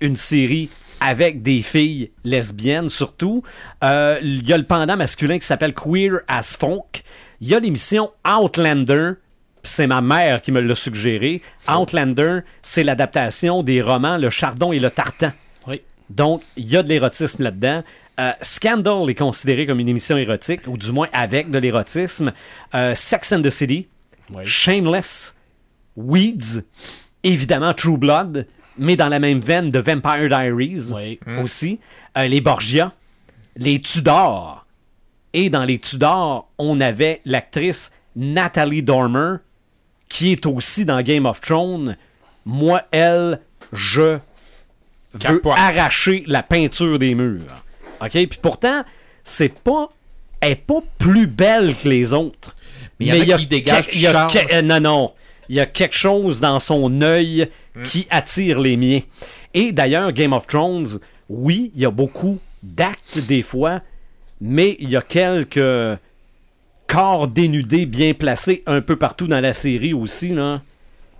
une 0.00 0.16
série 0.16 0.70
avec 1.00 1.42
des 1.42 1.62
filles 1.62 2.10
lesbiennes 2.24 2.88
surtout. 2.88 3.42
Euh, 3.84 4.18
Il 4.22 4.48
y 4.48 4.52
a 4.52 4.58
le 4.58 4.64
pendant 4.64 4.96
masculin 4.96 5.38
qui 5.38 5.46
s'appelle 5.46 5.74
Queer 5.74 6.20
as 6.26 6.56
Folk. 6.58 7.02
Il 7.40 7.48
y 7.48 7.54
a 7.54 7.60
l'émission 7.60 8.10
Outlander. 8.26 9.12
C'est 9.62 9.86
ma 9.86 10.00
mère 10.00 10.40
qui 10.40 10.52
me 10.52 10.60
l'a 10.60 10.74
suggéré. 10.74 11.42
Outlander, 11.68 12.40
c'est 12.62 12.84
l'adaptation 12.84 13.62
des 13.62 13.82
romans 13.82 14.16
Le 14.16 14.30
Chardon 14.30 14.72
et 14.72 14.78
le 14.78 14.90
Tartan. 14.90 15.32
Donc, 16.10 16.42
il 16.56 16.66
y 16.68 16.76
a 16.76 16.82
de 16.82 16.88
l'érotisme 16.88 17.42
là-dedans. 17.42 17.82
Euh, 18.18 18.32
Scandal 18.40 19.10
est 19.10 19.14
considéré 19.14 19.66
comme 19.66 19.80
une 19.80 19.88
émission 19.88 20.16
érotique, 20.16 20.62
ou 20.68 20.76
du 20.78 20.90
moins 20.92 21.08
avec 21.12 21.50
de 21.50 21.58
l'érotisme. 21.58 22.32
Euh, 22.74 22.94
Sex 22.94 23.32
and 23.32 23.42
the 23.42 23.50
City, 23.50 23.88
Oui. 24.32 24.46
Shameless, 24.46 25.34
Weeds, 25.96 26.62
évidemment 27.22 27.74
True 27.74 27.96
Blood, 27.98 28.46
mais 28.78 28.96
dans 28.96 29.08
la 29.08 29.18
même 29.18 29.40
veine 29.40 29.70
de 29.70 29.78
Vampire 29.78 30.28
Diaries 30.28 30.92
Oui. 30.94 31.18
aussi. 31.42 31.80
Euh, 32.16 32.26
les 32.26 32.40
Borgia, 32.40 32.92
les 33.56 33.80
Tudors. 33.80 34.66
Et 35.32 35.50
dans 35.50 35.64
les 35.64 35.78
Tudors, 35.78 36.48
on 36.58 36.80
avait 36.80 37.20
l'actrice 37.24 37.90
Natalie 38.14 38.82
Dormer, 38.82 39.36
qui 40.08 40.32
est 40.32 40.46
aussi 40.46 40.84
dans 40.86 41.02
Game 41.02 41.26
of 41.26 41.40
Thrones. 41.40 41.96
Moi, 42.46 42.82
elle, 42.92 43.40
je 43.72 44.18
Capote. 45.18 45.54
arracher 45.56 46.24
la 46.26 46.42
peinture 46.42 46.98
des 46.98 47.14
murs. 47.14 47.42
OK? 48.00 48.10
Puis 48.10 48.28
pourtant, 48.40 48.84
c'est 49.24 49.48
pas. 49.52 49.90
Elle 50.40 50.52
est 50.52 50.56
pas 50.56 50.82
plus 50.98 51.26
belle 51.26 51.74
que 51.74 51.88
les 51.88 52.12
autres. 52.12 52.54
Mais 53.00 53.06
il 53.06 53.24
y 53.26 53.32
a 53.32 53.38
qui 53.38 53.46
y 54.00 54.06
a 54.06 54.12
charme. 54.12 54.30
que- 54.30 54.54
euh, 54.54 54.62
non, 54.62 54.80
non. 54.80 55.12
Il 55.48 55.56
y 55.56 55.60
a 55.60 55.66
quelque 55.66 55.94
chose 55.94 56.40
dans 56.40 56.60
son 56.60 57.00
œil 57.02 57.48
Hmm. 57.74 57.82
qui 57.82 58.06
attire 58.10 58.58
les 58.58 58.76
miens. 58.76 59.00
Et 59.54 59.72
d'ailleurs, 59.72 60.12
Game 60.12 60.32
of 60.32 60.46
Thrones, 60.46 60.98
oui, 61.28 61.70
il 61.74 61.82
y 61.82 61.84
a 61.84 61.90
beaucoup 61.90 62.38
d'actes 62.62 63.18
des 63.26 63.42
fois, 63.42 63.80
mais 64.40 64.76
il 64.80 64.88
y 64.90 64.96
a 64.96 65.02
quelques 65.02 65.98
corps 66.86 67.28
dénudés 67.28 67.86
bien 67.86 68.14
placés 68.14 68.62
un 68.66 68.80
peu 68.80 68.96
partout 68.96 69.26
dans 69.26 69.40
la 69.40 69.52
série 69.52 69.92
aussi, 69.92 70.30
là, 70.30 70.62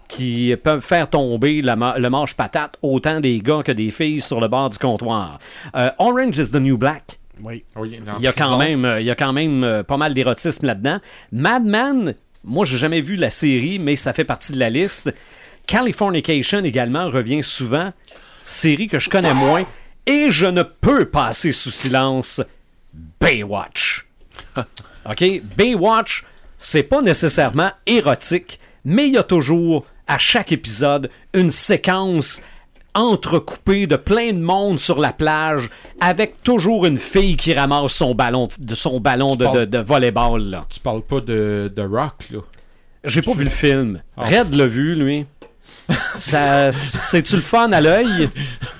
qui 0.08 0.54
peuvent 0.62 0.82
faire 0.84 1.08
tomber 1.10 1.62
la 1.62 1.76
ma- 1.76 1.98
le 1.98 2.08
manche 2.10 2.34
patate 2.34 2.76
autant 2.82 3.20
des 3.20 3.40
gars 3.40 3.62
que 3.64 3.72
des 3.72 3.90
filles 3.90 4.20
sur 4.20 4.40
le 4.40 4.48
bord 4.48 4.70
du 4.70 4.78
comptoir. 4.78 5.38
Euh, 5.74 5.90
Orange 5.98 6.38
is 6.38 6.50
the 6.52 6.56
New 6.56 6.78
Black. 6.78 7.18
Oui. 7.42 7.64
Oui, 7.76 8.00
Il 8.18 8.22
y 8.24 8.28
a 8.28 8.32
quand 8.32 8.56
même, 8.56 8.84
euh, 8.84 9.00
il 9.00 9.06
y 9.06 9.10
a 9.10 9.14
quand 9.14 9.32
même 9.32 9.62
euh, 9.64 9.82
pas 9.82 9.96
mal 9.98 10.14
d'érotisme 10.14 10.64
là-dedans. 10.66 11.00
Mad 11.32 11.64
Men, 11.64 12.14
moi 12.44 12.64
j'ai 12.64 12.76
jamais 12.78 13.00
vu 13.02 13.16
la 13.16 13.30
série, 13.30 13.78
mais 13.78 13.94
ça 13.96 14.12
fait 14.12 14.24
partie 14.24 14.52
de 14.52 14.58
la 14.58 14.70
liste. 14.70 15.12
Californication 15.66 16.62
également 16.64 17.10
revient 17.10 17.42
souvent, 17.42 17.92
série 18.44 18.86
que 18.88 18.98
je 18.98 19.10
connais 19.10 19.34
moins, 19.34 19.66
et 20.06 20.28
je 20.30 20.46
ne 20.46 20.62
peux 20.62 21.06
passer 21.06 21.50
sous 21.52 21.72
silence 21.72 22.40
Baywatch. 23.20 24.06
OK? 24.56 25.24
Baywatch, 25.56 26.24
c'est 26.56 26.82
pas 26.84 27.02
nécessairement 27.02 27.70
érotique, 27.86 28.60
mais 28.84 29.08
il 29.08 29.14
y 29.14 29.18
a 29.18 29.22
toujours, 29.22 29.84
à 30.06 30.18
chaque 30.18 30.52
épisode, 30.52 31.10
une 31.34 31.50
séquence 31.50 32.42
entrecoupée 32.94 33.86
de 33.86 33.96
plein 33.96 34.32
de 34.32 34.38
monde 34.40 34.78
sur 34.80 34.98
la 34.98 35.12
plage, 35.12 35.68
avec 36.00 36.42
toujours 36.42 36.86
une 36.86 36.96
fille 36.96 37.36
qui 37.36 37.52
ramasse 37.52 37.92
son 37.92 38.14
ballon 38.14 38.48
de, 38.58 38.74
son 38.74 39.00
ballon 39.00 39.36
de, 39.36 39.44
parles- 39.44 39.60
de, 39.60 39.64
de 39.66 39.78
volleyball. 39.78 40.42
là. 40.42 40.66
Tu 40.70 40.80
parles 40.80 41.02
pas 41.02 41.20
de, 41.20 41.70
de 41.74 41.82
Rock, 41.82 42.28
là? 42.30 42.38
J'ai 43.04 43.20
pas 43.22 43.34
vu 43.34 43.44
le 43.44 43.50
film. 43.50 44.00
Ah. 44.16 44.24
Red 44.24 44.54
l'a 44.54 44.66
vu, 44.66 44.94
lui. 44.96 45.26
Ça, 46.18 46.72
c'est-tu 46.72 47.36
le 47.36 47.42
fun 47.42 47.70
à 47.72 47.80
l'œil? 47.80 48.28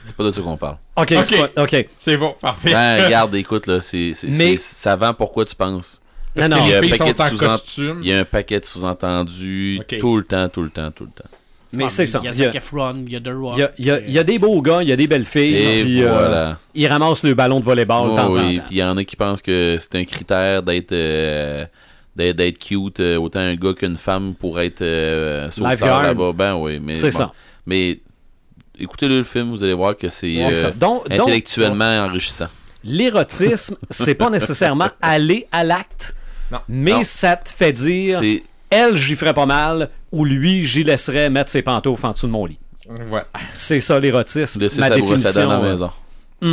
C'est 0.04 0.16
pas 0.16 0.24
de 0.24 0.32
ça 0.32 0.40
qu'on 0.40 0.56
parle. 0.56 0.78
OK, 0.96 1.12
Ok. 1.12 1.24
c'est 1.24 1.52
pas-. 1.52 1.90
C'est 1.98 2.16
bon, 2.16 2.34
parfait. 2.40 2.72
Ben, 2.72 3.04
regarde, 3.04 3.34
écoute, 3.36 3.66
là, 3.66 3.80
c'est, 3.80 4.12
c'est, 4.14 4.28
Mais- 4.28 4.56
c'est- 4.56 4.74
ça 4.82 4.96
vend 4.96 5.12
pourquoi 5.14 5.44
tu 5.44 5.54
penses. 5.54 6.00
Non, 6.36 6.48
non. 6.48 6.56
Il 6.66 6.70
y 6.70 6.74
a 6.74 6.78
un 6.78 6.80
paquet 6.98 7.12
de 7.12 7.18
sous-ent- 7.18 7.36
costume. 7.48 7.98
Il 8.02 8.08
y 8.08 8.12
a 8.12 8.18
un 8.20 8.24
paquet 8.24 8.60
de 8.60 8.64
sous-entendus 8.64 9.80
tout 10.00 10.16
le 10.16 10.24
temps, 10.24 10.48
tout 10.48 10.62
le 10.62 10.70
temps, 10.70 10.90
tout 10.90 11.04
le 11.04 11.10
temps. 11.10 11.28
Mais 11.72 11.84
Ah, 11.84 11.88
c'est 11.88 12.06
ça. 12.06 12.20
Il 12.22 12.26
y 12.26 12.28
a 12.28 12.32
Il 12.32 12.38
y 12.38 12.42
a- 12.42 12.46
Zac 12.46 12.54
Efron, 12.54 12.94
il 13.06 13.12
y 13.12 13.16
a 13.16 13.20
The 13.20 13.28
Rock. 13.34 13.54
Il 13.56 13.60
y 13.60 13.62
a, 13.64 13.70
il 13.78 13.84
y 13.86 13.90
a- 13.90 14.00
il 14.00 14.12
y 14.12 14.18
a 14.18 14.24
des 14.24 14.38
beaux 14.38 14.62
gars, 14.62 14.82
il 14.82 14.88
y 14.88 14.92
a 14.92 14.96
des 14.96 15.06
belles 15.08 15.24
filles, 15.24 15.56
Et 15.56 15.82
puis 15.82 16.02
euh, 16.04 16.52
ils 16.74 16.86
ramassent 16.86 17.24
le 17.24 17.34
ballon 17.34 17.58
de 17.60 17.64
volleyball 17.64 18.08
de 18.08 18.12
Oh, 18.12 18.16
temps 18.16 18.30
oui, 18.30 18.38
en 18.40 18.46
puis 18.48 18.58
temps. 18.58 18.64
il 18.70 18.76
y 18.76 18.82
en 18.84 18.96
a 18.96 19.04
qui 19.04 19.16
pensent 19.16 19.42
que 19.42 19.76
c'est 19.78 19.94
un 19.96 20.04
critère 20.04 20.62
d'être 20.62 20.92
euh, 20.92 21.66
d'être, 22.14 22.58
cute, 22.58 23.00
euh, 23.00 23.16
autant 23.18 23.40
un 23.40 23.56
gars 23.56 23.74
qu'une 23.74 23.96
femme 23.98 24.34
pour 24.34 24.58
être 24.60 24.80
euh, 24.80 25.50
sauveteur 25.50 26.02
là-bas. 26.02 26.32
Ben 26.34 26.54
oui, 26.54 26.78
mais 26.80 26.94
C'est 26.94 27.10
bon. 27.10 27.18
ça. 27.18 27.32
Mais 27.66 27.98
écoutez-le 28.78 29.18
le 29.18 29.24
film, 29.24 29.50
vous 29.50 29.62
allez 29.62 29.74
voir 29.74 29.96
que 29.96 30.08
c'est, 30.08 30.32
euh. 30.38 30.70
Donc, 30.76 31.02
intellectuellement 31.10 32.06
enrichissant. 32.06 32.46
l'érotisme, 32.84 33.76
c'est 33.90 34.14
pas 34.14 34.30
nécessairement 34.30 34.88
aller 35.02 35.46
à 35.52 35.62
l'acte, 35.64 36.14
Non. 36.50 36.58
mais 36.68 36.92
Non. 36.92 37.00
ça 37.04 37.36
te 37.36 37.48
fait 37.50 37.72
dire, 37.72 38.20
elle, 38.70 38.96
j'y 38.96 39.14
ferais 39.16 39.34
pas 39.34 39.46
mal, 39.46 39.90
ou 40.12 40.24
lui, 40.24 40.66
j'y 40.66 40.84
laisserais 40.84 41.30
mettre 41.30 41.50
ses 41.50 41.62
pantoufles 41.62 42.06
en 42.06 42.12
dessous 42.12 42.26
de 42.26 42.32
mon 42.32 42.46
lit. 42.46 42.58
Ouais. 43.10 43.22
C'est 43.54 43.80
ça 43.80 43.98
l'érotisme, 43.98 44.60
laisser 44.60 44.80
ma 44.80 44.88
sa 44.88 44.94
définition. 44.94 45.42
à 45.42 45.46
la 45.46 45.54
euh. 45.64 45.72
maison. 45.72 45.90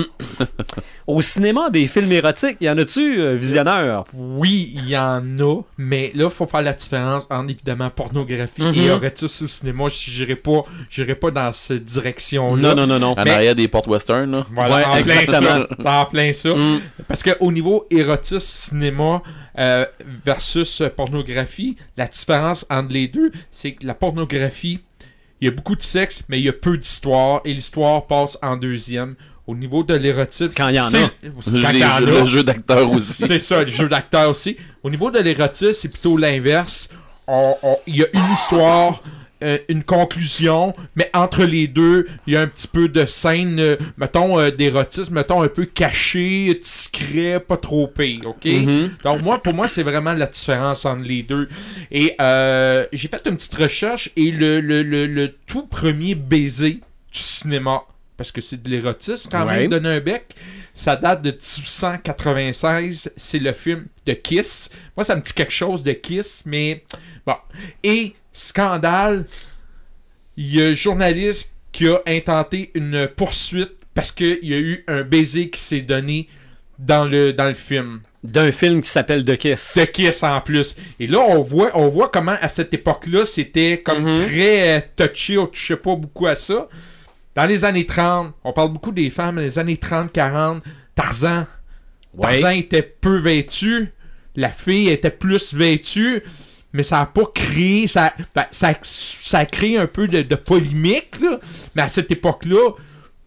Au 1.05 1.21
cinéma, 1.21 1.69
des 1.69 1.85
films 1.87 2.11
érotiques, 2.13 2.55
y 2.61 2.69
en 2.69 2.77
a-tu, 2.77 3.19
euh, 3.19 3.35
visionneur? 3.35 4.05
Oui, 4.13 4.71
il 4.75 4.87
y 4.87 4.97
en 4.97 5.21
a, 5.39 5.61
mais 5.77 6.11
là, 6.15 6.25
il 6.25 6.29
faut 6.29 6.45
faire 6.45 6.61
la 6.61 6.71
différence 6.73 7.27
entre 7.29 7.49
évidemment 7.49 7.89
pornographie 7.89 8.63
et 8.73 8.85
érotisme 8.85 9.43
au 9.43 9.47
cinéma. 9.49 9.83
J'irai 9.89 10.37
pas, 10.37 10.61
j'irai 10.89 11.15
pas 11.15 11.31
dans 11.31 11.51
cette 11.51 11.83
direction-là. 11.83 12.69
Non, 12.69 12.75
non, 12.75 12.87
non, 12.87 12.99
non. 12.99 13.19
En 13.19 13.23
Mais- 13.25 13.31
arrière 13.31 13.55
des 13.55 13.67
portes 13.67 13.87
western, 13.87 14.31
là. 14.31 14.45
Voilà, 14.53 14.75
Ouais, 14.75 14.85
en 14.85 15.03
plein 15.03 15.25
ça. 15.27 15.67
En 15.83 16.05
plein 16.05 16.31
ça. 16.33 16.55
Mm. 16.55 16.79
Parce 17.07 17.21
qu'au 17.21 17.51
niveau 17.51 17.85
érotisme 17.91 18.39
cinéma 18.39 19.21
euh, 19.59 19.85
versus 20.25 20.81
euh, 20.81 20.89
pornographie, 20.89 21.75
la 21.97 22.07
différence 22.07 22.65
entre 22.69 22.93
les 22.93 23.07
deux, 23.07 23.31
c'est 23.51 23.73
que 23.73 23.85
la 23.85 23.93
pornographie, 23.93 24.79
il 25.41 25.45
y 25.45 25.47
a 25.47 25.51
beaucoup 25.51 25.75
de 25.75 25.81
sexe, 25.81 26.23
mais 26.29 26.39
il 26.39 26.45
y 26.45 26.49
a 26.49 26.53
peu 26.53 26.77
d'histoire, 26.77 27.41
et 27.45 27.53
l'histoire 27.53 28.05
passe 28.07 28.37
en 28.41 28.55
deuxième. 28.57 29.15
Au 29.45 29.55
niveau 29.55 29.83
de 29.83 29.93
l'érotisme, 29.93 30.51
Quand 30.55 30.69
il 30.69 30.75
y 30.75 30.79
en 30.79 30.87
c'est- 30.89 31.03
a. 31.03 31.11
c'est 31.41 31.61
quand 31.61 31.71
y 31.73 31.83
en 31.83 31.89
a. 31.95 31.99
le 31.99 32.25
jeu 32.25 32.43
d'acteur 32.43 32.89
aussi. 32.93 33.25
C'est 33.27 33.39
ça, 33.39 33.61
le 33.63 33.69
jeu 33.69 33.89
d'acteur 33.89 34.29
aussi. 34.29 34.55
Au 34.83 34.89
niveau 34.89 35.11
de 35.11 35.19
l'érotisme, 35.19 35.73
c'est 35.73 35.89
plutôt 35.89 36.15
l'inverse. 36.17 36.87
Il 37.87 37.95
y 37.97 38.03
a 38.03 38.07
une 38.13 38.31
histoire, 38.33 39.03
euh, 39.43 39.57
une 39.69 39.83
conclusion, 39.83 40.73
mais 40.95 41.09
entre 41.13 41.43
les 41.43 41.67
deux, 41.67 42.07
il 42.25 42.33
y 42.33 42.37
a 42.37 42.41
un 42.41 42.47
petit 42.47 42.67
peu 42.67 42.87
de 42.87 43.05
scène, 43.05 43.59
euh, 43.59 43.75
mettons, 43.97 44.39
euh, 44.39 44.49
d'érotisme, 44.51 45.13
mettons, 45.13 45.41
un 45.41 45.47
peu 45.49 45.65
caché, 45.65 46.53
discret, 46.59 47.39
pas 47.39 47.57
trop 47.57 47.87
pire, 47.87 48.21
ok? 48.25 48.45
Mhm. 48.45 48.91
Donc, 49.03 49.21
moi, 49.21 49.41
pour 49.41 49.53
moi, 49.53 49.67
c'est 49.67 49.83
vraiment 49.83 50.13
la 50.13 50.25
différence 50.27 50.85
entre 50.85 51.03
les 51.03 51.23
deux. 51.23 51.47
Et 51.91 52.15
j'ai 52.93 53.07
fait 53.07 53.21
une 53.27 53.35
petite 53.35 53.55
recherche 53.55 54.09
et 54.15 54.31
le, 54.31 54.61
le, 54.61 54.81
le, 54.83 55.05
le 55.07 55.33
tout 55.45 55.67
premier 55.67 56.15
baiser 56.15 56.79
du 57.11 57.19
cinéma, 57.19 57.81
parce 58.17 58.31
que 58.31 58.41
c'est 58.41 58.61
de 58.61 58.69
l'érotisme 58.69 59.29
quand 59.31 59.45
Ouais. 59.45 59.61
même, 59.61 59.69
donner 59.69 59.89
un 59.89 59.99
bec, 59.99 60.25
ça 60.73 60.95
date 60.95 61.21
de 61.21 61.31
1896. 61.31 63.11
C'est 63.15 63.39
le 63.39 63.53
film 63.53 63.85
de 64.05 64.13
Kiss. 64.13 64.69
Moi, 64.97 65.03
ça 65.03 65.15
me 65.15 65.21
dit 65.21 65.33
quelque 65.33 65.51
chose 65.51 65.83
de 65.83 65.91
Kiss, 65.93 66.43
mais 66.45 66.83
bon. 67.25 67.35
Et 67.83 68.13
scandale, 68.33 69.25
il 70.37 70.55
y 70.55 70.61
a 70.61 70.67
un 70.67 70.73
journaliste 70.73 71.51
qui 71.71 71.87
a 71.87 71.99
intenté 72.07 72.71
une 72.75 73.07
poursuite 73.07 73.73
parce 73.93 74.11
qu'il 74.11 74.39
y 74.43 74.53
a 74.53 74.57
eu 74.59 74.83
un 74.87 75.03
baiser 75.03 75.49
qui 75.49 75.59
s'est 75.59 75.81
donné 75.81 76.27
dans 76.79 77.05
le, 77.05 77.31
dans 77.33 77.47
le 77.47 77.53
film. 77.53 78.01
D'un 78.23 78.51
film 78.51 78.81
qui 78.81 78.89
s'appelle 78.89 79.23
The 79.23 79.37
Kiss. 79.37 79.59
C'est 79.61 79.91
Kiss 79.91 80.23
en 80.23 80.39
plus. 80.41 80.75
Et 80.99 81.07
là, 81.07 81.19
on 81.19 81.41
voit, 81.41 81.71
on 81.77 81.89
voit 81.89 82.09
comment 82.09 82.35
à 82.41 82.49
cette 82.49 82.73
époque-là, 82.73 83.25
c'était 83.25 83.81
comme 83.83 84.03
Mhm. 84.03 84.25
très 84.27 84.77
euh, 84.77 84.81
touché, 84.95 85.37
on 85.37 85.45
touchait 85.47 85.75
pas 85.77 85.95
beaucoup 85.95 86.25
à 86.27 86.35
ça. 86.35 86.67
Dans 87.35 87.45
les 87.45 87.65
années 87.65 87.85
30, 87.85 88.33
on 88.43 88.53
parle 88.53 88.71
beaucoup 88.71 88.91
des 88.91 89.09
femmes, 89.09 89.35
dans 89.35 89.41
les 89.41 89.59
années 89.59 89.77
30, 89.77 90.11
40, 90.11 90.63
Tarzan. 90.95 91.45
Ouais. 92.13 92.39
Tarzan 92.41 92.51
était 92.57 92.81
peu 92.83 93.17
vêtu, 93.17 93.91
la 94.35 94.51
fille 94.51 94.89
était 94.89 95.09
plus 95.09 95.53
vêtue, 95.53 96.21
mais 96.73 96.83
ça 96.83 96.99
a 97.01 97.05
pas 97.05 97.25
créé, 97.33 97.87
ça, 97.87 98.13
ben, 98.35 98.45
ça, 98.51 98.73
ça 98.81 99.39
a 99.39 99.45
créé 99.45 99.77
un 99.77 99.87
peu 99.87 100.07
de, 100.07 100.21
de 100.23 100.35
polémique, 100.35 101.19
là. 101.21 101.39
mais 101.75 101.83
à 101.83 101.87
cette 101.87 102.11
époque-là, 102.11 102.71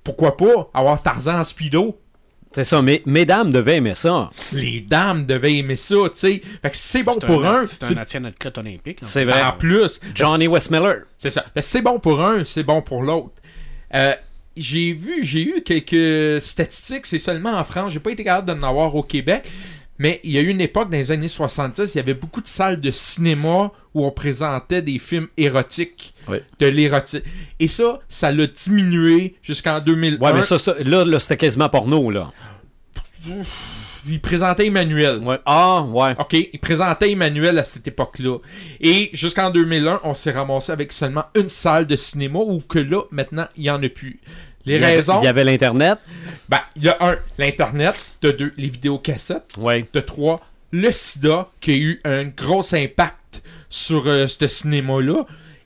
pourquoi 0.04 0.36
pas 0.36 0.70
avoir 0.74 1.02
Tarzan 1.02 1.38
en 1.40 1.44
speedo? 1.44 1.98
C'est 2.52 2.64
ça, 2.64 2.80
mais 2.80 3.02
mesdames 3.06 3.50
devaient 3.50 3.76
aimer 3.76 3.94
ça. 3.94 4.30
Les 4.52 4.80
dames 4.80 5.26
devaient 5.26 5.56
aimer 5.56 5.76
ça, 5.76 5.96
tu 6.08 6.10
sais. 6.14 6.42
Fait 6.62 6.70
que 6.70 6.76
c'est 6.76 7.02
bon 7.02 7.16
pour 7.18 7.44
un, 7.44 7.66
C'est 7.66 7.84
c'est- 7.84 7.98
un 7.98 8.02
ancien 8.02 8.24
athlète 8.24 8.56
olympique. 8.56 8.98
C'est 9.02 9.24
vrai. 9.24 9.42
en 9.42 9.52
plus. 9.52 10.00
Johnny 10.14 10.46
Ben, 10.46 10.52
Westmiller. 10.54 10.94
C'est 11.18 11.28
ça. 11.30 11.44
Ben, 11.54 11.60
c'est 11.60 11.82
bon 11.82 11.98
pour 11.98 12.24
un, 12.24 12.44
c'est 12.44 12.62
bon 12.62 12.80
pour 12.80 13.02
l'autre. 13.02 13.32
Euh, 13.94 14.12
j'ai 14.56 14.94
vu, 14.94 15.22
j'ai 15.22 15.42
eu 15.42 15.62
quelques 15.62 16.40
statistiques, 16.42 17.04
c'est 17.04 17.18
seulement 17.18 17.52
en 17.58 17.64
France, 17.64 17.92
j'ai 17.92 18.00
pas 18.00 18.12
été 18.12 18.24
capable 18.24 18.46
d'en 18.58 18.66
avoir 18.66 18.94
au 18.94 19.02
Québec, 19.02 19.44
Mais 19.98 20.20
il 20.24 20.32
y 20.32 20.38
a 20.38 20.40
eu 20.42 20.48
une 20.48 20.60
époque 20.60 20.90
dans 20.90 20.96
les 20.96 21.10
années 21.10 21.28
70, 21.28 21.94
il 21.94 21.96
y 21.96 22.00
avait 22.00 22.14
beaucoup 22.14 22.40
de 22.42 22.46
salles 22.46 22.80
de 22.80 22.90
cinéma 22.90 23.72
où 23.94 24.04
on 24.04 24.10
présentait 24.10 24.82
des 24.82 24.98
films 24.98 25.28
érotiques, 25.38 26.14
Ouais. 26.28 26.42
de 26.58 26.66
l'érotique. 26.66 27.24
Et 27.58 27.68
ça, 27.68 28.00
ça 28.08 28.30
l'a 28.30 28.46
diminué 28.46 29.36
jusqu'en 29.42 29.80
2001. 29.80 30.18
Ouais, 30.20 30.32
mais 30.34 30.42
ça, 30.42 30.58
ça- 30.58 30.74
là, 30.84 31.04
là 31.04 31.18
c'était 31.18 31.38
quasiment 31.38 31.68
porno, 31.70 32.10
là. 32.10 32.30
Il 34.08 34.20
présentait 34.20 34.66
Emmanuel. 34.66 35.18
Ouais. 35.18 35.40
Ah, 35.46 35.82
ouais. 35.82 36.12
OK, 36.18 36.34
il 36.34 36.60
présentait 36.60 37.10
Emmanuel 37.10 37.58
à 37.58 37.64
cette 37.64 37.88
époque-là. 37.88 38.38
Et 38.80 39.10
jusqu'en 39.12 39.50
2001, 39.50 40.00
on 40.04 40.14
s'est 40.14 40.30
ramassé 40.30 40.70
avec 40.70 40.92
seulement 40.92 41.24
une 41.34 41.48
salle 41.48 41.86
de 41.88 41.96
cinéma 41.96 42.38
où 42.38 42.60
que 42.60 42.78
là, 42.78 43.02
maintenant, 43.10 43.46
il 43.56 43.62
n'y 43.62 43.70
en 43.70 43.82
a 43.82 43.88
plus. 43.88 44.20
Les 44.66 44.74
Il 44.76 44.80
y 44.80 44.84
avait- 44.84 44.96
raisons, 44.96 45.20
Il 45.22 45.24
y 45.24 45.28
avait 45.28 45.44
l'Internet. 45.44 45.98
ben, 46.48 46.60
il 46.76 46.84
y 46.84 46.88
a 46.88 46.96
un, 47.00 47.16
l'Internet, 47.38 47.94
de 48.22 48.30
deux, 48.32 48.52
les 48.56 48.68
vidéocassettes, 48.68 49.52
Ouais. 49.58 49.86
de 49.92 50.00
trois, 50.00 50.40
le 50.72 50.90
sida, 50.92 51.48
qui 51.60 51.72
a 51.72 51.76
eu 51.76 52.00
un 52.04 52.24
gros 52.24 52.74
impact 52.74 53.42
sur 53.70 54.06
euh, 54.08 54.26
ce 54.26 54.46
cinéma-là. 54.48 55.24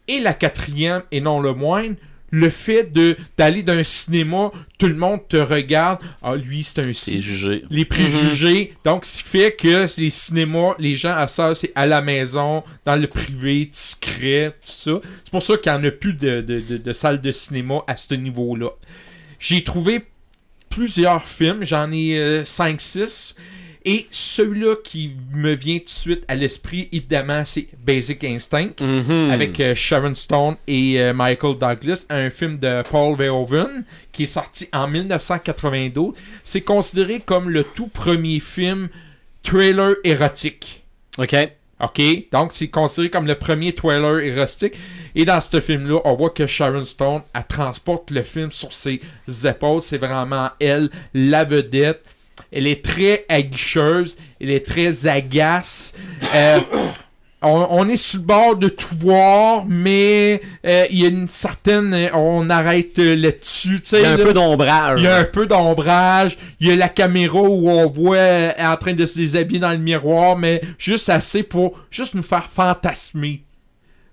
Et 0.09 0.21
la 0.21 0.35
quatrième, 0.35 1.03
et 1.13 1.21
non 1.21 1.41
le 1.41 1.55
moindre, 1.55 1.97
le 2.31 2.49
fait 2.51 2.85
de 2.85 3.17
d'aller 3.37 3.63
d'un 3.63 3.83
cinéma, 3.83 4.51
tout 4.79 4.87
le 4.87 4.95
monde 4.95 5.21
te 5.29 5.37
regarde. 5.37 6.01
Ah, 6.23 6.37
lui, 6.37 6.63
c'est 6.63 6.81
un 6.81 6.93
les 7.71 7.85
préjugés. 7.85 8.75
Donc, 8.85 9.05
ce 9.05 9.23
qui 9.23 9.29
fait 9.29 9.53
que 9.53 9.87
les 10.01 10.11
cinémas, 10.11 10.75
les 10.79 10.95
gens 10.95 11.15
à 11.15 11.27
ça, 11.29 11.55
c'est 11.55 11.73
à 11.75 11.87
la 11.87 12.03
maison, 12.03 12.63
dans 12.85 12.97
le 12.97 13.07
privé, 13.07 13.67
discret, 13.67 14.55
tout 14.65 14.73
ça. 14.73 15.01
C'est 15.25 15.31
pour 15.31 15.43
ça 15.43 15.57
qu'il 15.57 15.73
n'y 15.73 15.79
en 15.79 15.85
a 15.85 15.91
plus 15.91 16.15
de, 16.15 16.41
de, 16.41 16.61
de, 16.61 16.77
de 16.79 16.93
salles 16.93 17.21
de 17.21 17.33
cinéma 17.33 17.83
à 17.87 17.97
ce 17.97 18.15
niveau-là. 18.15 18.71
J'ai 19.39 19.65
trouvé 19.65 20.05
plusieurs 20.69 21.27
films, 21.27 21.65
j'en 21.65 21.91
ai 21.93 22.43
5-6. 22.43 23.35
Et 23.85 24.07
celui-là 24.11 24.77
qui 24.85 25.13
me 25.33 25.53
vient 25.55 25.79
tout 25.79 25.85
de 25.85 25.89
suite 25.91 26.25
à 26.29 26.35
l'esprit, 26.35 26.89
évidemment, 26.93 27.45
c'est 27.47 27.67
Basic 27.83 28.23
Instinct 28.25 28.73
Mhm. 28.81 29.31
avec 29.31 29.59
euh, 29.61 29.75
Sharon 29.75 30.13
Stone 30.15 30.57
et 30.67 31.01
euh, 31.01 31.15
Michael 31.15 31.57
Douglas, 31.59 32.05
un 32.11 32.29
film 32.29 32.59
de 32.59 32.83
Paul 32.91 33.17
Verhoeven 33.17 33.85
qui 34.13 34.25
est 34.25 34.27
sorti 34.27 34.69
en 34.73 34.87
1992. 34.87 36.15
C'est 36.45 36.61
considéré 36.61 37.21
comme 37.21 37.49
le 37.49 37.65
tout 37.65 37.87
premier 37.89 38.39
film 38.41 38.89
trailer 39.43 39.95
érotique. 40.05 40.83
OK. 41.19 41.35
OK? 41.83 42.03
Donc, 42.31 42.51
c'est 42.53 42.69
considéré 42.69 43.09
comme 43.09 43.27
le 43.27 43.35
premier 43.37 43.73
trailer 43.75 44.19
érotique. 44.21 44.75
Et 45.15 45.25
dans 45.25 45.41
ce 45.41 45.59
film-là, 45.61 46.01
on 46.05 46.15
voit 46.15 46.29
que 46.31 46.47
Sharon 46.47 46.85
Stone, 46.85 47.23
elle 47.35 47.45
transporte 47.49 48.11
le 48.11 48.23
film 48.23 48.51
sur 48.53 48.73
ses 48.75 49.01
épaules. 49.45 49.81
C'est 49.81 49.97
vraiment 49.97 50.51
elle, 50.61 50.91
la 51.15 51.45
vedette. 51.45 52.05
Elle 52.53 52.67
est 52.67 52.85
très 52.85 53.25
aguicheuse. 53.29 54.17
Elle 54.41 54.51
est 54.51 54.67
très 54.67 55.07
agace. 55.07 55.95
Euh, 56.35 56.61
on, 57.43 57.67
on 57.71 57.89
est 57.89 57.97
sur 57.97 58.21
le 58.21 58.27
bord 58.27 58.57
de 58.57 58.69
tout 58.69 58.95
voir, 58.99 59.65
mais 59.67 60.43
euh, 60.67 60.85
il 60.91 61.03
y 61.03 61.07
a 61.07 61.09
une 61.09 61.29
certaine... 61.29 62.11
On 62.13 62.51
arrête 62.51 62.99
euh, 62.99 63.17
là-dessus. 63.17 63.81
Il 63.93 64.01
y 64.01 64.05
a 64.05 64.11
un 64.13 64.17
là. 64.19 64.25
peu 64.25 64.35
d'ombrage. 64.35 65.01
Il 65.01 65.05
y 65.05 65.09
a 65.09 65.17
un 65.17 65.25
peu 65.25 65.47
d'ombrage. 65.47 66.37
Il 66.61 66.69
y 66.69 66.73
a 66.73 66.77
la 66.77 66.91
caméra 66.91 67.41
où 67.41 67.71
on 67.71 67.87
voit 67.87 68.17
euh, 68.17 68.51
en 68.59 68.77
train 68.77 68.93
de 68.93 69.07
se 69.07 69.17
déshabiller 69.17 69.61
dans 69.61 69.73
le 69.73 69.79
miroir, 69.79 70.37
mais 70.37 70.61
juste 70.77 71.09
assez 71.09 71.43
pour 71.43 71.79
juste 71.91 72.15
nous 72.15 72.23
faire 72.23 72.51
fantasmer. 72.51 73.43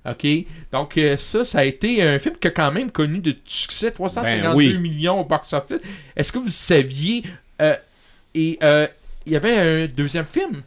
OK? 0.09 0.25
Donc, 0.71 0.97
ça, 1.17 1.43
ça 1.43 1.59
a 1.59 1.65
été 1.65 2.01
un 2.01 2.17
film 2.19 2.35
qui 2.39 2.47
a 2.47 2.51
quand 2.51 2.71
même 2.71 2.91
connu 2.91 3.19
de 3.19 3.35
succès, 3.45 3.91
352 3.91 4.47
Ben 4.47 4.55
oui. 4.55 4.79
millions 4.79 5.19
au 5.19 5.25
box-office. 5.25 5.81
Est-ce 6.15 6.31
que 6.31 6.37
vous 6.39 6.47
saviez... 6.47 7.23
et 8.37 8.59
euh, 8.63 8.87
il 9.25 9.33
y 9.33 9.35
avait 9.35 9.57
un 9.57 9.87
deuxième 9.87 10.25
film, 10.25 10.61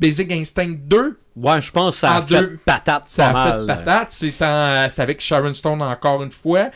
Basic 0.00 0.30
Instinct 0.32 0.74
2. 0.86 1.18
Ouais, 1.34 1.62
je 1.62 1.70
pense 1.72 1.94
que 1.94 2.00
ça 2.00 2.12
a 2.12 2.18
En 2.20 2.22
fait 2.26 2.40
deux- 2.40 2.58
patate 2.62 3.04
Ça 3.06 3.30
pas 3.32 3.42
a 3.42 3.48
mal. 3.48 3.60
fait 3.60 3.84
patate. 3.84 4.08
C'est 4.10 4.42
en- 4.42 4.88
avec 4.98 5.20
Sharon 5.22 5.54
Stone 5.54 5.80
encore 5.80 6.22
une 6.22 6.30
fois. 6.30 6.68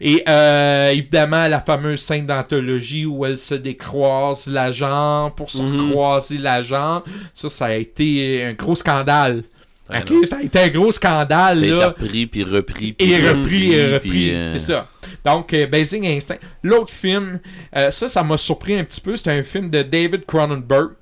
Et 0.00 0.22
euh, 0.26 0.88
évidemment, 0.88 1.46
la 1.46 1.60
fameuse 1.60 2.00
scène 2.00 2.24
d'anthologie 2.24 3.04
où 3.04 3.26
elle 3.26 3.36
se 3.36 3.54
décroise 3.54 4.46
la 4.46 4.70
jambe 4.72 5.34
pour 5.34 5.50
se 5.50 5.60
Mhm. 5.60 5.78
recroiser 5.88 6.38
la 6.38 6.62
jambe. 6.62 7.02
Ça, 7.34 7.50
ça 7.50 7.66
a 7.66 7.74
été 7.74 8.44
un 8.44 8.54
gros 8.54 8.74
scandale. 8.76 9.42
Ouais. 9.90 10.04
Ça 10.26 10.36
a 10.36 10.42
été 10.42 10.58
un 10.60 10.68
gros 10.68 10.92
scandale. 10.92 11.58
Ça 11.58 11.64
a 11.64 11.66
là. 11.68 11.76
été 11.76 11.84
repris, 11.84 12.26
puis 12.26 12.44
repris, 12.44 12.92
puis 12.92 13.10
Et 13.12 13.28
repris, 13.28 13.72
et 13.72 13.94
repris. 13.94 14.08
puis, 14.10 14.34
euh, 14.34 14.52
C'est 14.54 14.72
ça. 14.72 14.88
Donc, 15.32 15.52
euh, 15.54 15.66
Basic 15.66 16.04
Instinct. 16.04 16.38
L'autre 16.62 16.92
film, 16.92 17.40
euh, 17.76 17.90
ça, 17.90 18.08
ça 18.08 18.22
m'a 18.22 18.36
surpris 18.38 18.78
un 18.78 18.84
petit 18.84 19.00
peu. 19.00 19.16
C'est 19.16 19.30
un 19.30 19.42
film 19.42 19.70
de 19.70 19.82
David 19.82 20.24
Cronenberg, 20.26 20.92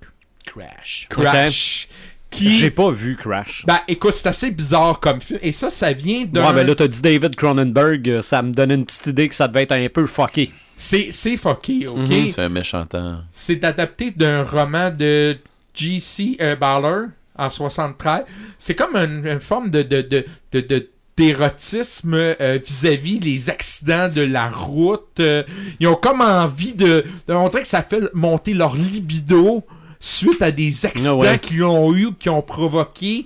Crash. 0.47 1.07
Crash. 1.11 1.89
Qui. 2.29 2.51
J'ai 2.51 2.71
pas 2.73 2.91
vu 2.91 3.17
Crash. 3.17 3.65
Ben, 3.67 3.79
écoute, 3.87 4.13
c'est 4.15 4.29
assez 4.29 4.51
bizarre 4.51 4.99
comme 4.99 5.21
film. 5.21 5.39
Et 5.43 5.53
ça, 5.53 5.71
ça 5.71 5.93
vient 5.93 6.25
d'un. 6.25 6.45
Ouais, 6.45 6.53
ben 6.53 6.67
là, 6.67 6.75
t'as 6.75 6.89
dit 6.89 7.01
David 7.01 7.37
Cronenberg, 7.37 8.09
euh, 8.11 8.21
ça 8.21 8.43
me 8.43 8.53
donne 8.53 8.73
une 8.73 8.85
petite 8.85 9.07
idée 9.07 9.29
que 9.29 9.35
ça 9.35 9.47
devait 9.47 9.63
être 9.63 9.73
un 9.73 9.89
peu 9.89 10.07
fucké. 10.07 10.51
C'est 10.77 11.13
c'est 11.13 11.37
fucké, 11.37 11.87
ok? 11.87 11.97
Mhm. 11.99 12.33
C'est 12.35 12.43
un 12.43 12.49
méchant 12.49 12.85
temps. 12.85 13.21
C'est 13.33 13.63
adapté 13.65 14.11
d'un 14.11 14.43
roman 14.43 14.91
de 14.91 15.39
G.C. 15.73 16.37
euh, 16.41 16.57
Ballard 16.57 17.07
en 17.39 17.49
73. 17.49 18.25
C'est 18.59 18.75
comme 18.75 18.97
une, 18.97 19.27
une 19.27 19.41
forme 19.41 19.71
de, 19.71 19.83
de, 19.83 20.01
de, 20.03 20.25
de, 20.53 20.61
de- 20.61 20.89
d'érotisme 21.17 22.15
euh, 22.15 22.59
vis-à-vis 22.65 23.19
les 23.21 23.49
accidents 23.51 24.09
de 24.09 24.23
la 24.23 24.49
route. 24.49 25.21
Euh, 25.21 25.43
ils 25.81 25.87
ont 25.89 25.95
comme 25.95 26.21
envie 26.21 26.75
de, 26.75 27.05
de 27.27 27.33
montrer 27.33 27.63
que 27.63 27.69
ça 27.69 27.83
fait 27.83 28.01
monter 28.13 28.53
leur 28.55 28.77
libido 28.77 29.65
suite 29.99 30.43
à 30.43 30.51
des 30.51 30.85
accidents 30.85 31.19
Ah 31.23 31.33
ouais. 31.33 31.39
qu'ils 31.39 31.65
ont 31.65 31.95
eu, 31.95 32.13
qui 32.19 32.29
ont 32.29 32.43
provoqué. 32.43 33.25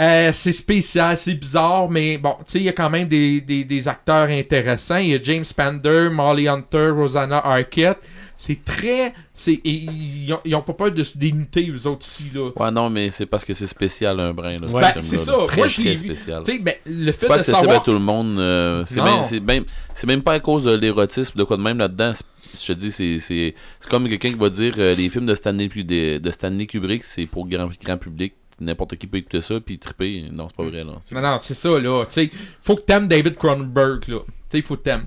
Euh, 0.00 0.30
c'est 0.32 0.52
spécial, 0.52 1.16
c'est 1.16 1.34
bizarre, 1.34 1.88
mais 1.88 2.18
bon, 2.18 2.34
tu 2.38 2.44
sais, 2.46 2.58
il 2.58 2.64
y 2.64 2.68
a 2.68 2.72
quand 2.72 2.90
même 2.90 3.06
des, 3.06 3.40
des, 3.40 3.64
des 3.64 3.88
acteurs 3.88 4.28
intéressants. 4.28 4.96
Il 4.96 5.08
y 5.10 5.14
a 5.14 5.22
James 5.22 5.44
Spander, 5.44 6.08
Molly 6.10 6.48
Hunter, 6.48 6.88
Rosanna 6.88 7.38
Arquette. 7.38 7.98
C'est 8.46 8.62
très. 8.62 9.14
c'est 9.32 9.54
et 9.54 9.70
Ils 9.72 10.30
ont, 10.34 10.40
ils 10.44 10.54
ont 10.54 10.60
pas 10.60 10.74
peur 10.74 10.90
de 10.90 11.02
se 11.02 11.16
dénuder, 11.16 11.70
eux 11.70 11.86
autres 11.86 12.00
aussi, 12.04 12.30
là. 12.34 12.50
Ouais, 12.54 12.70
non, 12.70 12.90
mais 12.90 13.10
c'est 13.10 13.24
parce 13.24 13.42
que 13.42 13.54
c'est 13.54 13.66
spécial, 13.66 14.20
un 14.20 14.34
brin. 14.34 14.56
Là, 14.60 14.68
ce 14.68 14.72
Ben, 14.74 14.92
c'est 15.00 15.16
là. 15.16 15.22
ça. 15.22 15.36
Très, 15.46 15.56
Moi, 15.56 15.66
je 15.66 15.80
très 15.80 15.96
spécial. 15.96 16.42
Ben, 16.60 16.74
le 16.84 17.06
fait 17.12 17.12
C'est 17.20 17.26
pas 17.26 17.34
de 17.36 17.38
accessible 17.40 17.60
savoir. 17.62 17.80
à 17.80 17.84
tout 17.84 17.92
le 17.92 17.98
monde. 18.00 18.38
euh, 18.38 18.84
c'est 18.84 19.00
même, 19.00 19.22
c'est 19.24 19.40
même, 19.40 19.64
c'est 19.94 20.06
même 20.06 20.20
pas 20.22 20.32
à 20.34 20.40
cause 20.40 20.64
de 20.64 20.74
l'érotisme, 20.74 21.38
de 21.38 21.44
quoi 21.44 21.56
de 21.56 21.62
même 21.62 21.78
là-dedans. 21.78 22.12
C'est- 22.12 22.24
Je 22.54 22.72
te 22.74 22.78
dis, 22.78 22.90
c'est, 22.92 23.18
c'est, 23.18 23.54
c'est 23.80 23.88
comme 23.90 24.06
quelqu'un 24.10 24.28
qui 24.30 24.38
va 24.38 24.50
dire 24.50 24.74
euh, 24.76 24.94
les 24.94 25.08
films 25.08 25.24
de 25.26 25.34
Stanley, 25.34 25.68
de, 25.68 26.18
de 26.18 26.30
Stanley 26.30 26.66
Kubrick, 26.66 27.02
c'est 27.02 27.24
pour 27.26 27.48
grand, 27.48 27.68
grand 27.82 27.96
public. 27.96 28.34
N'importe 28.60 28.94
qui 28.96 29.06
peut 29.08 29.16
écouter 29.16 29.40
ça 29.40 29.58
puis 29.58 29.78
triper. 29.78 30.26
Non, 30.30 30.48
c'est 30.48 30.56
pas 30.56 30.62
vrai. 30.70 30.84
Là. 30.84 30.92
Non, 31.12 31.20
non, 31.22 31.38
c'est 31.40 31.54
ça, 31.54 31.70
là. 31.78 32.04
Tu 32.04 32.12
sais, 32.12 32.30
faut 32.60 32.76
que 32.76 32.82
t'aimes 32.82 33.08
David 33.08 33.34
Cronenberg, 33.36 34.06
là. 34.06 34.18
Tu 34.50 34.58
sais, 34.58 34.62
faut 34.62 34.76
que 34.76 34.82
t'aimes. 34.82 35.06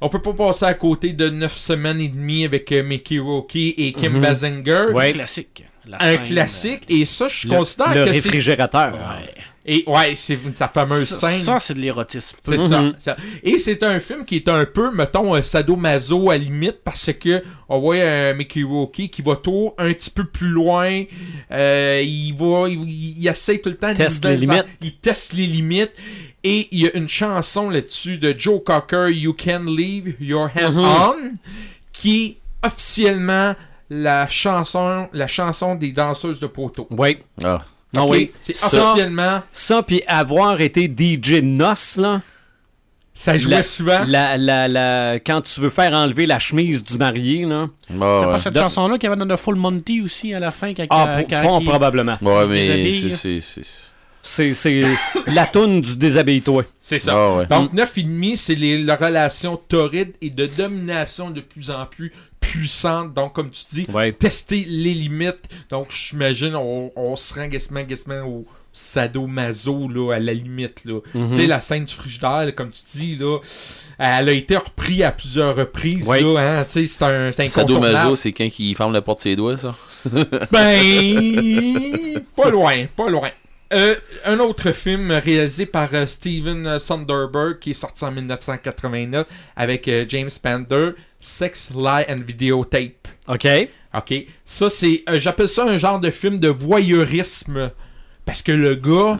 On 0.00 0.08
peut 0.08 0.22
pas 0.22 0.32
passer 0.32 0.64
à 0.64 0.74
côté 0.74 1.12
de 1.12 1.28
9 1.28 1.56
semaines 1.56 2.00
et 2.00 2.08
demie 2.08 2.44
avec 2.44 2.70
euh, 2.72 2.82
Mickey 2.82 3.18
Rourke 3.18 3.56
et 3.56 3.92
Kim 3.92 4.14
Mhm. 4.14 4.20
Basinger. 4.22 4.82
Ouais. 4.92 5.12
Classique. 5.12 5.64
La 5.88 5.96
Un 6.02 6.14
scène, 6.14 6.22
classique, 6.24 6.82
et 6.88 7.04
ça, 7.06 7.28
je 7.28 7.48
Le, 7.48 7.56
considère 7.56 7.94
le 7.94 8.04
que 8.04 8.12
c'est. 8.12 8.20
réfrigérateur. 8.20 8.94
Ouais. 8.94 9.34
Et 9.70 9.84
ouais, 9.86 10.14
c'est 10.16 10.38
sa 10.54 10.68
fameuse 10.68 11.06
Ça, 11.08 11.28
scène. 11.28 11.40
ça, 11.40 11.58
c'est 11.60 11.74
de 11.74 11.80
l'érotisme. 11.80 12.38
C'est 12.42 12.56
Mhm. 12.58 12.68
ça, 12.68 12.92
ça. 12.98 13.16
Et 13.42 13.58
c'est 13.58 13.82
un 13.82 14.00
film 14.00 14.24
qui 14.24 14.36
est 14.36 14.48
un 14.48 14.64
peu, 14.64 14.90
mettons, 14.94 15.34
un 15.34 15.42
sadomaso 15.42 16.30
à 16.30 16.38
limite 16.38 16.78
parce 16.82 17.10
que 17.12 17.42
on 17.68 17.78
voit 17.78 17.96
un 17.96 18.32
Mickey 18.32 18.62
Rourke 18.62 19.08
qui 19.10 19.20
va 19.20 19.36
toujours 19.36 19.74
un 19.76 19.92
petit 19.92 20.08
peu 20.10 20.24
plus 20.24 20.48
loin. 20.48 21.04
Euh, 21.50 22.00
il 22.02 22.32
va, 22.32 22.66
il, 22.68 23.18
il 23.18 23.28
essaie 23.28 23.58
tout 23.58 23.68
le 23.68 23.76
temps 23.76 23.92
de 23.92 23.96
Teste 23.98 24.24
les 24.24 24.36
limites. 24.38 24.64
Il 24.80 24.94
teste 24.96 25.34
les 25.34 25.46
limites. 25.46 25.92
Et 26.44 26.68
il 26.70 26.80
y 26.80 26.86
a 26.86 26.96
une 26.96 27.08
chanson 27.08 27.68
là-dessus 27.68 28.16
de 28.16 28.34
Joe 28.38 28.60
Cocker, 28.64 29.08
You 29.10 29.34
Can 29.34 29.64
Leave 29.66 30.14
Your 30.18 30.48
Hand 30.56 30.74
Mhm. 30.74 30.78
On, 30.80 31.14
qui 31.92 32.38
officiellement 32.64 33.54
la 33.90 34.26
chanson, 34.28 35.08
la 35.12 35.26
chanson 35.26 35.74
des 35.74 35.92
danseuses 35.92 36.40
de 36.40 36.46
poteau. 36.46 36.86
Oui. 36.90 37.18
Ah, 37.42 37.62
Ah 37.96 38.02
Ok? 38.04 38.10
oui. 38.10 38.32
C'est 38.42 38.52
officiellement, 38.62 39.40
Ça, 39.50 39.82
puis 39.82 40.02
avoir 40.06 40.60
été 40.60 40.86
DJ 40.94 41.40
Nos, 41.42 41.72
là. 41.96 42.20
ça 43.14 43.36
jouait 43.38 43.50
La- 43.56 43.62
souvent. 43.62 44.04
La, 44.06 44.36
la, 44.36 44.68
la, 44.68 45.14
quand 45.20 45.40
tu 45.40 45.60
veux 45.62 45.70
faire 45.70 45.92
enlever 45.94 46.26
la 46.26 46.38
chemise 46.38 46.84
du 46.84 46.98
marié, 46.98 47.46
là. 47.46 47.62
ouais, 47.62 47.68
C'était 47.88 47.96
ouais. 48.04 48.24
pas 48.26 48.38
cette 48.38 48.52
Dans- 48.52 48.62
chanson-là 48.64 48.98
qu'il 48.98 49.08
y 49.08 49.12
avait 49.12 49.24
dans 49.24 49.34
The 49.34 49.40
Full 49.40 49.56
Monty 49.56 50.02
aussi 50.02 50.34
à 50.34 50.38
la 50.40 50.50
fin. 50.50 50.74
Quand, 50.74 50.86
Ah, 50.90 51.06
quand- 51.14 51.20
pour- 51.22 51.28
quand 51.30 51.38
fort 51.38 51.58
il- 51.62 51.68
probablement. 51.68 52.18
Ouais, 52.20 52.46
mais 52.46 53.10
c'est, 53.10 53.40
c'est, 54.28 54.82
la 55.26 55.46
toune 55.46 55.80
du 55.80 55.96
déshabille-toi. 55.96 56.64
C'est 56.80 56.98
ça. 56.98 57.12
Ah, 57.14 57.36
ouais. 57.38 57.46
Donc, 57.46 57.72
9,5, 57.72 58.36
c'est 58.36 58.54
les, 58.54 58.82
la 58.82 58.96
relation 58.96 59.56
torride 59.56 60.12
et 60.20 60.30
de 60.30 60.46
domination 60.46 61.30
de 61.30 61.40
plus 61.40 61.70
en 61.70 61.86
plus 61.86 62.12
puissante. 62.40 63.14
Donc, 63.14 63.32
comme 63.34 63.50
tu 63.50 63.62
dis, 63.72 63.86
Ouais. 63.92 64.12
tester 64.12 64.64
les 64.68 64.94
limites. 64.94 65.48
Donc, 65.70 65.88
j'imagine, 65.90 66.54
on, 66.56 66.90
on 66.96 67.16
se 67.16 67.34
rend 67.34 67.46
guessement, 67.46 67.82
guessement 67.82 68.22
au 68.26 68.46
sadomaso, 68.72 69.88
là, 69.88 70.14
à 70.14 70.18
la 70.20 70.32
limite, 70.34 70.84
là. 70.84 71.00
Mhm. 71.14 71.34
Tu 71.34 71.40
sais, 71.40 71.46
la 71.46 71.60
scène 71.60 71.84
du 71.84 71.94
frigidaire, 71.94 72.44
là, 72.44 72.52
comme 72.52 72.70
tu 72.70 72.80
dis, 72.98 73.16
là, 73.16 73.38
elle 73.98 74.28
a 74.28 74.32
été 74.32 74.56
reprise 74.56 75.02
à 75.02 75.10
plusieurs 75.10 75.56
reprises, 75.56 76.06
Oui. 76.06 76.22
là, 76.22 76.60
hein, 76.60 76.64
tu 76.64 76.70
sais, 76.70 76.86
c'est 76.86 77.02
un 77.02 77.32
c'est 77.32 77.48
Sadomaso, 77.48 78.14
c'est 78.14 78.32
quand 78.32 78.48
qui 78.48 78.74
ferme 78.74 78.92
la 78.92 79.02
porte 79.02 79.18
de 79.18 79.22
ses 79.24 79.36
doigts, 79.36 79.56
ça. 79.56 79.74
Ben, 80.52 82.20
pas 82.36 82.50
loin, 82.50 82.84
pas 82.96 83.08
loin. 83.08 83.30
Euh, 83.74 83.94
un 84.24 84.38
autre 84.38 84.72
film 84.72 85.10
réalisé 85.10 85.66
par 85.66 85.92
euh, 85.92 86.06
Steven 86.06 86.78
Sonderberg 86.78 87.58
qui 87.58 87.72
est 87.72 87.74
sorti 87.74 88.02
en 88.02 88.12
1989 88.12 89.26
avec 89.56 89.88
euh, 89.88 90.06
James 90.08 90.30
Spander, 90.30 90.92
Sex, 91.20 91.70
Lie 91.74 92.04
and 92.08 92.20
Videotape. 92.26 93.08
OK. 93.28 93.46
Ok, 93.94 94.14
ça 94.44 94.68
c'est, 94.68 95.02
j'appelle 95.14 95.48
ça 95.48 95.64
un 95.64 95.78
genre 95.78 95.98
de 95.98 96.10
film 96.10 96.38
de 96.38 96.48
voyeurisme 96.48 97.70
parce 98.26 98.42
que 98.42 98.52
le 98.52 98.74
gars, 98.74 99.18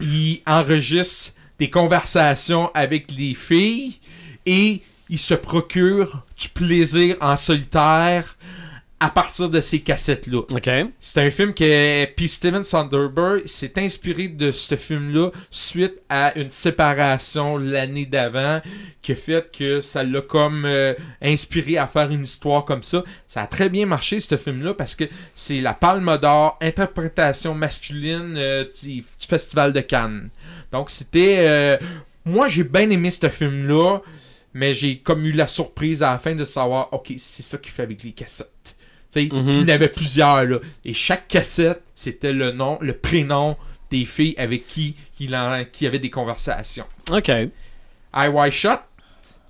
il 0.00 0.40
enregistre 0.46 1.32
des 1.58 1.68
conversations 1.68 2.70
avec 2.72 3.12
les 3.12 3.34
filles 3.34 3.98
et 4.46 4.80
il 5.10 5.18
se 5.18 5.34
procure 5.34 6.24
du 6.38 6.48
plaisir 6.48 7.16
en 7.20 7.36
solitaire 7.36 8.36
à 8.98 9.10
partir 9.10 9.50
de 9.50 9.60
ces 9.60 9.80
cassettes-là. 9.80 10.38
OK. 10.38 10.70
C'est 11.00 11.20
un 11.20 11.30
film 11.30 11.52
que 11.52 12.04
puis 12.14 12.28
Steven 12.28 12.64
Sonderberg 12.64 13.46
s'est 13.46 13.78
inspiré 13.78 14.28
de 14.28 14.50
ce 14.50 14.74
film-là 14.76 15.30
suite 15.50 16.00
à 16.08 16.36
une 16.38 16.48
séparation 16.48 17.58
l'année 17.58 18.06
d'avant 18.06 18.62
qui 19.02 19.12
a 19.12 19.14
fait 19.14 19.52
que 19.52 19.82
ça 19.82 20.02
l'a 20.02 20.22
comme 20.22 20.64
euh, 20.64 20.94
inspiré 21.20 21.76
à 21.76 21.86
faire 21.86 22.10
une 22.10 22.22
histoire 22.22 22.64
comme 22.64 22.82
ça. 22.82 23.04
Ça 23.28 23.42
a 23.42 23.46
très 23.46 23.68
bien 23.68 23.84
marché 23.84 24.18
ce 24.18 24.36
film-là 24.36 24.72
parce 24.72 24.94
que 24.94 25.04
c'est 25.34 25.60
la 25.60 25.74
Palme 25.74 26.16
d'Or 26.16 26.56
interprétation 26.62 27.54
masculine 27.54 28.34
euh, 28.38 28.64
du, 28.82 29.02
du 29.02 29.26
Festival 29.28 29.74
de 29.74 29.80
Cannes. 29.80 30.30
Donc 30.72 30.88
c'était 30.88 31.36
euh, 31.40 31.76
moi 32.24 32.48
j'ai 32.48 32.64
bien 32.64 32.88
aimé 32.88 33.10
ce 33.10 33.28
film-là. 33.28 34.00
Mais 34.54 34.72
j'ai 34.72 35.00
comme 35.00 35.26
eu 35.26 35.32
la 35.32 35.46
surprise 35.46 36.02
à 36.02 36.12
la 36.12 36.18
fin 36.18 36.34
de 36.34 36.42
savoir, 36.44 36.90
ok, 36.94 37.12
c'est 37.18 37.42
ça 37.42 37.58
qu'il 37.58 37.70
fait 37.72 37.82
avec 37.82 38.02
les 38.02 38.12
cassettes. 38.12 38.55
Mhm. 39.24 39.48
il 39.48 39.56
y 39.60 39.62
en 39.64 39.68
avait 39.68 39.88
plusieurs, 39.88 40.44
là. 40.44 40.58
Et 40.84 40.94
chaque 40.94 41.28
cassette, 41.28 41.82
c'était 41.94 42.32
le 42.32 42.52
nom, 42.52 42.78
le 42.80 42.92
prénom 42.92 43.56
des 43.90 44.04
filles 44.04 44.34
avec 44.38 44.66
qui 44.66 44.96
il 45.20 45.34
en, 45.36 45.64
qui 45.70 45.86
avait 45.86 45.98
des 45.98 46.10
conversations. 46.10 46.86
OK. 47.10 47.28
I 47.28 48.28
Wide 48.28 48.52
Shot, 48.52 48.78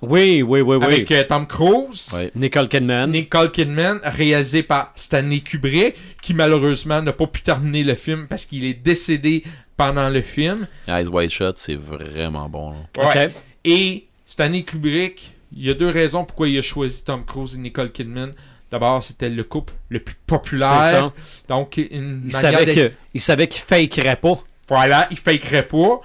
Oui, 0.03 0.43
oui, 0.43 0.61
oui, 0.61 0.77
oui. 0.77 0.85
avec 0.85 1.11
euh, 1.13 1.23
Tom 1.25 1.47
Cruise. 1.47 2.15
Nicole 2.35 2.69
Kidman. 2.69 3.11
Nicole 3.11 3.51
Kidman, 3.51 3.99
réalisé 4.05 4.63
par 4.63 4.93
Stanley 4.97 5.41
Kubrick, 5.41 5.95
qui 6.21 6.35
malheureusement 6.35 7.01
n'a 7.01 7.13
pas 7.13 7.27
pu 7.27 7.41
terminer 7.43 7.83
le 7.83 7.95
film 7.95 8.27
parce 8.29 8.45
qu'il 8.45 8.65
est 8.65 8.75
décédé 8.75 9.43
pendant 9.77 10.09
le 10.11 10.21
film. 10.23 10.67
Eyes 10.89 11.07
Wide 11.07 11.31
Shut, 11.31 11.57
c'est 11.59 11.77
vraiment 11.77 12.49
bon. 12.49 12.73
là. 12.73 13.09
Ouais. 13.09 13.27
OK. 13.27 13.33
Et 13.65 14.07
Stanley 14.27 14.63
Kubrick, 14.65 15.33
il 15.57 15.65
y 15.65 15.71
a 15.71 15.75
deux 15.75 15.89
raisons 15.89 16.25
pourquoi 16.25 16.49
il 16.49 16.59
a 16.59 16.63
choisi 16.63 17.03
Tom 17.05 17.25
Cruise 17.25 17.55
et 17.55 17.59
Nicole 17.59 17.91
Kidman. 17.91 18.33
D'abord, 18.81 19.03
c'était 19.03 19.29
le 19.31 19.43
couple 19.45 19.73
le 19.89 20.01
plus 20.01 20.15
C'est 20.15 20.27
populaire. 20.27 20.69
ça. 20.69 21.13
Donc, 21.49 21.77
une 21.79 22.23
Il 22.27 22.33
savait, 22.33 22.93
il 23.15 23.21
savait 23.21 23.49
qu'il 23.49 23.63
fakerait 23.63 24.17
pas. 24.17 24.39
Voilà, 24.69 25.09
il 25.11 25.17
fakerait 25.19 25.67
pas. 25.67 26.01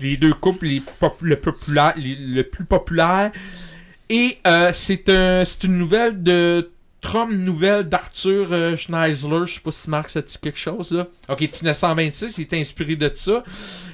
Les 0.00 0.16
deux 0.16 0.34
couples 0.34 0.66
les 0.66 0.80
pop- 0.80 1.18
le, 1.20 1.36
populaire, 1.36 1.92
les- 1.96 2.14
le 2.16 2.42
plus 2.44 2.64
populaire. 2.64 3.30
Et 4.10 4.38
euh, 4.46 4.70
c'est 4.74 5.08
un, 5.08 5.44
c'est 5.44 5.64
une 5.64 5.76
nouvelle 5.78 6.22
de 6.22 6.70
Trump, 7.00 7.30
nouvelle 7.32 7.84
d'Arthur 7.88 8.48
euh, 8.52 8.76
Schneisler. 8.76 9.46
Je 9.46 9.54
sais 9.54 9.60
pas 9.60 9.70
si 9.72 9.90
Marc 9.90 10.10
ça 10.10 10.22
dit 10.22 10.36
quelque 10.40 10.58
chose 10.58 10.90
là. 10.92 11.06
Ok, 11.28 11.40
1926, 11.40 12.38
il 12.38 12.42
est 12.42 12.54
inspiré 12.54 12.96
de 12.96 13.10
ça. 13.14 13.44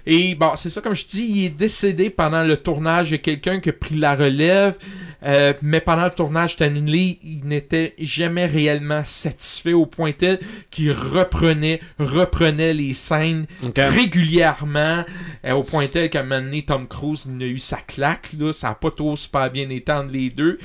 Et 0.07 0.35
bon, 0.35 0.51
c'est 0.57 0.71
ça, 0.71 0.81
comme 0.81 0.95
je 0.95 1.07
dis, 1.07 1.27
il 1.27 1.45
est 1.47 1.51
décédé 1.51 2.11
pendant 2.11 2.43
le 2.43 2.57
tournage. 2.57 3.11
Il 3.11 3.13
y 3.13 3.15
a 3.15 3.19
quelqu'un 3.19 3.61
qui 3.61 3.71
a 3.71 3.73
pris 3.73 3.97
la 3.97 4.15
relève. 4.15 4.77
Euh, 5.25 5.55
mais 5.63 5.81
pendant 5.81 6.05
le 6.05 6.11
tournage, 6.11 6.55
Stanley, 6.55 7.19
il 7.23 7.45
n'était 7.45 7.95
jamais 7.99 8.45
réellement 8.45 9.03
satisfait 9.05 9.73
au 9.73 9.87
point 9.87 10.13
tel 10.13 10.39
qu'il 10.71 10.93
reprenait, 10.93 11.81
reprenait 11.99 12.75
les 12.75 12.93
scènes 12.93 13.47
régulièrement, 13.75 15.05
euh, 15.47 15.53
au 15.53 15.63
point 15.63 15.87
tel 15.87 16.11
qu'à 16.11 16.21
un 16.21 16.25
moment 16.25 16.43
donné, 16.43 16.63
Tom 16.63 16.87
Cruise 16.87 17.27
il 17.35 17.43
a 17.43 17.47
eu 17.47 17.59
sa 17.59 17.79
claque, 17.79 18.35
là, 18.39 18.53
ça 18.53 18.69
n'a 18.69 18.75
pas 18.75 18.91
trop 18.91 19.17
super 19.17 19.51
bien 19.51 19.71
été 19.71 19.91
entre 19.93 20.13
les 20.13 20.29
deux. 20.29 20.59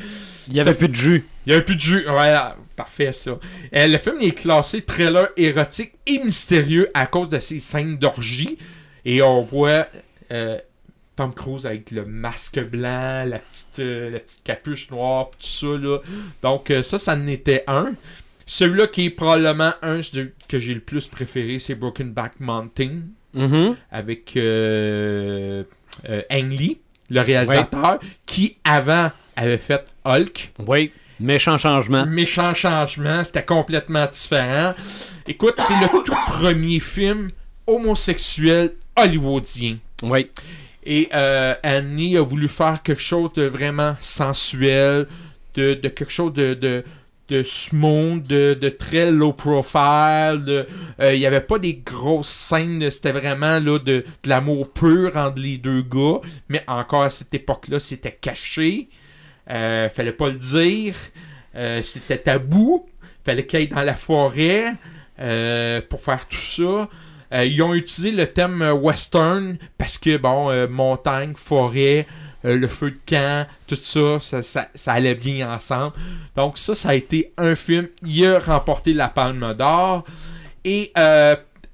Il 0.50 0.56
y 0.56 0.60
avait 0.60 0.74
plus 0.74 0.90
de 0.90 0.96
jus. 0.96 1.26
Il 1.46 1.54
y 1.54 1.56
a 1.56 1.60
un 1.60 1.62
peu 1.62 1.76
de 1.76 1.80
jus, 1.80 2.04
voilà, 2.06 2.58
parfait 2.76 3.14
ça. 3.14 3.32
Euh, 3.32 3.88
le 3.88 3.98
film 3.98 4.18
est 4.20 4.32
classé 4.32 4.82
trailer 4.82 5.30
érotique 5.38 5.94
et 6.06 6.20
mystérieux 6.20 6.90
à 6.94 7.06
cause 7.06 7.30
de 7.30 7.40
ses 7.40 7.60
scènes 7.60 7.98
d'orgie, 7.98 8.58
et 9.06 9.22
on 9.22 9.42
voit 9.42 9.88
euh, 10.32 10.58
Tom 11.16 11.34
Cruise 11.34 11.66
avec 11.66 11.92
le 11.92 12.06
masque 12.06 12.60
blanc, 12.60 13.26
la 13.26 13.40
petite, 13.40 13.80
euh, 13.80 14.10
la 14.12 14.20
petite 14.20 14.44
capuche 14.44 14.90
noire, 14.92 15.32
tout 15.32 15.48
ça, 15.48 15.68
là. 15.78 15.98
Donc 16.42 16.72
euh, 16.72 16.84
ça, 16.84 16.98
ça 16.98 17.14
en 17.14 17.28
était 17.28 17.64
un. 17.68 17.94
Celui-là 18.46 18.88
qui 18.88 19.06
est 19.06 19.10
probablement 19.12 19.74
un 19.82 20.02
que 20.48 20.58
j'ai 20.60 20.74
le 20.74 20.80
plus 20.80 21.08
préféré, 21.08 21.60
c'est 21.60 21.76
Broken 21.76 22.12
Back 22.12 22.34
Mountain 22.40 23.02
Mhm. 23.34 23.76
avec 23.92 24.36
euh, 24.38 25.64
Ang 26.32 26.50
Lee, 26.52 26.80
le 27.12 27.22
réalisateur, 27.22 28.00
qui 28.26 28.58
avant 28.64 29.12
avait 29.36 29.60
fait 29.60 29.86
Hulk. 30.04 30.52
Oui. 30.66 30.92
Méchant 31.20 31.58
changement. 31.58 32.06
Méchant 32.08 32.54
changement, 32.56 33.24
c'était 33.24 33.44
complètement 33.46 34.08
différent. 34.08 34.74
Écoute, 35.28 35.56
c'est 35.58 35.76
le 35.76 36.04
tout 36.04 36.16
premier 36.28 36.80
film 36.80 37.30
homosexuel 37.68 38.74
hollywoodien. 39.04 39.78
Oui. 40.04 40.28
Et 40.84 41.10
euh, 41.14 41.54
Annie 41.62 42.18
a 42.18 42.22
voulu 42.22 42.48
faire 42.48 42.82
quelque 42.82 43.02
chose 43.02 43.34
de 43.34 43.44
vraiment 43.44 43.96
sensuel, 44.00 45.08
de, 45.56 45.74
de 45.74 45.90
quelque 45.90 46.12
chose 46.12 46.34
de, 46.34 46.54
de, 46.54 46.84
de 47.28 47.44
smooth, 47.44 48.26
de, 48.26 48.54
de 48.60 48.70
très 48.70 49.12
low 49.12 49.34
profile. 49.34 50.66
euh, 51.00 51.14
Il 51.14 51.20
n'y 51.20 51.26
avait 51.26 51.42
pas 51.42 51.60
des 51.60 51.76
grosses 51.76 52.30
scènes, 52.30 52.90
c'était 52.90 53.12
vraiment 53.12 53.60
là, 53.60 53.78
de, 53.78 54.04
de 54.24 54.30
l'amour 54.30 54.72
pur 54.72 55.16
entre 55.16 55.40
les 55.40 55.58
deux 55.58 55.82
gars. 55.82 56.22
Mais 56.48 56.64
encore 56.68 57.04
à 57.04 57.10
cette 57.10 57.34
époque-là, 57.34 57.80
c'était 57.80 58.18
caché. 58.20 58.88
Euh, 59.50 59.90
fallait 59.90 60.14
pas 60.14 60.28
le 60.28 60.40
dire. 60.40 60.96
Euh, 61.56 61.82
c'était 61.82 62.20
tabou. 62.20 62.88
Fallait 63.26 63.46
qu'il 63.46 63.60
aille 63.60 63.68
dans 63.68 63.84
la 63.84 63.96
forêt 63.96 64.74
pour 65.90 66.02
faire 66.02 66.26
tout 66.28 66.38
ça. 66.38 66.88
Euh, 67.34 67.46
ils 67.46 67.62
ont 67.62 67.74
utilisé 67.74 68.12
le 68.12 68.28
thème 68.28 68.62
euh, 68.62 68.74
western 68.74 69.58
parce 69.78 69.98
que, 69.98 70.18
bon, 70.18 70.50
euh, 70.50 70.68
montagne, 70.68 71.34
forêt, 71.36 72.08
le 72.44 72.68
feu 72.70 72.92
de 72.92 73.00
camp, 73.06 73.46
tout 73.68 73.76
ça 73.76 74.42
ça, 74.42 74.70
allait 74.94 75.16
bien 75.16 75.54
ensemble. 75.54 75.94
Donc 76.38 76.58
ça, 76.58 76.74
ça 76.74 76.90
a 76.90 76.94
été 76.96 77.34
un 77.38 77.54
film. 77.54 77.90
Il 78.06 78.26
a 78.26 78.40
remporté 78.40 78.94
la 78.94 79.10
Palme 79.10 79.54
d'Or. 79.56 80.06
Et 80.64 80.94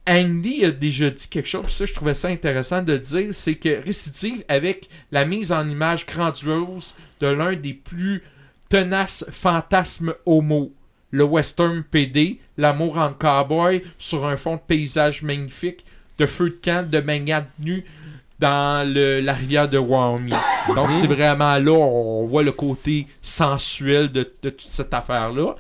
Andy 0.08 0.66
a 0.66 0.72
déjà 0.72 1.12
dit 1.12 1.28
quelque 1.30 1.48
chose, 1.48 1.68
ça, 1.68 1.86
je 1.86 1.94
trouvais 1.94 2.16
ça 2.16 2.30
intéressant 2.30 2.82
de 2.82 2.98
dire, 2.98 3.32
c'est 3.32 3.56
que 3.56 3.84
récidive 3.84 4.44
avec 4.48 4.90
la 5.12 5.26
mise 5.26 5.52
en 5.52 5.68
image 5.68 6.08
grandiose 6.08 6.96
de 7.20 7.28
l'un 7.28 7.54
des 7.54 7.74
plus 7.74 8.24
tenaces 8.70 9.26
fantasmes 9.32 10.16
homo. 10.26 10.72
Le 11.16 11.24
western 11.24 11.82
PD, 11.84 12.40
l'amour 12.58 12.98
en 12.98 13.14
cowboy 13.14 13.82
sur 14.00 14.26
un 14.26 14.36
fond 14.36 14.56
de 14.56 14.62
paysage 14.68 15.22
magnifique, 15.22 15.86
de 16.20 16.26
feu 16.26 16.50
de 16.50 16.56
camp, 16.64 16.90
de 16.90 17.00
baignade 17.00 17.46
nue 17.60 17.86
dans 18.40 18.86
le- 18.94 19.22
la 19.22 19.32
rivière 19.34 19.70
de 19.70 19.78
Wyoming. 19.78 20.34
Donc 20.76 20.92
c'est 20.92 21.08
vraiment 21.08 21.58
là, 21.58 21.72
on 21.72 22.26
voit 22.28 22.44
le 22.44 22.52
côté 22.52 23.08
sensuel 23.22 24.12
de, 24.12 24.30
de 24.44 24.50
toute 24.50 24.62
cette 24.68 24.94
affaire-là. 24.94 25.56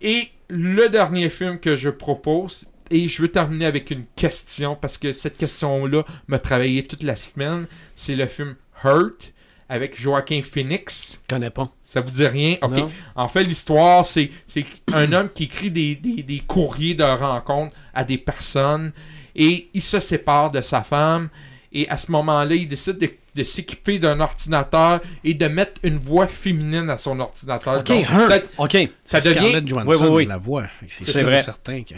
Et 0.00 0.28
le 0.48 0.88
dernier 0.88 1.28
film 1.28 1.60
que 1.60 1.76
je 1.76 1.90
propose, 1.90 2.66
et 2.90 3.06
je 3.06 3.22
veux 3.22 3.28
terminer 3.28 3.66
avec 3.66 3.90
une 3.90 4.04
question, 4.16 4.74
parce 4.74 4.98
que 4.98 5.12
cette 5.12 5.36
question-là 5.36 6.02
m'a 6.26 6.38
travaillé 6.38 6.82
toute 6.82 7.02
la 7.04 7.14
semaine, 7.16 7.66
c'est 7.94 8.16
le 8.16 8.26
film 8.26 8.56
Hurt 8.84 9.32
avec 9.68 10.00
Joaquin 10.00 10.40
Phoenix. 10.42 11.18
Je 11.28 11.34
connais 11.34 11.50
pas. 11.50 11.70
Ça 11.84 12.00
vous 12.00 12.10
dit 12.10 12.26
rien? 12.26 12.56
Ok. 12.62 12.70
Non. 12.72 12.90
En 13.14 13.28
fait, 13.28 13.44
l'histoire, 13.44 14.04
c'est 14.06 14.30
c'est 14.46 14.64
un 14.92 15.12
homme 15.12 15.28
qui 15.32 15.44
écrit 15.44 15.70
des, 15.70 15.94
des- 15.94 16.22
des 16.22 16.40
courriers 16.40 16.94
de 16.94 17.04
rencontre 17.04 17.74
à 17.94 18.04
des 18.04 18.18
personnes 18.18 18.92
et 19.36 19.68
il 19.74 19.82
se 19.82 20.00
sépare 20.00 20.50
de 20.50 20.60
sa 20.60 20.82
femme. 20.82 21.28
Et 21.70 21.86
à 21.90 21.98
ce 21.98 22.10
moment-là, 22.12 22.54
il 22.54 22.66
décide 22.66 22.96
de, 22.96 23.10
de 23.34 23.42
s'équiper 23.42 23.98
d'un 23.98 24.20
ordinateur 24.20 25.00
et 25.22 25.34
de 25.34 25.46
mettre 25.48 25.72
une 25.82 25.98
voix 25.98 26.26
féminine 26.26 26.88
à 26.88 26.96
son 26.96 27.20
ordinateur. 27.20 27.80
OK, 27.80 27.84
Donc, 27.88 28.00
ça, 28.00 28.38
OK. 28.56 28.76
ça 29.04 29.20
C'est 29.20 29.28
devient, 29.34 29.48
Scarlett 29.48 29.68
Johansson 29.68 29.86
Oui, 29.90 29.96
oui, 30.00 30.08
oui. 30.08 30.24
la 30.24 30.38
voix. 30.38 30.64
C'est 30.88 31.22
vrai. 31.24 31.42
certain 31.42 31.82
que... 31.82 31.94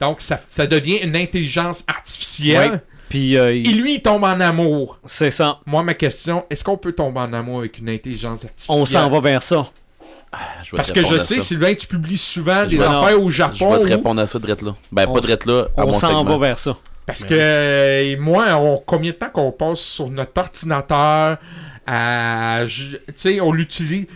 donc 0.00 0.22
ça, 0.22 0.40
ça 0.48 0.66
devient 0.66 0.96
une 1.02 1.14
intelligence 1.14 1.84
artificielle. 1.86 2.80
Puis, 3.12 3.36
euh, 3.36 3.54
il- 3.54 3.68
Et 3.70 3.74
lui, 3.74 3.94
il 3.96 4.02
tombe 4.02 4.24
en 4.24 4.40
amour. 4.40 4.98
c'est 5.04 5.30
ça. 5.30 5.58
Moi, 5.66 5.82
ma 5.82 5.94
question, 5.94 6.44
est-ce 6.48 6.64
qu'on 6.64 6.76
peut 6.78 6.92
tomber 6.92 7.20
en 7.20 7.32
amour 7.32 7.58
avec 7.60 7.78
une 7.78 7.90
intelligence 7.90 8.44
artificielle? 8.44 8.78
On 8.80 8.86
s'en 8.86 9.10
va 9.10 9.20
vers 9.20 9.42
ça. 9.42 9.66
Je 10.64 10.70
vais 10.70 10.76
Parce 10.76 10.90
que 10.92 11.04
je 11.04 11.18
sais, 11.18 11.34
ça. 11.38 11.40
Sylvain, 11.44 11.74
tu 11.74 11.86
publies 11.86 12.16
souvent 12.16 12.64
Je 12.64 12.70
des 12.70 12.78
vais- 12.78 12.84
affaires 12.84 13.20
au 13.20 13.28
Je 13.28 13.36
Japon. 13.36 13.72
vais 13.72 13.78
te 13.80 13.84
où- 13.84 13.96
répondre 13.96 14.22
à 14.22 14.26
ça 14.26 14.38
drette 14.38 14.62
là. 14.62 14.74
Ben, 14.90 15.04
On 15.08 15.12
pas 15.14 15.20
drette 15.20 15.44
là, 15.44 15.68
à 15.76 15.84
On 15.86 15.92
s'en 15.92 16.24
va 16.24 16.38
vers 16.38 16.58
ça. 16.58 16.74
Parce 17.04 17.22
que 17.24 17.34
euh, 17.34 18.16
moi, 18.18 18.46
on, 18.54 18.78
combien 18.86 19.10
de 19.10 19.16
temps 19.16 19.28
qu'on 19.28 19.52
passe 19.52 19.80
sur 19.80 20.08
notre 20.08 20.32
ordinateur 20.40 21.36
à. 21.86 22.62
Tu 22.66 22.98
sais, 23.14 23.40
on 23.40 23.52
l'utilise. 23.52 24.06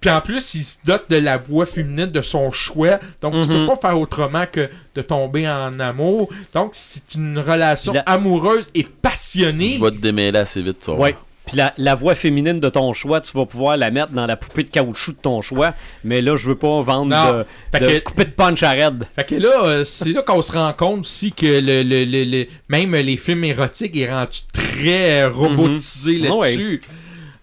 Tu- 0.00 0.06
Puis 0.08 0.10
en 0.10 0.20
plus, 0.20 0.54
il 0.54 0.62
se 0.62 0.78
dote 0.84 1.04
de 1.10 1.16
la 1.16 1.36
voix 1.36 1.66
féminine 1.66 2.06
de 2.06 2.22
son 2.22 2.50
choix. 2.50 2.98
Donc, 3.20 3.32
tu 3.34 3.38
Mhm. 3.40 3.46
peux 3.48 3.66
pas 3.66 3.88
faire 3.88 3.98
autrement 3.98 4.44
que 4.50 4.68
de 4.94 5.02
tomber 5.02 5.48
en 5.48 5.78
amour. 5.78 6.30
Donc, 6.54 6.70
c'est 6.72 7.14
une 7.14 7.38
relation 7.38 7.92
La- 7.92 8.00
amoureuse 8.02 8.70
et 8.74 8.84
passionnée. 8.84 9.76
Je 9.78 9.84
vais 9.84 9.90
te 9.90 9.98
démêler 10.00 10.38
assez 10.38 10.62
vite, 10.62 10.78
ça. 10.84 10.92
Ouais. 10.92 11.14
Puis 11.46 11.56
la, 11.56 11.72
la 11.78 11.96
voix 11.96 12.14
féminine 12.14 12.60
de 12.60 12.68
ton 12.68 12.92
choix, 12.92 13.20
tu 13.20 13.36
vas 13.36 13.44
pouvoir 13.44 13.76
la 13.76 13.90
mettre 13.90 14.12
dans 14.12 14.26
la 14.26 14.36
poupée 14.36 14.62
de 14.62 14.70
caoutchouc 14.70 15.12
de 15.12 15.16
ton 15.20 15.40
choix. 15.42 15.74
Mais 16.04 16.20
là, 16.20 16.36
je 16.36 16.48
veux 16.48 16.54
pas 16.54 16.80
vendre 16.82 17.06
Non. 17.06 17.38
de, 17.38 17.44
Fait 17.72 17.80
de 17.80 17.86
que- 17.98 18.04
coupée 18.04 18.24
de 18.24 18.30
punch 18.30 18.62
à 18.62 18.70
raide. 18.70 19.04
Fait 19.16 19.24
que 19.24 19.34
là, 19.34 19.64
euh, 19.64 19.84
c'est 19.84 20.10
là 20.10 20.22
qu'on 20.22 20.42
se 20.42 20.52
rend 20.52 20.72
compte 20.72 21.00
aussi 21.00 21.32
que 21.32 21.46
le, 21.46 21.82
le- 21.82 22.04
le- 22.04 22.24
le- 22.24 22.46
même 22.68 22.94
les 22.94 23.16
films 23.16 23.42
érotiques 23.44 23.96
est 23.96 24.10
rendu 24.12 24.38
très 24.52 25.22
euh, 25.22 25.30
robotisé 25.30 26.18
Mhm. 26.18 26.24
là-dessus. 26.24 26.80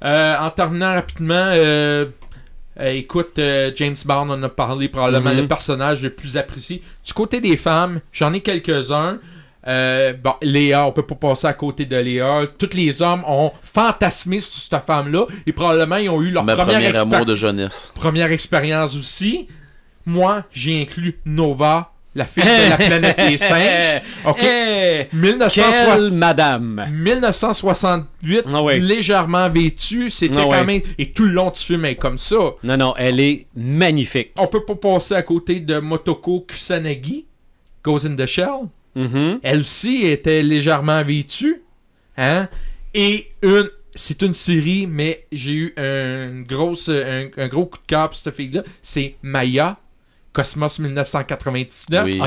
Euh, 0.06 0.36
en 0.40 0.52
terminant 0.52 0.94
rapidement, 0.94 1.34
euh, 1.56 2.06
euh, 2.80 2.92
écoute, 2.94 3.40
euh, 3.40 3.72
James 3.76 3.96
Bond 4.06 4.30
en 4.30 4.42
a 4.44 4.50
parlé, 4.50 4.88
probablement 4.90 5.32
Mhm. 5.32 5.38
le 5.42 5.48
personnage 5.48 6.02
le 6.02 6.10
plus 6.12 6.38
apprécié. 6.38 6.82
Du 7.06 7.14
côté 7.14 7.42
des 7.42 7.58
femmes, 7.58 8.02
j'en 8.12 8.34
ai 8.34 8.42
quelques-uns. 8.42 9.20
Euh, 9.68 10.14
bon, 10.14 10.34
Léa, 10.42 10.86
on 10.86 10.94
peut 10.94 11.06
pas 11.06 11.16
passer 11.16 11.48
à 11.48 11.54
côté 11.54 11.86
de 11.86 11.98
Léa. 11.98 12.44
Tous 12.58 12.70
les 12.74 13.02
hommes 13.02 13.24
ont 13.28 13.52
fantasmé 13.64 14.40
sur 14.40 14.58
cette 14.58 14.82
femme-là 14.86 15.26
et 15.46 15.52
probablement 15.52 15.98
ils 15.98 16.10
ont 16.10 16.22
eu 16.22 16.32
leur 16.32 16.44
Ma 16.46 16.56
première, 16.56 16.76
premier 16.76 16.90
expé- 16.92 17.00
amour 17.14 17.26
de 17.26 17.36
jeunesse. 17.36 17.92
première 17.96 18.32
expérience 18.32 18.96
aussi. 18.96 19.48
Moi, 20.06 20.44
j'ai 20.54 20.82
inclus 20.82 21.20
Nova, 21.26 21.92
la 22.18 22.26
fille 22.26 22.44
de 22.44 22.70
la 22.70 22.78
planète 22.78 23.18
des 23.30 23.38
singes. 23.38 24.02
Ok. 24.26 24.44
Eh, 24.44 25.04
1960 25.14 25.98
quelle 25.98 26.18
madame! 26.18 26.88
1968, 26.92 28.46
Ah 28.52 28.62
légèrement 28.78 29.50
vêtue, 29.50 30.10
c'était 30.10 30.38
Ah 30.40 30.44
quand 30.50 30.66
même... 30.66 30.82
Et 30.98 31.12
tout 31.12 31.24
le 31.26 31.32
long 31.32 31.50
du 31.50 31.60
film 31.60 31.86
elle 31.86 31.92
est 31.92 31.96
comme 31.96 32.18
ça. 32.18 32.36
Non, 32.64 32.78
non, 32.78 32.94
elle 32.98 33.20
est 33.20 33.46
magnifique. 33.56 34.32
On 34.38 34.48
peut 34.48 34.66
pas 34.66 34.76
passer 34.76 35.14
à 35.16 35.22
côté 35.22 35.60
de 35.60 35.80
Motoko 35.80 36.42
Kusanagi, 36.42 37.26
Goes 37.84 38.06
in 38.06 38.16
the 38.16 38.26
Shell. 38.26 38.68
Mhm. 38.96 39.40
Elle 39.44 39.60
aussi 39.60 40.06
était 40.06 40.42
légèrement 40.42 41.04
vêtue. 41.04 41.62
Hein? 42.18 42.48
Et 42.94 43.30
une... 43.42 43.70
C'est 44.00 44.22
une 44.22 44.34
série, 44.34 44.86
mais 44.86 45.26
j'ai 45.32 45.54
eu 45.54 45.74
un, 45.76 46.30
une 46.30 46.44
grosse, 46.44 46.88
un, 46.88 47.30
un 47.36 47.48
gros 47.48 47.66
coup 47.66 47.80
de 47.80 47.86
cœur 47.88 48.10
pour 48.10 48.16
cette 48.16 48.36
fille-là. 48.36 48.62
C'est 48.84 49.16
Maya, 49.24 49.78
Cosmos 50.38 50.78
1999. 50.78 52.06
Oui. 52.06 52.22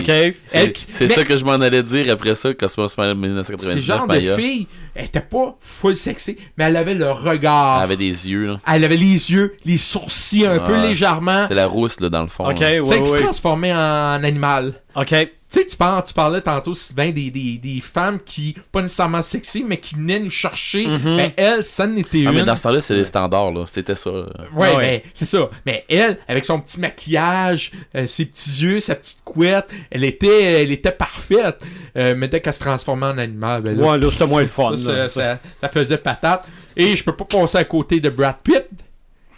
C'est 0.46 0.76
c'est 0.92 1.06
ça 1.06 1.22
que 1.22 1.38
je 1.38 1.44
m'en 1.44 1.52
allais 1.52 1.84
dire 1.84 2.12
après 2.12 2.34
ça, 2.34 2.52
Cosmos 2.54 2.92
C'est 2.96 3.14
1999. 3.14 3.74
le 3.76 3.80
genre 3.80 4.06
Maya. 4.08 4.36
de 4.36 4.42
fille, 4.42 4.66
elle 4.96 5.04
était 5.04 5.20
pas 5.20 5.56
full 5.61 5.94
sexy, 5.94 6.36
mais 6.58 6.64
elle 6.64 6.76
avait 6.76 6.94
le 6.96 7.08
regard. 7.12 7.78
Elle 7.78 7.84
avait 7.84 7.96
des 7.96 8.28
yeux, 8.28 8.46
là. 8.46 8.61
Elle 8.66 8.82
avait 8.84 8.96
les 8.96 9.30
yeux, 9.30 9.54
les 9.64 9.78
sourcils 9.78 10.44
un 10.44 10.58
peu 10.58 10.72
Ouais. 10.72 10.88
légèrement. 10.88 11.44
C'est 11.46 11.54
la 11.54 11.66
rousse, 11.68 12.00
là, 12.00 12.08
dans 12.08 12.22
le 12.22 12.28
fond. 12.28 12.48
OK, 12.50 12.58
là. 12.58 12.80
ouais, 12.80 12.80
C'est 12.84 13.00
qui 13.02 13.11
se 13.11 13.14
ouais. 13.16 13.22
transformait 13.22 13.72
en 13.72 14.24
animal. 14.24 14.74
OK. 14.96 15.14
Tu 15.53 15.59
sais, 15.59 15.66
tu, 15.66 15.76
parles, 15.76 16.05
tu 16.07 16.14
parlais 16.14 16.40
tantôt, 16.40 16.74
Sylvain, 16.74 17.11
des, 17.11 17.28
des, 17.30 17.59
des 17.61 17.80
femmes 17.80 18.20
qui, 18.24 18.55
pas 18.70 18.82
nécessairement 18.82 19.20
sexy, 19.20 19.64
mais 19.66 19.78
qui 19.78 19.96
venaient 19.96 20.20
nous 20.20 20.30
chercher. 20.30 20.86
Mhm. 20.86 21.16
Ben, 21.16 21.32
elle, 21.36 21.64
ça 21.64 21.88
n'était 21.88 22.18
Ah, 22.24 22.30
une. 22.30 22.36
mais 22.36 22.44
dans 22.44 22.55
ce 22.55 22.62
temps-là, 22.62 22.80
c'est 22.80 22.94
les 22.94 23.05
standards, 23.05 23.51
là. 23.51 23.64
C'était 23.66 23.96
ça. 23.96 24.11
là. 24.11 24.26
Ouais, 24.55 24.68
Ah 24.72 24.76
ouais. 24.76 24.82
mais 24.82 25.03
c'est 25.12 25.24
ça. 25.24 25.51
Mais 25.66 25.84
elle, 25.88 26.18
avec 26.28 26.44
son 26.44 26.61
petit 26.61 26.78
maquillage, 26.78 27.72
euh, 27.96 28.07
ses 28.07 28.26
petits 28.26 28.62
yeux, 28.62 28.78
sa 28.78 28.94
petite 28.94 29.18
couette, 29.24 29.66
elle 29.90 30.05
était, 30.05 30.62
elle 30.62 30.70
était 30.70 30.92
parfaite. 30.92 31.61
Euh, 31.96 32.14
mais 32.16 32.28
dès 32.28 32.40
qu'elle 32.40 32.53
se 32.55 32.61
transformait 32.61 33.07
en 33.07 33.18
animal, 33.18 33.62
ben 33.62 33.76
là, 33.76 33.90
Ouais, 33.92 33.98
là, 33.98 34.09
c'était 34.11 34.26
moins 34.28 34.42
le 34.42 34.46
fun. 34.46 34.76
Ça, 34.76 34.92
là, 34.92 35.09
ça, 35.09 35.14
ça- 35.34 35.38
ça 35.62 35.68
faisait 35.68 35.98
patate. 35.98 36.46
Et 36.76 36.96
je 36.96 37.03
peux 37.03 37.16
pas 37.16 37.24
passer 37.24 37.59
à 37.59 37.64
côté 37.64 37.98
de 37.98 38.09
Brad 38.09 38.36
Pitt, 38.44 38.66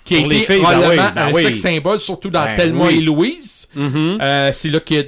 qui 0.05 0.17
a 0.23 0.27
les 0.27 0.41
filles, 0.41 0.61
ben 0.61 0.91
oui, 0.91 0.97
ben 0.97 1.13
un 1.17 1.33
oui. 1.33 1.43
sex 1.45 1.59
symbole, 1.61 1.99
surtout 2.01 2.29
dans 2.29 2.45
Ben 2.45 2.55
Thelma 2.55 2.87
oui. 2.89 2.99
et 2.99 3.01
Louise. 3.01 3.67
Mhm. 3.75 4.19
Euh, 4.21 4.51
c'est 4.53 4.69
là 4.69 4.81
qu'il 4.81 4.99
a 4.99 5.03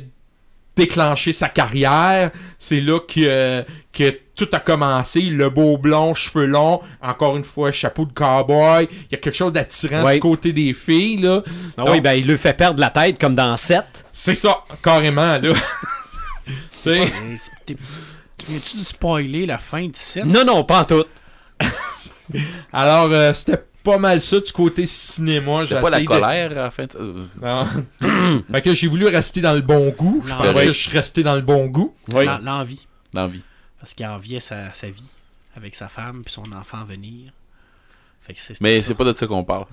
déclenché 0.76 1.32
sa 1.32 1.48
carrière. 1.48 2.30
C'est 2.58 2.80
là 2.80 2.98
que, 3.00 3.64
que 3.92 4.18
tout 4.34 4.48
a 4.52 4.58
commencé. 4.58 5.20
Le 5.22 5.50
beau 5.50 5.78
blond, 5.78 6.14
cheveux 6.14 6.46
longs, 6.46 6.80
encore 7.02 7.36
une 7.36 7.44
fois, 7.44 7.70
chapeau 7.70 8.04
de 8.06 8.12
cowboy. 8.12 8.88
Il 8.90 9.12
y 9.12 9.14
a 9.14 9.18
quelque 9.18 9.36
chose 9.36 9.52
d'attirant 9.52 10.02
Ouais. 10.04 10.14
du 10.14 10.20
côté 10.20 10.52
des 10.52 10.74
filles. 10.74 11.18
là. 11.18 11.42
Ah 11.76 11.84
oui, 11.90 12.00
ben 12.00 12.14
il 12.14 12.26
lui 12.26 12.36
fait 12.38 12.54
perdre 12.54 12.80
la 12.80 12.90
tête 12.90 13.20
comme 13.20 13.34
dans 13.34 13.56
7. 13.56 13.84
C'est 14.12 14.34
ça, 14.34 14.62
carrément. 14.82 15.38
là. 15.38 15.52
Tu 16.84 16.90
viens-tu 18.48 18.76
de 18.78 18.84
spoiler 18.84 19.46
la 19.46 19.56
fin 19.56 19.84
du 19.86 19.92
set? 19.94 20.24
Non, 20.26 20.44
non, 20.44 20.64
pas 20.64 20.80
en 20.80 20.84
tout. 20.84 21.04
Alors, 22.72 23.08
euh, 23.10 23.32
c'était 23.32 23.62
pas 23.85 23.99
mal 23.99 24.20
ça 24.20 24.41
du 24.41 24.51
côté 24.53 24.87
cinéma. 24.87 25.64
J'ai 25.66 25.80
pas 25.80 25.91
la 25.91 26.01
de- 26.01 26.05
colère 26.07 26.49
de 26.51 26.55
ça. 26.55 26.99
Non. 27.43 28.43
fait 28.53 28.62
que 28.62 28.74
j'ai 28.74 28.87
voulu 28.89 29.07
rester 29.07 29.41
dans 29.41 29.53
le 29.55 29.61
bon 29.61 29.91
goût. 29.91 30.22
Je 30.26 30.32
Non. 30.32 30.39
pense 30.39 30.57
que 30.59 30.66
je 30.66 30.72
suis 30.72 30.91
resté 30.91 31.22
dans 31.22 31.35
le 31.37 31.43
bon 31.43 31.66
goût. 31.66 31.95
Oui. 32.12 32.24
L'envie. 32.43 32.87
L'envie. 33.12 33.43
Parce 33.78 33.95
qu'il 33.95 34.07
enviait 34.07 34.41
sa, 34.41 34.72
sa 34.72 34.87
vie 34.89 35.05
avec 35.57 35.74
sa 35.74 35.89
femme 35.89 36.22
puis 36.24 36.32
son 36.32 36.51
enfant 36.53 36.78
à 36.80 36.85
venir. 36.85 37.30
Fait 38.26 38.32
que 38.32 38.41
c'est 38.41 38.59
Mais 38.62 38.80
ça. 38.80 38.87
c'est 38.89 38.95
pas 38.95 39.05
de 39.05 39.12
ça 39.14 39.26
qu'on 39.26 39.45
parle. 39.45 39.66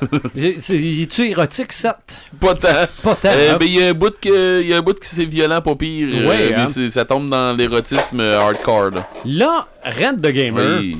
Es-tu 0.34 1.28
érotique, 1.28 1.72
7? 1.74 1.92
Pas 2.40 2.54
tant. 2.54 2.68
Pas 3.02 3.14
tant. 3.16 3.28
Euh, 3.28 3.52
hein? 3.52 3.56
mais 3.60 3.66
il 3.66 3.74
y 3.74 3.82
a 3.82 3.88
un 3.88 3.92
bout 3.92 4.18
que, 4.18 4.62
il 4.62 4.68
y 4.68 4.72
a 4.72 4.78
un 4.78 4.80
bout 4.80 4.98
qui 4.98 5.06
c'est 5.08 5.26
violent, 5.26 5.60
pas 5.60 5.74
pire. 5.76 6.08
Euh, 6.12 6.26
Ouais, 6.26 6.48
mais 6.48 6.54
hein. 6.54 6.66
c'est- 6.68 6.90
ça 6.90 7.04
tombe 7.04 7.28
dans 7.28 7.54
l'érotisme 7.54 8.20
euh, 8.20 8.40
hardcore. 8.40 8.90
Là. 8.92 9.08
Là, 9.26 9.68
Red 9.84 10.22
the 10.22 10.28
Gamer, 10.32 10.78
Oui. 10.80 10.96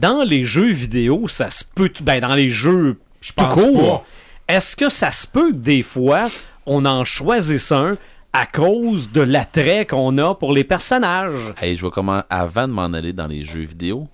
Dans 0.00 0.22
les 0.22 0.44
jeux 0.44 0.70
vidéo, 0.70 1.28
ça 1.28 1.50
se 1.50 1.64
peut. 1.64 1.90
Ben, 2.02 2.20
dans 2.20 2.34
les 2.34 2.48
jeux 2.50 2.98
Je 3.20 3.28
tout 3.32 3.44
pense 3.44 3.54
court, 3.54 4.02
pas. 4.48 4.54
est-ce 4.54 4.76
que 4.76 4.88
ça 4.90 5.10
se 5.10 5.26
peut 5.26 5.50
que 5.52 5.56
des 5.58 5.82
fois, 5.82 6.28
on 6.66 6.84
en 6.84 7.04
choisisse 7.04 7.72
un 7.72 7.92
à 8.32 8.46
cause 8.46 9.10
de 9.12 9.20
l'attrait 9.20 9.86
qu'on 9.86 10.18
a 10.18 10.34
pour 10.34 10.52
les 10.52 10.64
personnages? 10.64 11.54
Hey, 11.60 11.76
je 11.76 11.84
vais 11.84 11.90
comment 11.92 12.22
avant 12.30 12.66
de 12.68 12.72
m'en 12.72 12.92
aller 12.92 13.12
dans 13.12 13.26
les 13.28 13.42
jeux 13.44 13.64
vidéo, 13.64 14.08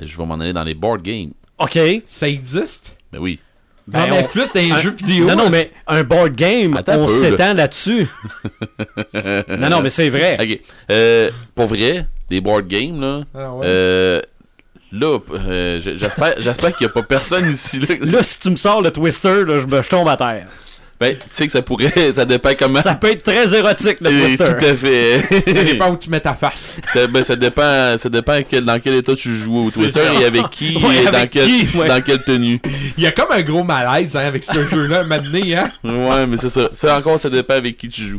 je 0.00 0.16
vais 0.16 0.26
m'en 0.26 0.34
aller 0.40 0.52
dans 0.52 0.64
les 0.64 0.74
board 0.74 1.02
games. 1.02 1.32
OK. 1.58 1.78
Ça 2.06 2.28
existe? 2.28 2.94
Ben 3.12 3.18
oui. 3.20 3.40
Ben, 3.88 4.00
non, 4.00 4.06
mais 4.10 4.22
on- 4.24 4.26
plus 4.28 4.52
dans 4.52 4.60
les 4.60 4.70
un- 4.70 4.80
jeux 4.82 4.94
vidéo. 4.94 5.24
Non, 5.26 5.34
non, 5.34 5.48
mais 5.50 5.70
un 5.86 6.02
board 6.04 6.34
game, 6.36 6.76
Attends 6.76 6.98
on 6.98 7.08
s'étend 7.08 7.54
là-dessus. 7.54 8.06
non, 9.48 9.70
non, 9.70 9.80
mais 9.82 9.88
c'est 9.90 10.10
vrai. 10.10 10.36
Ok. 10.38 10.60
Euh, 10.90 11.30
pour 11.54 11.68
vrai, 11.68 12.06
les 12.28 12.40
board 12.42 12.66
games 12.68 13.00
là. 13.00 13.22
Ah 13.34 13.54
ouais. 13.54 13.66
euh, 13.66 14.20
là, 14.92 15.18
euh, 15.32 15.80
j'espère, 15.82 16.34
j'espère 16.38 16.74
qu'il 16.76 16.86
n'y 16.86 16.90
a 16.90 16.94
pas 16.94 17.02
personne 17.02 17.50
ici 17.52 17.80
là. 17.80 17.94
Là, 18.00 18.22
si 18.22 18.40
tu 18.40 18.50
me 18.50 18.56
sors 18.56 18.82
le 18.82 18.90
twister, 18.90 19.44
là, 19.46 19.60
je, 19.60 19.66
me- 19.66 19.82
je 19.82 19.88
tombe 19.88 20.08
à 20.08 20.16
terre. 20.16 20.46
Ben, 21.00 21.14
tu 21.14 21.20
sais 21.30 21.46
que 21.46 21.52
ça 21.52 21.62
pourrait, 21.62 21.92
ça 22.14 22.24
dépend 22.24 22.50
comment. 22.58 22.80
Ça 22.82 22.96
peut 22.96 23.12
être 23.12 23.22
très 23.22 23.54
érotique, 23.56 23.98
le 24.00 24.10
twister. 24.10 24.44
tout 24.46 24.64
à 24.64 24.74
fait. 24.74 25.20
Ça 25.54 25.62
dépend 25.64 25.92
où 25.92 25.96
tu 25.96 26.10
mets 26.10 26.18
ta 26.18 26.34
face. 26.34 26.80
ça, 26.92 27.06
ben, 27.06 27.22
ça 27.22 27.36
dépend, 27.36 27.96
ça 27.96 28.08
dépend 28.08 28.40
quel- 28.42 28.64
dans 28.64 28.80
quel 28.80 28.94
état 28.94 29.14
tu 29.14 29.32
joues 29.36 29.66
au 29.66 29.70
Twister 29.70 30.00
ça. 30.00 30.20
et 30.20 30.24
avec 30.24 30.50
qui 30.50 30.76
Ouais, 30.84 31.02
et 31.02 31.04
dans, 31.04 31.18
avec 31.18 31.30
quel, 31.30 31.46
qui, 31.46 31.76
ouais. 31.76 31.86
dans 31.86 32.00
quelle 32.00 32.24
tenue. 32.24 32.60
Il 32.96 33.04
y 33.04 33.06
a 33.06 33.12
comme 33.12 33.30
un 33.30 33.42
gros 33.42 33.62
malaise 33.62 34.16
hein, 34.16 34.26
avec 34.26 34.42
ce 34.42 34.66
jeu-là, 34.66 35.04
maintenant, 35.04 35.38
hein. 35.56 35.70
Ouais, 35.84 36.26
mais 36.26 36.36
c'est 36.36 36.48
ça. 36.48 36.68
Ça 36.72 36.98
encore, 36.98 37.20
ça 37.20 37.30
dépend 37.30 37.54
avec 37.54 37.76
qui 37.76 37.88
tu 37.88 38.02
joues. 38.02 38.18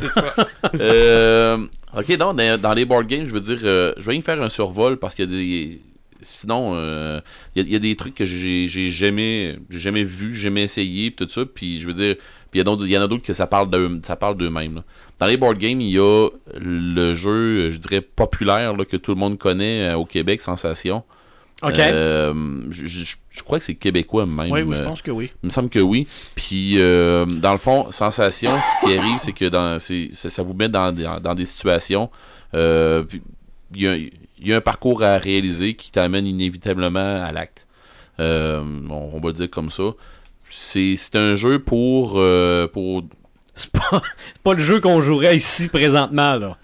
Euh, 0.79 1.57
ok, 1.97 2.17
non, 2.17 2.33
dans, 2.33 2.61
dans 2.61 2.73
les 2.73 2.85
board 2.85 3.07
games, 3.07 3.25
je 3.27 3.33
veux 3.33 3.41
dire, 3.41 3.57
euh, 3.63 3.93
je 3.97 4.05
vais 4.09 4.15
y 4.15 4.21
faire 4.21 4.41
un 4.41 4.47
survol 4.49 4.97
parce 4.97 5.15
qu'il 5.15 5.25
y 5.25 5.27
a 5.27 5.37
des. 5.37 5.81
Sinon, 6.21 6.71
euh, 6.75 7.21
il 7.55 7.61
y, 7.61 7.65
a- 7.65 7.67
il 7.67 7.73
y 7.73 7.75
a 7.75 7.79
des 7.79 7.95
trucs 7.95 8.15
que 8.15 8.25
j'ai 8.25 8.67
j'ai 8.67 8.91
jamais, 8.91 9.57
j'ai 9.69 9.79
jamais 9.79 10.03
vu, 10.03 10.35
jamais 10.35 10.63
essayé, 10.63 11.11
pis 11.11 11.17
tout 11.25 11.29
ça. 11.29 11.43
Puis 11.45 11.79
je 11.79 11.87
veux 11.87 11.93
dire, 11.93 12.15
puis 12.51 12.59
il 12.59 12.89
y 12.91 12.97
en 12.97 13.01
a 13.01 13.07
d'autres 13.07 13.23
que 13.25 13.33
ça 13.33 13.47
parle 13.47 13.69
ça 14.05 14.15
parle 14.15 14.37
d'eux-mêmes. 14.37 14.75
là. 14.75 14.83
Dans 15.19 15.27
les 15.27 15.37
board 15.37 15.57
games, 15.57 15.81
il 15.81 15.89
y 15.91 15.99
a 15.99 16.29
le 16.55 17.13
jeu, 17.13 17.69
je 17.71 17.77
dirais 17.77 18.01
populaire 18.01 18.75
là, 18.75 18.85
que 18.85 18.97
tout 18.97 19.11
le 19.11 19.17
monde 19.19 19.37
connaît 19.37 19.89
euh, 19.89 19.95
au 19.97 20.05
Québec, 20.05 20.41
Sensation. 20.41 21.03
OK. 21.61 21.77
Euh, 21.77 22.63
je, 22.71 22.87
je- 22.87 23.15
je 23.29 23.43
crois 23.43 23.59
que 23.59 23.65
c'est 23.65 23.75
québécois 23.75 24.25
même. 24.25 24.49
Oui, 24.49 24.61
je 24.73 24.81
pense 24.81 25.01
que 25.01 25.11
oui. 25.11 25.29
il 25.43 25.47
me 25.47 25.51
semble 25.51 25.67
que 25.69 25.79
oui. 25.79 26.07
Puis, 26.35 26.75
euh, 26.77 27.25
dans 27.25 27.51
le 27.51 27.57
fond, 27.57 27.91
sensation, 27.91 28.51
ce 28.61 28.85
qui 28.87 28.97
arrive, 28.97 29.19
c'est 29.19 29.33
que 29.33 29.43
dans, 29.45 29.77
c'est- 29.79 30.07
ça, 30.13 30.29
ça 30.29 30.41
vous 30.41 30.53
met 30.53 30.69
dans, 30.69 30.93
dans, 30.93 31.19
dans 31.19 31.33
des 31.35 31.45
situations. 31.45 32.09
puis 33.03 33.21
Il 33.75 33.81
y, 33.83 33.87
a, 33.87 33.97
il 34.39 34.47
y 34.47 34.53
a 34.53 34.57
un 34.57 34.61
parcours 34.61 35.03
à 35.03 35.17
réaliser 35.17 35.75
qui 35.75 35.91
t'amène 35.91 36.25
inévitablement 36.25 37.23
à 37.23 37.31
l'acte. 37.31 37.67
Euh, 38.19 38.61
on, 38.89 39.19
va 39.19 39.27
le 39.27 39.33
dire 39.33 39.49
comme 39.49 39.69
ça. 39.69 39.91
C'est 40.49 41.15
un 41.15 41.35
jeu 41.35 41.59
pour. 41.59 42.13
euh, 42.15 42.67
pour 42.67 43.03
C'est 43.55 43.71
pas, 43.71 44.01
pas 44.43 44.53
le 44.53 44.59
jeu 44.59 44.79
qu'on 44.79 45.01
jouerait 45.01 45.35
ici 45.35 45.67
présentement, 45.69 46.35
là. 46.35 46.57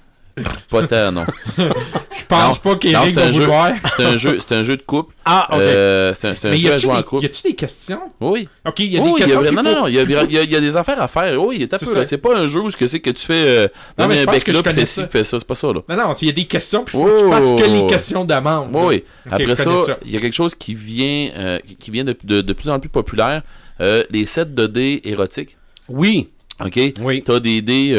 Pas 0.69 0.87
tant, 0.87 1.11
non. 1.11 1.25
Je 1.57 2.25
pense 2.27 2.55
Non, 2.65 2.71
pas 2.71 2.75
qu'Éric 2.77 3.15
non, 3.15 3.21
va 3.21 3.27
un 3.27 3.31
jeu. 3.31 3.39
vouloir. 3.41 3.71
C'est 3.97 4.03
un 4.05 4.17
jeu, 4.17 4.37
c'est 4.39 4.55
un 4.55 4.63
jeu 4.63 4.77
de 4.77 4.81
couple. 4.81 5.13
Ah, 5.25 5.47
ok. 5.51 5.59
Euh, 5.61 6.13
c'est 6.19 6.27
un, 6.27 6.31
un 6.31 6.35
Mais 6.51 6.57
jeu 6.57 6.73
à 6.73 6.77
jouer 6.79 6.93
en 6.93 7.03
couple. 7.03 7.23
y 7.23 7.25
a-tu 7.27 7.43
des 7.43 7.53
questions? 7.53 7.99
Oui. 8.19 8.49
Ok, 8.67 8.79
il 8.79 8.87
y 8.93 8.97
a 8.97 9.01
des 9.01 9.05
il 9.09 9.11
y 9.11 9.15
a 9.15 9.25
questions. 9.25 9.41
non, 9.51 9.63
faut- 9.63 9.75
non, 9.81 9.87
il 9.87 9.93
y 9.95 9.99
a, 9.99 10.23
y 10.43 10.53
y 10.55 10.59
des 10.61 10.75
affaires 10.77 10.99
à 11.01 11.07
faire. 11.07 11.39
Oui, 11.43 11.67
C'est 12.05 12.17
pas 12.17 12.35
un 12.37 12.47
jeu 12.47 12.61
où 12.61 12.69
ce 12.71 12.77
que 12.77 12.87
c'est 12.87 12.99
que 12.99 13.11
tu 13.11 13.25
fais. 13.25 13.33
Euh, 13.45 13.67
Non, 13.97 14.07
mais 14.07 14.15
donner 14.15 14.15
je 14.15 14.21
un 14.23 14.25
pense 14.33 14.43
que 14.43 14.53
je 14.53 14.61
fais 14.63 14.85
ça. 14.85 15.03
ci, 15.03 15.09
fais 15.11 15.23
ça. 15.23 15.37
C'est 15.39 15.47
pas 15.47 15.55
ça, 15.55 15.67
là. 15.67 15.81
Non, 15.87 15.95
non, 15.95 16.13
il 16.19 16.27
y 16.27 16.31
a 16.31 16.33
des 16.33 16.45
questions, 16.45 16.83
puis 16.83 16.93
faut 16.97 17.05
que 17.05 17.19
tu 17.19 17.25
Oh. 17.27 17.31
fasses 17.31 17.51
que 17.51 17.69
les 17.71 17.87
questions 17.87 18.25
demandent. 18.25 18.69
Oui, 18.73 19.03
Après 19.29 19.55
ça, 19.55 19.71
il 20.03 20.11
y 20.11 20.17
a 20.17 20.19
quelque 20.19 20.35
chose 20.35 20.55
qui 20.55 20.73
vient, 20.73 21.29
euh, 21.37 21.59
qui- 21.79 21.91
vient 21.91 22.03
de, 22.03 22.17
de- 22.23 22.41
de 22.41 22.53
plus 22.53 22.69
en 22.71 22.79
plus 22.79 22.89
populaire. 22.89 23.43
Euh, 23.81 24.03
les 24.09 24.25
sets 24.25 24.45
de 24.45 24.65
dés 24.67 25.01
érotiques. 25.03 25.57
Oui. 25.89 26.29
OK? 26.63 26.79
Oui. 27.01 27.21
T'as 27.23 27.39
des 27.39 27.61
dés. 27.61 27.91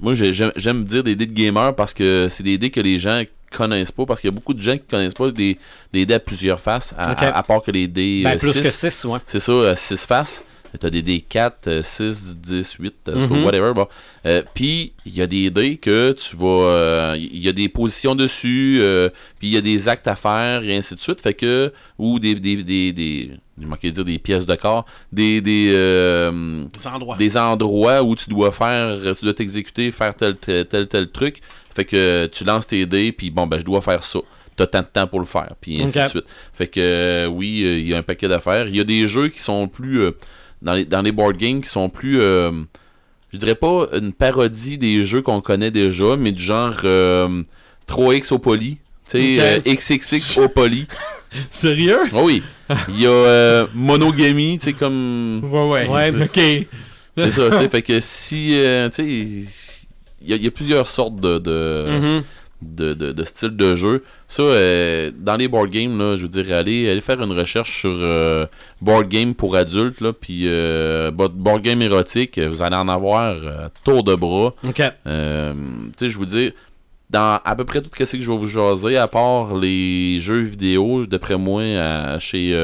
Euh, 0.00 0.02
moi, 0.02 0.14
j'ai- 0.14 0.32
j'aime 0.56 0.84
dire 0.84 1.02
des 1.04 1.14
dés 1.16 1.26
de 1.26 1.32
gamer 1.32 1.74
parce 1.74 1.92
que 1.94 2.28
c'est 2.30 2.42
des 2.42 2.58
dés 2.58 2.70
que 2.70 2.80
les 2.80 2.98
gens 2.98 3.22
connaissent 3.50 3.92
pas. 3.92 4.06
Parce 4.06 4.20
qu'il 4.20 4.28
y 4.28 4.32
a 4.32 4.34
beaucoup 4.34 4.54
de 4.54 4.60
gens 4.62 4.72
qui 4.76 4.84
connaissent 4.88 5.14
pas 5.14 5.30
des, 5.30 5.58
des 5.92 6.06
dés 6.06 6.14
à 6.14 6.20
plusieurs 6.20 6.60
faces, 6.60 6.94
à, 6.96 7.12
Ok. 7.12 7.22
à- 7.22 7.36
à 7.36 7.42
part 7.42 7.62
que 7.62 7.70
les 7.70 7.86
dés. 7.88 8.22
Ben, 8.24 8.34
euh, 8.34 8.38
plus 8.38 8.52
six. 8.52 8.62
que 8.62 8.70
6, 8.70 9.04
ouais. 9.06 9.18
C'est 9.26 9.40
ça, 9.40 9.52
euh, 9.52 9.74
6 9.74 10.06
faces. 10.06 10.44
T'as 10.78 10.90
des 10.90 11.02
dés 11.02 11.20
4, 11.20 11.66
euh, 11.66 11.82
6, 11.82 12.36
10, 12.36 12.72
8, 12.78 12.94
euh, 13.08 13.26
Mhm. 13.26 13.44
whatever. 13.44 13.72
Bon. 13.74 13.88
Euh, 14.26 14.42
puis, 14.54 14.92
il 15.04 15.14
y 15.16 15.22
a 15.22 15.26
des 15.26 15.50
dés 15.50 15.76
que 15.78 16.12
tu 16.12 16.36
vas. 16.36 16.46
euh, 16.46 17.16
Il 17.18 17.42
y 17.42 17.48
a 17.48 17.52
des 17.52 17.68
positions 17.68 18.14
dessus, 18.14 18.78
euh, 18.80 19.08
puis 19.38 19.48
il 19.48 19.54
y 19.54 19.56
a 19.56 19.60
des 19.60 19.88
actes 19.88 20.06
à 20.08 20.14
faire, 20.16 20.62
et 20.62 20.76
ainsi 20.76 20.94
de 20.94 21.00
suite. 21.00 21.20
Fait 21.20 21.34
que. 21.34 21.72
Ou 21.98 22.18
des. 22.18 22.34
des, 22.34 22.62
des, 22.62 22.92
des 22.92 23.30
j'ai 23.58 23.66
manqué 23.66 23.88
de 23.90 23.94
dire 23.94 24.04
des 24.04 24.18
pièces 24.18 24.46
de 24.46 24.54
corps. 24.54 24.86
Des. 25.12 25.40
Des, 25.40 25.66
Des 25.68 26.86
endroits. 26.86 27.16
des 27.16 27.36
endroits 27.36 28.02
où 28.02 28.14
tu 28.14 28.30
dois 28.30 28.52
faire. 28.52 28.96
Tu 29.18 29.24
dois 29.24 29.34
t'exécuter, 29.34 29.90
faire 29.90 30.14
tel, 30.14 30.36
tel, 30.36 30.66
tel, 30.66 30.86
tel 30.88 31.08
truc. 31.10 31.40
Fait 31.74 31.84
que 31.84 32.26
tu 32.32 32.44
lances 32.44 32.66
tes 32.66 32.84
dés, 32.86 33.12
puis 33.12 33.30
bon, 33.30 33.46
ben, 33.46 33.58
je 33.58 33.64
dois 33.64 33.80
faire 33.80 34.02
ça. 34.02 34.18
T'as 34.56 34.66
tant 34.66 34.80
de 34.80 34.86
temps 34.92 35.06
pour 35.06 35.20
le 35.20 35.26
faire, 35.26 35.54
puis 35.60 35.80
ainsi 35.82 35.98
de 35.98 36.08
suite. 36.08 36.24
Fait 36.52 36.66
que 36.66 36.80
euh, 36.80 37.26
oui, 37.26 37.62
euh, 37.64 37.78
il 37.78 37.88
y 37.88 37.94
a 37.94 37.98
un 37.98 38.02
paquet 38.02 38.28
d'affaires. 38.28 38.66
Il 38.68 38.76
y 38.76 38.80
a 38.80 38.84
des 38.84 39.06
jeux 39.08 39.28
qui 39.28 39.40
sont 39.40 39.68
plus 39.68 40.02
euh, 40.02 40.10
dans 40.62 40.74
les 40.74 40.84
dans 40.84 41.02
les 41.02 41.12
board 41.12 41.36
games 41.36 41.60
qui 41.62 41.68
sont 41.68 41.88
plus 41.88 42.20
euh, 42.20 42.50
je 43.32 43.38
dirais 43.38 43.54
pas 43.54 43.88
une 43.92 44.12
parodie 44.12 44.76
des 44.78 45.04
jeux 45.04 45.22
qu'on 45.22 45.40
connaît 45.40 45.70
déjà, 45.70 46.16
mais 46.16 46.32
du 46.32 46.42
genre 46.42 46.74
euh, 46.84 47.42
3x 47.88 48.32
au 48.34 48.38
poly, 48.38 48.78
tu 49.08 49.20
sais 49.20 49.58
Ok. 49.58 49.66
euh, 49.66 49.74
XXX 49.74 50.38
au 50.38 50.48
poly. 50.48 50.86
Sérieux? 51.50 51.98
Oh 52.12 52.22
oui. 52.24 52.42
Il 52.88 53.00
y 53.00 53.06
a 53.06 53.10
euh, 53.10 53.66
monogamy, 53.74 54.58
tu 54.58 54.64
sais 54.66 54.72
comme 54.72 55.40
Ouais, 55.44 55.68
ouais. 55.68 55.88
Ouais, 55.88 56.10
ok. 56.10 56.66
c'est 57.16 57.30
ça, 57.30 57.50
tu 57.50 57.56
sais 57.56 57.68
fait 57.68 57.82
que 57.82 58.00
si 58.00 58.50
euh, 58.54 58.88
tu 58.88 58.94
sais 58.96 59.06
il 59.06 60.28
y, 60.28 60.32
a- 60.32 60.36
il 60.36 60.42
y 60.44 60.46
a 60.48 60.50
plusieurs 60.50 60.86
sortes 60.86 61.16
de, 61.16 61.38
de, 61.38 61.86
Mhm. 61.88 62.24
De, 62.62 62.94
de, 62.94 63.12
de 63.12 63.24
styles 63.24 63.56
de 63.56 63.74
jeu. 63.74 64.04
Ça, 64.28 64.42
euh, 64.42 65.10
dans 65.16 65.36
les 65.36 65.48
board 65.48 65.70
games, 65.70 65.98
là, 65.98 66.16
je 66.16 66.22
veux 66.22 66.28
dire, 66.28 66.54
allez, 66.56 66.88
allez 66.90 67.00
faire 67.00 67.20
une 67.22 67.32
recherche 67.32 67.80
sur 67.80 67.90
euh, 67.92 68.46
board 68.80 69.08
game 69.08 69.34
pour 69.34 69.56
adultes, 69.56 70.00
là, 70.00 70.12
puis 70.12 70.42
euh, 70.46 71.10
bo- 71.10 71.28
board 71.28 71.62
game 71.62 71.80
érotique, 71.82 72.38
vous 72.38 72.62
allez 72.62 72.76
en 72.76 72.88
avoir 72.88 73.36
tour 73.84 74.02
de 74.04 74.14
bras. 74.14 74.54
OK. 74.64 74.74
Tu 74.74 74.82
sais, 75.96 76.08
je 76.10 76.16
vous 76.18 76.26
dis, 76.26 76.52
dans 77.08 77.40
à 77.44 77.56
peu 77.56 77.64
près 77.64 77.80
tout 77.82 77.90
ce 77.92 78.04
que 78.16 78.20
je 78.22 78.30
vais 78.30 78.36
vous 78.38 78.46
jaser, 78.46 78.96
à 78.96 79.08
part 79.08 79.54
les 79.56 80.18
jeux 80.20 80.42
vidéo, 80.42 81.06
d'après 81.06 81.36
moi, 81.36 81.62
à- 81.62 82.18
chez, 82.18 82.54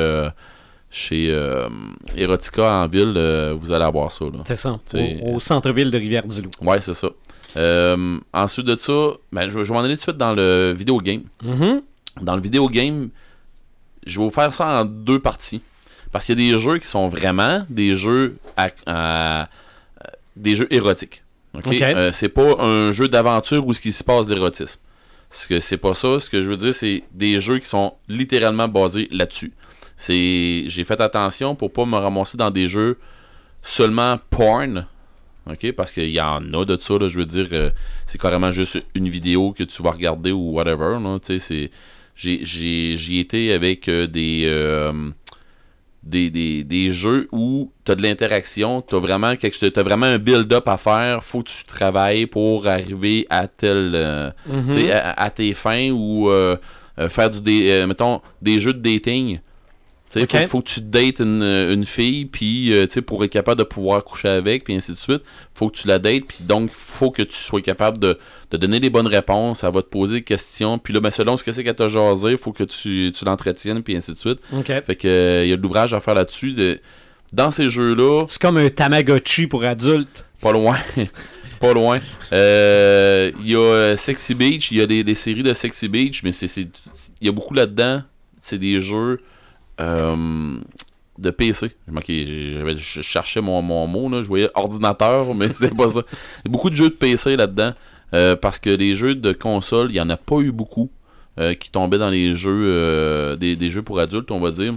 chez 0.90 1.28
euh, 1.30 1.68
Erotica 2.16 2.72
en 2.72 2.86
ville, 2.86 3.14
euh, 3.16 3.54
vous 3.58 3.72
allez 3.72 3.84
avoir 3.84 4.12
ça. 4.12 4.24
C'est 4.46 4.56
ça. 4.56 4.78
Au, 4.94 5.34
au 5.34 5.40
centre-ville 5.40 5.90
de 5.90 5.98
Rivière-du-Loup. 5.98 6.50
Ouais, 6.62 6.80
c'est 6.80 6.94
ça. 6.94 7.08
Euh, 7.56 8.18
ensuite 8.32 8.66
de 8.66 8.76
ça, 8.76 9.10
ben, 9.32 9.48
je, 9.48 9.58
vais- 9.58 9.64
je 9.64 9.72
vais 9.72 9.74
m'en 9.78 9.84
aller 9.84 9.94
tout 9.94 9.98
de 9.98 10.02
suite 10.02 10.16
dans 10.16 10.34
le 10.34 10.74
vidéo 10.76 10.98
game. 10.98 11.22
Mhm. 11.42 11.82
Dans 12.22 12.34
le 12.36 12.42
vidéo 12.42 12.68
game, 12.68 13.08
je 14.06 14.18
vais 14.18 14.24
vous 14.24 14.30
faire 14.30 14.52
ça 14.52 14.80
en 14.80 14.84
deux 14.84 15.18
parties. 15.20 15.62
Parce 16.12 16.24
qu'il 16.26 16.40
y 16.40 16.48
a 16.48 16.52
des 16.52 16.58
jeux 16.62 16.78
qui 16.78 16.86
sont 16.86 17.08
vraiment 17.08 17.66
des 17.68 17.94
jeux 17.94 18.36
à- 18.56 18.68
à- 18.86 19.48
des 20.36 20.54
jeux 20.56 20.68
érotiques. 20.72 21.22
ok? 21.54 21.66
Ok. 21.66 21.82
Euh, 21.82 22.12
c'est 22.12 22.28
pas 22.28 22.56
un 22.62 22.92
jeu 22.92 23.08
d'aventure 23.08 23.66
où 23.66 23.72
ce 23.72 23.80
qui 23.80 23.92
se 23.92 24.04
passe 24.04 24.26
d'érotisme. 24.26 24.80
Ce 25.30 25.48
que 25.48 25.58
c'est 25.60 25.76
pas 25.78 25.94
ça. 25.94 26.20
Ce 26.20 26.30
que 26.30 26.40
je 26.40 26.48
veux 26.48 26.56
dire, 26.56 26.72
c'est 26.74 27.02
des 27.12 27.40
jeux 27.40 27.58
qui 27.58 27.66
sont 27.66 27.94
littéralement 28.08 28.68
basés 28.68 29.08
là-dessus. 29.10 29.52
C'est, 29.98 30.64
j'ai 30.66 30.84
fait 30.84 31.00
attention 31.00 31.54
pour 31.54 31.72
pas 31.72 31.84
me 31.86 31.96
ramasser 31.96 32.36
dans 32.36 32.50
des 32.50 32.68
jeux 32.68 32.98
seulement 33.62 34.18
porn. 34.30 34.86
OK? 35.50 35.72
Parce 35.72 35.92
qu'il 35.92 36.10
y 36.10 36.20
en 36.20 36.52
a 36.54 36.64
de 36.64 36.76
ça, 36.80 36.98
là, 36.98 37.08
je 37.08 37.18
veux 37.18 37.26
dire, 37.26 37.48
euh, 37.52 37.70
c'est 38.06 38.20
carrément 38.20 38.50
juste 38.52 38.82
une 38.94 39.08
vidéo 39.08 39.52
que 39.52 39.62
tu 39.64 39.82
vas 39.82 39.92
regarder 39.92 40.32
ou 40.32 40.52
whatever. 40.52 40.96
Tu 41.22 41.26
sais, 41.26 41.38
c'est, 41.38 41.70
j'ai, 42.16 42.40
j'ai, 42.44 42.96
j'y 42.96 43.18
étais 43.20 43.52
avec 43.52 43.88
euh, 43.88 44.06
des, 44.06 44.42
euh, 44.46 45.10
des, 46.02 46.30
des, 46.30 46.64
des 46.64 46.92
jeux 46.92 47.28
où 47.32 47.72
tu 47.84 47.92
as 47.92 47.94
de 47.94 48.02
l'interaction, 48.02 48.82
tu 48.82 48.94
as 48.94 48.98
vraiment, 48.98 49.36
quelque, 49.36 49.66
t'as 49.66 49.82
vraiment 49.82 50.06
un 50.06 50.18
build-up 50.18 50.66
à 50.68 50.76
faire, 50.78 51.22
faut 51.24 51.42
que 51.42 51.50
tu 51.50 51.64
travailles 51.64 52.26
pour 52.26 52.66
arriver 52.66 53.26
à 53.30 53.48
tel, 53.48 54.34
sais, 54.72 54.92
à, 54.92 55.10
à 55.10 55.30
tes 55.30 55.52
fins 55.54 55.90
ou 55.90 56.30
faire 57.08 57.30
du 57.30 57.40
dé- 57.40 57.84
mettons 57.86 58.20
des 58.40 58.60
jeux 58.60 58.72
de 58.72 58.78
dating. 58.80 59.40
Ok. 60.22 60.36
faut, 60.42 60.46
faut 60.48 60.60
que 60.62 60.68
tu 60.68 60.80
dates 60.80 61.20
une, 61.20 61.42
une 61.42 61.84
fille 61.86 62.24
puis 62.26 62.72
euh, 62.72 62.86
pour 63.06 63.24
être 63.24 63.30
capable 63.32 63.58
de 63.58 63.64
pouvoir 63.64 64.02
coucher 64.04 64.28
avec 64.28 64.64
puis 64.64 64.74
ainsi 64.74 64.92
de 64.92 64.96
suite, 64.96 65.22
faut 65.54 65.68
que 65.70 65.76
tu 65.76 65.86
la 65.88 65.98
dates 65.98 66.24
puis 66.26 66.38
donc 66.42 66.70
faut 66.72 67.10
que 67.10 67.22
tu 67.22 67.36
sois 67.36 67.60
capable 67.62 67.98
de, 67.98 68.18
de 68.50 68.56
donner 68.56 68.80
les 68.80 68.90
bonnes 68.90 69.06
réponses, 69.06 69.64
elle 69.64 69.72
va 69.72 69.82
te 69.82 69.88
poser 69.88 70.14
des 70.16 70.22
questions 70.22 70.78
puis 70.78 70.94
là 70.94 71.00
ben 71.00 71.10
selon 71.10 71.36
ce 71.36 71.44
que 71.44 71.52
c'est 71.52 71.62
qu'elle 71.64 71.74
t'a 71.74 71.88
jasé, 71.88 72.36
faut 72.36 72.52
que 72.52 72.64
tu, 72.64 73.12
tu 73.14 73.24
l'entretiennes 73.24 73.82
puis 73.82 73.96
ainsi 73.96 74.12
de 74.12 74.18
suite. 74.18 74.38
Fait 74.86 74.96
que 74.96 75.08
euh, 75.08 75.44
il 75.44 75.50
y 75.50 75.52
a 75.52 75.56
de 75.56 75.62
l'ouvrage 75.62 75.92
à 75.94 76.00
faire 76.00 76.14
là-dessus 76.14 76.52
de- 76.52 76.80
dans 77.32 77.50
ces 77.50 77.68
jeux-là, 77.70 78.20
C'est 78.28 78.40
comme 78.40 78.56
un 78.56 78.70
Tamagotchi 78.70 79.46
pour 79.48 79.64
adultes. 79.64 80.24
pas 80.40 80.52
loin. 80.52 80.76
pas 81.60 81.72
loin. 81.74 81.98
Euh, 82.32 83.32
Il 83.42 83.50
y 83.50 83.54
a 83.56 83.58
euh, 83.58 83.96
Sexy 83.96 84.34
Beach, 84.34 84.70
il 84.70 84.78
y 84.78 84.80
a 84.80 84.86
des, 84.86 85.02
des 85.04 85.14
séries 85.14 85.42
de 85.42 85.52
Sexy 85.52 85.88
Beach, 85.88 86.22
mais 86.22 86.32
c'est 86.32 86.48
c'est- 86.48 86.68
il 87.20 87.26
y 87.26 87.28
a 87.28 87.32
beaucoup 87.32 87.54
là-dedans. 87.54 88.02
C'est 88.42 88.58
des 88.58 88.80
jeux 88.80 89.20
euh, 89.80 90.56
de 91.18 91.30
PC. 91.30 91.70
Je, 91.88 92.74
je 92.76 93.02
cherchais 93.02 93.40
mon, 93.40 93.62
mon 93.62 93.86
mot, 93.86 94.08
là, 94.08 94.22
je 94.22 94.28
voyais 94.28 94.50
ordinateur, 94.54 95.34
mais 95.34 95.52
c'est 95.52 95.74
pas 95.74 95.88
ça. 95.88 96.02
Beaucoup 96.44 96.70
de 96.70 96.76
jeux 96.76 96.90
de 96.90 96.94
PC 96.94 97.36
là-dedans. 97.36 97.72
euh, 98.14 98.36
parce 98.36 98.58
que 98.58 98.70
les 98.70 98.94
jeux 98.94 99.14
de 99.14 99.32
console, 99.32 99.88
il 99.90 99.94
n'y 99.94 100.00
en 100.00 100.10
a 100.10 100.16
pas 100.16 100.38
eu 100.40 100.52
beaucoup 100.52 100.90
euh, 101.38 101.54
qui 101.54 101.70
tombaient 101.70 101.98
dans 101.98 102.10
les 102.10 102.34
jeux 102.34 103.36
des, 103.38 103.70
jeux 103.70 103.82
pour 103.82 103.98
adultes, 103.98 104.30
on 104.30 104.40
va 104.40 104.50
dire. 104.50 104.74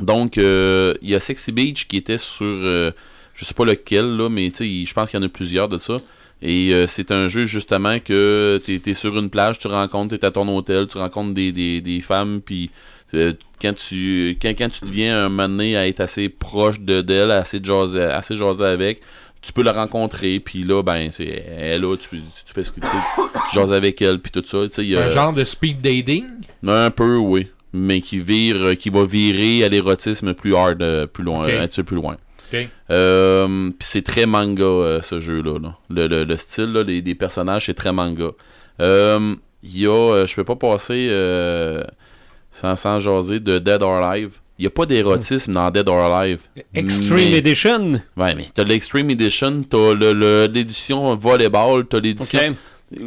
Donc, 0.00 0.36
il 0.36 0.96
y 1.08 1.14
a 1.14 1.20
Sexy 1.20 1.52
Beach 1.52 1.86
qui 1.88 1.96
était 1.96 2.18
sur 2.18 2.92
je 3.34 3.44
sais 3.44 3.54
pas 3.54 3.64
lequel 3.66 4.16
là, 4.16 4.28
mais 4.30 4.50
tu 4.50 4.64
je 4.86 4.94
pense 4.94 5.10
qu'il 5.10 5.20
y 5.20 5.22
en 5.22 5.26
a 5.26 5.28
plusieurs 5.28 5.68
de 5.68 5.78
ça. 5.78 5.96
Et 6.42 6.72
c'est 6.86 7.10
un 7.10 7.28
jeu 7.28 7.46
justement 7.46 7.98
que 7.98 8.60
t'es 8.64 8.80
es 8.90 8.94
sur 8.94 9.16
une 9.16 9.30
plage, 9.30 9.58
tu 9.58 9.68
rencontres, 9.68 10.16
t'es 10.16 10.26
à 10.26 10.30
ton 10.30 10.46
hôtel, 10.54 10.86
tu 10.88 10.98
rencontres 10.98 11.32
des, 11.32 11.50
des, 11.52 11.80
des 11.80 12.00
femmes, 12.02 12.40
puis 12.44 12.70
euh, 13.14 13.32
quand 13.62 13.74
tu 13.74 14.36
quand, 14.40 14.50
quand 14.56 14.68
tu 14.68 14.84
deviens 14.84 15.24
un 15.26 15.28
moment 15.28 15.48
donné 15.48 15.76
à 15.76 15.86
être 15.86 16.00
assez 16.00 16.28
proche 16.28 16.80
de 16.80 17.00
d'elle, 17.02 17.30
assez 17.30 17.60
jasé, 17.62 18.02
assez 18.02 18.34
avec, 18.62 19.00
tu 19.42 19.52
peux 19.52 19.62
la 19.62 19.72
rencontrer, 19.72 20.40
puis 20.40 20.62
là 20.64 20.82
ben 20.82 21.10
c'est 21.10 21.44
elle 21.58 21.82
là, 21.82 21.96
tu, 21.96 22.08
tu 22.18 22.52
fais 22.54 22.62
ce 22.62 22.70
que 22.72 22.80
tu 22.80 22.86
jases 23.54 23.72
avec 23.72 24.02
elle, 24.02 24.18
puis 24.18 24.32
tout 24.32 24.42
ça, 24.46 24.58
tu 24.68 24.74
sais, 24.74 24.82
il 24.82 24.88
y 24.90 24.96
a- 24.96 25.04
Un 25.04 25.08
genre 25.08 25.32
de 25.32 25.44
speed 25.44 25.80
dating? 25.80 26.24
un 26.66 26.90
peu, 26.90 27.16
oui. 27.16 27.46
Mais 27.72 28.00
qui 28.00 28.18
vire, 28.18 28.76
qui 28.78 28.88
va 28.90 29.04
virer 29.04 29.62
à 29.64 29.68
l'érotisme 29.68 30.32
plus 30.34 30.54
hard, 30.54 30.82
euh, 30.82 31.06
plus 31.06 31.22
loin, 31.24 31.44
un 31.44 31.66
petit 31.66 31.80
peu 31.82 31.84
plus 31.84 31.96
loin. 31.96 32.16
Euh, 32.90 33.70
Puis 33.70 33.88
c'est 33.88 34.02
très 34.02 34.24
manga, 34.26 34.62
euh, 34.64 35.02
ce 35.02 35.20
jeu-là. 35.20 35.58
là. 35.58 35.76
Le, 35.90 36.06
le- 36.08 36.24
le 36.24 36.36
style 36.36 36.72
là, 36.72 36.84
des, 36.84 37.02
des 37.02 37.14
personnages, 37.14 37.66
c'est 37.66 37.74
très 37.74 37.92
manga. 37.92 38.30
Euh, 38.80 39.34
Il 39.62 39.78
y 39.80 39.86
a, 39.86 40.24
je 40.26 40.34
peux 40.34 40.44
pas 40.44 40.56
passer 40.56 41.08
sans, 42.56 42.74
sans 42.76 42.98
jaser 42.98 43.40
de 43.40 43.58
Dead 43.58 43.82
or 43.82 43.96
Alive. 44.02 44.32
Il 44.58 44.62
n'y 44.62 44.66
a 44.68 44.70
pas 44.70 44.86
d'érotisme 44.86 45.52
dans 45.52 45.70
Dead 45.70 45.86
or 45.88 46.14
Alive. 46.14 46.40
Extreme 46.74 47.30
Mais- 47.30 47.38
Edition. 47.38 48.00
Ouais, 48.16 48.34
mais 48.34 48.46
t'as 48.54 48.64
l'Extreme 48.64 49.10
Edition, 49.10 49.62
t'as 49.68 49.92
l'édition 50.48 51.14
volleyball, 51.16 51.86
t'as 51.86 52.00
l'édition 52.00 52.56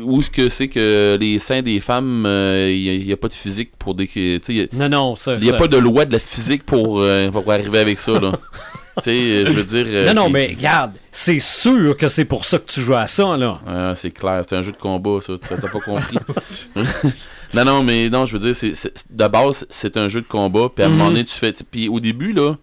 où 0.03 0.21
ce 0.21 0.29
que 0.29 0.49
c'est 0.49 0.67
que 0.67 1.17
les 1.19 1.39
seins 1.39 1.61
des 1.61 1.79
femmes, 1.79 2.23
il 2.27 3.03
n'y 3.05 3.11
a, 3.13 3.17
pas 3.17 3.29
de 3.29 3.33
physique 3.33 3.71
pour 3.79 3.95
des. 3.95 4.07
y 4.13 4.61
a- 4.61 4.67
Non, 4.73 4.89
non, 4.89 5.15
ça. 5.15 5.35
il 5.35 5.43
n'y 5.43 5.49
a 5.49 5.53
ça. 5.53 5.57
pas 5.57 5.67
de 5.67 5.77
loi 5.77 6.05
de 6.05 6.11
la 6.13 6.19
physique 6.19 6.65
pour, 6.65 6.99
euh, 7.01 7.31
pour 7.31 7.49
arriver 7.51 7.79
avec 7.79 7.97
ça, 7.97 8.19
là. 8.19 8.31
tu 8.97 9.03
sais, 9.03 9.45
je 9.45 9.51
veux 9.53 9.63
dire. 9.63 9.85
euh, 9.87 10.13
Non, 10.13 10.23
non, 10.25 10.29
mais 10.29 10.47
regarde, 10.55 10.91
c'est 11.11 11.39
sûr 11.39 11.95
que 11.97 12.09
c'est 12.09 12.25
pour 12.25 12.43
ça 12.45 12.59
que 12.59 12.69
tu 12.69 12.81
joues 12.81 12.93
à 12.95 13.07
ça, 13.07 13.37
là. 13.37 13.59
Ah, 13.65 13.93
c'est 13.95 14.11
clair, 14.11 14.43
c'est 14.47 14.55
un 14.57 14.61
jeu 14.61 14.73
de 14.73 14.77
combat, 14.77 15.19
ça. 15.21 15.33
T'as 15.41 15.55
pas 15.55 15.79
compris. 15.79 16.17
non, 17.53 17.65
non, 17.65 17.83
mais 17.83 18.09
non, 18.09 18.25
je 18.25 18.33
veux 18.33 18.39
dire, 18.39 18.55
c'est, 18.55 18.73
c'est- 18.75 19.11
de 19.11 19.27
base, 19.27 19.65
c'est 19.69 19.97
un 19.97 20.07
jeu 20.07 20.21
de 20.21 20.27
combat. 20.27 20.69
Puis 20.73 20.83
à 20.83 20.87
un 20.87 20.89
moment 20.89 21.05
Mhm. 21.05 21.11
donné, 21.13 21.23
tu 21.23 21.33
fais. 21.35 21.53
Puis 21.71 21.87
au 21.89 21.99
début, 21.99 22.31
là, 22.33 22.55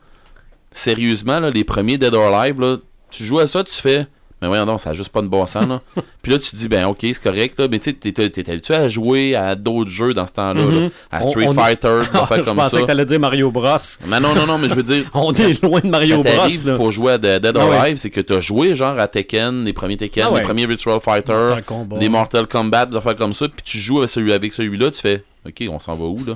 sérieusement, 0.72 1.40
là, 1.40 1.50
les 1.50 1.64
premiers 1.64 1.98
Dead 1.98 2.14
or 2.14 2.34
Alive, 2.34 2.60
là, 2.60 2.76
tu 3.10 3.24
joues 3.24 3.38
à 3.38 3.46
ça, 3.46 3.64
tu 3.64 3.74
fais. 3.74 4.06
Mais 4.46 4.48
voyons 4.48 4.66
donc, 4.66 4.80
ça 4.80 4.90
a 4.90 4.92
juste 4.92 5.08
pas 5.10 5.22
de 5.22 5.26
bon 5.26 5.44
sens, 5.46 5.68
là. 5.68 5.80
Puis 6.22 6.32
là, 6.32 6.38
tu 6.38 6.50
te 6.50 6.56
dis, 6.56 6.68
ben, 6.68 6.86
ok, 6.86 6.98
c'est 7.02 7.22
correct, 7.22 7.58
là. 7.58 7.66
Mais 7.70 7.78
tu 7.78 7.90
sais, 7.90 8.12
t'es, 8.12 8.50
habitué 8.50 8.74
à 8.74 8.88
jouer 8.88 9.34
à 9.34 9.54
d'autres 9.54 9.90
jeux 9.90 10.14
dans 10.14 10.26
ce 10.26 10.32
temps-là, 10.32 10.60
là? 10.62 10.80
Mhm. 10.80 10.90
À 11.10 11.22
Street 11.22 11.46
on- 11.48 11.54
Fighter, 11.54 12.00
des 12.12 12.18
affaires 12.18 12.36
je 12.38 12.42
comme 12.42 12.56
pensais 12.56 12.76
ça. 12.76 12.82
que 12.82 12.86
t'allais 12.86 13.04
dire 13.04 13.20
Mario 13.20 13.50
Bros. 13.50 13.76
Mais 14.06 14.20
non, 14.20 14.34
non, 14.34 14.46
non, 14.46 14.58
mais 14.58 14.68
je 14.68 14.74
veux 14.74 14.82
dire, 14.82 15.04
On 15.14 15.32
est 15.32 15.62
loin 15.62 15.80
de 15.80 15.88
Mario 15.88 16.22
Bros. 16.22 16.32
Là. 16.64 16.76
pour 16.76 16.90
jouer 16.92 17.12
à 17.12 17.18
Dead 17.18 17.44
Ah 17.46 17.52
or 17.64 17.70
ouais. 17.70 17.76
Alive, 17.78 17.96
c'est 17.96 18.10
que 18.10 18.20
t'as 18.20 18.40
joué, 18.40 18.74
genre, 18.74 18.98
à 18.98 19.08
Tekken, 19.08 19.64
les 19.64 19.72
premiers 19.72 19.96
Tekken, 19.96 20.24
Ah 20.26 20.30
ouais. 20.32 20.40
les 20.40 20.46
premiers 20.46 20.66
Virtual 20.66 21.00
Fighter, 21.00 21.54
les 22.00 22.08
Mortal 22.08 22.46
Kombat, 22.46 22.86
des 22.86 22.96
affaires 22.96 23.16
comme 23.16 23.32
ça, 23.34 23.46
puis 23.48 23.62
tu 23.64 23.78
joues 23.78 23.98
avec 23.98 24.10
celui- 24.10 24.32
avec 24.32 24.52
celui-là, 24.52 24.90
tu 24.90 25.00
fais, 25.00 25.24
ok, 25.46 25.64
on 25.70 25.78
s'en 25.80 25.94
va 25.94 26.04
où, 26.04 26.18
là? 26.26 26.34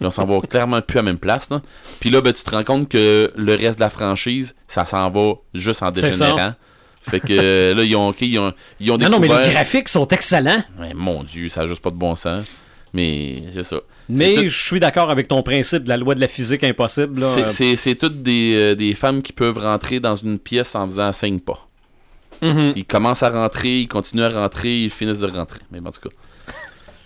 On 0.00 0.10
s'en 0.10 0.26
va 0.26 0.40
clairement 0.40 0.80
plus 0.82 0.98
à 0.98 1.02
la 1.02 1.06
même 1.06 1.18
place, 1.18 1.48
là. 1.50 1.62
Puis 2.00 2.10
là, 2.10 2.20
ben, 2.20 2.32
tu 2.32 2.42
te 2.42 2.50
rends 2.50 2.64
compte 2.64 2.88
que 2.88 3.32
le 3.34 3.54
reste 3.54 3.76
de 3.78 3.80
la 3.84 3.88
franchise, 3.90 4.54
ça 4.68 4.84
s'en 4.84 5.08
va 5.10 5.32
juste 5.54 5.82
en 5.82 5.86
ça. 5.94 6.00
dégénérant. 6.02 6.52
Fait 7.08 7.20
que 7.20 7.26
euh, 7.30 7.74
là, 7.74 7.84
ils 7.84 7.94
ont, 7.96 8.08
ok, 8.08 8.20
ils 8.22 8.38
ont, 8.38 8.52
ils 8.80 8.90
ont 8.90 8.98
Non, 8.98 9.08
non, 9.08 9.20
mais 9.20 9.28
les 9.28 9.52
graphiques 9.52 9.88
sont 9.88 10.08
excellents. 10.08 10.62
Ouais, 10.80 10.92
mon 10.94 11.22
Dieu, 11.22 11.48
ça 11.48 11.62
a 11.62 11.66
juste 11.66 11.80
pas 11.82 11.90
de 11.90 11.96
bon 11.96 12.14
sens. 12.16 12.44
Mais 12.92 13.42
c'est 13.50 13.62
ça. 13.62 13.76
Mais 14.08 14.34
tout- 14.34 14.48
je 14.48 14.66
suis 14.66 14.80
d'accord 14.80 15.10
avec 15.10 15.28
ton 15.28 15.42
principe 15.42 15.84
de 15.84 15.88
la 15.88 15.96
loi 15.96 16.14
de 16.14 16.20
la 16.20 16.28
physique 16.28 16.64
impossible. 16.64 17.20
C'est- 17.48 17.94
toutes 17.94 18.22
des, 18.22 18.54
euh, 18.54 18.74
des 18.74 18.94
femmes 18.94 19.20
qui 19.22 19.32
peuvent 19.32 19.58
rentrer 19.58 20.00
dans 20.00 20.14
une 20.14 20.38
pièce 20.38 20.74
en 20.74 20.86
faisant 20.86 21.12
5 21.12 21.40
pas. 21.42 21.68
Mhm. 22.42 22.72
Ils 22.76 22.84
commencent 22.84 23.22
à 23.22 23.30
rentrer, 23.30 23.80
ils 23.80 23.88
continuent 23.88 24.22
à 24.24 24.28
rentrer, 24.30 24.82
ils 24.84 24.90
finissent 24.90 25.18
de 25.20 25.26
rentrer. 25.26 25.60
Mais 25.70 25.78
en 25.80 25.90
tout 25.90 26.08
cas, 26.08 26.14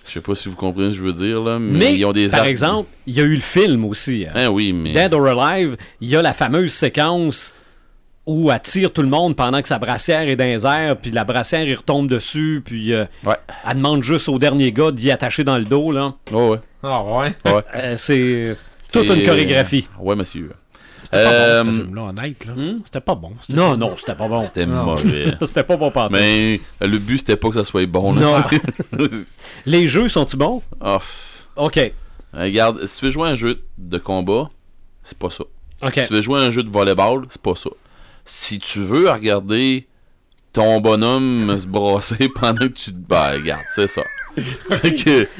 je 0.06 0.12
sais 0.12 0.20
pas 0.20 0.34
si 0.34 0.48
vous 0.48 0.56
comprenez 0.56 0.90
ce 0.90 0.96
que 0.96 1.00
je 1.00 1.06
veux 1.06 1.12
dire, 1.12 1.40
là, 1.40 1.58
mais, 1.58 1.78
Mais, 1.78 1.98
ils 1.98 2.04
ont 2.04 2.12
des 2.12 2.28
par 2.28 2.44
exemple, 2.46 2.88
il 3.06 3.14
y 3.14 3.20
a 3.20 3.24
eu 3.24 3.34
le 3.34 3.40
film 3.40 3.84
aussi. 3.84 4.26
hein. 4.28 4.32
Hein, 4.34 4.48
oui, 4.48 4.72
mais. 4.72 4.92
Dead 4.92 5.12
or 5.14 5.26
Alive, 5.40 5.76
il 6.00 6.08
y 6.08 6.16
a 6.16 6.22
la 6.22 6.34
fameuse 6.34 6.72
séquence 6.72 7.52
où 8.26 8.50
elle 8.50 8.60
tire 8.60 8.92
tout 8.92 9.02
le 9.02 9.08
monde 9.08 9.34
pendant 9.34 9.60
que 9.62 9.68
sa 9.68 9.78
brassière 9.78 10.22
est 10.28 10.36
dans 10.36 10.44
les 10.44 10.64
airs, 10.66 10.96
puis 10.96 11.10
la 11.10 11.24
brassière, 11.24 11.64
il 11.66 11.74
retombe 11.74 12.08
dessus, 12.08 12.62
puis 12.64 12.92
euh, 12.92 13.04
Ouais. 13.24 13.34
elle 13.68 13.76
demande 13.76 14.02
juste 14.04 14.28
au 14.28 14.38
dernier 14.38 14.72
gars 14.72 14.90
d'y 14.92 15.10
attacher 15.10 15.42
dans 15.44 15.58
le 15.58 15.64
dos. 15.64 15.90
là. 15.90 16.14
Oh, 16.32 16.50
ouais. 16.52 16.58
Ah 16.82 17.02
ouais. 17.02 17.34
Euh, 17.74 17.94
c'est 17.96 18.56
toute 18.92 19.08
une 19.08 19.24
chorégraphie. 19.24 19.88
Ouais, 19.98 20.14
monsieur. 20.14 20.50
C'était 21.04 21.24
pas 21.24 21.30
Euh, 21.32 21.64
bon, 21.64 21.70
ce 21.72 21.76
film-là, 21.82 22.02
honnête. 22.02 22.44
Là. 22.46 22.52
hmm? 22.54 22.80
C'était 22.84 23.00
pas 23.00 23.14
bon. 23.16 23.32
Non, 23.48 23.76
non, 23.76 23.94
c'était 23.96 24.14
pas 24.14 24.28
bon. 24.28 24.44
C'était 24.44 24.66
mauvais. 24.66 25.34
C'était 25.42 25.64
pas 25.64 25.76
bon 25.76 25.90
pantoute. 25.90 26.12
mais 26.16 26.60
euh, 26.82 26.86
le 26.86 26.98
but, 26.98 27.18
c'était 27.18 27.34
pas 27.36 27.48
que 27.48 27.54
ça 27.56 27.64
soit 27.64 27.86
bon. 27.86 28.14
Là, 28.14 28.44
Non. 28.92 29.08
Les 29.66 29.88
jeux 29.88 30.06
sont-ils 30.08 30.36
bons? 30.38 30.62
OK. 31.56 31.92
regarde, 32.32 32.86
si 32.86 32.98
tu 32.98 33.04
veux 33.06 33.10
jouer 33.10 33.28
à 33.28 33.32
un 33.32 33.34
jeu 33.34 33.60
de 33.78 33.98
combat, 33.98 34.50
c'est 35.02 35.18
pas 35.18 35.30
ça. 35.30 35.44
OK. 35.82 35.94
Si 35.94 36.06
tu 36.06 36.14
veux 36.14 36.20
jouer 36.20 36.40
à 36.40 36.44
un 36.44 36.50
jeu 36.52 36.62
de 36.62 36.70
volleyball, 36.70 37.22
c'est 37.28 37.42
pas 37.42 37.54
ça. 37.56 37.70
Si 38.32 38.58
tu 38.58 38.80
veux 38.80 39.10
regarder 39.10 39.86
ton 40.52 40.80
bonhomme 40.80 41.58
se 41.58 41.66
brasser 41.66 42.28
pendant 42.34 42.66
que 42.68 42.72
tu 42.72 42.92
te 42.92 42.98
bats, 42.98 43.32
regarde, 43.32 43.62
c'est 43.74 43.86
ça. 43.88 44.02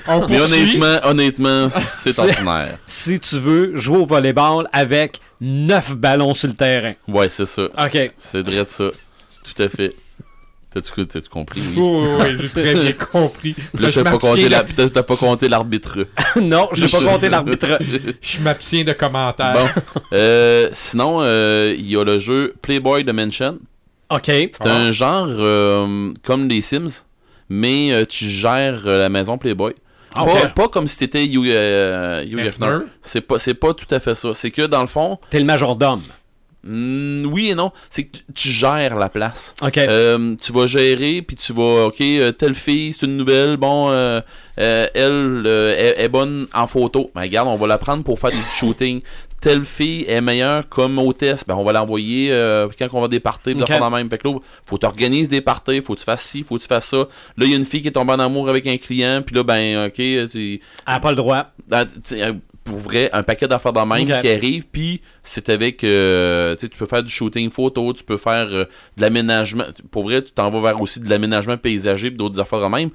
On 0.09 0.27
mais 0.29 0.41
honnêtement, 0.41 0.97
honnêtement, 1.05 1.69
c'est 1.71 2.13
C'est- 2.13 2.21
ordinaire. 2.21 2.79
Si 2.87 3.21
tu 3.21 3.37
veux 3.39 3.77
jouer 3.77 3.99
au 3.99 4.07
volleyball 4.07 4.67
avec 4.73 5.21
9 5.41 5.97
ballons 5.97 6.35
sur 6.35 6.49
le 6.49 6.55
terrain. 6.55 6.95
Ouais, 7.09 7.29
c'est 7.29 7.47
ça. 7.47 7.63
OK. 7.65 8.13
C'est 8.17 8.43
vrai 8.43 8.65
de 8.65 8.69
ça. 8.69 8.91
Tout 9.45 9.63
à 9.63 9.69
fait. 9.69 9.95
T'as-tu 10.73 11.29
compris? 11.29 11.61
oui? 11.61 11.75
Oui, 11.77 12.07
oui, 12.07 12.17
oui, 12.21 12.37
j'ai 12.41 12.49
très 12.49 12.75
bien 12.75 12.93
compris. 13.13 13.57
Là, 13.79 13.91
t'as 13.93 14.05
pas, 14.05 14.19
compté 14.19 14.45
de- 14.45 14.51
la- 14.51 14.63
t'as- 14.89 15.03
pas 15.03 15.17
compté 15.17 15.49
l'arbitre. 15.49 16.07
non, 16.41 16.69
j'ai 16.75 16.87
pas 16.89 17.01
compté 17.03 17.29
l'arbitre. 17.31 17.79
Je 18.23 18.39
m'abstiens 18.41 18.85
de 18.85 18.93
commentaires. 18.93 19.53
Bon. 19.55 20.01
Euh, 20.13 20.69
sinon, 20.73 21.19
euh, 21.23 21.75
il 21.77 21.91
y 21.91 21.97
a 21.97 22.05
le 22.05 22.19
jeu 22.21 22.55
Playboy 22.63 23.03
Dimension. 23.05 23.59
OK. 24.11 24.27
C'est 24.27 24.67
un 24.67 24.93
genre 24.93 25.27
euh, 25.29 26.13
comme 26.23 26.49
les 26.49 26.61
Sims, 26.61 27.05
mais 27.49 28.07
tu 28.09 28.27
gères 28.27 28.87
la 28.87 29.09
maison 29.09 29.39
Playboy. 29.39 29.75
Ah, 30.15 30.25
Pas, 30.57 30.69
comme 30.69 30.89
si 30.89 30.99
t'étais 30.99 31.25
Hugh, 31.25 31.47
Hugh 31.47 31.47
Hefner. 31.49 32.47
Hefner. 32.47 32.79
C'est 33.03 33.21
pas, 33.21 33.39
c'est 33.39 33.55
pas 33.55 33.75
tout 33.75 33.93
à 33.95 34.01
fait 34.01 34.15
ça. 34.17 34.35
C'est 34.35 34.51
que 34.51 34.63
dans 34.63 34.81
le 34.83 34.89
fond, 34.89 35.19
T'es 35.31 35.39
le 35.39 35.45
majordome. 35.45 36.03
Mm, 36.65 37.27
oui 37.27 37.51
et 37.51 37.55
non, 37.55 37.73
c'est 37.91 38.05
que 38.05 38.17
tu, 38.19 38.23
tu 38.35 38.49
gères 38.51 38.97
la 38.99 39.09
place. 39.09 39.55
OK. 39.63 39.79
Euh, 39.79 40.35
tu 40.41 40.53
vas 40.53 40.67
gérer, 40.67 41.23
puis 41.23 41.37
tu 41.37 41.53
vas, 41.53 41.87
ok, 41.87 42.01
euh, 42.01 42.33
telle 42.33 42.55
fille, 42.55 42.93
c'est 42.93 43.07
une 43.07 43.17
nouvelle, 43.17 43.57
bon, 43.57 43.91
euh, 43.91 44.21
euh, 44.59 44.87
elle 44.95 45.47
est, 45.47 46.05
est 46.05 46.09
bonne 46.09 46.47
en 46.55 46.67
photo. 46.67 47.11
Ben, 47.15 47.23
regarde, 47.23 47.49
on 47.49 47.57
va 47.57 47.67
la 47.67 47.79
prendre 47.79 48.05
pour 48.05 48.19
faire 48.19 48.31
des 48.31 48.37
shootings. 48.57 49.01
Telle 49.41 49.65
fille 49.65 50.05
est 50.07 50.21
meilleure 50.21 50.69
comme 50.69 50.99
hôtesse, 50.99 51.45
ben 51.49 51.55
on 51.55 51.65
va 51.65 51.73
l'envoyer 51.73 52.29
quand 52.79 52.89
on 52.93 53.01
va 53.01 53.09
des 53.09 53.21
parties, 53.21 53.53
Ok. 53.53 53.63
okay. 53.63 53.81
même. 53.91 54.11
Fait 54.11 54.19
que 54.19 54.29
là, 54.29 54.35
faut 54.67 54.77
t'organiser 54.77 55.29
des 55.29 55.41
parties, 55.41 55.81
faut 55.81 55.95
que 55.95 55.99
tu 56.01 56.05
fasses 56.05 56.21
ci, 56.25 56.43
faut 56.47 56.57
que 56.57 56.61
tu 56.61 56.69
fasses 56.69 56.89
ça. 56.89 56.99
Là, 56.99 57.47
il 57.47 57.51
y 57.51 57.55
a 57.55 57.57
une 57.57 57.65
fille 57.65 57.81
qui 57.81 57.89
est 57.89 57.93
tombée 57.93 58.13
en 58.13 58.19
amour 58.19 58.51
avec 58.51 58.67
un 58.67 58.77
client, 58.77 59.23
puis 59.25 59.35
là, 59.35 59.43
ben, 59.43 59.87
ok, 59.87 59.95
tu, 59.95 60.29
Elle 60.37 60.61
a 60.85 61.01
pas 61.01 61.09
le 61.09 61.17
droit. 61.17 61.47
euh, 61.73 62.35
pour 62.65 62.79
vrai, 62.79 63.09
un 63.13 63.23
paquet 63.23 63.49
d'affaires 63.49 63.73
de 63.73 63.81
même 63.81 64.21
qui 64.21 64.29
arrive, 64.29 64.65
puis 64.71 65.01
c'est 65.23 65.49
avec, 65.49 65.83
euh, 65.83 66.55
tu 66.55 66.63
sais, 66.63 66.69
tu 66.69 66.79
peux 66.79 66.87
faire 66.87 67.03
du 67.03 67.11
shooting 67.11 67.51
photo, 67.51 67.93
tu 67.93 68.05
peux 68.05 68.19
faire 68.19 68.49
euh, 68.51 68.65
de 68.97 69.03
l'aménagement. 69.03 69.65
Pour 69.91 70.05
vrai, 70.05 70.23
tu 70.23 70.33
t'en 70.33 70.51
vas 70.51 70.61
vers 70.61 70.81
aussi 70.81 71.01
de 71.01 71.09
l'aménagement 71.09 71.57
paysager, 71.57 72.11
d'autres 72.11 72.39
affaires 72.39 72.61
de 72.61 72.67
même, 72.67 72.91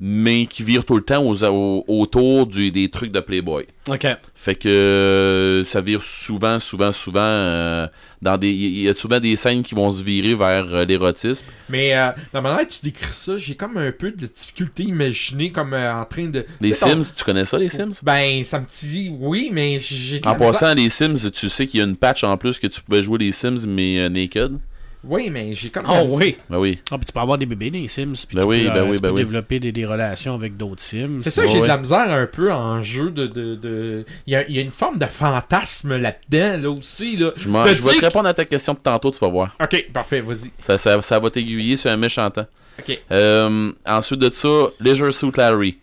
mais 0.00 0.46
qui 0.46 0.62
virent 0.62 0.84
tout 0.84 0.94
le 0.96 1.02
temps 1.02 1.24
aux, 1.24 1.42
au- 1.44 1.84
autour 1.88 2.46
du- 2.46 2.70
des 2.70 2.88
trucs 2.88 3.10
de 3.10 3.20
Playboy. 3.20 3.64
OK. 3.88 4.06
Fait 4.34 4.54
que 4.54 4.68
euh, 4.68 5.64
ça 5.64 5.80
vire 5.80 6.02
souvent, 6.02 6.58
souvent, 6.60 6.92
souvent 6.92 7.20
euh, 7.22 7.86
dans 8.22 8.36
des. 8.38 8.50
Il 8.50 8.80
y 8.82 8.88
a 8.88 8.94
souvent 8.94 9.18
des 9.18 9.34
scènes 9.34 9.62
qui 9.62 9.74
vont 9.74 9.90
se 9.90 10.02
virer 10.02 10.34
vers 10.34 10.66
euh, 10.72 10.84
l'érotisme. 10.84 11.46
Mais 11.68 11.96
euh, 11.96 12.10
la 12.32 12.40
manière 12.40 12.66
que 12.66 12.72
tu 12.72 12.80
décris 12.82 13.12
ça, 13.12 13.36
j'ai 13.36 13.56
comme 13.56 13.76
un 13.76 13.90
peu 13.90 14.10
de 14.12 14.26
difficulté 14.26 14.84
à 14.84 14.86
imaginer 14.86 15.50
comme 15.50 15.74
en 15.74 16.04
train 16.04 16.26
de. 16.28 16.44
Les 16.60 16.72
ton- 16.72 16.86
Sims, 17.02 17.12
tu 17.16 17.24
connais 17.24 17.44
ça, 17.44 17.58
les 17.58 17.68
Sims? 17.68 18.00
Ben, 18.02 18.44
ça 18.44 18.60
me 18.60 18.66
dit 18.66 19.10
oui, 19.18 19.50
mais 19.52 19.80
j'ai. 19.80 20.20
En 20.26 20.34
passant, 20.36 20.74
les 20.74 20.88
Sims, 20.90 21.30
tu 21.32 21.48
sais 21.48 21.66
qu'il 21.66 21.80
y 21.80 21.82
a 21.82 21.86
une 21.86 21.96
patch 21.96 22.22
en 22.24 22.36
plus 22.36 22.58
que 22.58 22.66
tu 22.68 22.80
pouvais 22.82 23.02
jouer 23.02 23.18
les 23.18 23.32
Sims, 23.32 23.66
mais 23.66 24.08
naked. 24.08 24.58
Oui, 25.04 25.30
mais 25.30 25.54
j'ai 25.54 25.70
comme. 25.70 25.84
Oh 25.88 26.06
oui. 26.10 26.36
Ben 26.50 26.58
oui. 26.58 26.80
Ah, 26.90 26.98
puis 26.98 27.06
tu 27.06 27.12
peux 27.12 27.20
avoir 27.20 27.38
des 27.38 27.46
bébés 27.46 27.70
dans 27.70 27.78
les 27.78 27.86
Sims. 27.88 28.12
Puis 28.26 28.34
Ben 28.36 28.42
tu 28.42 28.48
oui, 28.48 28.64
peux, 28.64 28.70
ben 28.70 28.76
euh, 28.76 28.84
oui, 28.90 28.96
tu 28.96 29.02
ben 29.02 29.08
peux 29.08 29.14
oui. 29.14 29.20
développer 29.22 29.60
des, 29.60 29.70
des 29.70 29.86
relations 29.86 30.34
avec 30.34 30.56
d'autres 30.56 30.82
Sims. 30.82 31.20
C'est 31.20 31.30
ça, 31.30 31.46
j'ai 31.46 31.60
de 31.60 31.66
la 31.66 31.78
misère 31.78 32.10
un 32.10 32.26
peu 32.26 32.52
en 32.52 32.82
jeu 32.82 33.10
de. 33.10 33.26
de, 33.26 33.54
de... 33.54 34.04
Il, 34.26 34.32
y 34.32 34.36
a, 34.36 34.46
il 34.48 34.56
y 34.56 34.58
a 34.58 34.62
une 34.62 34.72
forme 34.72 34.98
de 34.98 35.06
fantasme 35.06 35.96
là-dedans, 35.96 36.60
là 36.62 36.70
aussi. 36.70 37.16
Là. 37.16 37.30
Je, 37.36 37.48
vais 37.48 37.74
te 37.74 38.04
répondre 38.04 38.28
à 38.28 38.34
ta 38.34 38.44
question 38.44 38.74
de 38.74 38.78
tantôt, 38.80 39.10
tu 39.10 39.18
vas 39.20 39.28
voir. 39.28 39.56
Ok, 39.62 39.86
parfait, 39.92 40.20
vas-y. 40.20 40.50
Ça, 40.62 40.76
ça, 40.78 41.00
ça 41.00 41.18
va 41.20 41.30
t'aiguiller 41.30 41.76
sur 41.76 41.90
un 41.90 41.96
méchant 41.96 42.28
temps. 42.30 42.46
Ok. 42.80 43.00
Euh, 43.12 43.72
ensuite 43.86 44.20
de 44.20 44.30
ça, 44.32 44.48
Leisure 44.80 45.12
Suit 45.12 45.30
Larry. 45.36 45.78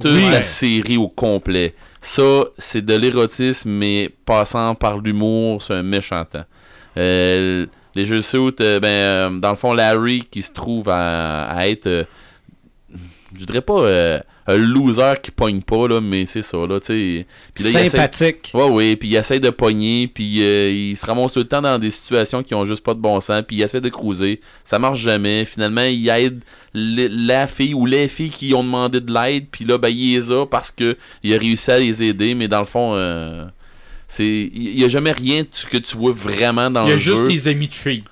Toute 0.00 0.10
Oui. 0.12 0.28
la 0.30 0.42
série 0.42 0.96
au 0.96 1.08
complet. 1.08 1.74
Ça, 2.02 2.44
c'est 2.58 2.84
de 2.84 2.94
l'érotisme, 2.94 3.70
mais 3.70 4.10
passant 4.26 4.74
par 4.74 4.98
l'humour, 4.98 5.62
c'est 5.62 5.72
un 5.74 5.82
méchant 5.82 6.24
temps. 6.24 6.44
Euh, 6.98 7.66
Leisure 7.96 8.22
Suit, 8.22 8.54
euh, 8.60 8.78
ben, 8.80 8.86
euh, 8.88 9.30
dans 9.40 9.50
le 9.50 9.56
fond, 9.56 9.72
Larry 9.72 10.24
qui 10.30 10.42
se 10.42 10.52
trouve 10.52 10.88
à, 10.88 11.44
à 11.46 11.66
être, 11.66 11.86
euh, 11.86 12.04
je 13.38 13.44
dirais 13.44 13.60
pas 13.62 13.80
euh, 13.80 14.20
un 14.46 14.56
loser 14.56 15.14
qui 15.22 15.30
pogne 15.32 15.60
pas, 15.60 15.88
là, 15.88 16.00
mais 16.00 16.24
c'est 16.26 16.42
ça, 16.42 16.58
là, 16.58 16.78
tu 16.78 16.86
sais. 16.86 17.26
Il 17.58 17.66
essaie- 17.66 17.88
Sympathique. 17.90 18.50
Ouais, 18.54 18.68
oui, 18.70 18.94
puis 18.96 19.08
il 19.08 19.16
essaie 19.16 19.40
de 19.40 19.50
pogner, 19.50 20.06
puis 20.06 20.42
euh, 20.42 20.70
il 20.70 20.96
se 20.96 21.04
ramasse 21.04 21.32
tout 21.32 21.40
le 21.40 21.48
temps 21.48 21.60
dans 21.62 21.78
des 21.78 21.90
situations 21.90 22.42
qui 22.44 22.54
ont 22.54 22.64
juste 22.64 22.84
pas 22.84 22.94
de 22.94 23.00
bon 23.00 23.18
sens, 23.20 23.42
puis 23.46 23.56
il 23.56 23.62
essaie 23.62 23.80
de 23.80 23.88
cruiser. 23.88 24.40
Ça 24.62 24.78
marche 24.78 25.00
jamais. 25.00 25.44
Finalement, 25.44 25.82
il 25.82 26.08
aide 26.08 26.42
la 26.74 27.46
fille 27.46 27.74
ou 27.74 27.86
les 27.86 28.06
filles 28.06 28.30
qui 28.30 28.54
ont 28.54 28.62
demandé 28.62 29.00
de 29.00 29.12
l'aide, 29.12 29.46
puis 29.50 29.64
là, 29.64 29.78
ben, 29.78 29.88
il 29.88 30.14
les 30.14 30.30
a 30.30 30.44
parce 30.46 30.70
que 30.70 30.96
il 31.24 31.34
a 31.34 31.38
réussi 31.38 31.70
à 31.72 31.78
les 31.78 32.02
aider, 32.04 32.34
mais 32.34 32.46
dans 32.46 32.60
le 32.60 32.66
fond, 32.66 32.94
c'est 34.08 34.26
il 34.26 34.78
y 34.78 34.84
a 34.84 34.88
jamais 34.88 35.12
rien 35.12 35.44
que 35.44 35.76
tu 35.78 35.96
vois 35.96 36.12
vraiment 36.12 36.70
dans 36.70 36.84
Il 36.86 36.90
y 36.90 36.92
a 36.92 36.94
le 36.94 37.00
juste 37.00 37.18
jeu. 37.22 37.28
des 37.28 37.48
amis 37.48 37.68
de 37.68 37.74
filles. 37.74 38.04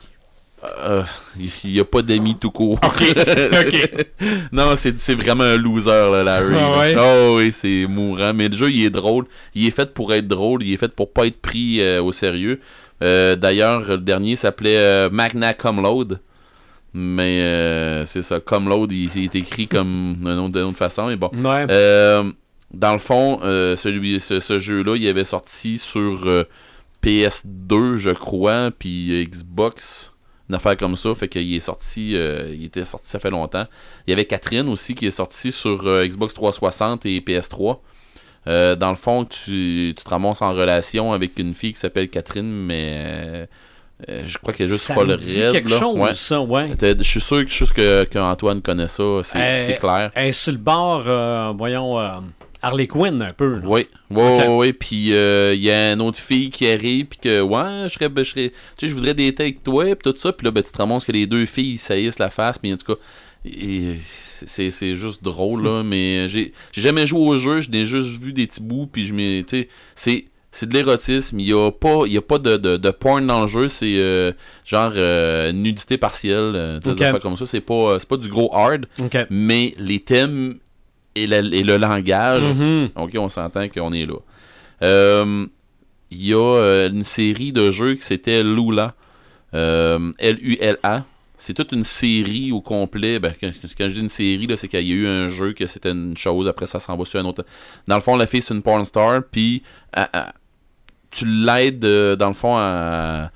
Euh, 0.81 1.03
il 1.39 1.73
y 1.73 1.79
a 1.81 1.85
pas 1.85 2.01
d'amis 2.01 2.37
tout 2.41 2.51
court. 2.51 2.81
ok. 2.83 4.07
non, 4.53 4.75
c'est 4.77 5.15
vraiment 5.15 5.45
un 5.45 5.57
loser, 5.59 5.91
là, 6.11 6.25
Larry. 6.25 6.55
Ah 6.59 6.79
ouais? 6.79 6.97
Oh 6.99 7.35
oui, 7.37 7.53
c'est 7.53 7.85
mourant. 7.87 8.33
Mais 8.33 8.49
le 8.49 8.57
jeu, 8.57 8.71
il 8.71 8.87
est 8.87 8.91
drôle. 8.91 9.27
Il 9.55 9.67
est 9.67 9.71
fait 9.71 9.93
pour 9.93 10.15
être 10.15 10.27
drôle. 10.27 10.63
Il 10.63 10.73
est 10.73 10.79
fait 10.79 10.89
pour 10.89 11.13
pas 11.13 11.27
être 11.27 11.41
pris 11.41 11.83
euh, 11.83 12.03
au 12.03 12.13
sérieux. 12.13 12.61
Euh, 13.03 13.37
D'ailleurs, 13.37 13.81
le 13.83 13.99
dernier 13.99 14.37
s'appelait 14.37 14.79
euh, 14.79 15.11
Magna 15.11 15.53
Cum 15.53 15.83
Laude. 15.83 16.21
Mais 16.95 17.43
euh, 17.43 18.07
c'est 18.07 18.23
ça, 18.23 18.41
Cum 18.41 18.67
Laude, 18.69 18.91
il, 18.93 19.11
il 19.17 19.25
est 19.25 19.35
écrit 19.35 19.67
comme 19.69 20.15
d'une 20.19 20.29
autre, 20.39 20.61
autre 20.63 20.79
façon. 20.79 21.09
Mais 21.09 21.17
bon. 21.17 21.29
Ouais. 21.35 21.67
Dans 22.75 22.93
le 22.93 22.99
fond, 22.99 23.41
euh, 23.43 23.77
celui, 23.77 24.21
ce, 24.21 24.41
ce 24.41 24.59
jeu-là, 24.59 24.97
il 24.97 25.07
avait 25.09 25.25
sorti 25.25 25.79
sur 25.79 26.27
euh, 26.27 26.45
PS2, 27.03 27.97
je 27.97 28.11
crois, 28.11 28.71
puis 28.77 29.27
Xbox, 29.29 30.13
une 30.49 30.55
affaire 30.55 30.77
comme 30.77 30.97
ça. 30.97 31.15
Fait 31.15 31.29
qu'il 31.29 31.55
est 31.55 31.61
sorti, 31.61 32.17
euh, 32.17 32.55
il 32.55 32.65
était 32.65 32.85
sorti 32.85 33.09
ça 33.09 33.19
fait 33.19 33.31
longtemps. 33.31 33.67
Il 34.07 34.11
y 34.11 34.13
avait 34.13 34.25
Catherine 34.25 34.69
aussi 34.69 34.95
qui 34.95 35.07
est 35.07 35.11
sortie 35.11 35.53
sur 35.53 35.85
Xbox 36.05 36.35
360 36.35 37.07
et 37.07 37.21
PS3. 37.21 37.79
Euh, 38.47 38.77
dans 38.77 38.91
le 38.91 38.97
fond, 38.97 39.25
tu, 39.25 39.95
tu 39.97 40.05
te 40.05 40.09
ramasses 40.11 40.43
en 40.43 40.51
relation 40.51 41.13
avec 41.13 41.39
une 41.39 41.55
fille 41.55 41.73
qui 41.73 41.79
s'appelle 41.81 42.09
Catherine, 42.11 42.45
mais 42.67 43.49
je 44.09 44.37
crois 44.39 44.53
qu'il 44.53 44.67
y 44.67 44.69
a 44.69 44.73
juste 44.73 44.85
ça 44.85 44.95
pas 44.95 45.05
me 45.05 45.13
le 45.13 45.17
dit 45.17 45.41
raid. 45.43 45.53
quelque 45.53 45.71
là. 45.71 45.79
chose, 45.79 45.99
Ouais. 45.99 46.13
ça, 46.13 46.41
ouais. 46.43 46.75
T'as- 46.77 46.97
Je 46.99 47.03
suis 47.03 47.21
sûr 47.21 47.43
que, 47.45 47.51
juste 47.51 47.73
que, 47.73 48.05
que 48.05 48.19
Antoine 48.19 48.61
connaît 48.61 48.89
ça, 48.89 49.03
c'est 49.23 49.79
clair. 49.81 50.11
Elle 50.15 50.29
est 50.29 50.33
sur 50.33 50.53
le 50.53 50.59
bord, 50.59 51.05
euh, 51.07 51.53
voyons, 51.57 51.99
euh, 51.99 52.09
Harley 52.65 52.87
Quinn, 52.87 53.21
un 53.23 53.33
peu. 53.33 53.57
là. 53.57 53.61
Oui, 53.65 53.87
oui. 54.11 54.73
Puis 54.73 55.13
euh, 55.13 55.53
il 55.55 55.63
y 55.63 55.71
a 55.71 55.93
une 55.93 56.01
autre 56.01 56.19
fille 56.19 56.51
qui 56.51 56.67
arrive, 56.69 57.07
puis 57.07 57.19
que, 57.23 57.41
ouais, 57.41 57.89
je 57.89 57.95
serais, 57.95 58.11
je 58.17 58.23
serais, 58.25 58.49
tu 58.51 58.55
sais, 58.81 58.89
je 58.89 58.95
voudrais 58.95 59.15
dater 59.15 59.43
avec 59.43 59.63
toi, 59.63 59.85
puis 59.97 60.13
tout 60.13 60.17
ça. 60.19 60.33
Puis 60.33 60.45
là, 60.45 60.51
ben, 60.51 60.63
tu 60.63 60.73
te 60.73 60.79
ramasses 60.79 61.05
que 61.05 61.13
les 61.13 61.27
deux 61.27 61.47
filles 61.47 61.79
saillissent 61.79 62.19
la 62.19 62.31
face, 62.31 62.57
mais 62.63 62.73
en 62.73 62.77
tout 62.77 62.95
cas, 62.95 63.01
et- 63.45 63.97
c'est 64.47 64.71
c'est 64.71 64.95
juste 64.97 65.23
drôle, 65.23 65.65
là. 65.65 65.83
mais 65.85 66.29
j'ai 66.29 66.53
j'ai 66.73 66.81
jamais 66.83 67.07
joué 67.07 67.21
au 67.21 67.39
jeu, 67.39 67.61
j'ai 67.61 67.87
juste 67.87 68.21
vu 68.21 68.33
des 68.33 68.47
petits 68.47 68.63
bouts, 68.63 68.89
puis 68.91 69.07
je 69.07 69.13
m'ai, 69.15 69.45
tu 69.47 69.59
sais, 69.61 69.69
c'est. 69.95 70.25
C'est 70.57 70.69
de 70.69 70.75
l'érotisme, 70.75 71.41
il 71.41 71.47
n'y 71.47 71.53
a 71.53 71.73
pas, 71.73 72.05
y 72.07 72.17
a 72.17 72.23
pas 72.23 72.39
de, 72.39 72.57
de, 72.57 72.77
de 72.77 72.91
porn 72.93 73.27
dans 73.27 73.41
le 73.41 73.49
jeu, 73.49 73.67
c'est 73.67 73.97
euh, 73.97 74.31
genre 74.65 74.93
euh, 74.95 75.51
nudité 75.51 75.99
partielle, 75.99 76.53
euh, 76.55 76.79
tu 76.79 76.85
sais, 76.85 76.91
Ok. 76.93 76.99
des 76.99 77.05
affaires 77.07 77.21
comme 77.21 77.37
ça, 77.37 77.45
c'est 77.45 77.61
pas, 77.61 77.75
euh, 77.75 77.99
c'est 77.99 78.09
pas 78.09 78.17
du 78.17 78.29
gros 78.29 78.55
hard, 78.55 78.87
mais 79.31 79.75
les 79.79 79.99
thèmes 79.99 80.61
et, 81.15 81.27
la- 81.27 81.39
et 81.39 81.63
le 81.63 81.77
langage, 81.77 82.43
Mhm. 82.43 82.91
Ok, 82.97 83.13
on 83.17 83.29
s'entend 83.29 83.69
qu'on 83.69 83.93
est 83.93 84.07
là. 84.07 84.17
Euh, 84.83 85.47
Il 86.11 86.25
y 86.27 86.33
a 86.35 86.39
euh, 86.39 86.91
une 86.91 87.03
série 87.05 87.53
de 87.53 87.71
jeux 87.73 87.95
qui 87.95 88.03
c'était 88.03 88.43
Lula. 88.45 88.95
Euh, 89.55 90.13
L-U-L-A. 90.19 91.05
C'est 91.37 91.55
toute 91.55 91.73
une 91.73 91.83
série 91.85 92.53
au 92.53 92.61
complet. 92.61 93.19
Ben, 93.19 93.33
quand, 93.41 93.51
quand 93.77 93.89
je 93.89 93.95
dis 93.95 94.01
une 94.01 94.09
série, 94.09 94.47
c'est 94.57 94.69
qu'il 94.69 94.87
y 94.87 94.93
a 94.93 94.95
eu 94.95 95.07
un 95.09 95.29
jeu 95.29 95.53
que 95.53 95.67
c'était 95.67 95.91
une 95.91 96.17
chose, 96.17 96.47
après 96.47 96.67
ça 96.67 96.79
s'en 96.79 96.97
va 96.97 97.05
sur 97.05 97.19
un 97.21 97.25
autre. 97.25 97.45
Dans 97.89 97.97
le 97.97 98.01
fond, 98.01 98.17
la 98.17 98.27
fille, 98.27 98.43
c'est 98.43 98.55
une 98.55 98.63
porn 98.63 98.85
star, 98.85 99.23
puis 99.31 99.63
tu 101.11 101.25
l'aides, 101.27 101.85
euh, 101.85 102.17
dans 102.17 102.29
le 102.29 102.35
fond, 102.35 102.57
à, 102.57 103.31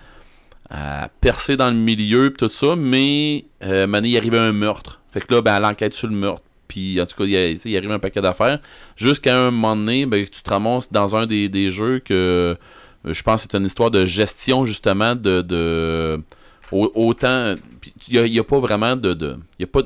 à 0.70 1.08
percer 1.20 1.56
dans 1.56 1.68
le 1.68 1.76
milieu, 1.76 2.30
puis 2.30 2.46
tout 2.46 2.52
ça, 2.52 2.76
mais 2.76 3.44
euh, 3.62 3.86
Mané, 3.86 4.08
il 4.10 4.16
arrivait 4.16 4.38
un 4.38 4.52
meurtre. 4.52 5.00
Fait 5.12 5.20
que 5.20 5.34
là, 5.34 5.42
ben, 5.42 5.56
elle 5.56 5.64
enquête 5.64 5.94
sur 5.94 6.08
le 6.08 6.14
meurtre. 6.14 6.42
Puis, 6.68 7.00
en 7.00 7.06
tout 7.06 7.16
cas, 7.16 7.24
il, 7.24 7.58
il 7.64 7.76
arrive 7.76 7.90
un 7.90 7.98
paquet 7.98 8.20
d'affaires. 8.20 8.60
Jusqu'à 8.96 9.36
un 9.38 9.50
moment 9.50 9.74
donné, 9.74 10.06
ben, 10.06 10.24
tu 10.26 10.42
te 10.42 10.50
ramasses 10.50 10.92
dans 10.92 11.16
un 11.16 11.26
des, 11.26 11.48
des 11.48 11.70
jeux 11.70 11.98
que 11.98 12.14
euh, 12.14 13.12
je 13.12 13.22
pense 13.22 13.44
que 13.44 13.48
c'est 13.50 13.58
une 13.58 13.66
histoire 13.66 13.90
de 13.90 14.04
gestion, 14.04 14.64
justement, 14.64 15.14
de. 15.16 15.42
de 15.42 16.20
au- 16.70 16.92
autant. 16.94 17.54
Il 18.08 18.12
n'y 18.14 18.18
a, 18.18 18.26
il 18.26 18.34
y 18.34 18.38
a 18.38 18.44
pas 18.44 18.58
vraiment 18.60 18.94
de. 18.96 19.14
de 19.14 19.36
il 19.58 19.62
y 19.62 19.64
a 19.64 19.66
pas, 19.66 19.80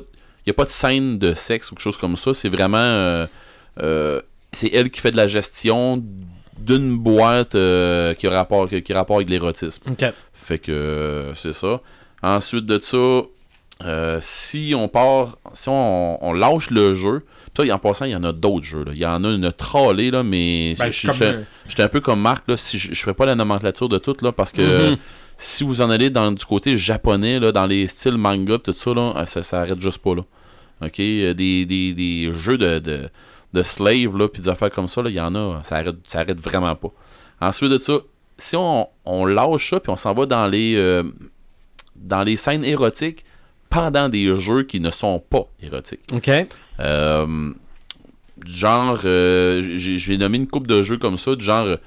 y 0.45 0.49
a 0.49 0.53
pas 0.53 0.65
de 0.65 0.69
scène 0.69 1.17
de 1.17 1.33
sexe 1.33 1.71
ou 1.71 1.75
quelque 1.75 1.83
chose 1.83 1.97
comme 1.97 2.17
ça. 2.17 2.33
C'est 2.33 2.49
vraiment. 2.49 2.77
euh, 2.77 3.25
euh, 3.81 4.21
c'est 4.51 4.69
elle 4.73 4.91
qui 4.91 4.99
fait 4.99 5.11
de 5.11 5.17
la 5.17 5.27
gestion 5.27 6.03
d'une 6.59 6.97
boîte 6.97 7.55
euh, 7.55 8.13
qui, 8.13 8.27
a 8.27 8.29
rapport, 8.29 8.67
qui, 8.69 8.93
a 8.93 8.95
rapport 8.95 9.15
avec 9.15 9.29
l'érotisme. 9.29 9.81
Fait 10.33 10.59
que 10.59 11.31
c'est 11.35 11.53
ça. 11.53 11.81
Ensuite 12.21 12.65
de 12.65 12.77
ça, 12.79 13.21
euh, 13.85 14.17
si 14.21 14.73
on 14.75 14.87
part, 14.87 15.37
si 15.53 15.69
on, 15.69 16.23
on 16.23 16.33
lâche 16.33 16.69
le 16.69 16.95
jeu, 16.95 17.25
toi, 17.53 17.71
en 17.71 17.77
passant, 17.79 18.05
il 18.05 18.11
y 18.11 18.15
en 18.15 18.23
a 18.23 18.31
d'autres 18.33 18.65
jeux. 18.65 18.83
là. 18.83 18.91
Il 18.93 18.99
y 18.99 19.05
en 19.05 19.23
a 19.23 19.27
une 19.29 19.51
trollée, 19.51 20.09
là, 20.11 20.23
mais 20.23 20.73
Ben, 20.79 20.91
j'étais 21.67 21.83
un 21.83 21.87
peu 21.87 21.99
comme 22.01 22.21
Marc, 22.21 22.47
là, 22.47 22.57
si 22.57 22.79
je, 22.79 22.93
je 22.93 22.99
ferais 23.01 23.13
pas 23.13 23.25
la 23.25 23.35
nomenclature 23.35 23.89
de 23.89 23.97
tout, 23.99 24.15
là, 24.21 24.31
parce 24.31 24.51
que 24.51 24.91
Mhm. 24.91 24.97
si 25.37 25.63
vous 25.63 25.81
en 25.81 25.89
allez 25.89 26.09
dans 26.09 26.31
du 26.31 26.43
côté 26.45 26.77
japonais, 26.77 27.39
là, 27.39 27.51
dans 27.51 27.65
les 27.65 27.87
styles 27.87 28.17
manga, 28.17 28.57
tout 28.57 28.73
ça, 28.73 28.93
là, 28.93 29.25
ça, 29.27 29.43
ça 29.43 29.61
arrête 29.61 29.79
juste 29.79 29.99
pas, 29.99 30.15
là. 30.15 30.21
OK? 30.81 30.97
Des, 30.97 31.33
des, 31.35 31.93
des 31.93 32.31
jeux 32.33 32.57
de, 32.57 32.79
de, 32.79 33.09
de 33.53 33.63
slave, 33.63 34.17
là, 34.17 34.27
puis 34.27 34.41
des 34.41 34.49
affaires 34.49 34.71
comme 34.71 34.87
ça, 34.87 35.01
là, 35.03 35.09
il 35.09 35.15
y 35.15 35.21
en 35.21 35.35
a, 35.35 35.61
ça 35.63 35.75
arrête, 35.75 35.95
ça 36.05 36.19
arrête 36.21 36.39
vraiment 36.39 36.75
pas. 36.75 36.89
Ensuite 37.39 37.69
de 37.71 37.77
ça, 37.77 37.93
si 38.37 38.55
on, 38.55 38.87
on 39.05 39.25
lâche 39.25 39.69
ça, 39.69 39.79
puis 39.79 39.91
on 39.91 39.95
s'en 39.95 40.13
va 40.13 40.25
dans 40.25 40.47
les, 40.47 40.75
euh, 40.75 41.03
dans 41.95 42.23
les 42.23 42.35
scènes 42.35 42.65
érotiques 42.65 43.23
pendant 43.73 44.09
des 44.09 44.33
jeux 44.39 44.63
qui 44.63 44.79
ne 44.79 44.91
sont 44.91 45.19
pas 45.19 45.45
érotiques. 45.61 46.01
OK. 46.13 46.29
Euh, 46.79 47.51
genre, 48.45 48.99
euh, 49.05 49.61
j'ai 49.75 50.17
nommé 50.17 50.37
une 50.37 50.47
coupe 50.47 50.67
de 50.67 50.83
jeux 50.83 50.97
comme 50.97 51.17
ça, 51.17 51.35
du 51.35 51.43
genre 51.43 51.65
euh, 51.65 51.77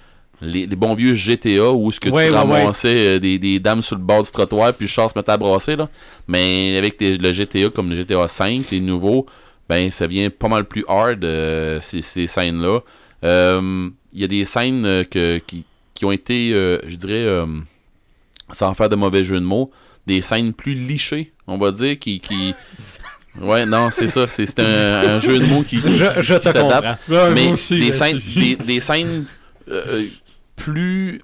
les, 0.41 0.66
les 0.66 0.76
bons 0.76 0.95
vieux 0.95 1.14
GTA 1.14 1.72
où 1.72 1.91
ce 1.91 1.99
que 2.01 2.09
Ouais, 2.11 2.26
tu 2.26 2.32
ouais, 2.32 2.37
ramassais 2.39 3.16
euh, 3.16 3.18
des, 3.18 3.39
des 3.39 3.59
dames 3.59 3.82
sur 3.82 3.97
le 3.97 4.03
bord 4.03 4.22
du 4.22 4.30
trottoir 4.30 4.72
puis 4.74 4.84
le 4.87 4.89
char 4.91 5.11
se 5.11 5.18
mettait 5.18 5.32
à 5.32 5.37
brasser 5.37 5.76
là. 5.76 5.89
Mais 6.28 6.76
avec 6.76 7.01
les- 7.01 7.16
le 7.18 7.32
GTA 7.32 7.68
comme 7.70 7.89
le 7.91 7.97
GTA 7.97 8.28
5, 8.28 8.70
les 8.70 8.80
nouveaux, 8.80 9.26
ben 9.68 9.91
ça 9.91 10.07
vient 10.07 10.28
pas 10.30 10.49
mal 10.49 10.64
plus 10.64 10.84
hard 10.89 11.24
euh, 11.24 11.80
ces, 11.80 12.03
ces 12.03 12.26
scènes 12.26 12.61
là. 12.61 12.80
Il 14.12 14.20
y 14.20 14.24
a 14.24 14.28
des 14.28 14.45
scènes 14.45 15.05
que, 15.11 15.39
qui, 15.47 15.64
qui 15.95 16.05
ont 16.05 16.12
été, 16.12 16.53
euh, 16.55 16.78
je 16.87 16.97
dirais, 16.97 17.26
sans 18.51 18.72
faire 18.74 18.89
de 18.89 18.97
mauvais 18.97 19.24
jeu 19.24 19.39
de 19.41 19.45
mots, 19.45 19.70
des 20.07 20.21
scènes 20.21 20.53
plus 20.53 20.75
lichées, 20.75 21.33
on 21.47 21.59
va 21.59 21.71
dire, 21.73 21.99
qui, 21.99 22.21
qui... 22.21 22.55
Ouais, 23.41 23.67
non, 23.67 23.91
c'est 23.91 24.09
ça, 24.09 24.27
c'est 24.27 24.59
un, 24.61 25.17
un 25.17 25.21
jeu 25.21 25.39
de 25.39 25.45
mots 25.47 25.63
qui, 25.63 25.79
Je, 25.79 26.07
je 26.23 26.35
te 26.35 26.41
qui 26.47 26.53
s'adapte. 26.53 27.01
comprends. 27.07 27.27
Ouais, 27.27 27.35
mais 27.35 27.53
aussi, 27.53 27.79
des, 27.79 27.93
scènes, 27.93 28.21
des, 28.35 28.57
des 28.57 28.81
scènes 28.81 29.25
euh, 29.69 30.05
plus 30.57 31.21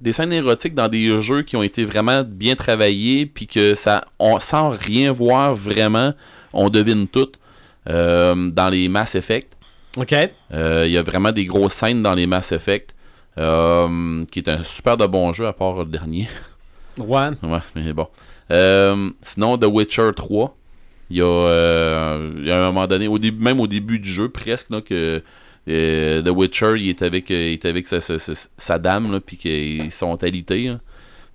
des 0.00 0.12
scènes 0.12 0.32
érotiques 0.32 0.74
dans 0.74 0.88
des 0.88 1.20
jeux 1.20 1.42
qui 1.42 1.56
ont 1.56 1.62
été 1.62 1.84
vraiment 1.84 2.24
bien 2.24 2.56
travaillés 2.56 3.24
puis 3.26 3.46
que 3.46 3.76
ça 3.76 4.04
on, 4.18 4.40
sans 4.40 4.70
rien 4.70 5.12
voir 5.12 5.54
vraiment 5.54 6.12
on 6.52 6.68
devine 6.70 7.06
tout 7.06 7.30
Euh, 7.88 8.34
dans 8.50 8.68
les 8.68 8.88
Mass 8.88 9.14
Effect 9.16 9.52
OK. 9.96 10.12
euh, 10.52 10.84
il 10.86 10.92
y 10.92 10.98
a 10.98 11.02
vraiment 11.02 11.32
des 11.32 11.44
grosses 11.44 11.74
scènes 11.74 12.02
dans 12.02 12.14
les 12.14 12.26
Mass 12.26 12.50
Effect 12.52 12.94
euh, 13.38 14.24
qui 14.30 14.38
est 14.40 14.48
un 14.48 14.62
super 14.64 14.96
de 14.96 15.06
bon 15.06 15.32
jeu 15.32 15.46
à 15.46 15.52
part 15.52 15.74
le 15.78 15.86
dernier 15.86 16.28
Ouais. 16.98 17.30
Mais 17.74 17.92
bon. 17.92 18.08
Euh, 18.50 19.10
sinon, 19.22 19.58
The 19.58 19.66
Witcher 19.66 20.10
3. 20.14 20.56
Il 21.10 21.18
y, 21.18 21.20
a, 21.20 21.26
euh, 21.26 22.32
y 22.42 22.50
a 22.50 22.58
un 22.58 22.72
moment 22.72 22.86
donné, 22.86 23.06
au 23.06 23.18
début, 23.18 23.42
même 23.42 23.60
au 23.60 23.66
début 23.66 23.98
du 23.98 24.08
jeu, 24.08 24.30
presque, 24.30 24.68
que 24.84 25.22
euh, 25.68 26.22
The 26.22 26.28
Witcher, 26.28 26.74
il 26.78 26.88
est 26.88 27.02
avec, 27.02 27.28
il 27.28 27.52
est 27.52 27.64
avec 27.66 27.86
sa, 27.86 28.78
dame, 28.78 29.20
puis 29.20 29.36
qu'ils 29.36 29.92
sont 29.92 30.18
hein. 30.22 30.80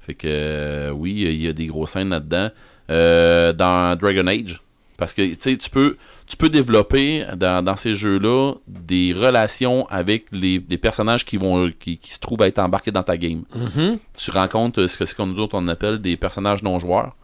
Fait 0.02 0.14
que, 0.16 0.90
oui, 0.92 1.12
il 1.28 1.42
y 1.42 1.48
a 1.48 1.54
des 1.54 1.68
grosses 1.68 1.92
scènes 1.92 2.10
là-dedans. 2.10 2.50
Dans 2.90 3.98
Dragon 4.00 4.26
Age. 4.28 4.62
Parce 4.98 5.14
que, 5.14 5.22
tu 5.22 5.38
sais, 5.40 5.58
tu 5.58 5.70
peux, 5.70 5.98
tu 6.28 6.36
peux 6.38 6.50
développer 6.50 7.26
dans, 7.38 7.64
dans 7.64 7.76
ces 7.78 7.94
jeux-là 7.94 8.54
des 8.68 9.14
relations 9.14 9.88
avec 9.90 10.26
les, 10.32 10.62
les 10.70 10.78
personnages 10.78 11.24
qui, 11.26 11.38
vont, 11.38 11.70
qui, 11.80 11.98
qui 11.98 12.12
se 12.12 12.20
trouvent 12.20 12.42
à 12.42 12.48
être 12.48 12.60
embarqués 12.60 12.92
dans 12.92 13.04
ta 13.04 13.18
game 13.18 13.44
Mhm. 13.56 13.98
tu 14.18 14.32
rencontres 14.32 14.88
ce 14.88 14.98
que 14.98 15.06
c'est 15.06 15.16
qu'on 15.16 15.28
nous 15.28 15.40
autres 15.40 15.56
on 15.58 15.68
appelle 15.70 16.00
des 16.02 16.18
personnages 16.18 16.62
non 16.64 16.80
joueurs 16.80 17.16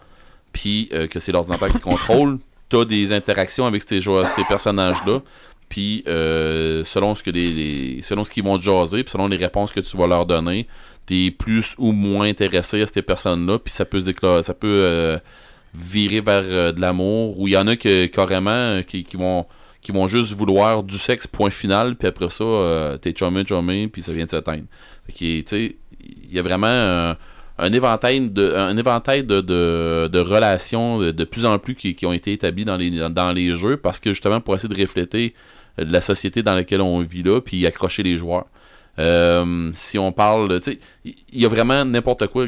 puis 0.53 0.89
euh, 0.93 1.07
que 1.07 1.19
c'est 1.19 1.31
l'ordinateur 1.31 1.69
qui 1.69 1.79
contrôle 1.79 2.39
t'as 2.69 2.85
des 2.85 3.11
interactions 3.13 3.65
avec 3.65 3.81
ces 3.81 3.99
joueurs 3.99 4.27
ces 4.35 4.43
personnages 4.45 5.03
là 5.05 5.19
puis 5.69 6.03
euh, 6.07 6.83
selon 6.83 7.15
ce 7.15 7.23
que 7.23 7.29
les, 7.31 7.49
les- 7.51 8.01
selon 8.03 8.23
ce 8.23 8.31
qu'ils 8.31 8.43
vont 8.43 8.57
te 8.57 8.63
jaser 8.63 9.03
puis 9.03 9.11
selon 9.11 9.27
les 9.27 9.37
réponses 9.37 9.71
que 9.71 9.79
tu 9.79 9.97
vas 9.97 10.07
leur 10.07 10.25
donner 10.25 10.67
t'es 11.05 11.31
plus 11.31 11.73
ou 11.77 11.91
moins 11.91 12.25
intéressé 12.27 12.81
à 12.81 12.85
ces 12.87 13.01
personnes 13.01 13.45
là 13.47 13.59
puis 13.59 13.73
ça 13.73 13.83
peut 13.83 13.99
se 13.99 14.05
déclarer 14.05 14.43
ça 14.43 14.53
peut 14.53 14.67
euh, 14.81 15.17
virer 15.73 16.21
vers 16.21 16.43
euh, 16.45 16.71
de 16.71 16.81
l'amour 16.81 17.39
ou 17.39 17.47
il 17.47 17.53
y 17.53 17.57
en 17.57 17.67
a 17.67 17.75
que 17.75 18.05
carrément 18.05 18.51
euh, 18.51 18.81
qui, 18.81 19.03
qui 19.03 19.17
vont 19.17 19.45
qui 19.81 19.91
vont 19.91 20.07
juste 20.07 20.33
vouloir 20.33 20.83
du 20.83 20.97
sexe 20.97 21.27
point 21.27 21.49
final 21.49 21.95
puis 21.95 22.07
après 22.07 22.29
ça 22.29 22.43
euh, 22.43 22.97
t'es 22.97 23.13
chumé 23.15 23.43
chumé 23.45 23.87
puis 23.87 24.01
ça 24.01 24.13
vient 24.13 24.25
de 24.25 24.29
sais, 24.29 25.75
il 25.99 26.33
y 26.33 26.39
a 26.39 26.41
vraiment 26.41 27.15
un, 27.57 27.73
éventail 27.73 28.29
de 28.29 28.53
un 28.53 28.77
éventail 28.77 29.23
de, 29.23 29.41
de, 29.41 30.19
relations 30.19 30.99
de, 30.99 31.23
plus 31.23 31.45
en 31.45 31.57
plus 31.59 31.75
qui, 31.75 31.95
qui 31.95 32.05
ont 32.05 32.13
été 32.13 32.33
établies 32.33 32.65
dans 32.65 32.77
les 32.77 32.91
dans, 33.09 33.31
les 33.31 33.55
jeux 33.55 33.77
parce 33.77 33.99
que 33.99 34.11
justement 34.11 34.41
pour 34.41 34.55
essayer 34.55 34.73
de 34.73 34.79
refléter 34.79 35.33
la 35.77 36.01
société 36.01 36.43
dans 36.43 36.55
laquelle 36.55 36.81
on 36.81 36.99
vit 37.01 37.23
là 37.23 37.41
puis 37.41 37.65
accrocher 37.65 38.03
les 38.03 38.15
joueurs. 38.15 38.45
Si 39.73 39.97
on 39.97 40.11
parle 40.11 40.61
tu 40.61 40.73
sais 40.73 40.79
il 41.03 41.41
y 41.41 41.45
a 41.45 41.49
vraiment 41.49 41.83
n'importe 41.83 42.27
quoi 42.27 42.45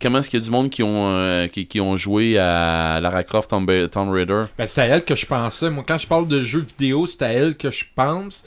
comment 0.00 0.18
est-ce 0.18 0.28
qu'il 0.30 0.38
y 0.40 0.42
a 0.42 0.44
du 0.44 0.50
monde 0.50 0.70
qui 0.70 0.82
ont 0.82 1.08
euh, 1.16 1.46
qui, 1.48 1.66
qui 1.66 1.80
ont 1.80 1.96
joué 1.96 2.38
à 2.38 2.98
Lara 3.00 3.22
Croft 3.24 3.50
Tomb, 3.50 3.70
Tomb 3.90 4.10
Raider? 4.10 4.42
Ben, 4.58 4.66
c'est 4.66 4.80
à 4.82 4.86
elle 4.86 5.04
que 5.04 5.14
je 5.14 5.26
pensais. 5.26 5.70
Moi, 5.70 5.84
quand 5.86 5.98
je 5.98 6.06
parle 6.06 6.26
de 6.28 6.40
jeux 6.40 6.64
vidéo, 6.78 7.06
c'est 7.06 7.22
à 7.22 7.28
elle 7.28 7.56
que 7.56 7.70
je 7.70 7.84
pense. 7.94 8.44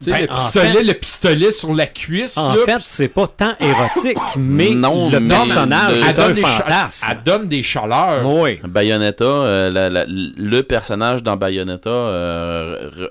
Tu 0.00 0.06
sais, 0.06 0.10
Ben, 0.12 0.22
le, 0.22 0.26
pistolet, 0.34 0.72
fait- 0.72 0.82
le 0.82 0.92
pistolet 0.94 1.52
sur 1.52 1.72
la 1.74 1.86
cuisse, 1.86 2.36
En 2.36 2.54
là, 2.54 2.62
fait, 2.64 2.80
c'est 2.84 3.06
pas 3.06 3.28
tant 3.28 3.52
érotique, 3.60 4.16
mais 4.36 4.70
Non, 4.70 5.08
le 5.08 5.20
mais 5.20 5.34
personnage 5.36 5.92
le- 5.92 6.06
elle 6.08 6.14
donne, 6.16 6.30
un 6.30 6.34
des 6.34 6.40
cha- 6.40 6.48
fantasme. 6.48 7.06
elle 7.12 7.22
donne 7.24 7.48
des 7.48 7.62
chaleurs. 7.62 8.26
Oui. 8.26 8.58
Bayonetta, 8.64 9.24
euh, 9.24 9.70
la- 9.70 9.90
la- 9.90 10.06
le 10.08 10.60
personnage 10.62 11.22
dans 11.22 11.36
Bayonetta 11.36 11.90
euh, 11.90 12.90
re- 12.90 13.10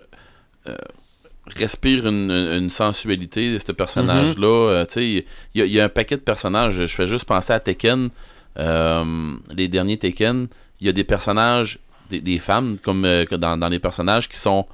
euh, 0.68 0.76
respire 1.48 2.08
une, 2.08 2.32
une 2.32 2.70
sensualité, 2.70 3.58
ce 3.60 3.72
personnage-là. 3.72 4.48
Euh, 4.70 4.86
tu 4.86 4.94
sais, 4.94 5.10
il 5.10 5.24
y, 5.56 5.62
a- 5.62 5.66
il 5.66 5.72
y 5.72 5.80
a 5.82 5.86
un 5.86 5.90
paquet 5.90 6.16
de 6.16 6.22
personnages. 6.22 6.86
Je 6.86 6.96
fais 6.96 7.06
juste 7.08 7.26
penser 7.26 7.52
à 7.54 7.60
Tekken, 7.60 8.10
euh, 8.60 9.36
les 9.56 9.68
derniers 9.68 9.98
Tekken. 9.98 10.48
Il 10.80 10.88
y 10.88 10.90
a 10.90 10.94
des 10.94 11.04
personnages, 11.04 11.80
des, 12.10 12.22
des 12.22 12.40
femmes, 12.40 12.78
comme 12.78 13.04
euh, 13.06 13.26
dans, 13.32 13.58
dans 13.58 13.70
les 13.70 13.80
personnages 13.80 14.30
qui 14.30 14.38
sont 14.38 14.66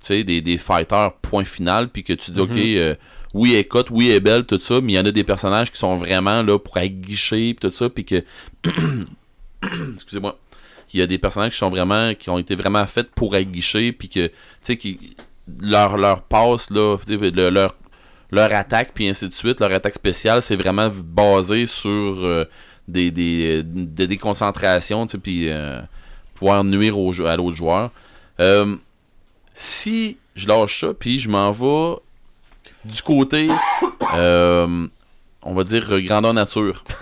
tu 0.00 0.08
sais, 0.14 0.24
des, 0.24 0.42
des 0.42 0.58
fighters 0.58 1.14
point 1.22 1.44
final, 1.44 1.88
puis 1.88 2.02
que 2.04 2.12
tu 2.12 2.30
dis, 2.30 2.40
ok, 2.40 2.50
euh, 2.56 2.94
oui, 3.32 3.54
elle 3.54 3.66
cote, 3.66 3.88
oui, 3.90 4.08
elle 4.10 4.16
est 4.16 4.20
belle, 4.20 4.44
tout 4.44 4.58
ça, 4.60 4.80
mais 4.82 4.92
il 4.92 4.96
y 4.96 4.98
en 4.98 5.06
a 5.06 5.10
des 5.10 5.24
personnages 5.24 5.70
qui 5.72 5.78
sont 5.78 5.96
vraiment 5.96 6.42
là 6.42 6.58
pour 6.58 6.76
aguicher, 6.76 7.56
tout 7.58 7.70
ça, 7.70 7.88
puis 7.88 8.04
que. 8.04 8.22
Excusez-moi. 9.94 10.38
Il 10.92 11.00
y 11.00 11.02
a 11.02 11.06
des 11.06 11.18
personnages 11.18 11.52
qui 11.52 11.58
sont 11.58 11.70
vraiment. 11.70 12.14
qui 12.14 12.30
ont 12.30 12.38
été 12.38 12.54
vraiment 12.54 12.86
faits 12.86 13.10
pour 13.14 13.34
aguicher, 13.34 13.92
puis 13.92 14.08
que. 14.08 14.26
Tu 14.28 14.32
sais, 14.62 14.76
qui. 14.76 15.16
Leur, 15.60 15.96
leur 15.96 16.22
passe, 16.22 16.70
là, 16.70 16.96
leur, 17.50 17.76
leur 18.30 18.52
attaque, 18.52 18.92
puis 18.94 19.08
ainsi 19.08 19.28
de 19.28 19.34
suite, 19.34 19.60
leur 19.60 19.72
attaque 19.72 19.94
spéciale, 19.94 20.42
c'est 20.42 20.56
vraiment 20.56 20.90
basé 20.90 21.66
sur 21.66 21.90
euh, 21.90 22.44
des, 22.88 23.10
des, 23.10 23.62
des 23.62 24.18
puis 25.22 25.50
euh, 25.50 25.80
pouvoir 26.34 26.64
nuire 26.64 26.98
au, 26.98 27.12
à 27.22 27.36
l'autre 27.36 27.56
joueur. 27.56 27.90
Euh, 28.40 28.76
si 29.52 30.16
je 30.34 30.48
lâche 30.48 30.80
ça, 30.80 30.94
puis 30.94 31.18
je 31.20 31.28
m'en 31.28 31.52
vais 31.52 31.96
du 32.84 33.02
côté, 33.02 33.48
on 35.44 35.54
va 35.54 35.64
dire, 35.64 35.86
euh, 35.92 36.00
grandeur 36.00 36.34
nature. 36.34 36.82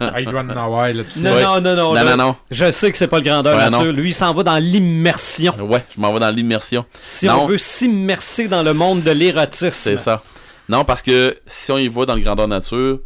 Ah, 0.00 0.20
il 0.20 0.26
doit 0.28 0.40
en 0.40 0.48
avoir 0.50 0.92
là 0.92 1.02
Non, 1.16 1.32
Ouais. 1.34 1.42
non, 1.42 1.60
non, 1.60 1.76
non. 1.76 1.94
Non, 1.94 2.04
non, 2.04 2.16
non. 2.16 2.36
Je 2.50 2.70
sais 2.70 2.90
que 2.90 2.96
c'est 2.96 3.08
pas 3.08 3.18
le 3.18 3.24
grandeur 3.24 3.56
Ouais, 3.56 3.70
nature. 3.70 3.84
non. 3.86 3.92
Lui, 3.92 4.10
il 4.10 4.14
s'en 4.14 4.32
va 4.32 4.42
dans 4.42 4.56
l'immersion. 4.58 5.54
Ouais, 5.60 5.84
je 5.94 6.00
m'en 6.00 6.12
vais 6.12 6.20
dans 6.20 6.30
l'immersion. 6.30 6.84
Si 7.00 7.26
Non. 7.26 7.42
on 7.42 7.46
veut 7.46 7.58
s'immerser 7.58 8.48
dans 8.48 8.62
le 8.62 8.72
monde 8.74 9.02
de 9.02 9.10
l'érotisme. 9.10 9.70
C'est 9.70 9.96
ça. 9.98 10.22
Non, 10.68 10.84
parce 10.84 11.02
que 11.02 11.36
si 11.46 11.70
on 11.72 11.78
y 11.78 11.88
va 11.88 12.06
dans 12.06 12.14
le 12.14 12.20
grandeur 12.20 12.48
nature, 12.48 13.00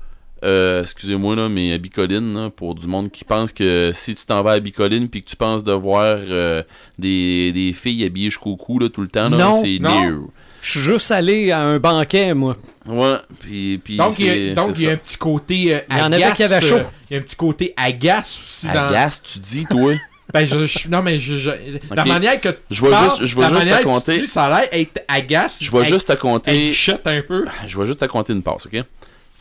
euh, 0.44 0.82
excusez-moi, 0.82 1.36
là, 1.36 1.48
mais 1.48 1.72
à 1.72 1.78
Bicoline, 1.78 2.34
là, 2.34 2.50
pour 2.50 2.74
du 2.74 2.86
monde 2.88 3.10
qui 3.10 3.24
pense 3.24 3.52
que 3.52 3.92
si 3.94 4.14
tu 4.14 4.24
t'en 4.24 4.42
vas 4.42 4.52
à 4.52 4.60
Bicoline 4.60 5.08
puis 5.08 5.22
que 5.22 5.30
tu 5.30 5.36
penses 5.36 5.62
de 5.62 5.72
voir 5.72 6.16
euh, 6.18 6.62
des, 6.98 7.52
des 7.52 7.72
filles 7.72 8.04
habillées 8.04 8.30
jusqu'au 8.30 8.56
cou 8.56 8.78
là, 8.80 8.88
tout 8.88 9.02
le 9.02 9.08
temps, 9.08 9.28
là, 9.28 9.36
Non, 9.36 9.60
c'est. 9.62 9.78
Je 10.62 10.70
suis 10.70 10.80
juste 10.80 11.10
allé 11.10 11.50
à 11.50 11.60
un 11.60 11.78
banquet, 11.78 12.32
moi. 12.34 12.56
Ouais, 12.86 13.16
puis, 13.40 13.78
puis 13.84 13.96
Donc, 13.98 14.18
il 14.18 14.26
y 14.26 14.28
c'est- 14.28 14.50
a, 14.52 14.54
donc, 14.54 14.70
il 14.78 14.82
y 14.84 14.88
a 14.88 14.92
un 14.92 14.96
petit 14.96 15.18
côté 15.18 15.74
euh, 15.74 15.80
Il 15.90 15.98
y 15.98 16.00
en 16.00 16.12
agace, 16.12 16.22
avait 16.22 16.36
qui 16.36 16.42
avaient 16.44 16.60
chaud. 16.66 16.76
euh, 16.76 16.82
il 17.10 17.14
y 17.14 17.16
a 17.16 17.20
un 17.20 17.22
petit 17.22 17.36
côté 17.36 17.74
agace 17.76 18.40
aussi 18.42 18.66
dans... 18.68 18.86
Agace, 18.88 19.20
tu 19.22 19.38
dis, 19.38 19.66
toi? 19.68 19.92
Ben, 20.32 20.46
je, 20.46 20.64
je- 20.64 20.88
non, 20.88 21.02
mais 21.02 21.18
je, 21.18 21.36
je- 21.36 21.50
la 21.94 22.04
manière 22.06 22.40
que 22.40 22.48
tu 22.48 22.56
Je 22.70 22.80
vais 22.82 22.90
parles, 22.90 23.10
juste- 23.10 23.24
je 23.26 23.36
vais 23.36 23.42
la 23.42 23.48
juste 23.48 23.60
te 23.60 23.64
manière 23.66 23.76
que 23.78 23.82
tu 23.82 23.88
compter. 23.88 24.20
dis, 24.20 24.26
ça 24.26 24.44
a 24.46 24.60
l'air 24.62 24.68
être 24.72 25.04
agace. 25.06 25.58
Je 25.60 25.70
vais 25.70 25.84
juste 25.84 26.08
te 26.08 26.14
compter. 26.14 26.72
Un 27.04 27.20
peu. 27.20 27.44
Je 27.66 27.78
vais 27.78 27.84
juste 27.84 27.98
te 28.00 28.04
compter 28.06 28.32
une 28.32 28.42
passe, 28.42 28.64
ok? 28.66 28.82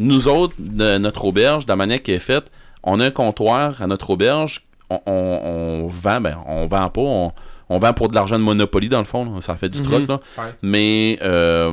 Nous 0.02 0.28
autres, 0.28 0.54
de 0.60 0.98
notre 0.98 1.24
auberge, 1.24 1.66
de 1.66 1.72
la 1.72 1.78
manière 1.78 2.02
qui 2.04 2.12
est 2.12 2.20
faite, 2.20 2.46
on 2.84 3.00
a 3.00 3.06
un 3.06 3.12
comptoir 3.12 3.82
à 3.82 3.88
notre 3.88 4.10
auberge. 4.10 4.62
On, 4.90 5.00
on- 5.06 5.12
on 5.14 5.88
vend, 5.88 6.20
ben, 6.20 6.38
on 6.46 6.68
vend 6.68 6.90
pas, 6.90 7.02
on, 7.02 7.32
on 7.74 7.80
vend 7.80 7.94
pour 7.94 8.10
de 8.10 8.16
l'argent 8.16 8.38
de 8.38 8.44
Monopoly, 8.44 8.90
dans 8.90 9.00
le 9.00 9.06
fond. 9.06 9.26
là. 9.26 9.42
Ça 9.42 9.56
fait 9.56 9.70
du 9.70 9.80
Mhm. 9.82 9.86
truc, 9.86 10.10
là. 10.10 10.20
Ouais. 10.38 10.44
Mais, 10.62 11.18
euh, 11.22 11.72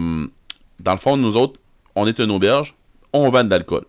dans 0.81 0.93
le 0.93 0.99
fond, 0.99 1.17
nous 1.17 1.37
autres, 1.37 1.59
on 1.97 2.07
est 2.07 2.19
une 2.19 2.31
auberge, 2.31 2.75
on 3.13 3.29
vend 3.31 3.43
de 3.45 3.51
l'alcool. 3.51 3.85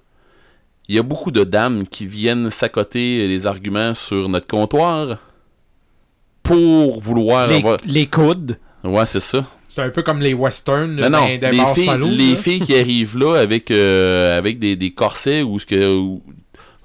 Il 0.87 0.95
y 0.95 0.99
a 0.99 1.03
beaucoup 1.03 1.29
de 1.31 1.43
dames 1.43 1.85
qui 1.87 2.07
viennent 2.07 2.49
s'accoter 2.49 3.27
les 3.27 3.45
arguments 3.45 3.93
sur 3.93 4.27
notre 4.27 4.47
comptoir 4.47 5.19
pour 6.43 6.99
vouloir 6.99 7.47
Les, 7.47 7.57
avoir... 7.57 7.77
les 7.85 8.05
coudes. 8.07 8.57
Ouais, 8.83 9.05
c'est 9.05 9.19
ça. 9.19 9.45
C'est 9.69 9.83
un 9.83 9.89
peu 9.89 10.01
comme 10.01 10.19
les 10.19 10.33
westerns 10.33 10.95
Non, 10.95 11.09
non, 11.11 11.27
dans 11.39 11.51
les, 11.51 11.73
filles, 11.75 11.85
salauds, 11.85 12.07
les 12.09 12.35
filles 12.35 12.61
qui 12.61 12.75
arrivent 12.77 13.17
là 13.17 13.35
avec, 13.39 13.69
euh, 13.69 14.37
avec 14.37 14.57
des, 14.57 14.75
des 14.75 14.91
corsets 14.91 15.43
ou 15.43 15.59
ce 15.59 15.65
que 15.65 15.95
ou, 15.95 16.23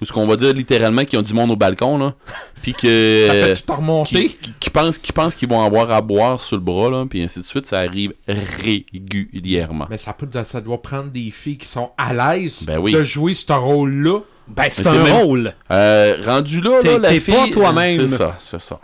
ou 0.01 0.05
ce 0.05 0.12
qu'on 0.12 0.27
va 0.27 0.37
dire 0.37 0.53
littéralement 0.53 1.05
qui 1.05 1.16
ont 1.16 1.23
du 1.23 1.33
monde 1.35 1.51
au 1.53 1.57
balcon 1.57 1.99
là, 1.99 2.15
puis 2.62 2.73
que 2.75 3.25
Ça 3.29 3.33
fait 3.33 3.71
euh, 3.71 4.05
qui, 4.05 4.29
qui- 4.29 4.53
qui 4.61 4.71
pensent 4.71 4.99
qui 4.99 5.12
pensent 5.12 5.35
qu'ils 5.35 5.49
vont 5.49 5.62
avoir 5.65 5.91
à 5.93 6.01
boire 6.01 6.43
sur 6.43 6.57
le 6.57 6.62
bras 6.62 6.91
là, 6.91 7.07
puis 7.09 7.23
ainsi 7.23 7.41
de 7.41 7.45
suite, 7.45 7.66
ça 7.66 7.79
arrive 7.79 8.12
régulièrement. 8.93 9.87
Mais 9.91 9.99
ça, 9.99 10.12
peut, 10.12 10.29
ça 10.45 10.61
doit 10.61 10.81
prendre 10.83 11.11
des 11.11 11.31
filles 11.31 11.59
qui 11.59 11.69
sont 11.69 11.91
à 11.97 12.12
l'aise 12.12 12.62
Ben 12.66 12.79
oui. 12.79 12.93
de 12.93 13.03
jouer 13.05 13.35
ce 13.35 13.53
rôle-là. 13.53 14.21
Ben, 14.49 14.65
c'est 14.69 14.87
un 14.87 14.93
même- 15.03 15.12
rôle. 15.12 15.55
Euh, 15.71 16.16
rendu 16.25 16.61
là, 16.61 16.71
là 16.77 16.81
T'es- 16.83 16.99
la 16.99 17.09
t'es 17.09 17.21
fille, 17.21 17.35
pas 17.35 17.49
toi-même. 17.49 18.07
C'est 18.09 18.16
ça, 18.16 18.39
c'est 18.51 18.61
ça. 18.61 18.79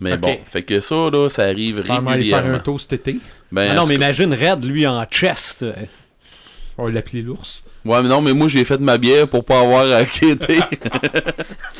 Mais 0.00 0.16
bon, 0.16 0.34
fait 0.50 0.62
que 0.62 0.80
ça 0.80 0.94
là, 1.10 1.28
ça 1.28 1.42
arrive 1.42 1.80
Vraiment 1.80 2.10
aller 2.12 2.30
faire 2.30 2.38
un 2.38 2.40
régulièrement. 2.40 2.58
tour 2.64 2.80
cet 2.80 2.94
été. 2.94 3.18
Ben, 3.52 3.68
Ah 3.72 3.74
non, 3.74 3.82
mais 3.86 3.98
cas- 3.98 4.04
imagine 4.06 4.32
Red, 4.32 4.64
lui, 4.64 4.86
en 4.86 5.04
chest. 5.04 5.66
On 6.78 6.84
va 6.86 6.90
l'appeler 6.90 7.20
l'ours. 7.20 7.64
Ouais, 7.84 8.02
mais 8.02 8.08
non, 8.08 8.20
mais 8.20 8.32
moi 8.34 8.46
j'ai 8.48 8.64
fait 8.64 8.78
ma 8.78 8.98
bière 8.98 9.26
pour 9.28 9.44
pas 9.44 9.60
avoir 9.60 9.90
à 9.90 10.04
quitter. 10.04 10.60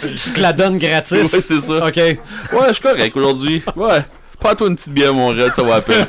Tu 0.03 0.33
te 0.33 0.41
la 0.41 0.53
donnes 0.53 0.79
gratis? 0.79 1.13
ouais, 1.33 1.41
c'est 1.41 1.61
ça. 1.61 1.87
OK. 1.87 1.97
Ouais, 1.97 2.19
je 2.69 2.73
suis 2.73 2.83
correct 2.83 3.17
aujourd'hui. 3.17 3.63
Ouais. 3.77 4.01
Prends-toi 4.39 4.69
une 4.69 4.77
petite 4.77 4.95
bière, 4.95 5.13
mon 5.13 5.29
Red, 5.29 5.53
ça 5.55 5.63
va 5.63 5.75
à 5.77 5.81
peine. 5.83 6.07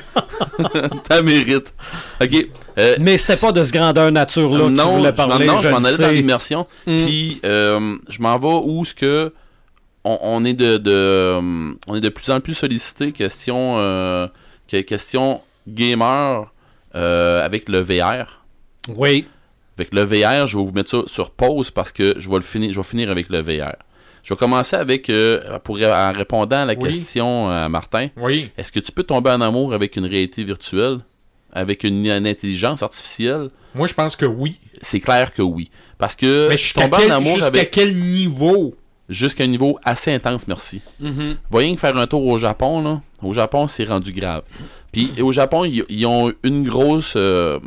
T'as 1.09 1.21
mérite. 1.21 1.73
Ok. 2.21 2.47
euh, 2.77 2.95
Mais 2.99 3.17
c'était 3.17 3.37
pas 3.39 3.51
de 3.51 3.61
ce 3.61 3.73
grandeur 3.73 4.09
nature-là 4.11 4.59
que 4.63 4.67
tu 4.69 4.71
non, 4.73 4.97
voulais 4.97 5.11
parler, 5.11 5.45
non, 5.45 5.57
je 5.57 5.63
je 5.67 5.73
m'en 5.73 5.83
allais 5.83 5.97
dans 5.97 6.09
l'immersion. 6.11 6.65
Mm. 6.87 7.05
Puis, 7.05 7.41
euh, 7.43 7.97
je 8.07 8.21
m'en 8.21 8.39
vais 8.39 8.47
où 8.63 8.85
ce 8.85 8.93
que 8.93 9.33
on, 10.05 10.17
on 10.21 10.45
est 10.45 10.53
de, 10.53 10.77
de, 10.77 11.35
on 11.87 11.95
est 11.95 11.99
de 12.01 12.09
plus 12.09 12.29
en 12.31 12.39
plus 12.39 12.53
sollicité 12.53 13.11
question, 13.11 13.75
euh, 13.79 14.27
que- 14.69 14.79
question 14.81 15.41
gamer 15.67 16.45
euh, 16.95 17.43
avec 17.45 17.67
le 17.67 17.79
VR. 17.81 18.45
Oui. 18.95 19.27
Avec 19.77 19.93
le 19.93 20.01
VR, 20.03 20.47
je 20.47 20.57
vais 20.57 20.63
vous 20.63 20.71
mettre 20.73 20.89
ça 20.89 21.01
sur 21.07 21.31
pause 21.31 21.71
parce 21.71 21.91
que 21.91 22.15
je 22.17 22.29
vais 22.29 22.35
le 22.35 22.41
finir, 22.41 22.71
je 22.73 22.79
vais 22.79 22.83
finir 22.87 23.09
avec 23.09 23.29
le 23.29 23.41
VR. 23.41 23.75
Je 24.23 24.33
vais 24.33 24.37
commencer 24.37 24.75
avec, 24.75 25.09
euh, 25.09 25.57
pour 25.63 25.77
en 25.81 26.11
répondant 26.13 26.57
à 26.61 26.65
la 26.65 26.73
Oui. 26.73 26.79
question 26.91 27.49
à 27.49 27.67
Martin. 27.69 28.09
Oui. 28.17 28.51
Est-ce 28.57 28.71
que 28.71 28.79
tu 28.79 28.91
peux 28.91 29.03
tomber 29.03 29.31
en 29.31 29.41
amour 29.41 29.73
avec 29.73 29.95
une 29.95 30.05
réalité 30.05 30.43
virtuelle, 30.43 30.99
avec 31.51 31.83
une, 31.83 32.05
une 32.05 32.27
intelligence 32.27 32.83
artificielle? 32.83 33.49
Moi, 33.73 33.87
je 33.87 33.93
pense 33.95 34.15
que 34.15 34.25
oui. 34.27 34.59
C'est 34.81 34.99
clair 34.99 35.33
que 35.33 35.41
oui. 35.41 35.71
Parce 35.97 36.15
que 36.15 36.49
Mais 36.49 36.57
jusqu'à 36.57 36.81
tomber 36.87 36.97
quel, 37.03 37.11
en 37.11 37.15
amour 37.15 37.33
jusqu'à 37.35 37.47
avec 37.47 37.71
quel 37.71 37.95
niveau? 37.95 38.75
jusqu'à 39.09 39.43
un 39.43 39.47
niveau 39.47 39.77
assez 39.83 40.13
intense, 40.13 40.47
merci. 40.47 40.81
Voyez 41.49 41.73
que 41.73 41.79
faire 41.79 41.97
un 41.97 42.07
tour 42.07 42.25
au 42.25 42.37
Japon, 42.37 42.81
là. 42.83 43.01
Au 43.23 43.33
Japon, 43.33 43.67
c'est 43.67 43.83
rendu 43.85 44.11
grave. 44.13 44.43
Puis 44.91 45.11
au 45.21 45.31
Japon, 45.31 45.65
ils, 45.65 45.83
ils 45.89 46.05
ont 46.05 46.31
une 46.43 46.67
grosse. 46.67 47.13
euh, 47.15 47.59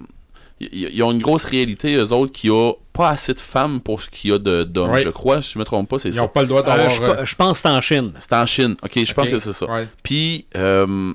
ils, 0.73 0.91
ils 0.95 1.03
ont 1.03 1.13
une 1.13 1.23
grosse 1.23 1.45
réalité, 1.45 1.95
eux 1.97 2.13
autres, 2.13 2.33
qui 2.33 2.49
a 2.51 2.73
pas 2.93 3.11
assez 3.11 3.35
de 3.35 3.41
femmes 3.41 3.81
pour 3.81 4.01
ce 4.01 4.09
qu'il 4.09 4.31
y 4.31 4.33
a 4.33 4.39
de- 4.39 4.65
d'hommes. 4.65 4.95
Je 4.99 5.09
crois, 5.09 5.43
si 5.43 5.53
je 5.55 5.59
me 5.59 5.65
trompe 5.65 5.89
pas, 5.89 5.99
c'est 5.99 6.09
Ils 6.11 6.15
ça. 6.15 6.21
n'ont 6.23 6.29
pas 6.29 6.43
le 6.43 6.49
droit 6.49 6.61
Euh, 6.63 6.65
d'avoir... 6.67 6.91
je, 6.91 7.03
euh, 7.03 7.25
je 7.25 7.35
pense 7.37 7.53
que 7.63 7.69
c'est 7.69 7.75
en 7.75 7.81
Chine. 7.81 8.13
C'est 8.21 8.33
en 8.33 8.47
Chine. 8.47 8.77
Ok, 8.83 8.93
je 9.05 9.15
pense 9.15 9.31
que 9.31 9.39
c'est 9.39 9.53
ça. 9.53 9.67
Ouais. 9.71 9.89
Puis, 10.03 10.47
euh, 10.57 11.13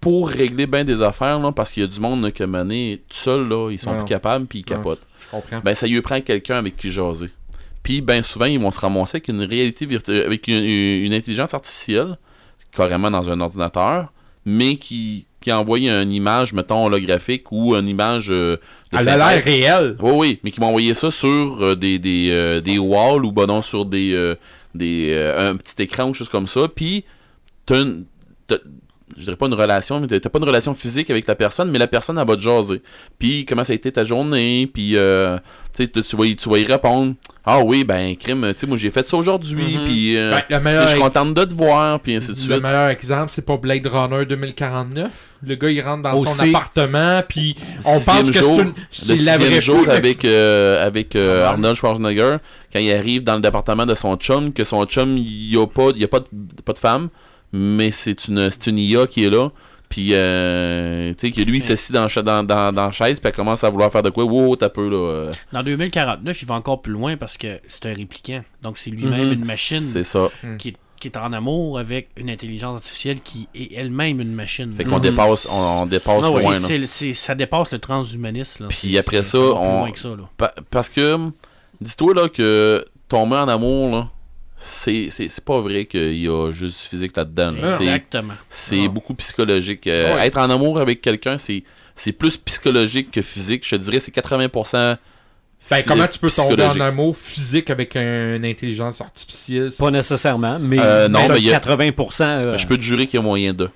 pour 0.00 0.28
régler 0.28 0.66
bien 0.66 0.84
des 0.84 1.02
affaires, 1.02 1.38
là, 1.38 1.52
parce 1.52 1.72
qu'il 1.72 1.82
y 1.82 1.86
a 1.86 1.88
du 1.88 1.98
monde 2.00 2.22
là, 2.22 2.30
que 2.30 2.44
Mané, 2.44 3.02
tout 3.08 3.16
seul, 3.16 3.48
là, 3.48 3.70
ils 3.70 3.78
sont 3.78 3.94
plus 3.96 4.04
capables, 4.04 4.46
puis 4.46 4.60
ils 4.60 4.64
capotent. 4.64 5.00
Je 5.24 5.30
comprends. 5.30 5.60
Ben, 5.64 5.74
ça 5.74 5.86
lui 5.86 6.00
prend 6.02 6.20
quelqu'un 6.20 6.56
avec 6.58 6.76
qui 6.76 6.90
jaser. 6.92 7.30
Puis, 7.82 8.00
ben 8.00 8.20
souvent, 8.22 8.46
ils 8.46 8.58
vont 8.58 8.70
se 8.70 8.80
ramasser 8.80 9.16
avec 9.16 9.28
une 9.28 9.42
réalité 9.42 9.86
virtuelle, 9.86 10.24
avec 10.26 10.48
une, 10.48 10.62
une 10.64 11.12
intelligence 11.12 11.54
artificielle, 11.54 12.18
carrément 12.72 13.10
dans 13.10 13.30
un 13.30 13.40
ordinateur, 13.40 14.12
mais 14.44 14.76
qui, 14.76 15.26
qui 15.46 15.52
envoie 15.52 15.78
une 15.78 16.10
image, 16.10 16.52
mettons, 16.52 16.86
holographique 16.86 17.52
ou 17.52 17.76
une 17.76 17.86
image 17.86 18.32
euh, 18.32 18.56
de 18.92 18.98
Elle 18.98 19.08
a 19.10 19.16
l'air 19.16 19.44
réelle. 19.44 19.96
Oui, 20.00 20.10
oui, 20.16 20.40
mais 20.42 20.50
qui 20.50 20.58
vont 20.58 20.66
envoyer 20.66 20.92
ça 20.92 21.08
sur 21.12 21.62
euh, 21.62 21.76
des, 21.76 22.00
des, 22.00 22.30
euh, 22.32 22.60
des 22.60 22.78
walls 22.78 23.24
ou 23.24 23.30
ben 23.30 23.46
non, 23.46 23.62
sur 23.62 23.84
des, 23.84 24.12
euh, 24.12 24.34
des 24.74 25.14
un 25.38 25.54
petit 25.54 25.80
écran 25.84 26.08
ou 26.08 26.14
chose 26.14 26.28
comme 26.28 26.48
ça. 26.48 26.66
Puis, 26.66 27.04
t'as- 27.64 28.56
je 29.16 29.22
dirais 29.22 29.36
pas 29.36 29.46
une 29.46 29.54
relation, 29.54 30.00
mais 30.00 30.06
t'as 30.08 30.28
pas 30.28 30.38
une 30.38 30.44
relation 30.44 30.74
physique 30.74 31.10
avec 31.10 31.26
la 31.28 31.34
personne, 31.34 31.70
mais 31.70 31.78
la 31.78 31.86
personne, 31.86 32.18
elle 32.18 32.26
va 32.26 32.34
te 32.36 32.40
jaser. 32.40 32.82
Puis, 33.18 33.44
comment 33.46 33.62
ça 33.64 33.72
a 33.72 33.76
été 33.76 33.92
ta 33.92 34.02
journée, 34.04 34.68
puis, 34.72 34.96
euh, 34.96 35.38
tu 35.76 35.88
tu 35.90 36.16
vas, 36.16 36.24
y- 36.26 36.36
tu 36.36 36.48
vas 36.48 36.58
y 36.58 36.64
répondre. 36.64 37.14
Ah 37.44 37.60
oui, 37.60 37.84
ben, 37.84 38.16
crime, 38.16 38.52
tu 38.54 38.60
sais, 38.60 38.66
moi 38.66 38.76
j'ai 38.76 38.90
fait 38.90 39.06
ça 39.06 39.16
aujourd'hui, 39.16 39.76
Mhm. 39.76 39.84
puis 39.84 40.16
euh, 40.16 40.32
Ben, 40.50 40.60
le, 40.64 40.80
je 40.82 40.88
suis 40.88 40.98
contente 40.98 41.32
de 41.34 41.44
te 41.44 41.54
voir, 41.54 42.00
puis 42.00 42.16
ainsi 42.16 42.28
de 42.28 42.32
le 42.32 42.38
suite. 42.40 42.60
meilleur 42.62 42.88
exemple, 42.88 43.26
c'est 43.28 43.44
pas 43.44 43.56
Blade 43.56 43.86
Runner 43.86 44.24
2049. 44.26 45.10
Le 45.46 45.54
gars, 45.54 45.70
il 45.70 45.80
rentre 45.80 46.02
dans 46.02 46.16
son 46.16 46.40
appartement, 46.48 47.20
puis 47.28 47.54
on 47.84 48.00
pense 48.00 48.30
que 48.30 48.38
c'est 48.42 48.56
une... 48.56 49.16
Le 49.18 49.24
la 49.24 49.38
vraie 49.38 49.60
jour 49.60 49.84
avec, 49.88 50.24
euh, 50.24 50.84
avec 50.84 51.14
euh, 51.14 51.44
Ah. 51.46 51.50
Arnold 51.50 51.76
Schwarzenegger, 51.76 52.38
quand 52.72 52.80
il 52.80 52.90
arrive 52.90 53.22
dans 53.22 53.36
le 53.36 53.40
département 53.42 53.86
de 53.86 53.94
son 53.94 54.16
chum, 54.16 54.52
que 54.52 54.64
son 54.64 54.84
chum, 54.86 55.16
il 55.16 55.50
n'y 55.50 55.56
a, 55.62 55.66
pas, 55.66 55.90
y 55.94 56.02
a 56.02 56.08
pas, 56.08 56.20
de, 56.20 56.26
pas 56.64 56.72
de 56.72 56.78
femme, 56.80 57.10
mais 57.52 57.90
c'est 57.90 58.28
une, 58.28 58.50
c'est 58.50 58.66
une 58.68 58.78
IA 58.78 59.06
qui 59.06 59.24
est 59.24 59.30
là. 59.30 59.50
Puis, 59.88 60.08
euh, 60.14 61.14
tu 61.16 61.28
sais, 61.28 61.30
que 61.32 61.40
lui, 61.42 61.58
il 61.58 61.62
s'assit 61.62 61.92
dans, 61.92 62.08
cha- 62.08 62.22
dans, 62.22 62.42
dans, 62.42 62.72
dans 62.72 62.86
la 62.86 62.92
chaise, 62.92 63.20
puis 63.20 63.28
elle 63.28 63.34
commence 63.36 63.62
à 63.62 63.70
vouloir 63.70 63.92
faire 63.92 64.02
de 64.02 64.10
quoi. 64.10 64.24
Wow, 64.24 64.56
t'as 64.56 64.68
peu, 64.68 64.88
là. 64.88 64.96
euh, 64.96 65.32
Dans 65.52 65.62
2049, 65.62 66.42
il 66.42 66.48
va 66.48 66.54
encore 66.56 66.82
plus 66.82 66.92
loin 66.92 67.16
parce 67.16 67.38
que 67.38 67.60
c'est 67.68 67.86
un 67.86 67.94
répliquant. 67.94 68.42
Donc 68.62 68.78
c'est 68.78 68.90
lui-même 68.90 69.26
Mhm. 69.28 69.32
une 69.34 69.44
machine 69.46 69.80
C'est 69.80 70.02
ça. 70.02 70.28
qui, 70.58 70.70
est- 70.70 70.76
qui 70.98 71.06
est 71.06 71.16
en 71.16 71.32
amour 71.32 71.78
avec 71.78 72.08
une 72.16 72.30
intelligence 72.30 72.76
artificielle 72.78 73.20
qui 73.20 73.46
est 73.54 73.74
elle-même 73.76 74.20
une 74.20 74.32
machine. 74.32 74.72
Fait 74.74 74.82
qu'on 74.82 74.96
Mhm. 74.96 75.02
dépasse, 75.02 75.46
on, 75.52 75.82
on 75.82 75.86
dépasse 75.86 76.20
Ah 76.24 76.30
oui, 76.32 76.42
loin, 76.42 76.58
là. 76.58 76.86
ça 77.14 77.34
dépasse 77.36 77.70
le 77.70 77.78
transhumanisme. 77.78 78.64
là. 78.64 78.68
Puis 78.70 78.98
après 78.98 79.22
ça, 79.22 79.38
on- 79.38 79.80
loin 79.82 79.92
que 79.92 79.98
ça, 80.00 80.08
là. 80.08 80.28
Pa- 80.36 80.54
parce 80.68 80.88
que, 80.88 81.16
dis-toi, 81.80 82.12
là, 82.12 82.28
que 82.28 82.84
tomber 83.08 83.36
en 83.36 83.46
amour, 83.46 83.94
là, 83.94 84.08
c'est 84.58 85.08
c'est- 85.10 85.28
c'est 85.28 85.44
pas 85.44 85.60
vrai 85.60 85.84
qu'il 85.86 86.16
y 86.18 86.28
a 86.28 86.50
juste 86.52 86.82
du 86.82 86.88
physique 86.88 87.16
là-dedans. 87.16 87.50
là. 87.52 87.76
Exactement. 87.80 88.34
C'est 88.50 88.84
Ah. 88.86 88.88
beaucoup 88.88 89.14
psychologique. 89.14 89.86
Euh, 89.86 90.14
Ouais. 90.16 90.26
Être 90.26 90.38
en 90.38 90.50
amour 90.50 90.78
avec 90.80 91.00
quelqu'un, 91.02 91.38
c'est 91.38 91.62
c'est 91.94 92.12
plus 92.12 92.36
psychologique 92.36 93.10
que 93.10 93.22
physique. 93.22 93.64
Je 93.66 93.76
te 93.76 93.80
dirais 93.80 94.00
c'est 94.00 94.10
80% 94.12 94.96
Ben, 95.70 95.82
comment 95.86 96.06
tu 96.06 96.18
peux 96.18 96.30
tomber 96.30 96.62
en 96.64 96.78
amour 96.80 97.16
physique 97.16 97.70
avec 97.70 97.96
un- 97.96 98.36
une 98.36 98.44
intelligence 98.44 99.00
artificielle? 99.00 99.70
Pas 99.76 99.90
nécessairement, 99.90 100.58
mais, 100.60 100.78
Euh, 100.78 101.08
non, 101.08 101.22
mais 101.22 101.34
mais 101.34 101.38
il 101.40 101.44
y 101.46 101.50
a- 101.52 101.58
80%. 101.58 102.24
euh, 102.28 102.56
Je 102.58 102.66
peux 102.68 102.76
te 102.76 102.82
jurer 102.82 103.06
qu'il 103.06 103.18
y 103.18 103.22
a 103.22 103.26
moyen 103.26 103.52
de. 103.52 103.68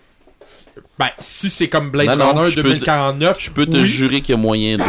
Ben, 0.98 1.08
si 1.18 1.50
c'est 1.50 1.68
comme 1.68 1.90
Blade 1.90 2.06
Non, 2.08 2.16
non, 2.16 2.26
Runner 2.34 2.50
je 2.50 2.54
peux 2.56 2.62
te- 2.62 2.68
2049, 2.68 3.36
Je 3.40 3.50
peux 3.50 3.66
te 3.66 3.72
oui. 3.76 3.86
jurer 3.86 4.20
qu'il 4.20 4.34
y 4.34 4.38
a 4.38 4.40
moyen 4.40 4.76
de. 4.78 4.84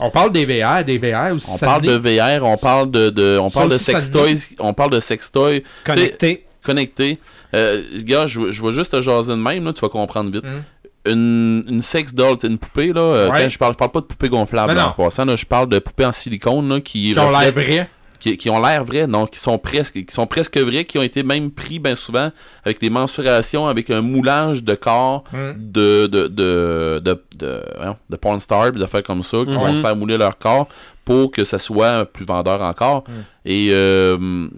On 0.00 0.10
parle 0.10 0.32
des 0.32 0.44
VR, 0.46 0.84
des 0.84 0.98
VR 0.98 1.34
aussi. 1.34 1.50
On 1.52 1.58
parle 1.58 1.82
de. 1.82 1.92
VR, 1.96 2.44
on 2.44 2.56
parle 2.56 2.90
de, 2.90 3.10
de- 3.10 3.38
on 3.40 3.50
parle 3.50 3.70
de 3.70 3.76
sextoys, 3.76 4.38
on 4.58 4.72
parle 4.72 4.90
de 4.90 5.00
sextoys 5.00 5.62
connecté. 5.84 6.46
connectés. 6.62 7.18
Euh, 7.54 7.82
gars, 8.02 8.26
je, 8.26 8.50
je 8.50 8.62
vais 8.64 8.72
juste 8.72 8.92
te 8.92 9.00
jaser 9.00 9.32
de 9.32 9.36
même, 9.36 9.64
là, 9.64 9.72
tu 9.72 9.80
vas 9.80 9.88
comprendre 9.88 10.30
vite. 10.30 10.44
Mm. 10.44 10.62
Une, 11.10 11.64
une 11.68 11.82
sex 11.82 12.12
doll, 12.12 12.36
c'est 12.40 12.48
une 12.48 12.58
poupée, 12.58 12.92
là. 12.92 13.00
euh, 13.00 13.30
Ouais. 13.30 13.42
quand 13.44 13.48
je 13.48 13.58
parle, 13.58 13.72
je 13.72 13.78
parle 13.78 13.90
pas 13.90 14.00
de 14.00 14.04
poupée 14.04 14.28
gonflable 14.28 14.74
Non, 14.74 14.82
en 14.82 14.92
passant, 14.92 15.24
là, 15.24 15.36
je 15.36 15.46
parle 15.46 15.68
de 15.68 15.78
poupées 15.78 16.04
en 16.04 16.12
silicone, 16.12 16.68
là, 16.68 16.80
qui, 16.80 17.14
Qui 17.14 17.18
ont 17.18 17.30
l'air 17.30 17.52
vrai. 17.52 17.88
Qui, 18.18 18.36
qui 18.36 18.50
ont 18.50 18.60
l'air 18.60 18.84
vrais, 18.84 19.06
non, 19.06 19.26
qui 19.26 19.38
sont 19.38 19.58
presque, 19.58 20.04
qui 20.04 20.14
sont 20.14 20.26
presque 20.26 20.58
vrais, 20.58 20.84
qui 20.84 20.98
ont 20.98 21.02
été 21.02 21.22
même 21.22 21.50
pris 21.50 21.78
bien 21.78 21.94
souvent 21.94 22.30
avec 22.64 22.80
des 22.80 22.90
mensurations, 22.90 23.66
avec 23.66 23.90
un 23.90 24.00
moulage 24.00 24.64
de 24.64 24.74
corps 24.74 25.24
Mm. 25.32 25.52
de 25.58 26.06
de 26.06 26.26
de 26.28 27.02
de, 27.04 27.62
de, 28.10 28.16
porn 28.16 28.40
stars, 28.40 28.72
puis 28.72 28.80
d'affaires 28.80 29.02
comme 29.02 29.22
ça, 29.22 29.38
qui 29.44 29.52
vont 29.52 29.72
Mhm. 29.72 29.82
faire 29.82 29.94
mouler 29.96 30.16
leur 30.18 30.36
corps 30.38 30.68
pour 31.04 31.30
que 31.30 31.44
ça 31.44 31.58
soit 31.58 32.04
plus 32.06 32.24
vendeur 32.26 32.60
encore. 32.62 33.04
Mm. 33.08 33.12
Et 33.46 33.68
euh, 33.72 34.48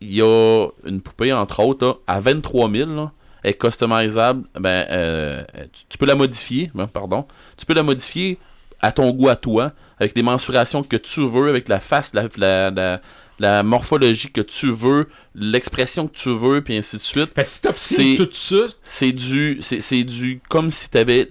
il 0.00 0.14
y 0.14 0.22
a 0.22 0.66
une 0.84 1.00
poupée 1.00 1.32
entre 1.32 1.60
autres 1.60 1.86
là, 1.86 1.94
à 2.06 2.20
23 2.20 2.70
000 2.70 2.90
là, 2.94 3.10
elle 3.42 3.50
est 3.50 3.54
customisable. 3.60 4.44
Ben, 4.58 4.86
euh, 4.90 5.42
tu, 5.72 5.82
tu 5.90 5.98
peux 5.98 6.06
la 6.06 6.14
modifier, 6.14 6.70
ben, 6.74 6.86
pardon. 6.86 7.26
Tu 7.56 7.66
peux 7.66 7.74
la 7.74 7.82
modifier 7.82 8.38
à 8.80 8.92
ton 8.92 9.10
goût 9.10 9.28
à 9.28 9.36
toi, 9.36 9.72
avec 10.04 10.16
les 10.16 10.22
mensurations 10.22 10.82
que 10.82 10.96
tu 10.96 11.26
veux, 11.28 11.48
avec 11.48 11.68
la 11.68 11.80
face, 11.80 12.12
la, 12.14 12.28
la, 12.36 12.70
la, 12.70 13.00
la 13.38 13.62
morphologie 13.62 14.30
que 14.30 14.40
tu 14.40 14.70
veux, 14.70 15.08
l'expression 15.34 16.06
que 16.06 16.14
tu 16.16 16.34
veux, 16.36 16.62
puis 16.62 16.76
ainsi 16.76 16.96
de 16.96 17.02
suite. 17.02 17.30
Fait 17.34 17.42
que 17.42 17.72
si 17.72 18.16
tout 18.16 18.28
ça, 18.32 18.56
C'est 18.82 19.12
du, 19.12 19.58
c'est, 19.60 20.04
du, 20.04 20.40
comme 20.48 20.70
si 20.70 20.90
t'avais 20.90 21.30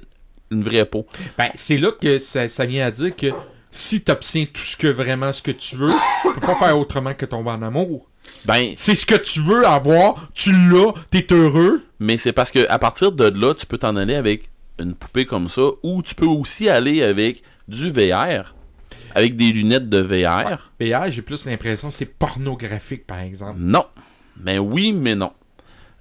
une 0.52 0.64
vraie 0.64 0.86
peau. 0.86 1.06
ben, 1.38 1.50
c'est 1.56 1.78
là 1.78 1.92
que 2.00 2.20
ça, 2.20 2.50
ça 2.50 2.66
vient 2.66 2.86
à 2.86 2.92
dire 2.92 3.16
que 3.16 3.28
si 3.72 4.02
t'obtiens 4.02 4.46
tout 4.52 4.62
ce 4.62 4.78
que 4.78 4.88
vraiment 4.88 5.34
ce 5.34 5.42
que 5.42 5.52
tu 5.52 5.76
veux, 5.76 5.90
tu 6.24 6.34
peux 6.34 6.42
pas 6.42 6.56
faire 6.56 6.78
autrement 6.78 7.14
que 7.14 7.26
tomber 7.26 7.50
en 7.52 7.62
amour. 7.64 8.08
Ben, 8.46 8.74
C'est 8.76 8.96
ce 8.96 9.06
que 9.06 9.16
tu 9.16 9.42
veux 9.42 9.66
avoir, 9.66 10.30
tu 10.34 10.52
l'as, 10.52 10.94
t'es 11.10 11.26
heureux. 11.32 11.84
mais 12.00 12.18
c'est 12.18 12.34
parce 12.34 12.52
que 12.52 12.68
à 12.70 12.80
partir 12.80 13.12
de 13.12 13.26
là, 13.40 13.54
tu 13.54 13.66
peux 13.66 13.78
t'en 13.78 13.96
aller 13.96 14.16
avec 14.16 14.50
une 14.80 14.94
poupée 14.94 15.26
comme 15.26 15.50
ça, 15.50 15.62
ou 15.84 16.02
tu 16.04 16.16
peux 16.16 16.26
aussi 16.28 16.70
aller 16.70 17.02
avec 17.04 17.44
du 17.68 17.90
VR, 17.92 18.56
avec 19.16 19.36
des 19.36 19.52
lunettes 19.52 19.90
de 19.90 20.00
VR. 20.00 20.72
VR, 20.80 21.10
j'ai 21.10 21.22
plus 21.22 21.46
l'impression 21.46 21.90
que 21.90 21.96
c'est 21.96 22.06
pornographique, 22.06 23.06
par 23.08 23.20
exemple. 23.20 23.60
Non. 23.60 23.86
Mais 24.42 24.58
oui, 24.60 24.94
mais 24.94 25.16
non. 25.16 25.32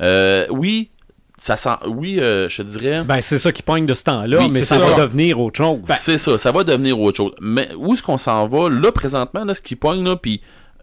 Euh, 0.01 0.47
oui, 0.51 0.91
ça 1.39 1.57
sent. 1.57 1.71
Oui, 1.87 2.19
euh, 2.21 2.49
je 2.49 2.63
te 2.63 2.69
dirais. 2.69 3.05
Ben, 3.05 3.21
c'est 3.21 3.39
ça 3.39 3.53
qui 3.53 3.63
pogne 3.63 3.87
de 3.87 3.95
ce 3.95 4.05
temps-là, 4.05 4.39
Oui, 4.39 4.49
mais 4.53 4.61
c'est 4.61 4.65
ça, 4.77 4.81
ça. 4.81 4.89
va 4.91 5.03
devenir 5.03 5.41
autre 5.41 5.59
chose. 5.59 5.81
c'est 5.99 6.19
ça, 6.19 6.39
ça 6.39 6.53
va 6.53 6.65
devenir 6.65 6.99
autre 7.01 7.17
chose. 7.17 7.33
Mais 7.41 7.69
où 7.77 7.93
est-ce 7.95 8.03
qu'on 8.03 8.19
s'en 8.19 8.49
va? 8.49 8.69
Là, 8.69 8.91
présentement, 8.93 9.45
là, 9.45 9.55
ce 9.55 9.61
qui 9.61 9.77
pogne, 9.77 10.05
là, 10.05 10.17
puis 10.17 10.41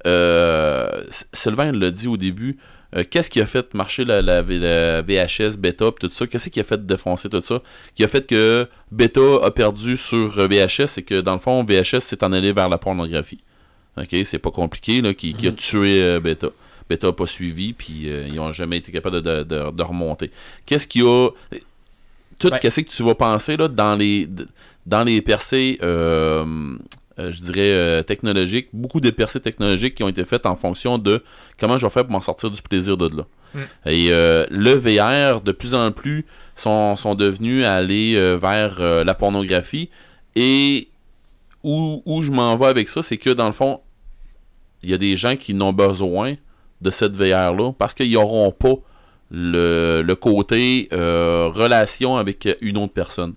euh, 0.07 1.03
Sylvain 1.33 1.71
l'a 1.71 1.91
dit 1.91 2.07
au 2.07 2.17
début, 2.17 2.57
euh, 2.95 3.03
qu'est-ce 3.09 3.29
qui 3.29 3.39
a 3.41 3.45
fait 3.45 3.73
marcher 3.73 4.03
la, 4.05 4.21
la- 4.21 4.41
la 4.41 5.01
VHS, 5.01 5.57
Beta, 5.57 5.91
tout 5.99 6.09
ça? 6.09 6.25
Qu'est-ce 6.27 6.49
qui 6.49 6.59
a 6.59 6.63
fait 6.63 6.83
défoncer 6.85 7.29
tout 7.29 7.41
ça? 7.41 7.61
Qui 7.95 8.03
a 8.03 8.07
fait 8.07 8.25
que 8.25 8.67
Beta 8.91 9.21
a 9.43 9.51
perdu 9.51 9.95
sur 9.97 10.39
euh, 10.39 10.47
VHS, 10.47 10.87
c'est 10.87 11.03
que 11.03 11.21
dans 11.21 11.33
le 11.33 11.39
fond, 11.39 11.63
VHS 11.63 11.99
s'est 11.99 12.23
en 12.23 12.31
allé 12.33 12.51
vers 12.51 12.69
la 12.69 12.77
pornographie. 12.77 13.39
Ok, 13.97 14.15
c'est 14.23 14.39
pas 14.39 14.51
compliqué, 14.51 15.01
là, 15.01 15.13
qui, 15.13 15.33
qui 15.33 15.47
a 15.47 15.51
tué 15.51 16.01
euh, 16.01 16.19
Beta. 16.19 16.49
Beta 16.89 17.07
n'a 17.07 17.13
pas 17.13 17.25
suivi, 17.25 17.73
puis 17.73 18.09
euh, 18.09 18.25
ils 18.27 18.39
ont 18.39 18.51
jamais 18.51 18.77
été 18.77 18.91
capables 18.91 19.21
de, 19.21 19.43
de- 19.43 19.43
de- 19.43 19.71
de 19.71 19.83
remonter. 19.83 20.31
Qu'est-ce 20.65 20.87
qui 20.87 21.01
a. 21.01 21.29
Tout 22.39 22.49
qu'est-ce 22.61 22.79
que 22.81 22.89
tu 22.89 23.03
vas 23.03 23.15
penser 23.15 23.57
là, 23.57 23.67
dans 23.67 23.95
les 23.95 24.27
dans 24.85 25.03
les 25.03 25.21
percées, 25.21 25.77
euh, 25.83 26.45
euh, 27.19 27.31
je 27.31 27.41
dirais, 27.41 27.71
euh, 27.71 28.01
technologiques, 28.01 28.69
beaucoup 28.71 29.01
de 29.01 29.09
percées 29.09 29.41
technologiques 29.41 29.95
qui 29.95 30.03
ont 30.03 30.07
été 30.07 30.23
faites 30.23 30.45
en 30.45 30.55
fonction 30.55 30.97
de 30.97 31.21
comment 31.59 31.77
je 31.77 31.85
vais 31.85 31.89
faire 31.89 32.03
pour 32.03 32.13
m'en 32.13 32.21
sortir 32.21 32.49
du 32.49 32.61
plaisir 32.61 32.95
de 32.95 33.09
là. 33.17 33.25
Mm. 33.53 33.59
Et 33.87 34.07
euh, 34.11 34.45
le 34.49 34.71
VR, 34.71 35.41
de 35.41 35.51
plus 35.51 35.75
en 35.75 35.91
plus, 35.91 36.25
sont, 36.55 36.95
sont 36.95 37.15
devenus 37.15 37.65
à 37.65 37.73
aller 37.73 38.15
euh, 38.15 38.37
vers 38.37 38.79
la 39.03 39.13
pornographie. 39.13 39.89
Et 40.35 40.87
où, 41.63 42.01
où 42.05 42.21
je 42.21 42.31
m'en 42.31 42.55
vais 42.55 42.67
avec 42.67 42.87
ça, 42.87 43.01
c'est 43.01 43.17
que 43.17 43.31
dans 43.31 43.47
le 43.47 43.53
fond, 43.53 43.81
il 44.81 44.89
y 44.89 44.93
a 44.93 44.97
des 44.97 45.17
gens 45.17 45.35
qui 45.35 45.53
n'ont 45.53 45.73
besoin 45.73 46.35
de 46.79 46.89
cette 46.89 47.13
VR-là 47.13 47.73
parce 47.77 47.93
qu'ils 47.93 48.13
n'auront 48.13 48.51
pas 48.51 48.75
le, 49.29 50.01
le 50.05 50.15
côté 50.15 50.87
relation 50.91 52.15
avec 52.15 52.47
une 52.61 52.77
autre 52.77 52.93
personne. 52.93 53.33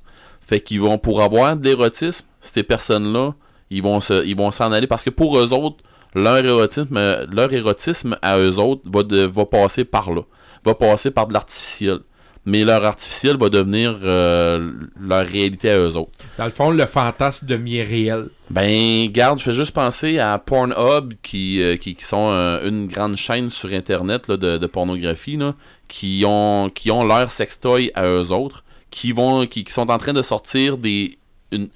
Fait 0.46 0.60
qu'ils 0.60 0.80
vont, 0.80 0.98
pour 0.98 1.22
avoir 1.22 1.56
de 1.56 1.64
l'érotisme, 1.64 2.26
ces 2.40 2.62
personnes-là, 2.62 3.34
ils 3.76 3.82
vont 3.82 4.00
se, 4.00 4.24
ils 4.24 4.36
vont 4.36 4.50
s'en 4.50 4.72
aller 4.72 4.86
parce 4.86 5.02
que 5.02 5.10
pour 5.10 5.38
eux 5.38 5.52
autres, 5.52 5.78
leur 6.14 6.44
érotisme, 6.44 6.96
euh, 6.96 7.26
leur 7.32 7.52
érotisme 7.52 8.16
à 8.22 8.38
eux 8.38 8.58
autres 8.58 8.82
va, 8.92 9.02
de- 9.02 9.24
va 9.24 9.46
passer 9.46 9.84
par 9.84 10.12
là. 10.12 10.22
Va 10.64 10.74
passer 10.74 11.10
par 11.10 11.26
de 11.26 11.32
l'artificiel. 11.32 11.98
Mais 12.44 12.64
leur 12.64 12.84
artificiel 12.84 13.36
va 13.36 13.48
devenir 13.48 13.96
euh, 14.02 14.72
leur 15.00 15.24
réalité 15.24 15.70
à 15.70 15.78
eux 15.78 15.96
autres. 15.96 16.10
Dans 16.36 16.44
le 16.44 16.50
fond, 16.50 16.70
le 16.72 16.86
fantasme 16.86 17.46
devient 17.46 17.82
réel. 17.84 18.30
Ben, 18.50 19.06
garde, 19.12 19.38
je 19.38 19.44
fais 19.44 19.52
juste 19.52 19.70
penser 19.70 20.18
à 20.18 20.38
Pornhub, 20.38 21.12
qui, 21.22 21.62
euh, 21.62 21.76
qui, 21.76 21.94
qui 21.94 22.04
sont 22.04 22.30
euh, 22.32 22.68
une 22.68 22.88
grande 22.88 23.14
chaîne 23.16 23.48
sur 23.48 23.72
Internet 23.72 24.26
là, 24.26 24.36
de, 24.36 24.58
de 24.58 24.66
pornographie, 24.66 25.36
là, 25.36 25.54
qui 25.86 26.24
ont, 26.26 26.68
qui 26.74 26.90
ont 26.90 27.04
leur 27.04 27.30
sextoy 27.30 27.92
à 27.94 28.06
eux 28.06 28.32
autres, 28.32 28.64
qui, 28.90 29.12
vont, 29.12 29.46
qui, 29.46 29.62
qui 29.62 29.72
sont 29.72 29.88
en 29.88 29.98
train 29.98 30.12
de 30.12 30.22
sortir 30.22 30.78
des... 30.78 31.18
Une, 31.52 31.68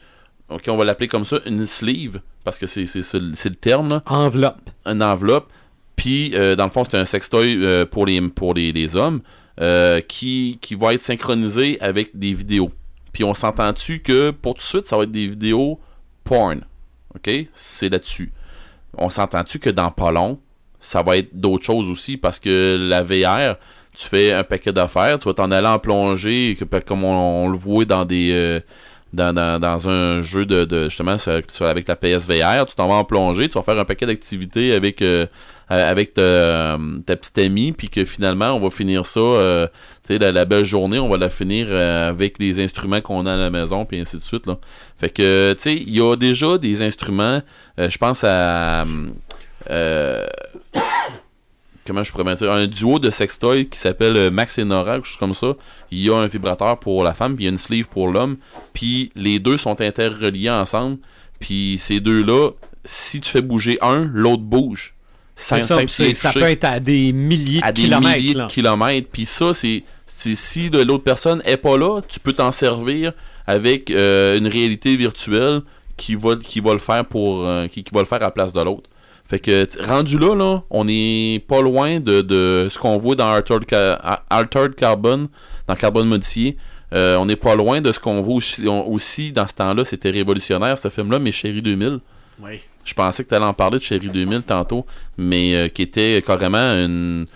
ok, 0.48 0.64
on 0.68 0.76
va 0.76 0.84
l'appeler 0.84 1.08
comme 1.08 1.24
ça, 1.24 1.38
une 1.46 1.66
sleeve, 1.66 2.20
parce 2.44 2.58
que 2.58 2.66
c'est 2.66 2.84
le 2.84 3.54
terme, 3.54 3.88
là, 3.88 4.02
Enveloppe. 4.06 4.70
une 4.84 5.02
enveloppe. 5.02 5.48
Puis, 5.96 6.32
euh, 6.34 6.54
dans 6.56 6.64
le 6.64 6.70
fond, 6.70 6.84
c'est 6.84 6.96
un 6.96 7.04
sextoy 7.04 7.56
euh, 7.56 7.86
pour, 7.86 8.06
les, 8.06 8.20
pour 8.20 8.54
les, 8.54 8.70
les 8.72 8.96
hommes 8.96 9.22
euh, 9.60 10.00
qui, 10.00 10.58
qui 10.60 10.74
va 10.74 10.94
être 10.94 11.00
synchronisé 11.00 11.78
avec 11.80 12.16
des 12.16 12.34
vidéos. 12.34 12.70
Puis, 13.12 13.24
on 13.24 13.32
s'entend-tu 13.32 14.00
que 14.00 14.30
pour 14.30 14.54
tout 14.54 14.60
de 14.60 14.64
suite, 14.64 14.86
ça 14.86 14.96
va 14.96 15.04
être 15.04 15.10
des 15.10 15.26
vidéos 15.26 15.80
porn. 16.22 16.60
OK? 17.14 17.30
C'est 17.52 17.88
là-dessus. 17.88 18.30
On 18.98 19.08
s'entend-tu 19.08 19.58
que 19.58 19.70
dans 19.70 19.90
pas 19.90 20.12
long, 20.12 20.38
ça 20.80 21.02
va 21.02 21.16
être 21.16 21.34
d'autres 21.34 21.64
choses 21.64 21.88
aussi 21.88 22.18
parce 22.18 22.38
que 22.38 22.76
la 22.78 23.02
VR, 23.02 23.56
tu 23.94 24.06
fais 24.06 24.32
un 24.32 24.44
paquet 24.44 24.72
d'affaires, 24.72 25.18
tu 25.18 25.26
vas 25.28 25.34
t'en 25.34 25.50
aller 25.50 25.66
en 25.66 25.78
plongée, 25.78 26.58
comme 26.86 27.04
on, 27.04 27.44
on 27.44 27.48
le 27.48 27.56
voit 27.56 27.86
dans 27.86 28.04
des. 28.04 28.60
Dans, 29.16 29.32
dans- 29.34 29.58
dans 29.58 29.88
un 29.88 30.22
jeu 30.22 30.46
de, 30.46 30.64
de- 30.64 30.84
justement 30.84 31.18
sur- 31.18 31.40
sur- 31.48 31.66
avec 31.66 31.88
la 31.88 31.96
PSVR, 31.96 32.64
tu 32.66 32.74
t'en 32.76 32.86
vas 32.88 32.94
en 32.94 33.04
plongée, 33.04 33.48
tu 33.48 33.54
vas 33.58 33.64
faire 33.64 33.78
un 33.78 33.84
paquet 33.84 34.06
d'activités 34.06 34.72
avec 34.74 35.02
euh, 35.02 35.26
avec 35.68 36.14
ta, 36.14 36.78
ta 37.06 37.16
petite 37.16 37.36
amie, 37.38 37.72
puis 37.72 37.88
que 37.88 38.04
finalement 38.04 38.52
on 38.52 38.60
va 38.60 38.70
finir 38.70 39.04
ça, 39.04 39.18
euh, 39.18 39.66
tu 40.06 40.12
sais, 40.12 40.18
la, 40.20 40.30
la 40.30 40.44
belle 40.44 40.64
journée, 40.64 41.00
on 41.00 41.08
va 41.08 41.16
la 41.16 41.28
finir 41.30 41.66
euh, 41.70 42.08
avec 42.10 42.38
les 42.38 42.60
instruments 42.62 43.00
qu'on 43.00 43.26
a 43.26 43.32
à 43.34 43.36
la 43.36 43.50
maison, 43.50 43.84
puis 43.84 43.98
ainsi 43.98 44.16
de 44.16 44.22
suite 44.22 44.46
là. 44.46 44.58
Fait 45.00 45.10
que 45.10 45.54
tu 45.54 45.62
sais, 45.62 45.72
il 45.74 45.90
y 45.90 46.00
a 46.00 46.14
déjà 46.14 46.56
des 46.58 46.82
instruments, 46.82 47.42
euh, 47.80 47.90
je 47.90 47.98
pense 47.98 48.22
à 48.22 48.84
euh, 49.70 50.24
comment 51.86 52.02
je 52.02 52.12
pourrais 52.12 52.34
dire, 52.34 52.50
un 52.50 52.66
duo 52.66 52.98
de 52.98 53.10
sextoy 53.10 53.68
qui 53.68 53.78
s'appelle 53.78 54.16
euh, 54.16 54.30
Max 54.30 54.58
et 54.58 54.64
Nora, 54.64 54.96
quelque 54.96 55.06
chose 55.06 55.18
comme 55.18 55.34
ça. 55.34 55.54
Il 55.90 56.00
y 56.00 56.10
a 56.10 56.16
un 56.16 56.26
vibrateur 56.26 56.78
pour 56.78 57.04
la 57.04 57.14
femme, 57.14 57.36
puis 57.36 57.44
il 57.44 57.46
y 57.46 57.48
a 57.48 57.52
une 57.52 57.58
sleeve 57.58 57.86
pour 57.86 58.08
l'homme. 58.08 58.36
Puis 58.72 59.12
les 59.14 59.38
deux 59.38 59.56
sont 59.56 59.80
interreliés 59.80 60.50
ensemble. 60.50 60.98
Puis 61.38 61.76
ces 61.78 62.00
deux-là, 62.00 62.50
si 62.84 63.20
tu 63.20 63.30
fais 63.30 63.42
bouger 63.42 63.78
un, 63.82 64.10
l'autre 64.12 64.42
bouge. 64.42 64.94
Sans, 65.38 65.60
ça, 65.60 65.86
ça 66.14 66.32
peut 66.32 66.40
être 66.42 66.64
à 66.64 66.80
des 66.80 67.12
milliers 67.12 67.60
à 67.62 67.70
de 67.70 67.76
des 67.76 67.82
kilomètres. 67.82 68.16
milliers 68.16 68.34
de 68.34 68.46
kilomètres. 68.46 69.08
Puis 69.12 69.26
ça, 69.26 69.52
c'est 69.52 69.84
si 70.06 70.70
l'autre 70.70 71.04
personne 71.04 71.42
est 71.44 71.58
pas 71.58 71.76
là, 71.76 72.00
tu 72.08 72.20
peux 72.20 72.32
t'en 72.32 72.52
servir 72.52 73.12
avec 73.46 73.90
euh, 73.90 74.38
une 74.38 74.46
réalité 74.46 74.96
virtuelle 74.96 75.60
qui 75.96 76.14
va, 76.14 76.36
qui 76.36 76.60
va 76.60 76.72
le 76.72 76.78
faire 76.78 77.04
pour 77.04 77.46
euh, 77.46 77.68
qui, 77.68 77.84
qui 77.84 77.94
va 77.94 78.00
le 78.00 78.06
faire 78.06 78.18
à 78.18 78.26
la 78.26 78.30
place 78.30 78.52
de 78.52 78.60
l'autre. 78.60 78.88
Fait 79.28 79.38
que 79.40 79.66
rendu 79.84 80.18
là, 80.18 80.34
là, 80.36 80.62
on 80.70 80.86
est 80.88 81.44
pas 81.48 81.60
loin 81.60 81.98
de, 82.00 82.20
de 82.20 82.68
ce 82.70 82.78
qu'on 82.78 82.96
voit 82.98 83.16
dans 83.16 83.28
Altered, 83.30 83.64
Ca- 83.68 84.22
Altered 84.30 84.74
Carbon, 84.76 85.28
dans 85.66 85.74
Carbone 85.74 86.06
modifié. 86.08 86.56
Euh, 86.94 87.16
on 87.16 87.26
n'est 87.26 87.34
pas 87.36 87.56
loin 87.56 87.80
de 87.80 87.90
ce 87.90 87.98
qu'on 87.98 88.22
voit 88.22 88.36
aussi, 88.36 88.68
on- 88.68 88.88
aussi 88.88 89.32
dans 89.32 89.48
ce 89.48 89.54
temps-là. 89.54 89.84
C'était 89.84 90.10
révolutionnaire 90.10 90.78
ce 90.78 90.88
film-là, 90.88 91.18
mais 91.18 91.32
Chérie 91.32 91.60
2000. 91.62 91.98
Oui. 92.40 92.60
Je 92.84 92.94
pensais 92.94 93.24
que 93.24 93.28
tu 93.30 93.34
allais 93.34 93.44
en 93.44 93.52
parler 93.52 93.78
de 93.78 93.82
Chérie 93.82 94.08
2000 94.08 94.42
tantôt, 94.42 94.86
mais 95.18 95.56
euh, 95.56 95.68
qui 95.68 95.82
était 95.82 96.22
carrément 96.24 96.58
une, 96.58 97.26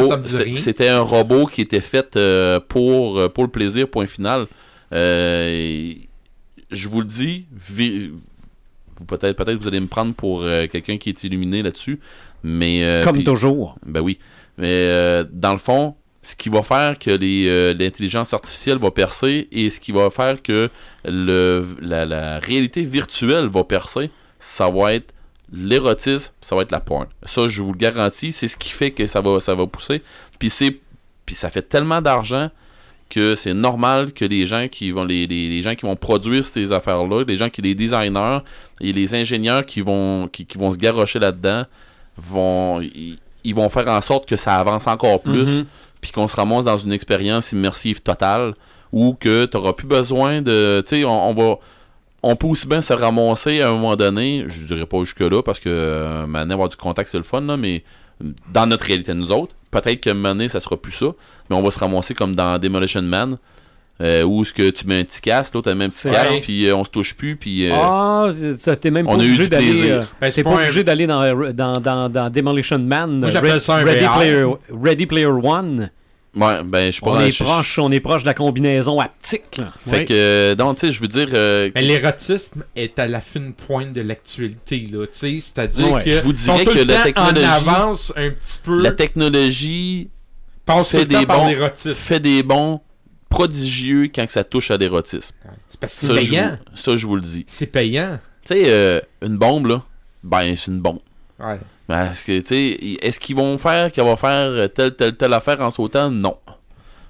robot. 0.00 0.08
c'était- 0.56 0.88
un 0.88 1.02
robot 1.02 1.46
qui 1.46 1.60
était 1.60 1.80
fait 1.80 2.16
euh, 2.16 2.58
pour, 2.58 3.32
pour 3.32 3.44
le 3.44 3.50
plaisir, 3.50 3.86
point 3.88 4.08
final. 4.08 4.46
Je 6.70 6.88
vous 6.88 7.00
le 7.00 7.06
dis, 7.06 7.44
peut-être 9.06 9.36
peut-être 9.36 9.58
vous 9.58 9.68
allez 9.68 9.80
me 9.80 9.86
prendre 9.86 10.14
pour 10.14 10.42
euh, 10.42 10.66
quelqu'un 10.66 10.98
qui 10.98 11.08
est 11.10 11.24
illuminé 11.24 11.62
là-dessus, 11.62 12.00
mais 12.42 12.84
euh, 12.84 13.02
Comme 13.02 13.22
toujours. 13.22 13.78
ben 13.86 14.00
oui. 14.00 14.18
Mais 14.58 14.68
euh, 14.70 15.24
dans 15.32 15.52
le 15.52 15.58
fond, 15.58 15.94
ce 16.22 16.36
qui 16.36 16.48
va 16.48 16.62
faire 16.62 16.98
que 16.98 17.10
les, 17.10 17.74
l'intelligence 17.74 18.32
artificielle 18.32 18.78
va 18.78 18.90
percer 18.90 19.48
et 19.52 19.68
ce 19.68 19.78
qui 19.80 19.92
va 19.92 20.10
faire 20.10 20.40
que 20.42 20.70
le, 21.04 21.66
la, 21.80 22.06
la 22.06 22.38
réalité 22.38 22.82
virtuelle 22.82 23.46
va 23.46 23.64
percer, 23.64 24.10
ça 24.38 24.70
va 24.70 24.94
être 24.94 25.12
l'érotisme, 25.52 26.32
ça 26.40 26.56
va 26.56 26.62
être 26.62 26.72
la 26.72 26.80
porn. 26.80 27.06
Ça, 27.24 27.46
je 27.48 27.62
vous 27.62 27.72
le 27.72 27.78
garantis, 27.78 28.32
c'est 28.32 28.48
ce 28.48 28.56
qui 28.56 28.70
fait 28.70 28.90
que 28.90 29.06
ça 29.06 29.20
va, 29.20 29.38
ça 29.40 29.54
va 29.54 29.66
pousser. 29.66 30.02
Puis 30.38 30.50
c'est, 30.50 30.78
puis 31.26 31.34
ça 31.34 31.50
fait 31.50 31.62
tellement 31.62 32.00
d'argent 32.00 32.50
que 33.14 33.34
c'est 33.34 33.54
normal 33.54 34.12
que 34.12 34.24
les 34.24 34.46
gens 34.46 34.66
qui 34.68 34.90
vont 34.90 35.04
les, 35.04 35.26
les, 35.26 35.48
les 35.48 35.62
gens 35.62 35.74
qui 35.74 35.86
vont 35.86 35.96
produire 35.96 36.42
ces 36.44 36.72
affaires-là, 36.72 37.24
les 37.26 37.36
gens 37.36 37.48
qui 37.48 37.62
les 37.62 37.74
designers 37.74 38.38
et 38.80 38.92
les 38.92 39.14
ingénieurs 39.14 39.64
qui 39.64 39.80
vont 39.80 40.28
qui, 40.32 40.44
qui 40.46 40.58
vont 40.58 40.72
se 40.72 40.78
garrocher 40.78 41.18
là-dedans 41.18 41.64
vont 42.16 42.80
ils, 42.80 43.18
ils 43.44 43.54
vont 43.54 43.68
faire 43.68 43.88
en 43.88 44.00
sorte 44.00 44.28
que 44.28 44.36
ça 44.36 44.56
avance 44.56 44.86
encore 44.86 45.20
plus 45.22 45.58
Mhm. 45.58 45.64
puis 46.00 46.10
qu'on 46.12 46.28
se 46.28 46.36
ramasse 46.36 46.64
dans 46.64 46.76
une 46.78 46.92
expérience 46.92 47.52
immersive 47.52 48.00
totale 48.00 48.54
ou 48.92 49.14
que 49.18 49.44
tu 49.46 49.56
n'auras 49.56 49.72
plus 49.72 49.86
besoin 49.86 50.42
de 50.42 50.82
tu 50.86 50.96
sais 50.96 51.04
on, 51.04 51.28
on 51.30 51.34
va 51.34 51.56
on 52.22 52.36
peut 52.36 52.46
aussi 52.46 52.66
bien 52.66 52.80
se 52.80 52.92
ramasser 52.94 53.60
à 53.60 53.68
un 53.68 53.72
moment 53.72 53.96
donné, 53.96 54.44
je 54.48 54.64
dirais 54.64 54.86
pas 54.86 54.98
jusque 55.00 55.20
là 55.20 55.42
parce 55.42 55.60
que 55.60 55.68
euh, 55.68 56.26
maintenant 56.26 56.54
avoir 56.54 56.68
du 56.70 56.76
contact 56.76 57.10
c'est 57.10 57.18
le 57.18 57.22
fun 57.24 57.42
là, 57.42 57.56
mais 57.58 57.84
dans 58.52 58.66
notre 58.66 58.84
réalité 58.84 59.12
nous 59.14 59.30
autres, 59.32 59.54
peut-être 59.70 60.00
que 60.00 60.10
maintenant 60.10 60.48
ça 60.48 60.60
sera 60.60 60.76
plus 60.76 60.92
ça, 60.92 61.06
mais 61.50 61.56
on 61.56 61.62
va 61.62 61.70
se 61.70 61.78
ramasser 61.78 62.14
comme 62.14 62.34
dans 62.34 62.58
Demolition 62.58 63.02
Man 63.02 63.38
euh, 64.00 64.22
où 64.24 64.44
ce 64.44 64.52
que 64.52 64.70
tu 64.70 64.86
mets 64.86 65.00
un 65.00 65.04
petit 65.04 65.20
casque, 65.20 65.54
l'autre 65.54 65.72
met 65.72 65.84
un 65.84 65.88
petit 65.88 66.10
casque 66.10 66.40
puis 66.42 66.66
euh, 66.66 66.74
on 66.76 66.84
se 66.84 66.90
touche 66.90 67.14
plus 67.14 67.36
puis 67.36 67.70
euh, 67.70 67.74
Ah, 67.74 68.28
ça, 68.58 68.74
t'es 68.76 68.90
même 68.90 69.06
pas 69.06 69.12
on 69.12 69.20
a 69.20 69.22
eu 69.22 69.26
obligé 69.26 69.42
du 69.44 69.48
d'aller. 69.50 69.66
plaisir. 69.70 69.94
euh, 69.94 70.02
Ben, 70.20 70.32
pas 70.32 70.42
pas 70.42 70.50
un- 70.50 70.62
obligé 70.62 70.84
d'aller 70.84 71.06
dans, 71.06 71.52
dans, 71.52 71.72
dans, 71.80 72.08
dans 72.08 72.30
Demolition 72.30 72.78
Man. 72.78 73.20
Moi, 73.20 73.30
j'appelle 73.30 73.52
Red- 73.52 73.60
ça 73.60 73.76
un 73.76 73.84
Ready. 73.84 74.06
Player, 74.16 74.46
Ready 74.82 75.06
Player 75.06 75.26
One. 75.26 75.90
Ouais, 76.36 76.64
ben 76.64 76.86
je 76.86 76.90
suis 76.92 77.00
pas 77.00 77.10
On 77.10 77.20
est, 77.20 77.38
proche, 77.38 77.78
on 77.78 77.90
est 77.92 78.00
proche 78.00 78.22
de 78.22 78.26
la 78.26 78.34
combinaison 78.34 79.00
haptique. 79.00 79.56
là. 79.58 79.72
Fait 79.88 79.98
Oui. 80.00 80.06
que 80.06 80.54
donc 80.54 80.76
tu 80.78 80.86
sais 80.86 80.92
je 80.92 81.00
veux 81.00 81.08
dire 81.08 81.28
euh, 81.32 81.70
Mais 81.74 81.82
l'érotisme 81.82 82.64
est 82.76 82.98
à 82.98 83.06
la 83.08 83.20
fine 83.20 83.52
pointe 83.52 83.92
de 83.92 84.00
l'actualité, 84.00 84.88
là, 84.92 85.06
tu 85.06 85.12
sais, 85.18 85.38
c'est-à-dire 85.40 85.92
Ouais, 85.92 86.04
que 86.04 86.10
je 86.10 86.20
vous 86.20 86.32
dirais 86.32 86.64
que 86.64 86.78
la 86.78 87.02
technologie- 87.02 87.44
en 87.46 87.50
avance 87.50 88.12
un 88.16 88.30
petit 88.30 88.58
peu, 88.62 88.82
la 88.82 88.92
technologie 88.92 90.10
tout 90.66 90.84
fait 90.84 91.04
des 91.04 91.26
bons- 91.26 91.46
l'érotisme. 91.48 91.94
fait 91.94 92.20
des 92.20 92.42
bons 92.42 92.80
prodigieux 93.28 94.10
quand 94.14 94.26
que 94.26 94.32
ça 94.32 94.44
touche 94.44 94.70
à 94.70 94.76
l'érotisme. 94.76 95.34
C'est 95.68 95.80
parce 95.80 96.00
que 96.00 96.06
c'est 96.06 96.12
je 96.22 96.30
payant. 96.30 96.58
vous- 96.70 96.76
ça, 96.76 96.96
je 96.96 97.06
vous 97.06 97.16
le 97.16 97.22
dis. 97.22 97.44
C'est 97.48 97.66
payant. 97.66 98.18
Tu 98.46 98.54
sais, 98.54 98.62
euh, 98.66 99.00
une 99.22 99.36
bombe, 99.38 99.66
là, 99.66 99.82
ben, 100.22 100.54
c'est 100.56 100.70
une 100.70 100.80
bombe. 100.80 101.00
Ouais. 101.40 101.58
Est-ce 101.88 102.24
que, 102.24 102.38
tu 102.40 102.46
sais, 102.46 102.96
est-ce 103.02 103.20
qu'ils 103.20 103.36
vont 103.36 103.58
faire 103.58 103.92
qu'elle 103.92 104.06
va 104.06 104.16
faire 104.16 104.72
telle, 104.72 104.94
telle, 104.96 105.16
telle 105.16 105.32
affaire 105.32 105.60
en 105.60 105.70
sautant? 105.70 106.10
Non. 106.10 106.36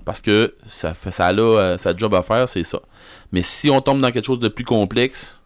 Parce 0.05 0.21
que 0.21 0.55
ça 0.67 0.93
fait 0.95 1.11
ça 1.11 1.29
a 1.29 1.33
euh, 1.33 1.79
sa 1.79 1.97
job 1.97 2.15
à 2.15 2.23
faire, 2.23 2.49
c'est 2.49 2.65
ça. 2.65 2.81
Mais 3.33 3.41
si 3.43 3.71
on 3.71 3.81
tombe 3.81 4.01
dans 4.01 4.11
quelque 4.11 4.27
chose 4.27 4.41
de 4.41 4.49
plus 4.49 4.65
complexe, 4.65 5.41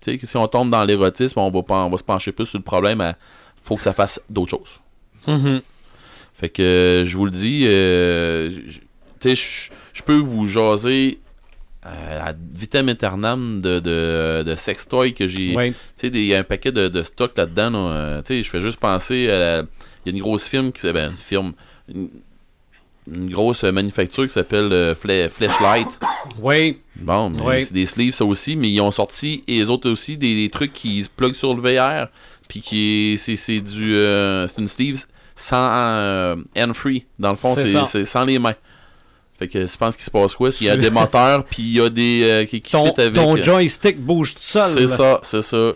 tu 0.00 0.12
sais, 0.12 0.18
que 0.18 0.26
si 0.26 0.36
on 0.36 0.48
tombe 0.48 0.70
dans 0.70 0.82
l'érotisme, 0.84 1.38
on 1.38 1.50
va, 1.50 1.62
pas- 1.62 1.84
on 1.84 1.90
va 1.90 1.98
se 1.98 2.02
pencher 2.02 2.32
plus 2.32 2.46
sur 2.46 2.58
le 2.58 2.64
problème. 2.64 3.00
à- 3.00 3.14
faut 3.64 3.76
que 3.76 3.82
ça 3.82 3.92
fasse 3.92 4.20
d'autres 4.30 4.50
choses. 4.50 4.80
Mhm. 5.26 5.60
Fait 6.34 6.48
que 6.48 6.62
euh, 6.62 7.04
je 7.04 7.16
vous 7.16 7.26
le 7.26 7.30
dis, 7.30 7.66
euh, 7.68 8.50
j- 8.66 8.80
tu 9.20 9.30
sais, 9.30 9.70
je- 9.92 10.02
peux 10.02 10.16
vous 10.16 10.46
jaser 10.46 11.18
euh, 11.26 11.27
à 11.88 12.32
vitam 12.54 12.88
aeternam 12.88 13.60
de, 13.60 13.78
de, 13.80 14.42
de 14.46 14.54
sextoy 14.54 15.14
que 15.14 15.26
j'ai. 15.26 15.54
Ouais. 15.54 15.70
Tu 15.70 15.76
sais, 15.96 16.06
il 16.08 16.24
y 16.26 16.34
a 16.34 16.38
un 16.38 16.42
paquet 16.44 16.72
de, 16.72 16.88
de 16.88 17.02
stock 17.02 17.32
là-dedans. 17.36 17.70
là, 17.70 17.78
euh, 17.78 18.22
tu 18.22 18.34
sais, 18.36 18.42
je 18.42 18.50
fais 18.50 18.60
juste 18.60 18.78
penser 18.80 19.28
à. 19.30 19.62
Il 20.06 20.12
y 20.12 20.14
a 20.14 20.16
une 20.16 20.22
grosse 20.22 20.46
firme 20.46 20.72
qui 20.72 20.80
s'appelle. 20.80 21.10
une 21.10 21.16
firme. 21.16 21.52
Une, 21.94 22.08
une 23.10 23.30
grosse 23.30 23.64
manufacture 23.64 24.24
qui 24.26 24.32
s'appelle 24.34 24.70
euh, 24.70 24.94
Fle- 24.94 25.30
Fleshlight. 25.30 25.88
Ouais. 26.40 26.78
Bon, 26.96 27.32
Ouais. 27.42 27.62
c'est 27.62 27.72
des 27.72 27.86
sleeves 27.86 28.12
ça 28.12 28.26
aussi, 28.26 28.54
mais 28.54 28.70
ils 28.70 28.80
ont 28.82 28.90
sorti, 28.90 29.42
et 29.48 29.54
les 29.60 29.70
autres 29.70 29.88
aussi, 29.90 30.18
des, 30.18 30.34
des 30.34 30.50
trucs 30.50 30.74
qui 30.74 31.02
se 31.02 31.08
pluguent 31.08 31.32
sur 31.34 31.54
le 31.54 31.62
VR, 31.62 32.08
puis 32.48 32.60
qui 32.60 33.14
est, 33.14 33.16
c'est, 33.16 33.60
du, 33.60 33.96
euh, 33.96 34.46
c'est 34.46 34.60
une 34.60 34.68
sleeve 34.68 35.06
sans 35.34 35.70
euh, 35.72 36.36
hand-free, 36.56 37.06
dans 37.18 37.30
le 37.30 37.36
fond, 37.38 37.54
c'est 37.86 38.04
sans 38.04 38.24
les 38.26 38.38
mains. 38.38 38.56
Fait 39.38 39.46
que 39.46 39.64
je 39.64 39.76
pense 39.76 39.94
qu'il 39.94 40.04
se 40.04 40.10
passe 40.10 40.34
quoi, 40.34 40.50
s'il 40.50 40.66
y 40.66 40.70
a 40.70 40.76
des 40.76 40.90
moteurs, 40.90 41.44
puis 41.44 41.62
il 41.62 41.76
y 41.76 41.80
a 41.80 41.88
des, 41.88 42.22
euh, 42.24 42.44
qui, 42.44 42.60
qui 42.60 42.72
Ton, 42.72 42.90
avec... 42.90 43.12
ton 43.12 43.40
joystick 43.40 44.00
bouge 44.00 44.34
tout 44.34 44.42
seul. 44.42 44.70
c'est 44.72 44.88
ça, 44.88 45.20
c'est 45.22 45.42
ça. 45.42 45.72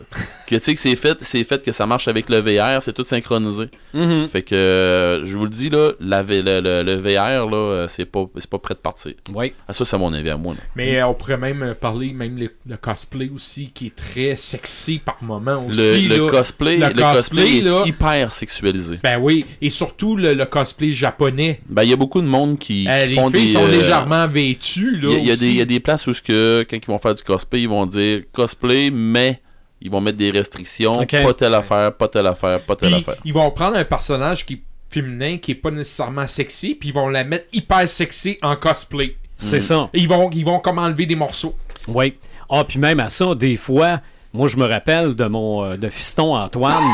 Que 0.53 0.57
tu 0.59 0.63
sais 0.65 0.75
que 0.75 0.81
c'est 0.81 0.97
fait, 0.97 1.19
c'est 1.23 1.45
fait 1.45 1.63
que 1.63 1.73
ça 1.73 1.87
marche 1.87 2.09
avec 2.09 2.29
le 2.31 2.39
VR, 2.41 2.83
c'est 2.83 2.93
tout 2.93 3.05
synchronisé. 3.05 3.67
Mhm. 3.95 4.29
Fait 4.29 4.43
que 4.43 4.55
euh, 4.55 5.25
je 5.25 5.37
vous 5.37 5.45
le 5.45 5.51
dis 5.51 5.71
là, 5.71 5.93
la 6.01 6.23
le, 6.23 6.41
le- 6.61 6.83
le 6.83 6.95
VR 6.97 7.49
là, 7.51 7.57
euh, 7.57 7.89
c'est 7.89 8.05
pas, 8.05 8.25
c'est 8.39 8.49
pas 8.49 8.59
prêt 8.59 8.75
de 8.75 8.81
partir. 8.81 9.13
Ouais. 9.35 9.55
Ah, 9.69 9.73
ça 9.73 9.85
c'est 9.85 9.99
mon 9.99 10.13
avis 10.13 10.31
à 10.31 10.37
moi. 10.37 10.55
là. 10.55 10.61
Mais 10.77 10.99
euh, 11.01 11.07
on 11.09 11.15
pourrait 11.15 11.37
même 11.39 11.75
parler, 11.81 12.13
même 12.13 12.39
le, 12.39 12.51
le 12.67 12.77
cosplay 12.77 13.31
aussi, 13.35 13.71
qui 13.75 13.87
est 13.89 13.97
très 13.97 14.37
sexy 14.37 14.99
par 15.05 15.23
moment 15.23 15.67
aussi. 15.67 16.07
le 16.09 16.17
là. 16.27 16.31
cosplay, 16.31 16.77
le 16.79 16.89
cosplay, 16.95 17.59
est 17.59 17.89
hyper 17.89 18.33
sexualisé. 18.33 18.99
Ben 19.03 19.19
oui, 19.21 19.45
et 19.61 19.71
surtout 19.71 20.17
le, 20.17 20.35
le 20.35 20.45
cosplay 20.47 20.93
japonais. 20.93 21.61
Ben, 21.69 21.83
il 21.83 21.91
y 21.91 21.93
a 21.93 21.97
beaucoup 21.97 22.21
de 22.23 22.27
monde 22.27 22.59
qui, 22.59 22.87
Euh, 22.89 23.03
qui 23.05 23.09
les 23.11 23.15
font 23.17 23.31
filles 23.31 23.47
des. 23.47 23.53
sont 23.53 23.67
légèrement 23.67 24.27
vêtues, 24.29 24.99
là. 25.01 25.11
Il 25.13 25.25
y, 25.25 25.57
y 25.57 25.61
a 25.61 25.65
des 25.65 25.81
places 25.81 26.07
où, 26.07 26.13
ce 26.13 26.23
que, 26.23 26.65
quand 26.69 26.77
ils 26.77 26.87
vont 26.87 26.99
faire 26.99 27.15
du 27.15 27.23
cosplay, 27.23 27.63
ils 27.63 27.69
vont 27.69 27.87
dire 27.87 28.23
cosplay, 28.33 28.91
mais 28.91 29.41
ils 29.85 29.91
vont 29.91 30.01
mettre 30.01 30.17
des 30.19 30.31
restrictions. 30.31 31.05
Pas 31.07 31.35
telle 31.35 31.55
affaire, 31.55 31.93
pas 31.95 32.09
telle 32.09 32.27
affaire, 32.27 32.61
pas 32.61 32.77
telle 32.77 32.91
Puis, 32.93 33.01
affaire. 33.01 33.17
ils 33.25 33.33
vont 33.33 33.51
prendre 33.51 33.77
un 33.77 33.85
personnage 33.85 34.47
qui 34.47 34.55
est 34.55 34.63
féminin, 34.89 35.39
qui 35.39 35.53
est 35.53 35.57
pas 35.57 35.71
nécessairement 35.71 36.27
sexy, 36.27 36.75
puis 36.75 36.91
ils 36.91 36.95
vont 36.95 37.09
la 37.09 37.25
mettre 37.25 37.47
hyper 37.53 37.89
sexy 37.89 38.39
en 38.43 38.57
cosplay. 38.57 39.17
C'est 39.37 39.57
Mhm. 39.59 39.63
ça. 39.63 39.91
Et 39.93 40.01
ils 40.01 40.09
vont, 40.09 40.31
ils 40.31 40.45
vont 40.45 40.59
comme 40.61 40.79
enlever 40.79 41.07
des 41.07 41.17
morceaux. 41.17 41.55
Oui. 41.89 42.15
Ah, 42.49 42.65
puis 42.65 42.79
même 42.79 43.01
à 43.01 43.09
ça, 43.11 43.35
des 43.35 43.57
fois, 43.57 44.01
moi, 44.33 44.49
je 44.49 44.57
me 44.57 44.67
rappelle 44.67 45.15
de 45.15 45.25
mon 45.25 45.65
euh, 45.65 45.77
de 45.77 45.89
fiston 45.89 46.35
Antoine 46.37 46.85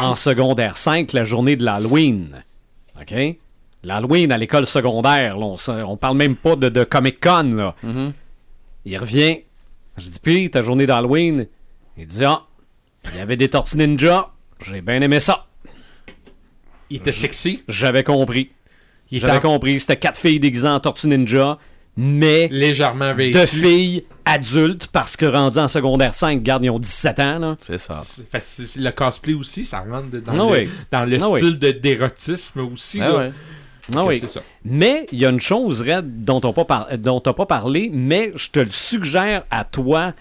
en 0.00 0.14
secondaire 0.14 0.76
5, 0.76 1.12
la 1.12 1.24
journée 1.24 1.56
de 1.56 1.64
l'Halloween. 1.64 2.42
OK? 3.00 3.14
L'Halloween 3.84 4.32
à 4.32 4.36
l'école 4.36 4.66
secondaire, 4.66 5.38
là, 5.38 5.44
on, 5.46 5.56
se- 5.56 5.70
on 5.70 5.96
parle 5.96 6.16
même 6.16 6.34
pas 6.36 6.56
de, 6.56 6.68
de 6.68 6.82
Comic-Con, 6.84 7.52
là. 7.54 7.74
Mhm. 7.82 8.12
Il 8.84 8.98
revient. 8.98 9.38
Je 9.96 10.08
dis, 10.10 10.18
puis, 10.20 10.50
ta 10.50 10.60
journée 10.62 10.86
d'Halloween? 10.86 11.46
Il 11.98 12.06
dit, 12.06 12.24
ah, 12.24 12.42
il 13.12 13.18
y 13.18 13.20
avait 13.20 13.36
des 13.36 13.48
tortues 13.48 13.76
ninja. 13.76 14.28
J'ai 14.66 14.80
bien 14.80 15.00
aimé 15.00 15.20
ça. 15.20 15.46
Il 16.90 16.98
était 16.98 17.12
sexy. 17.12 17.62
J'avais 17.68 18.04
compris. 18.04 18.50
J'avais 19.10 19.38
en- 19.38 19.40
compris. 19.52 19.78
C'était 19.80 19.96
quatre 19.96 20.18
filles 20.20 20.40
déguisées 20.40 20.68
en 20.68 20.80
tortues 20.80 21.08
ninja, 21.08 21.58
mais 21.96 22.48
légèrement 22.50 23.14
vêtu. 23.14 23.38
de 23.38 23.46
filles 23.46 24.04
adultes, 24.24 24.88
parce 24.88 25.16
que 25.16 25.24
rendues 25.26 25.58
en 25.58 25.68
secondaire 25.68 26.14
5, 26.14 26.42
garde, 26.42 26.64
ils 26.64 26.70
ont 26.70 26.78
17 26.78 27.20
ans. 27.20 27.56
C'est 27.60 27.78
ça. 27.78 28.02
Le 28.32 28.90
cosplay 28.90 29.34
aussi, 29.34 29.64
ça 29.64 29.80
rentre 29.80 30.08
dans 30.20 30.32
le, 30.32 30.42
oui. 30.64 30.70
dans 30.90 31.04
le 31.04 31.18
style 31.18 31.58
de 31.58 31.70
d'érotisme 31.70 32.60
aussi. 32.72 33.00
Ah 33.00 33.16
ouais. 33.16 33.32
Ah 33.94 34.04
oui. 34.04 34.18
C'est 34.18 34.28
ça. 34.28 34.42
Mais 34.64 35.06
il 35.12 35.18
y 35.18 35.26
a 35.26 35.30
une 35.30 35.40
chose, 35.40 35.80
Red, 35.80 36.24
dont 36.24 36.40
on 36.44 36.52
n'a 37.24 37.32
pas 37.32 37.46
parlé, 37.46 37.88
mais 37.92 38.32
je 38.34 38.50
te 38.50 38.58
le 38.58 38.70
suggère 38.70 39.44
à 39.50 39.64
toi, 39.64 40.12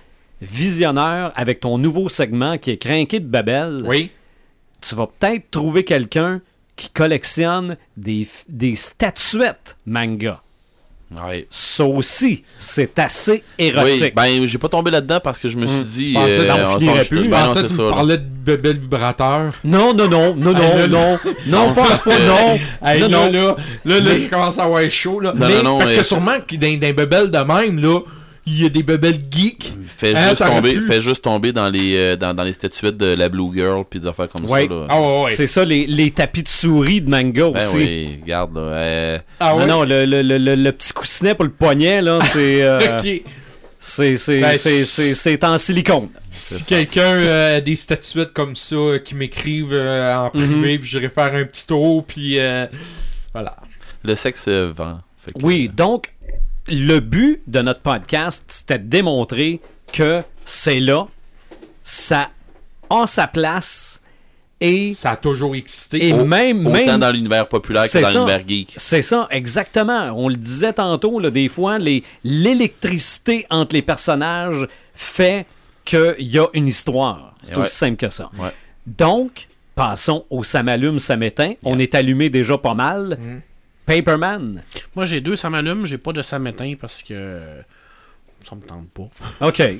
visionneur, 0.41 1.31
avec 1.35 1.59
ton 1.59 1.77
nouveau 1.77 2.09
segment 2.09 2.57
qui 2.57 2.71
est 2.71 2.77
Crinqué 2.77 3.19
de 3.19 3.27
Babel. 3.27 3.83
Oui. 3.85 4.11
Tu 4.81 4.95
vas 4.95 5.07
peut-être 5.07 5.49
trouver 5.51 5.83
quelqu'un 5.83 6.41
qui 6.75 6.89
collectionne 6.89 7.77
des, 7.97 8.27
des 8.49 8.75
statuettes 8.75 9.77
manga. 9.85 10.41
Ouais. 11.15 11.47
Ça 11.51 11.85
aussi, 11.85 12.43
c'est 12.57 12.97
assez 12.99 13.43
Oui, 13.59 13.65
érotique. 13.65 14.15
ben 14.15 14.47
j'ai 14.47 14.57
pas 14.57 14.67
tombé 14.69 14.89
là-dedans 14.91 15.19
parce 15.23 15.37
que 15.37 15.47
je 15.47 15.55
me 15.55 15.67
suis 15.67 15.83
dit. 15.83 16.13
Pensais 16.13 16.49
euh, 16.49 16.65
on 16.65 16.79
finirait 16.79 16.97
pense- 16.99 17.07
plus. 17.07 17.23
Je 17.25 17.29
ben 17.29 17.39
non, 17.45 17.53
pensais 17.53 17.67
que 17.67 17.73
tu 17.73 17.81
là. 17.81 17.89
parlais 17.89 18.17
de 18.17 18.23
bébé 18.23 18.73
vibrateur. 18.73 19.53
Non, 19.63 19.93
non, 19.93 20.07
non, 20.09 20.35
non, 20.35 20.51
non, 20.51 20.59
Hey, 20.61 20.77
là, 20.79 20.87
non, 20.87 21.19
non, 21.47 21.73
pas, 21.73 21.83
parce 21.87 22.03
pas- 22.03 22.15
que- 22.15 22.27
non, 22.27 22.59
Hey, 22.83 23.01
non, 23.01 23.07
là, 23.07 23.29
non. 23.29 23.31
là, 23.31 23.55
là, 23.85 23.99
là, 23.99 24.01
Mais- 24.13 24.19
je 24.21 24.29
commence 24.29 24.57
à 24.57 24.63
avoir 24.63 24.89
chaud, 24.89 25.19
là. 25.19 25.31
Non, 25.33 25.47
Mais- 25.47 25.55
non, 25.57 25.63
non, 25.63 25.77
parce 25.77 25.91
mais- 25.91 25.97
que 25.97 26.03
sûrement 26.03 26.31
dans, 26.51 26.57
dans 26.57 26.81
les 26.81 26.93
bebelles 26.93 27.31
de 27.31 27.37
même, 27.37 27.79
là, 27.79 27.99
il 28.47 28.61
y 28.61 28.65
a 28.65 28.69
des 28.69 28.83
bebelles 28.83 29.19
geeks. 29.31 29.73
Fais, 29.97 30.13
Hein, 30.15 30.29
juste 30.29 30.45
tomber, 30.45 30.81
fais 30.81 31.01
juste 31.01 31.21
tomber 31.23 31.51
dans 31.51 31.69
les, 31.69 31.95
euh, 31.95 32.15
dans, 32.15 32.33
dans 32.33 32.43
les 32.43 32.53
statuettes 32.53 32.97
de 32.97 33.07
la 33.15 33.29
Blue 33.29 33.49
Girl 33.53 33.83
puis 33.89 33.99
des 33.99 34.07
affaires 34.07 34.27
comme 34.29 34.45
Ouais. 34.49 34.67
ça. 34.67 34.73
Là. 34.73 34.87
Ah 34.89 35.01
ouais, 35.01 35.23
ouais. 35.23 35.31
C'est 35.33 35.47
ça, 35.47 35.63
les, 35.63 35.87
les 35.87 36.11
tapis 36.11 36.43
de 36.43 36.47
souris 36.47 37.01
de 37.01 37.09
manga 37.09 37.49
Ben 37.49 37.59
aussi. 37.59 37.77
oui, 37.77 38.19
regarde 38.21 38.55
là. 38.55 38.61
euh, 38.61 39.19
Ah 39.39 39.55
Non, 39.65 39.83
le, 39.83 40.05
le, 40.05 40.21
le, 40.21 40.37
le- 40.37 40.55
le 40.55 40.71
petit 40.73 40.91
coussinet 40.93 41.33
pour 41.33 41.45
le 41.45 41.51
poignet, 41.51 42.01
là, 42.01 42.19
c'est 42.25 42.61
euh, 42.63 42.97
Ok. 42.99 43.21
c'est 43.79 44.15
c'est- 44.17 44.41
Ben, 44.41 44.57
c'est- 44.57 44.83
c'est- 44.85 45.15
c'est 45.15 45.43
en 45.43 45.57
silicone. 45.57 46.09
Si 46.31 46.65
quelqu'un 46.65 47.15
euh, 47.17 47.57
a 47.57 47.61
des 47.61 47.75
statuettes 47.77 48.33
comme 48.33 48.55
ça 48.57 48.75
euh, 48.75 48.99
qui 48.99 49.15
m'écrivent 49.15 49.69
euh, 49.71 50.13
en 50.15 50.29
privé, 50.29 50.77
puis 50.79 50.89
j'irai 50.89 51.07
faire 51.09 51.33
un 51.33 51.45
petit 51.45 51.65
tour, 51.65 52.03
puis 52.05 52.39
euh, 52.39 52.65
voilà. 53.33 53.55
le 54.03 54.15
sexe 54.15 54.47
vend. 54.49 54.99
Que- 55.25 55.31
Oui, 55.43 55.71
donc, 55.73 56.07
le 56.67 56.99
but 56.99 57.41
de 57.47 57.61
notre 57.61 57.81
podcast, 57.81 58.45
c'était 58.47 58.79
de 58.79 58.87
démontrer 58.87 59.61
que 59.91 60.23
c'est 60.45 60.79
là, 60.79 61.07
ça 61.83 62.29
a 62.89 63.07
sa 63.07 63.27
place 63.27 64.01
et 64.61 64.93
Ça 64.93 65.11
a 65.11 65.15
toujours 65.17 65.53
existé. 65.55 66.07
Et 66.07 66.13
Au- 66.13 66.23
même, 66.23 66.65
Autant 66.65 66.77
même 66.85 66.99
dans 66.99 67.11
l'univers 67.11 67.47
populaire 67.47 67.83
que 67.91 67.99
dans 67.99 68.09
l'univers 68.09 68.47
geek. 68.47 68.73
c'est 68.77 69.01
ça, 69.01 69.27
exactement. 69.29 70.11
On 70.15 70.29
le 70.29 70.37
disait 70.37 70.73
tantôt, 70.73 71.19
là, 71.19 71.29
des 71.29 71.49
fois, 71.49 71.77
l'électricité 72.23 73.45
entre 73.49 73.75
les 73.75 73.81
personnages 73.81 74.67
fait 74.93 75.45
qu'il 75.83 76.15
y 76.19 76.39
a 76.39 76.47
une 76.53 76.67
histoire. 76.67 77.35
C'est 77.43 77.57
ouais. 77.57 77.63
aussi 77.63 77.75
simple 77.75 77.97
que 77.97 78.09
ça. 78.09 78.31
Ouais. 78.39 78.49
Donc, 78.87 79.47
passons 79.75 80.25
au 80.29 80.43
ça 80.43 80.63
m'allume, 80.63 80.99
ça 80.99 81.17
m'éteint. 81.17 81.53
On 81.63 81.77
est 81.77 81.93
allumé 81.93 82.29
déjà 82.29 82.57
pas 82.57 82.73
mal. 82.73 83.17
Paperman. 83.85 84.63
Moi, 84.95 85.05
j'ai 85.05 85.21
deux 85.21 85.35
ça 85.35 85.49
m'allume, 85.49 85.85
j'ai 85.85 85.97
pas 85.97 86.13
de 86.13 86.21
ça 86.21 86.39
m'éteint 86.39 86.73
parce 86.79 87.03
que 87.03 87.61
ça 88.47 88.55
me 88.55 88.61
tente 88.61 88.89
pas. 88.89 89.09
OK. 89.47 89.61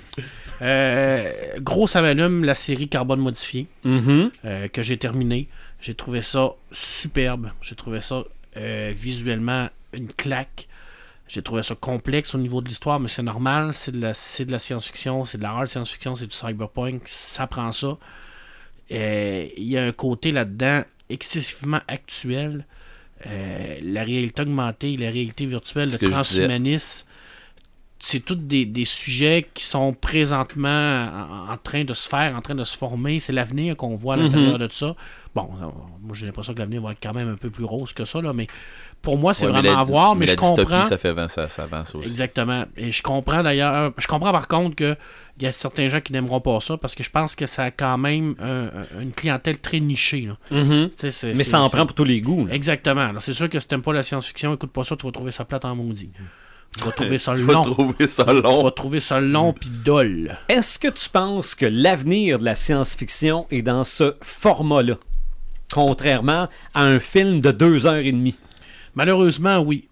Euh, 0.62 1.34
gros 1.60 1.86
ça 1.86 2.02
m'allume, 2.02 2.46
la 2.46 2.56
série 2.56 2.88
Carbone 2.88 3.20
modifié 3.20 3.68
Mhm. 3.84 4.32
euh, 4.46 4.68
que 4.70 4.82
j'ai 4.84 4.96
terminé. 4.98 5.50
J'ai 5.82 5.96
trouvé 5.96 6.22
ça 6.22 6.52
superbe. 6.72 7.52
J'ai 7.62 7.76
trouvé 7.76 8.00
ça 8.00 8.24
euh, 8.56 8.94
visuellement 8.96 9.68
une 9.92 10.08
claque. 10.14 10.70
J'ai 11.28 11.42
trouvé 11.42 11.62
ça 11.62 11.76
complexe 11.76 12.34
au 12.36 12.38
niveau 12.38 12.62
de 12.62 12.70
l'histoire, 12.70 13.02
mais 13.02 13.10
c'est 13.10 13.22
normal. 13.22 13.74
C'est 13.74 13.92
de 13.92 14.00
la, 14.00 14.14
c'est 14.14 14.46
de 14.46 14.52
la 14.54 14.60
science-fiction, 14.60 15.26
c'est 15.26 15.40
de 15.40 15.44
la 15.44 15.50
hard 15.50 15.68
science-fiction, 15.68 16.16
c'est 16.16 16.28
du 16.28 16.36
cyberpunk. 16.36 17.02
Ça 17.06 17.48
prend 17.48 17.74
ça. 17.74 17.98
Euh, 18.94 19.48
Il 19.58 19.68
y 19.68 19.78
a 19.78 19.84
un 19.84 19.92
côté 19.92 20.32
là-dedans 20.32 20.84
excessivement 21.10 21.82
actuel. 21.90 22.66
Euh, 23.28 23.80
la 23.82 24.04
réalité 24.04 24.42
augmentée, 24.44 24.98
la 24.98 25.10
réalité 25.10 25.46
virtuelle, 25.46 25.92
le 25.92 25.98
transhumanisme, 26.12 27.06
c'est 27.98 28.20
tous 28.20 28.36
des, 28.36 28.66
des 28.66 28.86
sujets 28.86 29.48
qui 29.54 29.64
sont 29.64 29.94
présentement 29.94 30.70
en, 30.70 31.52
en 31.54 31.58
train 31.58 31.84
de 31.86 31.94
se 31.94 32.08
faire, 32.08 32.36
en 32.36 32.42
train 32.42 32.54
de 32.56 32.64
se 32.64 32.78
former. 32.78 33.20
C'est 33.20 33.34
l'avenir 33.34 33.76
qu'on 33.76 33.96
voit 33.96 34.14
à 34.16 34.18
l'intérieur 34.18 34.60
de 34.60 34.70
ça. 34.72 34.96
Bon, 35.36 35.50
ça- 35.60 35.66
moi 36.02 36.14
j'ai 36.16 36.26
l'impression 36.26 36.54
que 36.54 36.60
l'avenir 36.60 36.82
va 36.82 36.94
être 36.94 37.00
quand 37.04 37.14
même 37.14 37.28
un 37.30 37.36
peu 37.36 37.50
plus 37.50 37.66
rose 37.66 37.92
que 37.92 38.06
ça, 38.06 38.22
là, 38.22 38.32
mais 38.32 38.48
pour 39.02 39.18
moi 39.18 39.34
c'est 39.34 39.46
Ouais, 39.46 39.52
vraiment 39.52 39.74
la- 39.74 39.80
à 39.82 39.84
voir, 39.84 40.16
mais, 40.16 40.28
je 40.28 40.36
comprends. 40.38 40.56
dystopie, 40.64 40.88
ça 40.88 40.98
fait 40.98 41.10
avancer, 41.10 41.36
ça, 41.36 41.50
ça 41.50 41.64
avance 41.64 41.94
aussi. 41.94 42.08
Exactement. 42.08 42.64
Et 42.78 42.90
je 42.90 43.04
comprends 43.04 43.44
d'ailleurs. 43.44 43.92
Je 43.98 44.08
comprends 44.08 44.32
par 44.32 44.48
contre 44.48 44.76
que 44.76 44.96
il 45.38 45.44
y 45.44 45.48
a 45.48 45.52
certains 45.52 45.90
gens 45.90 46.00
qui 46.00 46.14
n'aimeront 46.14 46.40
pas 46.40 46.58
ça 46.62 46.78
parce 46.78 46.96
que 46.96 47.04
je 47.04 47.10
pense 47.12 47.36
que 47.36 47.46
ça 47.46 47.64
a 47.66 47.72
quand 47.72 47.98
même 47.98 48.36
un- 48.40 48.68
un- 48.98 49.02
une 49.02 49.12
clientèle 49.12 49.58
très 49.58 49.82
nichée. 49.82 50.22
là. 50.22 50.38
Mhm. 50.58 50.90
Tu 50.98 51.12
c'est- 51.12 51.34
Mais 51.34 51.44
ça 51.44 51.60
en 51.62 51.70
prend 51.70 51.86
pour 51.86 51.96
tous 51.96 52.06
les 52.06 52.22
goûts. 52.22 52.46
là. 52.46 52.54
Exactement. 52.54 53.02
Alors, 53.02 53.22
C'est 53.22 53.34
sûr 53.34 53.50
que 53.50 53.60
si 53.60 53.68
t'aimes 53.68 53.82
pas 53.82 53.92
la 53.92 54.04
science-fiction, 54.04 54.54
écoute 54.54 54.72
pas 54.72 54.86
ça, 54.86 54.96
tu 54.96 55.06
vas 55.06 55.12
trouver 55.12 55.32
ça 55.32 55.44
plate 55.44 55.66
en 55.66 55.76
maudit. 55.76 56.12
Tu 56.78 56.84
vas 56.86 56.92
trouver 56.94 57.18
ça 57.18 57.36
Tu 57.36 57.42
vas 57.44 57.54
long. 57.54 57.62
trouver 57.64 58.08
ça 58.08 58.24
Tu 58.24 58.42
long. 58.42 58.64
vas 58.64 58.72
trouver 58.72 59.00
ça 59.02 59.20
long 59.20 59.52
pis 59.52 59.70
dol. 59.70 60.38
Est-ce 60.48 60.80
que 60.80 60.88
tu 60.88 61.10
penses 61.10 61.56
que 61.56 61.66
l'avenir 61.66 62.40
de 62.40 62.46
la 62.46 62.56
science-fiction 62.56 63.46
est 63.52 63.62
dans 63.62 63.84
ce 63.84 64.16
format-là? 64.22 64.96
Contrairement 65.74 66.48
à 66.74 66.84
un 66.84 67.00
film 67.00 67.42
de 67.42 67.52
deux 67.52 67.88
heures 67.88 67.96
et 67.96 68.12
demie. 68.12 68.36
Malheureusement, 68.96 69.60
oui. 69.60 69.88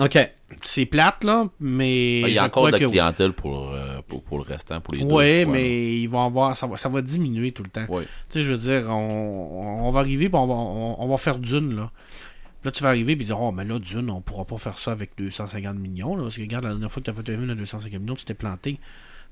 OK. 0.00 0.18
C'est 0.62 0.86
plate, 0.86 1.24
là, 1.24 1.48
mais. 1.58 2.20
Il 2.20 2.28
y 2.28 2.38
a 2.38 2.42
je 2.42 2.46
encore 2.46 2.62
crois 2.62 2.70
de 2.70 2.76
la 2.76 2.86
oui. 2.86 2.92
clientèle 2.92 3.32
pour, 3.32 3.70
euh, 3.70 4.00
pour, 4.06 4.22
pour 4.22 4.38
le 4.38 4.44
restant, 4.44 4.80
pour 4.80 4.94
les 4.94 5.00
deux. 5.00 5.06
Crois, 5.06 5.44
mais 5.46 5.98
ils 5.98 6.06
vont 6.06 6.24
avoir. 6.24 6.56
Ça 6.56 6.66
va, 6.66 6.76
ça 6.76 6.88
va 6.88 7.02
diminuer 7.02 7.50
tout 7.52 7.64
le 7.64 7.70
temps. 7.70 7.86
Ouais. 7.88 8.04
Tu 8.04 8.08
sais, 8.38 8.42
je 8.42 8.52
veux 8.52 8.58
dire, 8.58 8.88
on, 8.90 9.86
on 9.86 9.90
va 9.90 10.00
arriver, 10.00 10.28
puis 10.28 10.38
on 10.38 10.46
va, 10.46 10.54
on, 10.54 11.02
on 11.02 11.08
va 11.08 11.16
faire 11.16 11.38
Dune, 11.38 11.74
là. 11.74 11.90
Là, 12.64 12.70
tu 12.70 12.82
vas 12.82 12.90
arriver, 12.90 13.16
puis 13.16 13.26
dire, 13.26 13.40
oh, 13.40 13.52
mais 13.52 13.64
là, 13.64 13.78
Dune, 13.78 14.10
on 14.10 14.20
pourra 14.20 14.44
pas 14.44 14.58
faire 14.58 14.78
ça 14.78 14.92
avec 14.92 15.12
250 15.18 15.76
millions, 15.76 16.16
là. 16.16 16.24
Parce 16.24 16.36
que, 16.36 16.42
regarde, 16.42 16.64
la 16.64 16.70
dernière 16.70 16.90
fois 16.90 17.00
que 17.00 17.10
tu 17.10 17.10
as 17.10 17.14
fait 17.22 17.32
un 17.32 17.36
film 17.36 17.48
de 17.48 17.54
250 17.54 18.00
millions, 18.00 18.14
tu 18.14 18.24
t'es 18.24 18.34
planté. 18.34 18.78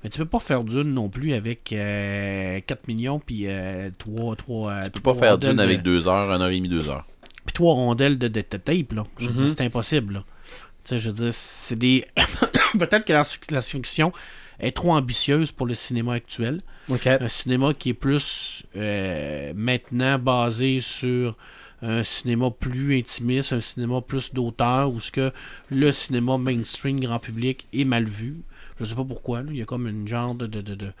Mais 0.03 0.09
tu 0.09 0.19
peux 0.19 0.25
pas 0.25 0.39
faire 0.39 0.63
Dune 0.63 0.93
non 0.93 1.09
plus 1.09 1.33
avec 1.33 1.71
euh, 1.73 2.59
4 2.65 2.87
millions, 2.87 3.19
puis 3.19 3.43
euh, 3.47 3.89
3, 3.97 4.35
3, 4.35 4.81
Tu 4.85 4.91
peux 4.91 4.99
pas 5.13 5.15
faire 5.15 5.37
d'une 5.37 5.59
avec 5.59 5.81
deux 5.81 6.07
heures, 6.07 6.31
une 6.31 6.41
heure 6.41 6.49
et 6.49 6.55
demie, 6.57 6.69
deux 6.69 6.87
heures. 6.89 7.05
Puis 7.45 7.53
trois 7.53 7.73
rondelles 7.75 8.17
de, 8.17 8.27
de, 8.27 8.39
de 8.41 8.57
tape, 8.57 8.93
là. 8.93 9.03
Je 9.19 9.25
veux 9.27 9.31
Mhm. 9.31 9.37
dire, 9.37 9.47
c'est 9.49 9.61
impossible, 9.61 10.13
là. 10.15 10.23
Tu 10.83 10.89
sais, 10.89 10.99
je 10.99 11.09
veux 11.09 11.15
dire, 11.15 11.33
c'est 11.33 11.75
des. 11.75 12.05
Peut-être 12.79 13.05
que 13.05 13.13
la, 13.13 13.23
la 13.49 13.61
fiction 13.61 14.11
est 14.59 14.71
trop 14.75 14.93
ambitieuse 14.93 15.51
pour 15.51 15.65
le 15.65 15.73
cinéma 15.73 16.13
actuel. 16.13 16.61
Un 17.21 17.27
cinéma 17.27 17.73
qui 17.73 17.89
est 17.89 17.93
plus 17.95 18.63
euh, 18.75 19.51
maintenant 19.55 20.19
basé 20.19 20.81
sur 20.81 21.35
un 21.81 22.03
cinéma 22.03 22.51
plus 22.51 22.97
intimiste, 22.97 23.53
un 23.53 23.59
cinéma 23.61 24.01
plus 24.01 24.33
d'auteur, 24.33 24.91
où 24.91 24.99
ce 24.99 25.11
que 25.11 25.31
le 25.71 25.91
cinéma 25.91 26.37
mainstream 26.37 26.99
grand 26.99 27.19
public 27.19 27.67
est 27.73 27.85
mal 27.85 28.05
vu. 28.05 28.35
Je 28.79 28.85
sais 28.85 28.95
pas 28.95 29.03
pourquoi. 29.05 29.41
Il 29.49 29.55
y 29.57 29.61
a 29.61 29.65
comme 29.65 29.87
une 29.87 30.07
genre 30.07 30.35
de, 30.35 30.47
de, 30.47 30.61
de, 30.61 30.75
de, 30.75 30.91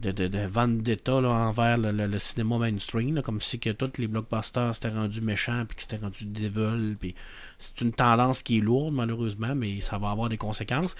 de, 0.00 0.10
de- 0.12 0.28
de 0.28 0.46
vendetta 0.46 1.20
là, 1.20 1.28
envers 1.30 1.78
le, 1.78 2.18
cinéma 2.18 2.58
mainstream, 2.58 3.22
comme 3.22 3.40
si 3.40 3.58
que 3.58 3.70
tous 3.70 3.98
les 3.98 4.06
blockbusters 4.06 4.74
s'étaient 4.74 4.88
rendus 4.88 5.20
méchants 5.20 5.64
puis 5.66 5.76
que 5.76 5.82
c'était 5.82 5.96
rendu 5.96 6.24
devil. 6.24 6.96
Puis 6.98 7.14
c'est 7.58 7.80
une 7.80 7.92
tendance 7.92 8.42
qui 8.42 8.58
est 8.58 8.60
lourde 8.60 8.94
malheureusement, 8.94 9.54
mais 9.54 9.80
ça 9.80 9.98
va 9.98 10.10
avoir 10.10 10.28
des 10.28 10.38
conséquences. 10.38 10.96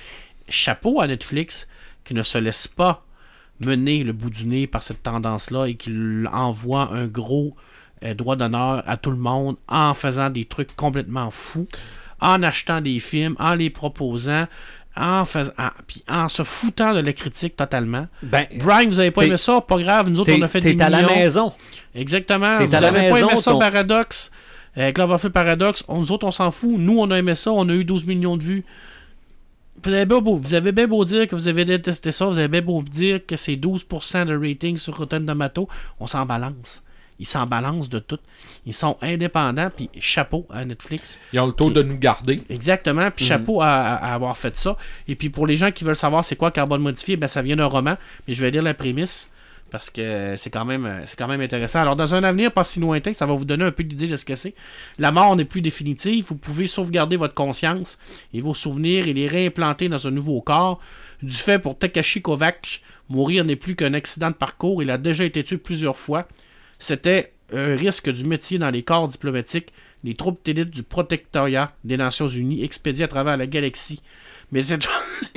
Chapeau 0.48 1.00
à 1.00 1.06
Netflix 1.06 1.66
qui 2.04 2.14
ne 2.14 2.22
se 2.22 2.38
laisse 2.38 2.68
pas 2.68 3.04
mener 3.60 4.04
le 4.04 4.12
bout 4.12 4.30
du 4.30 4.46
nez 4.46 4.66
par 4.66 4.82
cette 4.82 5.02
tendance-là 5.02 5.66
et 5.66 5.74
qui 5.76 5.90
envoie 6.32 6.92
un 6.92 7.06
gros 7.06 7.56
euh, 8.02 8.12
droit 8.14 8.36
d'honneur 8.36 8.82
à 8.86 8.96
tout 8.96 9.10
le 9.10 9.16
monde 9.16 9.56
en 9.68 9.94
faisant 9.94 10.28
des 10.28 10.44
trucs 10.44 10.74
complètement 10.76 11.30
fous, 11.30 11.68
en 12.20 12.42
achetant 12.42 12.80
des 12.80 12.98
films, 13.00 13.36
en 13.38 13.54
les 13.54 13.70
proposant, 13.70 14.46
en, 14.96 15.24
puis 15.86 16.02
en 16.08 16.28
se 16.28 16.42
foutant 16.44 16.94
de 16.94 17.00
la 17.00 17.12
critique 17.12 17.56
totalement. 17.56 18.06
Ben, 18.22 18.46
Brian, 18.56 18.88
vous 18.88 19.00
avez 19.00 19.10
pas 19.10 19.22
aimé 19.22 19.36
ça? 19.36 19.60
Pas 19.60 19.78
grave, 19.78 20.08
nous 20.08 20.20
autres, 20.20 20.32
on 20.38 20.42
a 20.42 20.48
fait 20.48 20.60
des 20.60 20.76
t'es 20.76 20.82
à 20.82 20.88
la 20.90 21.02
millions. 21.02 21.14
maison. 21.14 21.52
Exactement. 21.94 22.58
T'es 22.58 22.66
Vous 22.66 22.74
à 22.74 22.80
la 22.80 22.88
avez 22.88 23.08
pas 23.08 23.14
maison, 23.14 23.28
aimé 23.30 23.36
ça, 23.40 23.52
ton- 23.52 23.58
Paradox? 23.58 24.30
Euh, 24.76 24.90
Cloverfield 24.92 25.32
Paradox, 25.32 25.84
on, 25.88 26.00
nous 26.00 26.10
autres, 26.12 26.26
on 26.26 26.30
s'en 26.32 26.50
fout. 26.50 26.72
Nous, 26.76 26.98
on 26.98 27.10
a 27.10 27.18
aimé 27.18 27.34
ça, 27.34 27.52
on 27.52 27.68
a 27.68 27.72
eu 27.72 27.84
12 27.84 28.06
millions 28.06 28.36
de 28.36 28.42
vues. 28.44 28.64
Vous 29.82 29.92
avez, 29.92 30.06
bien 30.06 30.18
beau, 30.20 30.36
vous 30.36 30.54
avez 30.54 30.72
bien 30.72 30.86
beau 30.86 31.04
dire 31.04 31.26
que 31.28 31.34
vous 31.34 31.46
avez 31.48 31.64
détesté 31.64 32.10
ça, 32.12 32.26
vous 32.26 32.38
avez 32.38 32.48
bien 32.48 32.62
beau 32.62 32.82
dire 32.82 33.26
que 33.26 33.36
c'est 33.36 33.56
12% 33.56 34.24
de 34.26 34.36
rating 34.36 34.78
sur 34.78 34.96
Rotten 34.96 35.26
Tomato, 35.26 35.68
on 36.00 36.06
s'en 36.06 36.24
balance. 36.24 36.82
Ils 37.20 37.26
s'en 37.26 37.46
balancent 37.46 37.88
de 37.88 38.00
tout. 38.00 38.18
Ils 38.66 38.74
sont 38.74 38.96
indépendants, 39.00 39.70
puis 39.74 39.88
chapeau 40.00 40.46
à 40.50 40.64
Netflix. 40.64 41.18
Ils 41.32 41.40
ont 41.40 41.46
le 41.46 41.52
taux 41.52 41.68
Qui- 41.68 41.74
de 41.74 41.82
nous 41.82 41.98
garder. 41.98 42.42
Exactement, 42.50 43.10
puis 43.10 43.24
chapeau 43.24 43.60
à, 43.62 43.68
avoir 43.94 44.36
fait 44.36 44.56
ça. 44.56 44.76
Et 45.06 45.14
puis 45.14 45.30
pour 45.30 45.46
les 45.46 45.56
gens 45.56 45.70
qui 45.70 45.84
veulent 45.84 45.94
savoir 45.96 46.24
c'est 46.24 46.36
quoi 46.36 46.50
carbone 46.50 46.82
modifié, 46.82 47.16
ben 47.16 47.28
ça 47.28 47.42
vient 47.42 47.56
d'un 47.56 47.66
roman, 47.66 47.96
mais 48.26 48.34
je 48.34 48.40
vais 48.40 48.50
lire 48.50 48.62
la 48.62 48.74
prémisse 48.74 49.30
parce 49.70 49.90
que 49.90 50.34
c'est 50.36 50.50
quand 50.50 50.64
même 50.64 51.02
c'est 51.06 51.18
quand 51.18 51.26
même 51.26 51.40
intéressant. 51.40 51.80
Alors 51.80 51.96
dans 51.96 52.14
un 52.14 52.22
avenir 52.22 52.52
pas 52.52 52.64
si 52.64 52.78
lointain, 52.80 53.12
ça 53.12 53.26
va 53.26 53.34
vous 53.34 53.44
donner 53.44 53.64
un 53.64 53.72
peu 53.72 53.82
d'idée 53.84 54.06
de 54.06 54.16
ce 54.16 54.24
que 54.24 54.34
c'est. 54.34 54.54
La 54.98 55.10
mort 55.10 55.34
n'est 55.36 55.44
plus 55.44 55.62
définitive, 55.62 56.26
vous 56.28 56.36
pouvez 56.36 56.66
sauvegarder 56.66 57.16
votre 57.16 57.34
conscience 57.34 57.98
et 58.32 58.40
vos 58.40 58.54
souvenirs 58.54 59.08
et 59.08 59.12
les 59.12 59.26
réimplanter 59.26 59.88
dans 59.88 60.06
un 60.06 60.10
nouveau 60.10 60.40
corps. 60.40 60.80
Du 61.22 61.34
fait 61.34 61.58
pour 61.58 61.78
Takashi 61.78 62.22
Kovacs, 62.22 62.82
mourir 63.08 63.44
n'est 63.44 63.56
plus 63.56 63.76
qu'un 63.76 63.94
accident 63.94 64.30
de 64.30 64.34
parcours, 64.36 64.82
il 64.82 64.90
a 64.90 64.98
déjà 64.98 65.24
été 65.24 65.42
tué 65.42 65.56
plusieurs 65.58 65.96
fois. 65.96 66.26
C'était 66.86 67.32
un 67.50 67.76
risque 67.76 68.10
du 68.10 68.24
métier 68.24 68.58
dans 68.58 68.68
les 68.68 68.82
corps 68.82 69.08
diplomatiques, 69.08 69.72
les 70.02 70.14
troupes 70.14 70.44
d'élite 70.44 70.68
du 70.68 70.82
protectorat 70.82 71.72
des 71.82 71.96
Nations 71.96 72.28
Unies 72.28 72.62
expédiées 72.62 73.06
à 73.06 73.08
travers 73.08 73.38
la 73.38 73.46
galaxie. 73.46 74.02
Mais 74.52 74.60
cette 74.60 74.86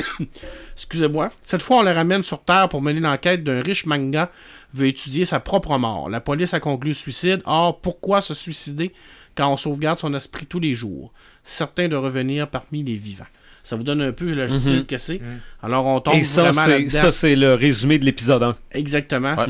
Excusez-moi. 0.73 1.31
Cette 1.41 1.61
fois, 1.61 1.77
on 1.77 1.83
le 1.83 1.91
ramène 1.91 2.21
sur 2.21 2.43
Terre 2.43 2.67
pour 2.67 2.81
mener 2.81 2.99
l'enquête 2.99 3.45
d'un 3.45 3.61
riche 3.61 3.85
manga 3.85 4.29
veut 4.73 4.87
étudier 4.87 5.23
sa 5.23 5.39
propre 5.39 5.77
mort. 5.77 6.09
La 6.09 6.19
police 6.19 6.53
a 6.53 6.59
conclu 6.59 6.89
le 6.89 6.95
suicide. 6.95 7.41
Or, 7.45 7.79
pourquoi 7.79 8.19
se 8.19 8.33
suicider 8.33 8.91
quand 9.33 9.49
on 9.49 9.55
sauvegarde 9.55 9.99
son 9.99 10.13
esprit 10.15 10.47
tous 10.47 10.59
les 10.59 10.73
jours? 10.73 11.13
Certain 11.45 11.87
de 11.87 11.95
revenir 11.95 12.49
parmi 12.49 12.83
les 12.83 12.95
vivants. 12.95 13.23
Ça 13.67 13.75
vous 13.75 13.83
donne 13.83 14.01
un 14.01 14.13
peu 14.13 14.31
le 14.31 14.47
style 14.57 14.85
que 14.85 14.97
c'est. 14.97 15.19
Alors, 15.61 15.85
on 15.85 15.99
tombe 15.99 16.15
Et 16.15 16.23
ça, 16.23 16.43
vraiment 16.43 16.61
c'est, 16.63 16.69
là-dedans. 16.69 16.89
ça, 16.89 17.11
c'est 17.11 17.35
le 17.35 17.53
résumé 17.53 17.99
de 17.99 18.05
l'épisode 18.05 18.41
1. 18.41 18.55
Exactement. 18.71 19.35
Ouais. 19.35 19.45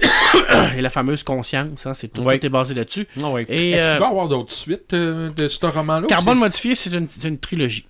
Et 0.78 0.80
la 0.80 0.88
fameuse 0.88 1.22
conscience, 1.22 1.84
hein, 1.84 1.92
c'est 1.92 2.08
tout, 2.08 2.22
Ouais. 2.22 2.38
tout 2.38 2.46
est 2.46 2.48
basé 2.48 2.72
là-dessus. 2.72 3.06
Ah. 3.22 3.26
Et 3.46 3.72
Est-ce 3.72 3.82
euh, 3.82 3.90
qu'il 3.92 4.00
va 4.00 4.06
y 4.06 4.08
avoir 4.08 4.28
d'autres 4.28 4.54
suites 4.54 4.94
euh, 4.94 5.28
de 5.36 5.48
ce 5.48 5.66
roman-là? 5.66 6.06
Carbone 6.06 6.36
c'est- 6.36 6.40
modifié, 6.44 6.74
c'est 6.74 6.90
une, 6.94 7.08
c'est 7.08 7.28
une 7.28 7.36
trilogie. 7.38 7.86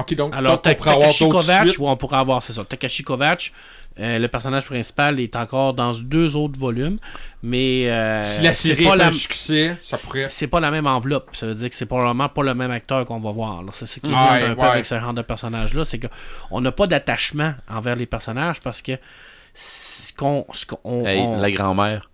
Ok, 0.00 0.14
donc, 0.14 0.34
Alors, 0.34 0.52
donc 0.54 0.66
on 0.66 0.74
pourrait 0.74 0.90
avoir 0.90 1.00
Takashi 1.08 1.24
d'autres 1.24 1.40
Kovacs, 1.40 1.66
suites. 1.68 1.78
ou 1.78 1.88
on 1.88 1.96
pourrait 1.96 2.16
avoir, 2.18 2.42
c'est 2.42 2.52
ça. 2.52 2.64
Takashi 2.64 3.02
Kovacs, 3.02 3.52
euh, 3.98 4.18
le 4.18 4.28
personnage 4.28 4.64
principal 4.66 5.18
est 5.20 5.34
encore 5.36 5.74
dans 5.74 5.92
deux 5.92 6.36
autres 6.36 6.58
volumes, 6.58 6.98
mais 7.42 7.90
euh, 7.90 8.22
Si 8.22 8.40
la 8.42 8.52
c'est 8.52 8.68
série 8.68 8.84
pas 8.86 8.96
la- 8.96 9.08
un 9.08 9.12
succès, 9.12 9.76
ça 9.82 9.98
pourrait... 9.98 10.26
c'est 10.30 10.46
pas 10.46 10.60
la 10.60 10.70
même 10.70 10.86
enveloppe. 10.86 11.34
Ça 11.34 11.46
veut 11.46 11.54
dire 11.54 11.68
que 11.68 11.74
c'est 11.74 11.86
probablement 11.86 12.28
pas 12.28 12.42
le 12.42 12.54
même 12.54 12.70
acteur 12.70 13.04
qu'on 13.04 13.18
va 13.20 13.30
voir. 13.30 13.62
là. 13.62 13.70
C'est 13.72 13.86
ce 13.86 14.00
qui 14.00 14.06
est 14.10 14.14
Ouais, 14.14 14.42
un 14.44 14.54
peu 14.54 14.62
avec 14.62 14.86
ce 14.86 14.98
genre 14.98 15.12
de 15.14 15.22
personnage-là, 15.22 15.84
c'est 15.84 15.98
qu'on 15.98 16.60
n'a 16.60 16.72
pas 16.72 16.86
d'attachement 16.86 17.52
envers 17.68 17.96
les 17.96 18.06
personnages 18.06 18.60
parce 18.60 18.80
que 18.82 18.92
ce 19.54 20.12
qu'on, 20.12 20.46
ce 20.52 20.64
qu'on- 20.66 20.78
on- 20.84 21.04
Hey, 21.04 21.20
on- 21.20 21.40
la 21.40 21.50
grand-mère. 21.50 22.09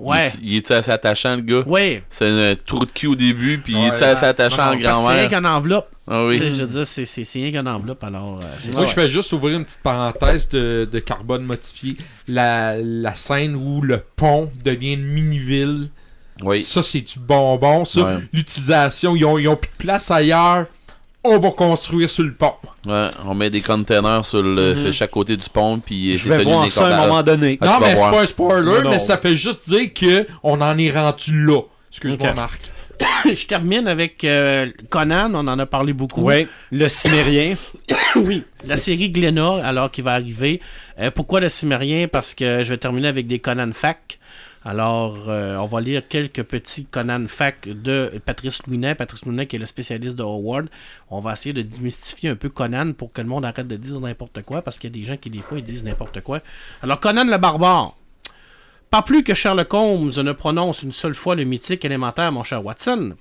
Ouais. 0.00 0.32
Il, 0.42 0.48
il 0.50 0.56
est 0.56 0.70
assez 0.70 0.90
attachant, 0.90 1.36
le 1.36 1.42
gars? 1.42 1.62
Ouais. 1.66 2.02
C'est 2.10 2.28
un 2.28 2.54
trou 2.56 2.84
de 2.86 2.90
cul 2.92 3.06
au 3.08 3.14
début, 3.14 3.58
puis 3.58 3.74
il 3.74 3.78
est 3.78 3.90
Ouais, 3.90 4.02
assez 4.02 4.24
attachant 4.26 4.70
en 4.72 4.76
que 4.76 4.82
c'est 4.82 4.88
rien 4.88 4.92
grand-mère. 4.92 5.28
qu'une 5.28 5.46
enveloppe. 5.46 5.88
Ah 6.08 6.26
oui. 6.26 6.36
Je 6.36 6.62
veux 6.64 6.66
dire, 6.66 6.86
c'est- 6.86 7.22
rien 7.34 7.50
qu'une 7.52 7.68
enveloppe, 7.68 8.02
alors... 8.04 8.40
euh, 8.40 8.72
Moi, 8.72 8.80
ça. 8.82 8.86
je 8.86 8.92
fais 8.92 9.08
juste 9.10 9.32
ouvrir 9.32 9.58
une 9.58 9.64
petite 9.64 9.82
parenthèse 9.82 10.48
de, 10.48 10.88
de 10.90 10.98
carbone 10.98 11.42
modifié. 11.44 11.96
La, 12.26 12.76
la 12.78 13.14
scène 13.14 13.54
où 13.54 13.80
le 13.82 14.02
pont 14.16 14.50
devient 14.64 14.94
une 14.94 15.04
mini-ville. 15.06 15.88
Oui. 16.42 16.62
Ça, 16.62 16.82
c'est 16.82 17.02
du 17.02 17.18
bonbon. 17.18 17.84
Ça, 17.84 18.00
Ouais. 18.02 18.18
l'utilisation, 18.32 19.14
ils 19.14 19.24
ont, 19.24 19.38
ils 19.38 19.46
ont 19.48 19.56
plus 19.56 19.68
de 19.70 19.76
place 19.76 20.10
ailleurs. 20.10 20.66
On 21.22 21.38
va 21.38 21.50
construire 21.50 22.08
sur 22.08 22.22
le 22.24 22.32
pont. 22.32 22.54
Ouais, 22.86 23.08
on 23.26 23.34
met 23.34 23.50
des 23.50 23.60
containers 23.60 24.24
sur, 24.24 24.42
le, 24.42 24.70
Mhm. 24.74 24.76
sur 24.76 24.92
chaque 24.92 25.10
côté 25.10 25.36
du 25.36 25.48
pont, 25.50 25.78
puis 25.78 26.16
Je 26.16 26.22
c'est 26.28 26.36
vais 26.38 26.44
voir 26.44 26.64
des 26.64 26.70
ça 26.70 26.86
à 26.86 27.02
un 27.02 27.06
moment 27.06 27.22
donné. 27.22 27.58
Ah, 27.60 27.66
non, 27.66 27.72
mais 27.80 27.94
c'est 27.96 28.02
pas 28.10 28.22
un 28.22 28.26
spoiler, 28.26 28.64
Non, 28.64 28.82
non. 28.84 28.90
mais 28.90 28.98
ça 28.98 29.18
fait 29.18 29.36
juste 29.36 29.68
dire 29.68 29.92
que 29.92 30.26
on 30.42 30.60
en 30.62 30.78
est 30.78 30.90
rendu 30.90 31.44
là. 31.44 31.60
Excuse-moi. 31.90 32.32
Marc. 32.32 32.60
je 33.24 33.46
termine 33.46 33.86
avec 33.88 34.24
euh, 34.24 34.70
Conan, 34.90 35.30
on 35.34 35.46
en 35.48 35.58
a 35.58 35.66
parlé 35.66 35.92
beaucoup. 35.92 36.22
Oui, 36.22 36.46
le 36.70 36.88
cimérien. 36.88 37.56
oui. 38.16 38.44
La 38.66 38.76
série 38.76 39.10
Glenna, 39.10 39.54
alors 39.64 39.90
qui 39.90 40.02
va 40.02 40.12
arriver. 40.12 40.60
Euh, 40.98 41.10
pourquoi 41.10 41.40
le 41.40 41.48
Cimérien? 41.48 42.08
Parce 42.08 42.34
que 42.34 42.62
je 42.62 42.68
vais 42.70 42.76
terminer 42.78 43.08
avec 43.08 43.26
des 43.26 43.38
Conan 43.38 43.70
Fac. 43.72 44.18
Alors, 44.62 45.28
euh, 45.28 45.56
on 45.56 45.66
va 45.66 45.80
lire 45.80 46.06
quelques 46.06 46.42
petits 46.42 46.84
Conan 46.84 47.26
Fac 47.26 47.66
de 47.66 48.20
Patrice 48.24 48.62
Louinet. 48.66 48.94
Patrice 48.94 49.24
Louinet, 49.24 49.46
qui 49.46 49.56
est 49.56 49.58
le 49.58 49.66
spécialiste 49.66 50.16
de 50.16 50.22
Howard. 50.22 50.68
On 51.08 51.18
va 51.18 51.32
essayer 51.32 51.54
de 51.54 51.62
démystifier 51.62 52.28
un 52.28 52.36
peu 52.36 52.50
Conan 52.50 52.92
pour 52.92 53.12
que 53.12 53.22
le 53.22 53.28
monde 53.28 53.46
arrête 53.46 53.66
de 53.66 53.76
dire 53.76 53.98
n'importe 54.00 54.42
quoi, 54.42 54.60
parce 54.60 54.76
qu'il 54.78 54.90
y 54.90 54.92
a 54.92 55.00
des 55.00 55.06
gens 55.06 55.16
qui, 55.16 55.30
des 55.30 55.40
fois, 55.40 55.58
ils 55.58 55.64
disent 55.64 55.84
n'importe 55.84 56.20
quoi. 56.20 56.40
Alors, 56.82 57.00
Conan 57.00 57.24
le 57.24 57.38
barbare. 57.38 57.94
Pas 58.90 59.02
plus 59.02 59.22
que 59.22 59.34
Sherlock 59.34 59.72
Holmes 59.72 60.12
ne 60.16 60.32
prononce 60.32 60.82
une 60.82 60.92
seule 60.92 61.14
fois 61.14 61.36
le 61.36 61.44
mythique 61.44 61.84
élémentaire, 61.84 62.32
mon 62.32 62.42
cher 62.42 62.64
Watson, 62.64 63.14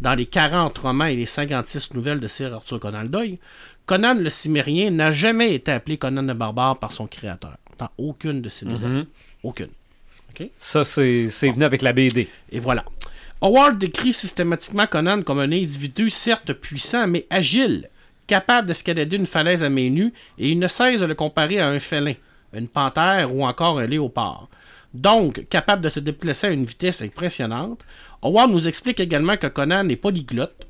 dans 0.00 0.14
les 0.14 0.26
40 0.26 0.76
romans 0.76 1.06
et 1.06 1.16
les 1.16 1.26
56 1.26 1.94
nouvelles 1.94 2.20
de 2.20 2.28
Sir 2.28 2.52
Arthur 2.52 2.78
Conan 2.78 3.04
Doyle, 3.04 3.38
Conan 3.86 4.14
le 4.14 4.28
Cimérien 4.28 4.90
n'a 4.90 5.10
jamais 5.10 5.54
été 5.54 5.72
appelé 5.72 5.96
Conan 5.96 6.22
le 6.22 6.34
Barbare 6.34 6.78
par 6.78 6.92
son 6.92 7.06
créateur. 7.06 7.56
Dans 7.78 7.88
aucune 7.98 8.42
de 8.42 8.48
ses 8.50 8.66
nouvelles. 8.66 8.90
Mhm. 8.90 9.06
Aucune. 9.42 9.70
Ça, 10.58 10.84
c'est 10.84 11.26
venu 11.26 11.64
avec 11.64 11.82
la 11.82 11.92
BD. 11.92 12.28
Et 12.50 12.60
voilà. 12.60 12.84
Howard 13.40 13.78
décrit 13.78 14.12
systématiquement 14.12 14.86
Conan 14.86 15.22
comme 15.22 15.38
un 15.38 15.52
individu 15.52 16.08
certes 16.10 16.52
puissant, 16.52 17.06
mais 17.06 17.26
agile, 17.28 17.90
capable 18.26 18.68
d'escalader 18.68 19.16
une 19.16 19.26
falaise 19.26 19.62
à 19.62 19.68
main 19.68 19.90
nues, 19.90 20.12
et 20.38 20.50
il 20.50 20.58
ne 20.58 20.68
cesse 20.68 21.00
de 21.00 21.06
le 21.06 21.14
comparer 21.14 21.58
à 21.60 21.68
un 21.68 21.78
félin, 21.78 22.14
une 22.54 22.68
panthère 22.68 23.34
ou 23.34 23.44
encore 23.44 23.78
un 23.78 23.86
léopard. 23.86 24.48
Donc, 24.94 25.46
capable 25.48 25.82
de 25.82 25.88
se 25.88 26.00
déplacer 26.00 26.46
à 26.46 26.50
une 26.50 26.64
vitesse 26.64 27.02
impressionnante, 27.02 27.84
Howard 28.22 28.50
nous 28.50 28.68
explique 28.68 29.00
également 29.00 29.36
que 29.36 29.48
Conan 29.48 29.88
est 29.88 29.96
polyglotte. 29.96 30.66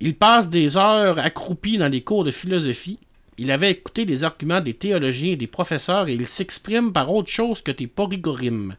Il 0.00 0.16
passe 0.16 0.48
des 0.48 0.78
heures 0.78 1.18
accroupi 1.18 1.76
dans 1.76 1.88
les 1.88 2.00
cours 2.00 2.24
de 2.24 2.30
philosophie. 2.30 2.98
Il 3.42 3.50
avait 3.50 3.70
écouté 3.70 4.04
les 4.04 4.22
arguments 4.22 4.60
des 4.60 4.74
théologiens 4.74 5.32
et 5.32 5.36
des 5.36 5.46
professeurs 5.46 6.08
et 6.08 6.12
il 6.12 6.26
s'exprime 6.26 6.92
par 6.92 7.10
autre 7.10 7.30
chose 7.30 7.62
que 7.62 7.70
des 7.72 7.86
porigorimes. 7.86 8.76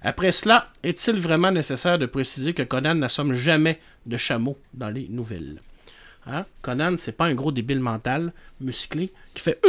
Après 0.00 0.30
cela, 0.30 0.70
est-il 0.84 1.16
vraiment 1.16 1.50
nécessaire 1.50 1.98
de 1.98 2.06
préciser 2.06 2.54
que 2.54 2.62
Conan 2.62 2.94
n'assomme 2.94 3.32
jamais 3.32 3.80
de 4.06 4.16
chameau 4.16 4.56
dans 4.74 4.90
les 4.90 5.08
nouvelles? 5.10 5.56
Hein? 6.24 6.44
Conan, 6.62 6.94
c'est 6.98 7.16
pas 7.16 7.24
un 7.26 7.34
gros 7.34 7.50
débile 7.50 7.80
mental, 7.80 8.32
musclé, 8.60 9.10
qui 9.34 9.42
fait. 9.42 9.60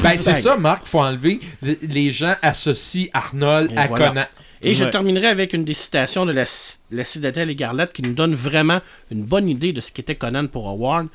Ben, 0.00 0.18
c'est 0.18 0.34
ça, 0.34 0.56
Marc, 0.56 0.86
faut 0.86 1.00
enlever. 1.00 1.38
Les- 1.62 2.10
gens 2.10 2.34
associent 2.42 3.06
Arnold 3.12 3.70
Et 3.72 3.76
à 3.76 3.86
voilà. 3.86 4.08
Conan. 4.08 4.24
Et 4.62 4.74
je 4.74 4.84
Ouais. 4.84 4.90
terminerai 4.90 5.26
avec 5.28 5.52
une 5.52 5.64
des 5.64 5.74
citations 5.74 6.26
de 6.26 6.32
la, 6.32 6.44
la 6.90 7.04
Citadelle 7.04 7.50
écarlate 7.50 7.92
qui 7.92 8.02
nous 8.02 8.14
donne 8.14 8.34
vraiment 8.34 8.80
une 9.10 9.22
bonne 9.24 9.48
idée 9.48 9.72
de 9.72 9.80
ce 9.80 9.92
qu'était 9.92 10.14
Conan 10.16 10.46
pour 10.48 10.68
Howard. 10.68 11.08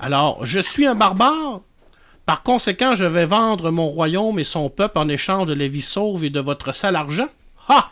Alors, 0.00 0.44
je 0.44 0.60
suis 0.60 0.86
un 0.86 0.94
barbare. 0.94 1.60
Par 2.26 2.42
conséquent, 2.42 2.94
je 2.94 3.04
vais 3.04 3.26
vendre 3.26 3.70
mon 3.70 3.88
royaume 3.88 4.38
et 4.38 4.44
son 4.44 4.70
peuple 4.70 4.98
en 4.98 5.08
échange 5.08 5.46
de 5.46 5.52
la 5.52 5.68
vie 5.68 5.82
sauve 5.82 6.24
et 6.24 6.30
de 6.30 6.40
votre 6.40 6.74
sale 6.74 6.96
argent. 6.96 7.28
Ha! 7.68 7.90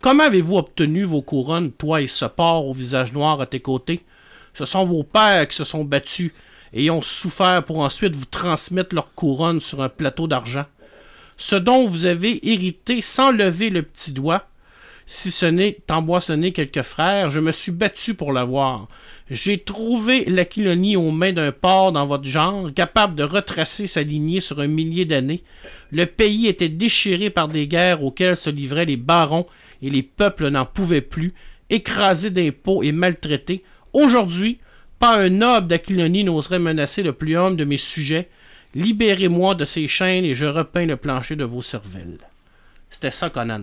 Comment 0.00 0.24
avez-vous 0.24 0.56
obtenu 0.56 1.04
vos 1.04 1.22
couronnes, 1.22 1.72
toi 1.72 2.00
et 2.00 2.06
ce 2.06 2.24
porc 2.24 2.66
au 2.66 2.72
visage 2.72 3.12
noir 3.12 3.40
à 3.40 3.46
tes 3.46 3.60
côtés? 3.60 4.04
Ce 4.54 4.64
sont 4.64 4.84
vos 4.84 5.02
pères 5.02 5.48
qui 5.48 5.56
se 5.56 5.64
sont 5.64 5.84
battus 5.84 6.32
et 6.72 6.90
ont 6.90 7.02
souffert 7.02 7.62
pour 7.64 7.80
ensuite 7.80 8.16
vous 8.16 8.24
transmettre 8.24 8.94
leurs 8.94 9.14
couronnes 9.14 9.60
sur 9.60 9.82
un 9.82 9.88
plateau 9.88 10.26
d'argent 10.26 10.64
ce 11.36 11.56
dont 11.56 11.86
vous 11.86 12.04
avez 12.04 12.48
hérité 12.50 13.00
sans 13.02 13.30
lever 13.30 13.70
le 13.70 13.82
petit 13.82 14.12
doigt, 14.12 14.46
si 15.06 15.30
ce 15.30 15.46
n'est 15.46 15.78
emboissonner 15.88 16.52
quelques 16.52 16.82
frères, 16.82 17.30
je 17.30 17.38
me 17.38 17.52
suis 17.52 17.70
battu 17.70 18.14
pour 18.14 18.32
l'avoir. 18.32 18.88
J'ai 19.30 19.58
trouvé 19.58 20.24
l'aquilonie 20.24 20.96
aux 20.96 21.12
mains 21.12 21.32
d'un 21.32 21.52
porc 21.52 21.92
dans 21.92 22.06
votre 22.06 22.24
genre, 22.24 22.74
capable 22.74 23.14
de 23.14 23.22
retracer 23.22 23.86
sa 23.86 24.02
lignée 24.02 24.40
sur 24.40 24.60
un 24.60 24.66
millier 24.66 25.04
d'années. 25.04 25.44
Le 25.92 26.06
pays 26.06 26.48
était 26.48 26.68
déchiré 26.68 27.30
par 27.30 27.46
des 27.46 27.68
guerres 27.68 28.02
auxquelles 28.02 28.36
se 28.36 28.50
livraient 28.50 28.84
les 28.84 28.96
barons 28.96 29.46
et 29.80 29.90
les 29.90 30.02
peuples 30.02 30.48
n'en 30.48 30.66
pouvaient 30.66 31.00
plus, 31.00 31.34
écrasés 31.70 32.30
d'impôts 32.30 32.82
et 32.82 32.90
maltraités. 32.90 33.62
Aujourd'hui, 33.92 34.58
pas 34.98 35.18
un 35.18 35.28
noble 35.28 35.68
d'Aquilonie 35.68 36.24
n'oserait 36.24 36.58
menacer 36.58 37.04
le 37.04 37.12
plus 37.12 37.36
humble 37.36 37.56
de 37.56 37.64
mes 37.64 37.78
sujets. 37.78 38.28
Libérez-moi 38.74 39.54
de 39.54 39.64
ces 39.64 39.86
chaînes 39.86 40.24
et 40.24 40.34
je 40.34 40.46
repeins 40.46 40.86
le 40.86 40.96
plancher 40.96 41.36
de 41.36 41.44
vos 41.44 41.62
cervelles. 41.62 42.18
C'était 42.90 43.12
ça, 43.12 43.30
Conan. 43.30 43.62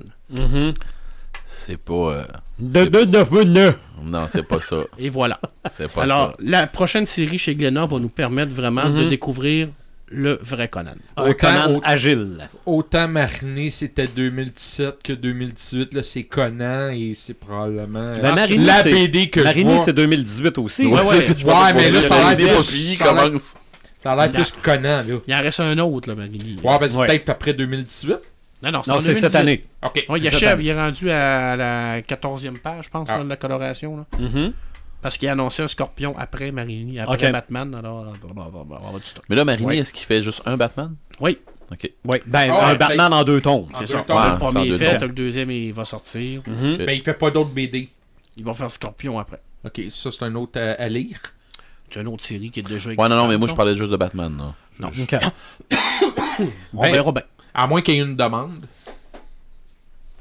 C'est 1.55 1.77
pas. 1.77 1.93
euh, 1.93 2.23
De, 2.59 2.85
de, 2.85 3.03
de, 3.05 3.43
de. 3.43 3.73
Non, 4.03 4.25
c'est 4.29 4.47
pas 4.47 4.59
ça. 4.59 4.77
Et 4.97 5.09
voilà. 5.09 5.39
C'est 5.71 5.87
pas 5.87 6.03
Alors, 6.03 6.31
ça. 6.31 6.35
la 6.39 6.67
prochaine 6.67 7.05
série 7.05 7.37
chez 7.37 7.55
Glenna 7.55 7.85
va 7.85 7.99
nous 7.99 8.09
permettre 8.09 8.53
vraiment 8.53 8.89
de 8.89 9.03
Mhm. 9.03 9.09
découvrir 9.09 9.69
le 10.07 10.37
vrai 10.43 10.67
Conan. 10.67 10.95
Un 11.15 11.29
Autant- 11.29 11.33
Conan 11.47 11.75
autant- 11.77 11.81
agile. 11.87 12.37
Autant 12.65 13.07
Mariné, 13.07 13.69
c'était 13.71 14.07
2017 14.07 15.01
que 15.03 15.13
2018. 15.13 15.93
Là, 15.93 16.03
c'est 16.03 16.23
Conan 16.23 16.89
et 16.91 17.13
c'est 17.15 17.33
probablement 17.35 18.05
Mariné, 18.21 18.65
la 18.65 18.83
c'est- 18.83 18.91
BD 18.91 19.29
que 19.29 19.39
vois. 19.39 19.79
c'est 19.79 19.93
2018 19.93 20.57
aussi. 20.57 20.85
Ouais, 20.87 21.01
ouais. 21.01 21.21
c'est- 21.21 21.43
Ouais, 21.43 21.73
mais 21.75 21.89
là, 21.91 22.01
ça 22.01 22.27
a 22.27 22.33
l'air 22.35 22.55
plus- 22.55 22.69
fini, 22.71 22.95
ça 22.95 23.09
a 23.09 23.13
l'air- 23.13 23.23
commence. 23.25 23.55
Ça 23.99 24.11
a 24.11 24.15
l'air 24.27 24.31
plus 24.31 24.51
Conan, 24.61 24.97
là. 24.97 25.03
Il 25.27 25.33
en 25.33 25.39
reste 25.41 25.59
un 25.61 25.77
autre, 25.79 26.09
là, 26.09 26.15
Marini. 26.15 26.57
Ouais, 26.63 26.77
ben 26.79 26.89
c'est 26.89 26.97
Ouais. 26.97 27.07
peut-être 27.07 27.29
après 27.29 27.53
2018. 27.53 28.19
Non, 28.71 28.81
non, 28.87 28.99
c'est 28.99 29.13
cette 29.13 29.33
2018. 29.33 29.35
année. 29.37 29.65
Ok. 29.83 30.05
Ouais, 30.09 30.19
il 30.19 30.23
C'est 30.23 30.29
cette 30.29 30.35
achève, 30.35 30.49
année. 30.53 30.63
il 30.63 30.67
est 30.69 30.79
rendu 30.81 31.09
à 31.11 31.55
la 31.55 32.01
14e 32.01 32.57
page, 32.59 32.85
je 32.85 32.89
pense, 32.89 33.09
Ah. 33.11 33.17
là, 33.17 33.23
de 33.23 33.29
la 33.29 33.35
coloration. 33.35 33.97
Là. 33.97 34.05
Mhm. 34.19 34.53
Parce 35.01 35.17
qu'il 35.17 35.27
a 35.27 35.33
annoncé 35.33 35.61
un 35.61 35.67
scorpion 35.67 36.15
après 36.17 36.51
Marini, 36.51 36.99
après. 36.99 37.29
Batman. 37.31 37.75
Alors, 37.75 38.01
euh, 38.01 38.13
on 38.29 38.33
va- 38.33 38.49
on 38.53 38.63
va 38.63 38.75
avoir 38.77 38.93
du 38.99 39.05
stock. 39.05 39.23
Mais 39.29 39.35
là, 39.35 39.43
Marini, 39.43 39.65
Ouais. 39.67 39.77
est-ce 39.79 39.91
qu'il 39.91 40.05
fait 40.05 40.21
juste 40.21 40.41
un 40.45 40.55
Batman? 40.57 40.95
Oui, 41.19 41.37
Ok. 41.71 41.89
Oui, 42.05 42.17
ben, 42.25 42.49
Ah 42.51 42.55
ouais, 42.67 42.73
un 42.73 42.75
Batman 42.75 43.13
en 43.13 43.23
deux 43.23 43.41
tomes. 43.41 43.67
En 43.73 43.79
c'est 43.79 43.87
ça. 43.87 43.97
le 44.07 44.37
premier 44.37 44.67
est 44.67 44.77
fait, 44.77 44.99
le 44.99 45.07
deuxième 45.09 45.49
il 45.49 45.73
va 45.73 45.85
sortir. 45.85 46.41
Mais 46.47 46.95
il 46.97 47.01
fait 47.01 47.13
pas 47.13 47.31
d'autres 47.31 47.49
BD. 47.49 47.89
Il 48.37 48.43
va 48.43 48.53
faire 48.53 48.69
Scorpion 48.69 49.17
après. 49.17 49.41
Ok, 49.65 49.81
ça 49.89 50.11
c'est 50.11 50.23
un 50.23 50.35
autre 50.35 50.59
à, 50.59 50.73
à 50.73 50.87
lire. 50.89 51.19
C'est 51.91 52.01
une 52.01 52.07
autre 52.09 52.23
série 52.23 52.51
qui 52.51 52.59
est 52.59 52.63
déjà 52.63 52.89
Ouais, 52.89 52.95
non, 52.95 53.01
non, 53.03 53.05
existante, 53.05 53.29
mais 53.29 53.37
moi, 53.37 53.47
je 53.47 53.53
parlais 53.53 53.75
juste 53.75 53.91
de 53.91 53.97
Batman. 53.97 54.35
Là. 54.37 54.53
Non. 54.79 54.89
Ok. 54.89 55.15
On 56.73 56.81
Ben- 56.81 56.91
verra 56.93 57.11
bien. 57.11 57.23
À 57.53 57.67
moins 57.67 57.81
qu'il 57.81 57.95
y 57.95 57.97
ait 57.99 58.01
une 58.01 58.15
demande. 58.15 58.65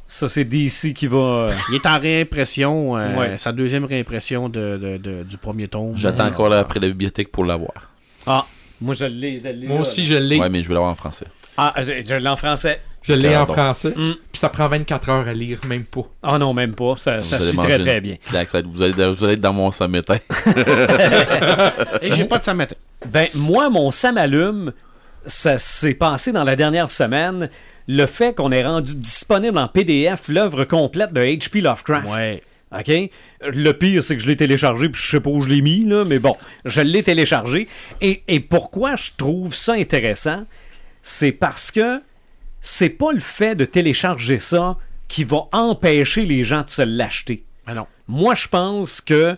Ça, 0.06 0.28
c'est 0.28 0.44
DC 0.44 0.92
qui 0.94 1.06
va. 1.06 1.16
euh, 1.16 1.52
Il 1.70 1.76
est 1.76 1.86
en 1.86 1.98
réimpression, 1.98 2.96
euh, 2.98 3.16
Ouais. 3.16 3.38
sa 3.38 3.50
deuxième 3.52 3.84
réimpression 3.86 4.50
de, 4.50 4.76
de- 4.76 4.96
de- 4.98 5.22
du 5.22 5.38
premier 5.38 5.68
tome. 5.68 5.94
J'attends 5.96 6.26
Euh, 6.26 6.28
encore 6.30 6.48
là 6.50 6.58
après 6.58 6.80
la 6.80 6.88
bibliothèque 6.88 7.32
pour 7.32 7.44
l'avoir. 7.46 7.72
Ah, 8.26 8.44
moi, 8.80 8.94
je 8.94 9.06
l'ai. 9.06 9.40
je 9.40 9.48
l'ai, 9.48 9.66
Moi 9.66 9.76
là. 9.76 9.82
aussi, 9.82 10.04
je 10.04 10.14
l'ai. 10.14 10.38
Ouais, 10.38 10.50
mais 10.50 10.62
je 10.62 10.68
veux 10.68 10.74
l'avoir 10.74 10.92
en 10.92 10.96
français. 10.96 11.26
Ah, 11.56 11.72
je 11.78 12.02
je 12.06 12.14
l'ai 12.14 12.28
en 12.28 12.36
français. 12.36 12.80
Je 13.04 13.14
l'ai 13.14 13.34
en 13.36 13.46
français. 13.46 13.90
Mm. 13.96 14.12
Puis 14.30 14.38
ça 14.38 14.48
prend 14.48 14.68
24 14.68 15.08
heures 15.08 15.26
à 15.26 15.32
lire, 15.32 15.58
même 15.66 15.84
pas. 15.84 16.02
Ah 16.22 16.38
non, 16.38 16.52
même 16.54 16.74
pas. 16.74 16.94
Ça, 16.98 17.18
se 17.20 17.50
lit 17.50 17.56
très, 17.56 17.78
très 17.78 18.00
bien. 18.00 18.16
claque, 18.28 18.48
vous, 18.66 18.80
allez, 18.82 18.92
vous 19.12 19.24
allez 19.24 19.32
être 19.32 19.40
dans 19.40 19.52
mon 19.52 19.70
samétain. 19.72 20.18
Et 22.02 22.12
j'ai 22.12 22.24
pas 22.26 22.38
de 22.38 22.44
Samatin. 22.44 22.76
Ben, 23.06 23.26
moi, 23.34 23.70
mon 23.70 23.90
Sam 23.90 24.18
allume, 24.18 24.72
ça 25.26 25.58
s'est 25.58 25.94
passé 25.94 26.32
dans 26.32 26.44
la 26.44 26.56
dernière 26.56 26.90
semaine. 26.90 27.50
Le 27.88 28.06
fait 28.06 28.34
qu'on 28.34 28.52
ait 28.52 28.64
rendu 28.64 28.94
disponible 28.94 29.58
en 29.58 29.68
PDF 29.68 30.28
l'œuvre 30.28 30.64
complète 30.64 31.12
de 31.12 31.20
H.P. 31.20 31.60
Lovecraft. 31.60 32.08
Ouais. 32.08 32.42
OK? 32.76 33.10
Le 33.40 33.72
pire, 33.72 34.02
c'est 34.02 34.16
que 34.16 34.22
je 34.22 34.28
l'ai 34.28 34.36
téléchargé, 34.36 34.88
puis 34.88 35.00
je 35.00 35.10
sais 35.10 35.20
pas 35.20 35.30
où 35.30 35.42
je 35.42 35.48
l'ai 35.48 35.60
mis, 35.60 35.84
là, 35.84 36.04
mais 36.04 36.18
bon, 36.18 36.36
je 36.64 36.80
l'ai 36.80 37.02
téléchargé. 37.02 37.68
Et, 38.00 38.22
et 38.28 38.40
pourquoi 38.40 38.96
je 38.96 39.10
trouve 39.16 39.54
ça 39.54 39.74
intéressant? 39.74 40.44
C'est 41.02 41.32
parce 41.32 41.70
que 41.70 42.00
c'est 42.60 42.88
pas 42.90 43.12
le 43.12 43.20
fait 43.20 43.54
de 43.56 43.64
télécharger 43.64 44.38
ça 44.38 44.78
qui 45.08 45.24
va 45.24 45.48
empêcher 45.52 46.24
les 46.24 46.44
gens 46.44 46.62
de 46.62 46.70
se 46.70 46.82
l'acheter. 46.82 47.44
Ah 47.66 47.74
non. 47.74 47.86
Moi, 48.08 48.34
je 48.34 48.48
pense 48.48 49.00
que 49.00 49.36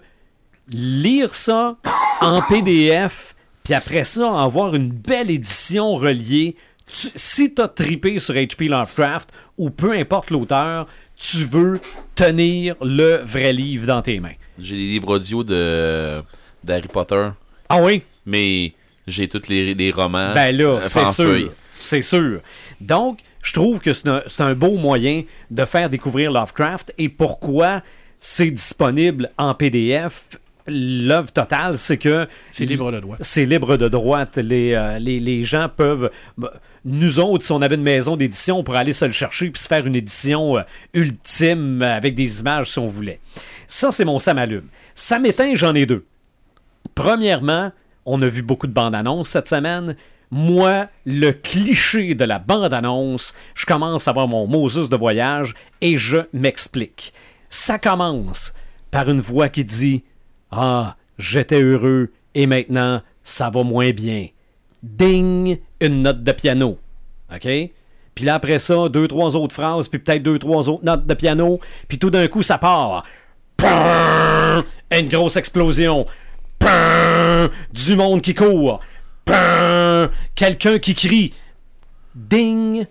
lire 0.69 1.35
ça 1.35 1.77
en 2.21 2.43
PDF, 2.43 3.34
puis 3.65 3.75
après 3.75 4.05
ça, 4.05 4.43
avoir 4.43 4.75
une 4.75 4.91
belle 4.91 5.31
édition 5.31 5.95
reliée, 5.95 6.55
tu- 6.87 7.09
si 7.15 7.53
tu 7.55 7.63
as 7.63 7.69
tripé 7.69 8.19
sur 8.19 8.35
H.P. 8.35 8.69
Lovecraft, 8.69 9.31
ou 9.57 9.71
peu 9.71 9.93
importe 9.93 10.31
l'auteur, 10.31 10.87
tu 11.17 11.39
veux 11.39 11.81
tenir 12.15 12.77
le 12.83 13.23
vrai 13.25 13.53
livre 13.55 13.87
dans 13.87 14.03
tes 14.03 14.21
mains. 14.21 14.35
J'ai 14.59 14.77
les 14.77 14.87
livres 14.89 15.15
audio 15.17 15.43
de 15.43 16.23
d'Harry 16.63 16.89
Potter, 16.89 17.29
Ah 17.69 17.83
oui? 17.83 18.03
mais 18.27 18.73
j'ai 19.07 19.29
tous 19.29 19.49
les, 19.49 19.75
les 19.75 19.91
romans. 19.91 20.33
Ben 20.35 20.55
là, 20.57 20.65
euh, 20.79 20.81
c'est 20.85 21.11
sûr. 21.11 21.53
C'est 21.77 22.03
sûr. 22.03 22.41
Donc, 22.81 23.21
je 23.43 23.53
trouve 23.53 23.81
que 23.81 23.93
c'est 23.93 24.09
un, 24.09 24.23
c'est 24.27 24.43
un 24.43 24.55
beau 24.55 24.77
moyen 24.77 25.23
de 25.51 25.65
faire 25.65 25.89
découvrir 25.91 26.31
Lovecraft 26.33 26.93
et 26.99 27.09
pourquoi 27.09 27.83
c'est 28.21 28.51
disponible 28.51 29.31
en 29.39 29.55
PDF. 29.55 30.29
L'œuvre 30.67 31.31
totale, 31.33 31.77
c'est 31.77 31.99
que 31.99 32.27
C'est 32.51 32.65
libre 32.65 32.91
de 32.91 32.99
droit. 33.01 33.17
c'est 33.21 33.45
libre 33.45 33.77
de 33.77 33.87
droite. 33.89 34.39
Les, 34.39 34.73
euh, 34.75 34.99
les, 34.99 35.21
les 35.21 35.45
gens 35.45 35.69
peuvent. 35.69 36.11
bah, 36.39 36.55
Nous 36.87 37.21
autres, 37.21 37.45
si 37.45 37.53
on 37.53 37.61
avait 37.61 37.75
une 37.75 37.83
maison 37.83 38.17
d'édition, 38.17 38.59
on 38.61 38.65
pourrait 38.65 38.79
aller 38.79 38.95
se 38.95 39.05
le 39.05 39.13
chercher 39.13 39.51
puis 39.51 39.61
se 39.61 39.69
faire 39.69 39.87
une 39.87 39.95
édition 39.95 40.57
euh, 40.57 40.63
ultime 40.95 41.83
avec 41.83 42.15
des 42.15 42.41
images 42.41 42.71
si 42.71 42.79
on 42.79 42.87
voulait. 42.87 43.21
Ça, 43.69 43.91
c'est 43.91 44.05
mon 44.07 44.19
Sam 44.19 44.39
allume. 44.39 44.69
Sam 44.95 45.27
éteint, 45.27 45.55
j'en 45.55 45.75
ai 45.75 45.85
deux. 45.85 46.07
Premièrement, 46.95 47.73
on 48.07 48.21
a 48.23 48.27
vu 48.29 48.43
beaucoup 48.43 48.67
de 48.67 48.73
bandes-annonces 48.73 49.29
cette 49.31 49.49
semaine. 49.49 49.97
Moi, 50.31 50.89
le 51.05 51.33
cliché 51.33 52.15
de 52.15 52.25
la 52.25 52.39
bande-annonce, 52.39 53.35
je 53.55 53.67
commence 53.67 54.09
à 54.09 54.13
avoir 54.13 54.29
mon 54.29 54.47
Moses 54.47 54.89
de 54.89 54.97
voyage 54.97 55.55
et 55.81 55.97
je 55.99 56.19
m'explique. 56.33 57.13
Ça 57.49 57.79
commence 57.79 58.53
par 58.91 59.09
une 59.11 59.21
voix 59.21 59.49
qui 59.49 59.65
dit 59.65 60.05
Ah, 60.57 60.97
j'étais 61.19 61.63
heureux 61.63 62.13
et 62.35 62.47
maintenant 62.47 63.03
ça 63.23 63.51
va 63.51 63.63
moins 63.63 63.91
bien. 63.91 64.29
Ding, 64.83 65.59
une 65.81 66.03
note 66.03 66.23
de 66.23 66.33
piano. 66.33 66.79
OK? 67.35 67.49
Puis 68.15 68.25
là, 68.25 68.35
après 68.35 68.59
ça, 68.59 68.89
deux, 68.89 69.09
trois 69.09 69.35
autres 69.35 69.55
phrases, 69.55 69.89
puis 69.89 69.99
peut-être 69.99 70.23
deux, 70.23 70.39
trois 70.39 70.69
autres 70.69 70.85
notes 70.85 71.07
de 71.07 71.15
piano, 71.15 71.59
puis 71.89 71.99
tout 71.99 72.11
d'un 72.11 72.29
coup, 72.29 72.43
ça 72.43 72.59
part. 72.59 73.05
Prrrr, 73.57 74.65
Une 74.93 75.09
grosse 75.09 75.37
explosion. 75.37 76.07
Du 77.73 77.97
monde 77.97 78.23
qui 78.23 78.35
court. 78.35 78.81
Quelqu'un 80.35 80.79
qui 80.79 80.95
crie. 80.95 81.35
Ding! 82.15 82.87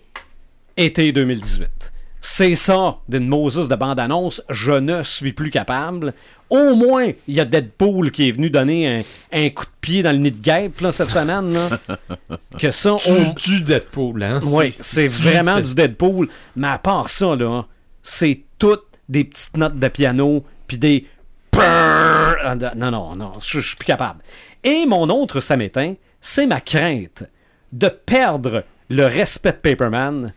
Été 0.75 1.11
2018. 1.11 1.82
C'est 2.25 2.55
ça 2.55 2.99
d'une 3.09 3.27
Moses 3.27 3.67
de 3.67 3.75
bande-annonce. 3.75 4.41
Je 4.49 4.71
ne 4.71 5.03
suis 5.03 5.33
plus 5.33 5.49
capable. 5.49 6.13
Au 6.49 6.73
moins, 6.73 7.11
il 7.27 7.33
y 7.35 7.41
a 7.41 7.45
Deadpool 7.45 8.11
qui 8.11 8.29
est 8.29 8.31
venu 8.31 8.49
donner 8.49 8.87
un, 8.87 9.01
un 9.33 9.49
coup 9.49 9.65
de 9.65 9.71
pied 9.81 10.03
dans 10.03 10.13
le 10.13 10.19
nid 10.19 10.31
de 10.31 10.39
guêpe 10.39 10.79
là, 10.79 10.93
cette 10.93 11.09
semaine. 11.09 11.51
là. 11.53 11.69
que 12.57 12.71
ça, 12.71 12.95
on, 12.95 13.33
Du, 13.33 13.57
du 13.57 13.61
Deadpool, 13.63 14.23
hein? 14.23 14.39
oui, 14.45 14.73
c'est 14.79 15.09
vraiment 15.09 15.59
du 15.59 15.75
Deadpool. 15.75 16.29
Mais 16.55 16.69
à 16.69 16.77
part 16.77 17.09
ça, 17.09 17.35
là, 17.35 17.65
c'est 18.01 18.39
toutes 18.57 18.85
des 19.09 19.25
petites 19.25 19.57
notes 19.57 19.77
de 19.77 19.87
piano, 19.89 20.45
puis 20.65 20.77
des... 20.77 21.05
Non, 21.53 22.89
non, 22.89 23.15
non, 23.17 23.33
je 23.41 23.59
je 23.59 23.67
suis 23.67 23.75
plus 23.75 23.85
capable. 23.85 24.21
Et 24.63 24.85
mon 24.85 25.09
autre 25.09 25.41
samétain, 25.41 25.95
c'est 26.21 26.47
ma 26.47 26.61
crainte 26.61 27.25
de 27.73 27.89
perdre 27.89 28.63
le 28.89 29.07
respect 29.07 29.51
de 29.51 29.57
Paperman 29.57 30.33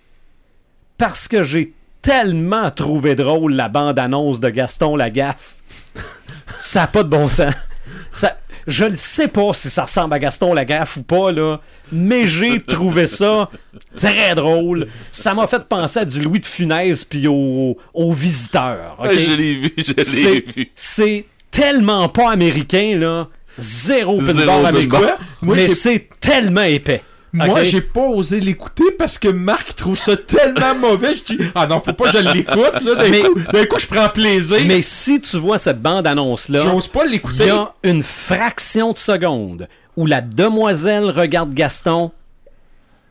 parce 0.99 1.29
que 1.29 1.43
j'ai 1.43 1.73
tellement 2.03 2.71
trouvé 2.71 3.15
drôle 3.15 3.55
la 3.55 3.69
bande-annonce 3.69 4.41
de 4.41 4.49
Gaston 4.49 4.97
Lagaffe. 4.97 5.57
ça 6.59 6.81
n'a 6.81 6.87
pas 6.87 7.03
de 7.03 7.09
bon 7.09 7.29
sens. 7.29 7.53
Ça, 8.13 8.37
je 8.67 8.85
ne 8.85 8.97
sais 8.97 9.29
pas 9.29 9.53
si 9.53 9.71
ça 9.71 9.85
ressemble 9.85 10.15
à 10.15 10.19
Gaston 10.19 10.53
Lagaffe 10.55 10.97
ou 10.97 11.03
pas, 11.03 11.31
là, 11.33 11.61
mais 11.93 12.27
j'ai 12.27 12.61
trouvé 12.61 13.07
ça 13.07 13.51
très 13.97 14.35
drôle. 14.35 14.89
Ça 15.13 15.35
m'a 15.35 15.47
fait 15.47 15.65
penser 15.69 16.01
à 16.01 16.05
du 16.05 16.21
Louis 16.21 16.41
de 16.41 16.47
Funès 16.47 17.05
puis 17.05 17.27
aux, 17.29 17.77
aux 17.95 18.13
visiteurs. 18.13 18.97
Je 19.05 19.37
l'ai 19.37 19.55
vu, 19.55 19.75
je 19.77 19.93
l'ai 19.93 20.05
C'est- 20.05 20.57
vu. 20.57 20.71
C'est 20.75 21.27
tellement 21.51 22.09
pas 22.09 22.31
américain, 22.31 22.97
là. 22.99 23.29
Zéro 23.59 24.21
Zéro 24.21 24.35
pin 24.89 25.17
Moi, 25.43 25.57
mais 25.57 25.69
j'ai- 25.69 25.75
c'est 25.75 26.09
tellement 26.21 26.63
épais. 26.63 27.03
Moi, 27.45 27.65
j'ai 27.65 27.81
pas 27.81 28.01
osé 28.09 28.41
l'écouter 28.41 28.85
parce 28.99 29.19
que 29.19 29.29
Marc 29.29 29.77
trouve 29.77 29.97
ça 29.97 30.17
tellement 30.17 30.75
mauvais. 30.81 31.17
Je 31.17 31.35
dis, 31.37 31.39
ah 31.55 31.67
non, 31.67 31.81
faut 31.81 31.93
pas 31.93 32.11
que 32.11 32.19
je 32.19 32.33
l'écoute, 32.33 32.81
là. 32.83 32.95
D'un 32.95 33.09
Mais- 33.11 33.23
coup, 33.23 33.35
coup, 33.35 33.79
je 33.79 33.87
prends 33.87 34.09
plaisir. 34.09 34.59
Mais 34.67 34.83
si 34.83 35.21
tu 35.21 35.37
vois 35.39 35.59
cette 35.59 35.81
bande-annonce-là, 35.83 36.63
j'ose 36.63 36.89
pas 36.89 37.01
il 37.05 37.09
y 37.09 37.13
l'écouter. 37.13 37.51
a 37.51 37.73
une 37.83 38.03
fraction 38.03 38.93
de 38.93 38.99
seconde 38.99 39.69
où 39.97 40.07
la 40.07 40.21
demoiselle 40.21 41.11
regarde 41.11 41.53
Gaston. 41.55 42.11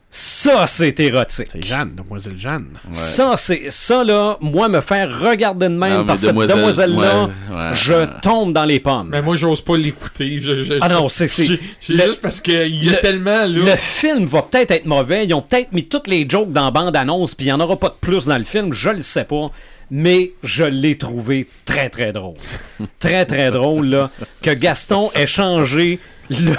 Ça, 0.10 0.66
c'est 0.66 0.98
érotique. 1.02 1.48
C'est 1.52 1.62
Jeanne, 1.66 1.94
demoiselle 1.94 2.38
Jeanne. 2.38 2.68
Ça, 2.92 3.34
c'est 3.36 3.70
ça 3.70 4.02
là, 4.04 4.38
moi 4.40 4.70
me 4.70 4.80
faire 4.80 5.20
regarder 5.20 5.68
de 5.68 5.74
même 5.74 5.94
Non, 5.98 6.06
par 6.06 6.18
cette 6.18 6.30
demoiselle- 6.30 6.56
demoiselle-là, 6.56 7.24
ouais, 7.26 7.56
ouais, 7.56 7.70
je 7.76 7.94
ouais. 7.94 8.08
tombe 8.22 8.54
dans 8.54 8.64
les 8.64 8.80
pommes. 8.80 9.10
Mais 9.12 9.22
moi, 9.22 9.36
j'ose 9.36 9.62
pas 9.62 9.76
l'écouter. 9.76 10.40
Je- 10.42 10.64
je- 10.64 10.74
Ah 10.80 10.88
non, 10.88 11.10
c'est- 11.10 11.28
c'est- 11.28 11.60
le- 11.90 12.06
juste 12.06 12.22
parce 12.22 12.40
qu'il 12.40 12.84
y 12.84 12.88
a 12.88 12.94
le- 12.94 13.00
tellement, 13.00 13.42
là. 13.42 13.48
Le 13.48 13.76
film 13.76 14.26
va 14.26 14.44
peut-être 14.44 14.72
être 14.72 14.86
mauvais. 14.86 15.26
Ils 15.26 15.34
ont 15.34 15.42
peut-être 15.42 15.74
mis 15.74 15.86
toutes 15.86 16.08
les 16.08 16.26
jokes 16.30 16.54
dans 16.54 16.66
la 16.66 16.72
bande-annonce, 16.72 17.36
puis 17.36 17.48
il 17.48 17.50
n'y 17.50 17.54
en 17.54 17.60
aura 17.60 17.76
pas 17.78 17.90
de 17.90 17.96
plus 18.00 18.26
dans 18.28 18.38
le 18.38 18.46
film, 18.46 18.72
je 18.72 18.90
le 18.90 19.02
sais 19.02 19.26
pas. 19.26 19.52
Mais 19.92 20.32
je 20.44 20.64
l'ai 20.64 20.98
trouvé 20.98 21.48
très, 21.66 21.90
très 21.90 22.14
drôle. 22.14 22.38
très, 23.00 23.26
très 23.26 23.52
drôle, 23.52 23.88
là. 23.88 24.10
Que 24.42 24.52
Gaston 24.52 25.12
ait 25.14 25.28
changé 25.28 26.00
le- 26.30 26.56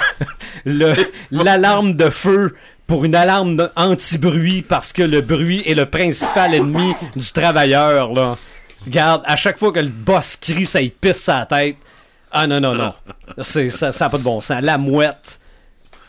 le- 0.63 0.93
l'alarme 1.31 1.93
de 1.93 2.09
feu 2.11 2.53
pour 2.87 3.03
une 3.05 3.15
alarme 3.15 3.69
anti-bruit 3.75 4.61
parce 4.61 4.93
que 4.93 5.03
le 5.03 5.21
bruit 5.21 5.61
est 5.65 5.75
le 5.75 5.85
principal 5.85 6.53
ennemi 6.53 6.93
du 7.15 7.31
travailleur, 7.31 8.13
là. 8.13 8.37
Regarde, 8.85 9.23
à 9.25 9.35
chaque 9.35 9.57
fois 9.59 9.71
que 9.71 9.79
le 9.79 9.89
boss 9.89 10.37
crie, 10.37 10.65
ça 10.65 10.81
y 10.81 10.89
pisse 10.89 11.21
sa 11.23 11.45
tête. 11.45 11.75
Ah 12.31 12.47
non, 12.47 12.59
non, 12.61 12.75
non. 12.75 12.93
C'est, 13.41 13.69
ça 13.69 13.89
n'a 13.89 14.09
pas 14.09 14.17
de 14.17 14.23
bon 14.23 14.39
sens. 14.39 14.61
La 14.61 14.77
mouette. 14.77 15.39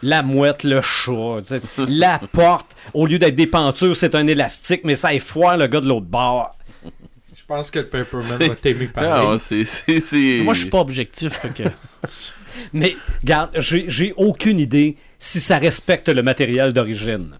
La 0.02 0.22
mouette, 0.22 0.62
le 0.62 0.80
chat, 0.80 1.58
la 1.76 2.20
porte, 2.30 2.76
au 2.94 3.04
lieu 3.06 3.18
d'être 3.18 3.34
des 3.34 3.48
pentures, 3.48 3.96
c'est 3.96 4.14
un 4.14 4.28
élastique, 4.28 4.82
mais 4.84 4.94
ça 4.94 5.12
effoire 5.12 5.56
le 5.56 5.66
gars 5.66 5.80
de 5.80 5.88
l'autre 5.88 6.06
bord. 6.06 6.56
Je 6.84 7.42
pense 7.48 7.68
que 7.72 7.80
le 7.80 7.88
Paperman 7.88 8.38
va 8.38 8.54
t'aimer 8.54 8.86
pareil. 8.86 9.26
ouais, 9.26 9.38
c'est, 9.38 9.64
c'est, 9.64 10.00
c'est- 10.00 10.40
Moi, 10.44 10.54
je 10.54 10.60
suis 10.60 10.70
pas 10.70 10.78
objectif, 10.78 11.32
fait 11.32 11.52
que... 11.52 11.62
Mais, 12.72 12.96
regarde, 13.22 13.50
j'ai, 13.58 13.84
j'ai 13.88 14.12
aucune 14.16 14.58
idée 14.58 14.96
si 15.18 15.40
ça 15.40 15.58
respecte 15.58 16.08
le 16.08 16.22
matériel 16.22 16.72
d'origine. 16.72 17.30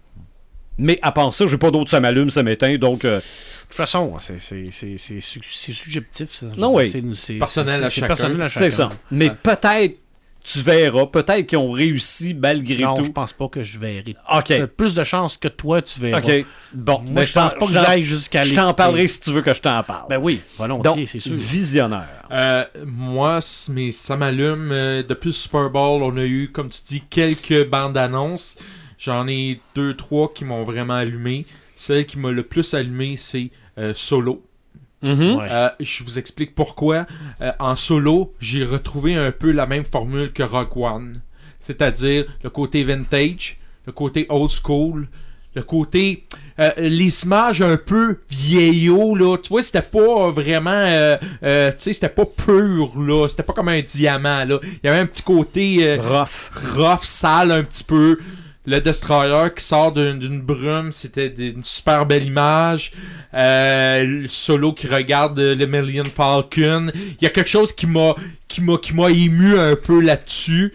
Mais 0.77 0.97
à 1.01 1.11
part 1.11 1.33
ça, 1.33 1.45
j'ai 1.47 1.57
pas 1.57 1.71
d'autre 1.71 1.89
ça 1.89 1.99
m'allume, 1.99 2.29
ça 2.29 2.41
m'éteint, 2.43 2.77
donc... 2.77 3.03
euh, 3.05 3.17
De 3.19 3.23
toute 3.67 3.75
façon, 3.77 4.13
c'est 4.19 4.39
c'est- 4.39 4.69
c'est- 4.71 4.97
c'est 4.97 5.21
su- 5.21 5.41
c'est 5.53 5.73
subjectif. 5.73 6.31
ça. 6.31 6.47
Non, 6.57 6.73
oui. 6.75 6.89
C'est- 6.89 7.03
c'est- 7.13 7.33
Personnel 7.35 7.79
c'est- 7.81 7.85
à 7.85 7.89
c'est 7.89 7.95
chacun. 7.95 8.07
personnel 8.07 8.41
à 8.41 8.49
c'est 8.49 8.69
ça. 8.71 8.89
Mais 9.11 9.29
peut-être, 9.29 9.97
tu 10.43 10.59
verras, 10.61 11.05
peut-être 11.05 11.45
qu'ils 11.47 11.57
ont 11.57 11.71
réussi 11.71 12.33
malgré 12.33 12.83
Non, 12.83 12.95
je 12.97 13.03
tout. 13.03 13.13
pense 13.13 13.33
pas 13.33 13.47
que 13.49 13.61
je 13.61 13.77
verrai. 13.77 14.15
OK. 14.33 14.65
Plus 14.77 14.93
de 14.93 15.03
chances 15.03 15.37
que 15.37 15.47
toi, 15.47 15.81
tu 15.81 15.99
verras. 15.99 16.19
OK. 16.19 16.45
Bon, 16.73 16.99
Moi, 16.99 17.11
ben, 17.13 17.23
je 17.23 17.33
pense 17.33 17.53
pas 17.53 17.65
que 17.65 17.73
j'aille 17.73 18.03
jusqu'à 18.03 18.43
Je 18.43 18.55
t'en 18.55 18.73
parlerai 18.73 19.07
si 19.07 19.19
tu 19.19 19.31
veux 19.31 19.41
que 19.41 19.53
je 19.53 19.61
t'en 19.61 19.83
parle. 19.83 20.07
Ben 20.09 20.17
oui, 20.21 20.41
volontiers, 20.57 20.83
donc, 20.95 21.07
c'est 21.07 21.19
sûr. 21.19 21.33
visionnaire. 21.35 22.27
Euh, 22.31 22.63
moi, 22.85 23.39
mais 23.69 23.91
ça 23.91 24.15
m'allume. 24.15 24.69
euh, 24.71 25.03
depuis 25.03 25.27
le 25.27 25.33
Super 25.33 25.69
Bowl, 25.69 26.01
on 26.03 26.15
a 26.17 26.23
eu, 26.25 26.49
comme 26.51 26.69
tu 26.69 26.81
dis, 26.87 27.01
quelques 27.09 27.67
bandes 27.69 27.97
annonces. 27.97 28.55
J'en 28.97 29.27
ai 29.27 29.61
deux, 29.75 29.95
trois 29.95 30.31
qui 30.33 30.45
m'ont 30.45 30.63
vraiment 30.63 30.95
allumé. 30.95 31.45
Celle 31.75 32.05
qui 32.05 32.17
m'a 32.19 32.31
le 32.31 32.43
plus 32.43 32.73
allumé, 32.73 33.15
c'est 33.17 33.49
euh, 33.77 33.93
Solo. 33.95 34.43
Mhm. 35.01 35.35
Ouais. 35.37 35.47
Euh, 35.49 35.69
je 35.79 36.03
vous 36.03 36.19
explique 36.19 36.53
pourquoi. 36.55 37.05
Euh, 37.41 37.51
en 37.59 37.75
solo, 37.75 38.33
j'ai 38.39 38.63
retrouvé 38.65 39.15
un 39.15 39.31
peu 39.31 39.51
la 39.51 39.65
même 39.65 39.85
formule 39.85 40.33
que 40.33 40.43
Rock 40.43 40.75
One. 40.75 41.21
C'est-à-dire 41.59 42.25
le 42.43 42.49
côté 42.49 42.83
vintage, 42.83 43.57
le 43.85 43.91
côté 43.93 44.25
old 44.29 44.51
school, 44.51 45.07
le 45.55 45.63
côté... 45.63 46.25
euh, 46.59 46.69
les 46.77 47.23
images 47.23 47.61
un 47.61 47.77
peu 47.77 48.19
vieillots, 48.29 49.15
là. 49.15 49.37
Tu 49.37 49.49
vois, 49.49 49.61
c'était 49.61 49.81
pas 49.81 50.29
vraiment... 50.31 50.69
euh, 50.71 51.17
euh, 51.43 51.71
tu 51.71 51.77
sais, 51.79 51.93
c'était 51.93 52.09
pas 52.09 52.25
pur, 52.25 52.99
là. 52.99 53.27
C'était 53.27 53.43
pas 53.43 53.53
comme 53.53 53.69
un 53.69 53.81
diamant, 53.81 54.43
là. 54.45 54.59
Il 54.63 54.79
y 54.83 54.89
avait 54.89 54.99
un 54.99 55.05
petit 55.05 55.23
côté... 55.23 55.87
euh, 55.87 55.97
Rough. 55.99 56.51
rough, 56.75 57.03
sale 57.03 57.51
un 57.51 57.63
petit 57.63 57.83
peu. 57.83 58.19
Le 58.69 58.79
Destroyer 58.81 59.49
qui 59.55 59.63
sort 59.63 59.91
d'une 59.91 60.41
brume, 60.41 60.91
c'était 60.91 61.27
une 61.27 61.63
super 61.63 62.05
belle 62.05 62.25
image. 62.25 62.91
Euh, 63.33 64.03
le 64.03 64.27
solo 64.27 64.73
qui 64.73 64.85
regarde 64.87 65.39
euh, 65.39 65.55
le 65.55 65.65
Million 65.65 66.03
Falcon. 66.03 66.91
Il 66.93 67.23
y 67.23 67.25
a 67.25 67.29
quelque 67.29 67.49
chose 67.49 67.71
qui 67.73 67.87
m'a 67.87 68.15
qui 68.47 68.61
m'a 68.61 68.77
qui 68.77 68.93
m'a 68.93 69.09
ému 69.09 69.57
un 69.57 69.75
peu 69.75 69.99
là-dessus. 70.01 70.73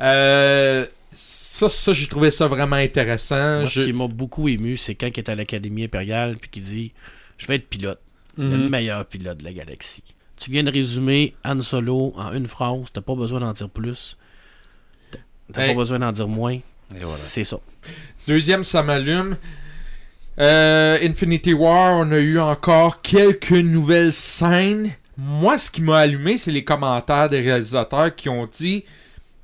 Euh, 0.00 0.84
ça, 1.12 1.68
ça 1.68 1.92
j'ai 1.92 2.06
trouvé 2.08 2.30
ça 2.30 2.46
vraiment 2.46 2.76
intéressant. 2.76 3.60
Moi, 3.60 3.64
Je- 3.66 3.82
ce 3.82 3.86
qui 3.86 3.92
m'a 3.92 4.06
beaucoup 4.08 4.48
ému, 4.48 4.76
c'est 4.76 4.94
quand 4.94 5.06
il 5.08 5.18
est 5.18 5.28
à 5.30 5.34
l'Académie 5.34 5.84
impériale 5.84 6.36
puis 6.38 6.50
qu'il 6.50 6.62
dit 6.62 6.92
Je 7.38 7.46
vais 7.46 7.54
être 7.56 7.68
pilote, 7.68 8.00
le 8.36 8.44
Mhm. 8.58 8.68
meilleur 8.70 9.06
pilote 9.06 9.38
de 9.38 9.44
la 9.44 9.52
galaxie. 9.54 10.04
Tu 10.38 10.50
viens 10.50 10.62
de 10.62 10.70
résumer 10.70 11.34
Han 11.44 11.62
Solo 11.62 12.12
en 12.16 12.32
une 12.34 12.46
phrase, 12.46 12.86
t'as 12.92 13.00
pas 13.00 13.14
besoin 13.14 13.40
d'en 13.40 13.52
dire 13.52 13.70
plus. 13.70 14.16
T'as 15.52 15.62
Hey. 15.62 15.68
pas 15.70 15.74
besoin 15.78 15.98
d'en 15.98 16.12
dire 16.12 16.28
moins. 16.28 16.58
Voilà. 16.90 17.16
C'est 17.16 17.44
ça. 17.44 17.58
Deuxième, 18.26 18.64
ça 18.64 18.82
m'allume. 18.82 19.36
Euh, 20.38 20.98
Infinity 21.02 21.52
War, 21.52 21.94
on 21.96 22.10
a 22.12 22.18
eu 22.18 22.38
encore 22.38 23.02
quelques 23.02 23.50
nouvelles 23.50 24.12
scènes. 24.12 24.92
Moi, 25.16 25.58
ce 25.58 25.70
qui 25.70 25.82
m'a 25.82 25.98
allumé, 25.98 26.38
c'est 26.38 26.50
les 26.50 26.64
commentaires 26.64 27.28
des 27.28 27.40
réalisateurs 27.40 28.14
qui 28.14 28.28
ont 28.28 28.46
dit 28.46 28.84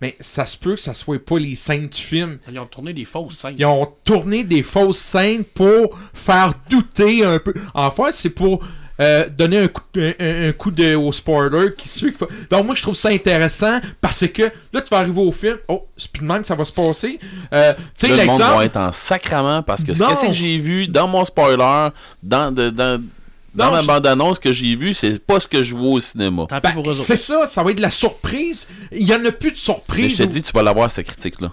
Mais 0.01 0.17
ça 0.21 0.47
se 0.47 0.57
peut 0.57 0.75
que 0.75 0.81
ça 0.81 0.95
soit 0.95 1.23
pas 1.23 1.39
les 1.39 1.55
scènes 1.55 1.89
du 1.89 2.01
film. 2.01 2.39
Ils 2.51 2.59
ont 2.59 2.67
tourné 2.67 2.95
des 2.95 3.05
fausses 3.05 3.37
scènes. 3.39 3.57
Ils 3.59 3.67
ont 3.67 3.93
tourné 4.05 4.43
des 4.45 4.63
fausses 4.63 4.99
scènes 4.99 5.45
pour 5.45 5.99
faire 6.15 6.55
douter 6.71 7.25
un 7.25 7.39
peu. 7.39 7.53
En 7.75 7.91
fait, 7.91 8.13
c'est 8.13 8.31
pour 8.31 8.65
euh, 9.01 9.29
donner 9.29 9.59
un 9.59 9.69
coup, 9.69 9.83
de, 9.95 10.15
un, 10.19 10.49
un 10.49 10.53
coup 10.53 10.71
de, 10.71 10.95
au 10.95 11.13
spoiler 11.13 11.69
qui 11.77 11.89
suit. 11.89 12.09
qu'il 12.09 12.19
faut- 12.19 12.29
Donc 12.51 12.67
moi 12.67 12.75
je 12.75 12.83
trouve 12.83 12.95
ça 12.95 13.11
intéressant 13.11 13.81
parce 14.01 14.27
que 14.27 14.43
là 14.73 14.81
tu 14.81 14.89
vas 14.91 14.99
arriver 14.99 15.21
au 15.21 15.33
film, 15.33 15.57
oh 15.69 15.87
c'est 15.97 16.11
plus 16.11 16.23
de 16.23 16.27
même 16.27 16.43
que 16.43 16.47
ça 16.49 16.55
va 16.55 16.65
se 16.65 16.73
passer. 16.73 17.19
Euh, 17.53 17.73
tu 17.99 18.07
sais 18.07 18.17
Là, 18.17 18.25
le 18.25 18.31
monde 18.31 18.41
va 18.41 18.47
l'exemple. 18.63 18.65
être 18.65 18.77
en 18.77 18.93
sacrament 18.93 19.63
parce 19.63 19.85
que 19.85 19.93
Non. 19.93 20.15
ce 20.17 20.27
que 20.29 20.33
j'ai 20.33 20.59
vu 20.59 20.89
dans 20.89 21.09
mon 21.09 21.25
spoiler, 21.25 21.89
dans, 22.23 22.53
de- 22.53 22.71
dans, 22.71 23.03
dans 23.55 23.67
Non, 23.67 23.73
ma 23.73 23.83
bande-annonce 23.83 24.39
que 24.39 24.53
j'ai 24.53 24.75
vu, 24.77 24.93
c'est 24.95 25.19
pas 25.19 25.41
ce 25.41 25.49
que 25.49 25.63
je 25.63 25.75
vois 25.75 25.93
au 25.93 26.01
cinéma. 26.01 26.47
Ben, 26.63 26.75
c'est 26.95 27.17
ça, 27.17 27.47
ça 27.47 27.63
va 27.63 27.71
être 27.71 27.79
de 27.79 27.83
la 27.83 27.91
surprise. 27.91 28.69
Il 28.93 29.09
y 29.09 29.15
en 29.15 29.25
a 29.25 29.33
plus 29.33 29.51
de 29.51 29.55
Mais 29.57 29.61
surprise. 29.61 30.17
je 30.17 30.23
te 30.25 30.29
dis, 30.29 30.43
tu 30.43 30.53
vas 30.53 30.63
l'avoir 30.63 30.91
cette 30.91 31.07
critique-là. 31.07 31.53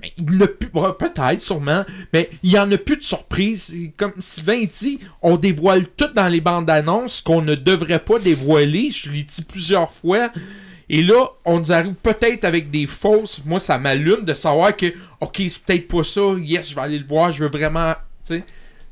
Mais 0.00 0.12
il 0.18 0.30
n'y 0.30 0.36
en 0.36 0.40
a 0.42 0.46
plus, 0.48 0.68
peut-être, 0.68 1.40
sûrement, 1.40 1.84
mais 2.12 2.28
il 2.42 2.50
n'y 2.50 2.58
en 2.58 2.70
a 2.70 2.76
plus 2.76 2.98
de 2.98 3.02
surprise. 3.02 3.74
Comme 3.96 4.12
Sylvain 4.18 4.64
dit, 4.70 4.98
on 5.22 5.36
dévoile 5.36 5.86
tout 5.86 6.10
dans 6.14 6.28
les 6.28 6.42
bandes 6.42 6.68
annonces 6.68 7.22
qu'on 7.22 7.40
ne 7.40 7.54
devrait 7.54 8.00
pas 8.00 8.18
dévoiler. 8.18 8.90
Je 8.90 9.10
l'ai 9.10 9.22
dit 9.22 9.42
plusieurs 9.42 9.90
fois. 9.90 10.30
Et 10.88 11.02
là, 11.02 11.24
on 11.44 11.60
nous 11.60 11.72
arrive 11.72 11.94
peut-être 11.94 12.44
avec 12.44 12.70
des 12.70 12.86
fausses. 12.86 13.40
Moi, 13.44 13.58
ça 13.58 13.78
m'allume 13.78 14.24
de 14.24 14.34
savoir 14.34 14.76
que, 14.76 14.86
ok, 15.20 15.42
c'est 15.48 15.64
peut-être 15.64 15.88
pas 15.88 16.04
ça. 16.04 16.20
Yes, 16.40 16.70
je 16.70 16.74
vais 16.74 16.82
aller 16.82 16.98
le 16.98 17.06
voir. 17.06 17.32
Je 17.32 17.42
veux 17.42 17.50
vraiment. 17.50 17.94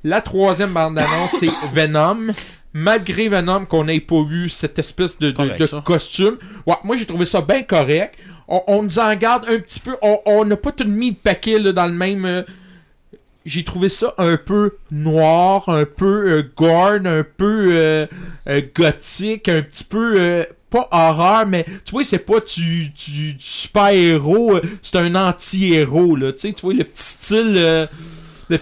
La 0.02 0.20
troisième 0.20 0.72
bande 0.72 0.98
annonce, 0.98 1.32
c'est 1.38 1.50
Venom. 1.72 2.32
Malgré 2.72 3.28
Venom 3.28 3.66
qu'on 3.66 3.84
n'ait 3.84 4.00
pas 4.00 4.24
vu 4.24 4.48
cette 4.48 4.78
espèce 4.78 5.18
de, 5.18 5.30
costume. 5.80 6.38
Ouais, 6.66 6.74
moi, 6.82 6.96
j'ai 6.96 7.06
trouvé 7.06 7.26
ça 7.26 7.40
bien 7.40 7.62
correct. 7.62 8.18
On, 8.48 8.62
on 8.66 8.82
nous 8.82 8.98
en 8.98 9.14
garde 9.16 9.46
un 9.48 9.58
petit 9.58 9.80
peu. 9.80 9.96
On- 10.02 10.44
n'a 10.44 10.56
pas 10.56 10.72
tout 10.72 10.84
mis 10.86 11.10
le 11.10 11.16
paquet 11.16 11.58
là, 11.58 11.72
dans 11.72 11.86
le 11.86 11.92
même. 11.94 12.24
euh, 12.24 12.42
j'ai 13.44 13.62
trouvé 13.62 13.88
ça 13.90 14.14
un 14.18 14.36
peu 14.38 14.76
noir, 14.90 15.68
un 15.68 15.84
peu 15.84 16.30
euh, 16.32 16.50
gore, 16.56 16.98
un 17.04 17.24
peu 17.24 17.68
euh, 17.72 18.06
euh, 18.48 18.62
gothique, 18.74 19.48
un 19.48 19.62
petit 19.62 19.84
peu. 19.84 20.14
euh, 20.20 20.44
pas 20.70 20.88
horreur, 20.90 21.46
mais 21.46 21.64
tu 21.84 21.92
vois, 21.92 22.02
c'est 22.02 22.18
pas 22.18 22.40
du, 22.40 22.88
du, 22.88 23.34
du 23.34 23.36
super-héros, 23.38 24.56
euh, 24.56 24.60
c'est 24.82 24.96
un 24.96 25.14
anti-héros, 25.14 26.16
là. 26.16 26.32
Tu 26.32 26.38
sais, 26.48 26.52
tu 26.52 26.62
vois, 26.62 26.74
le 26.74 26.82
petit 26.82 26.92
style. 27.04 27.88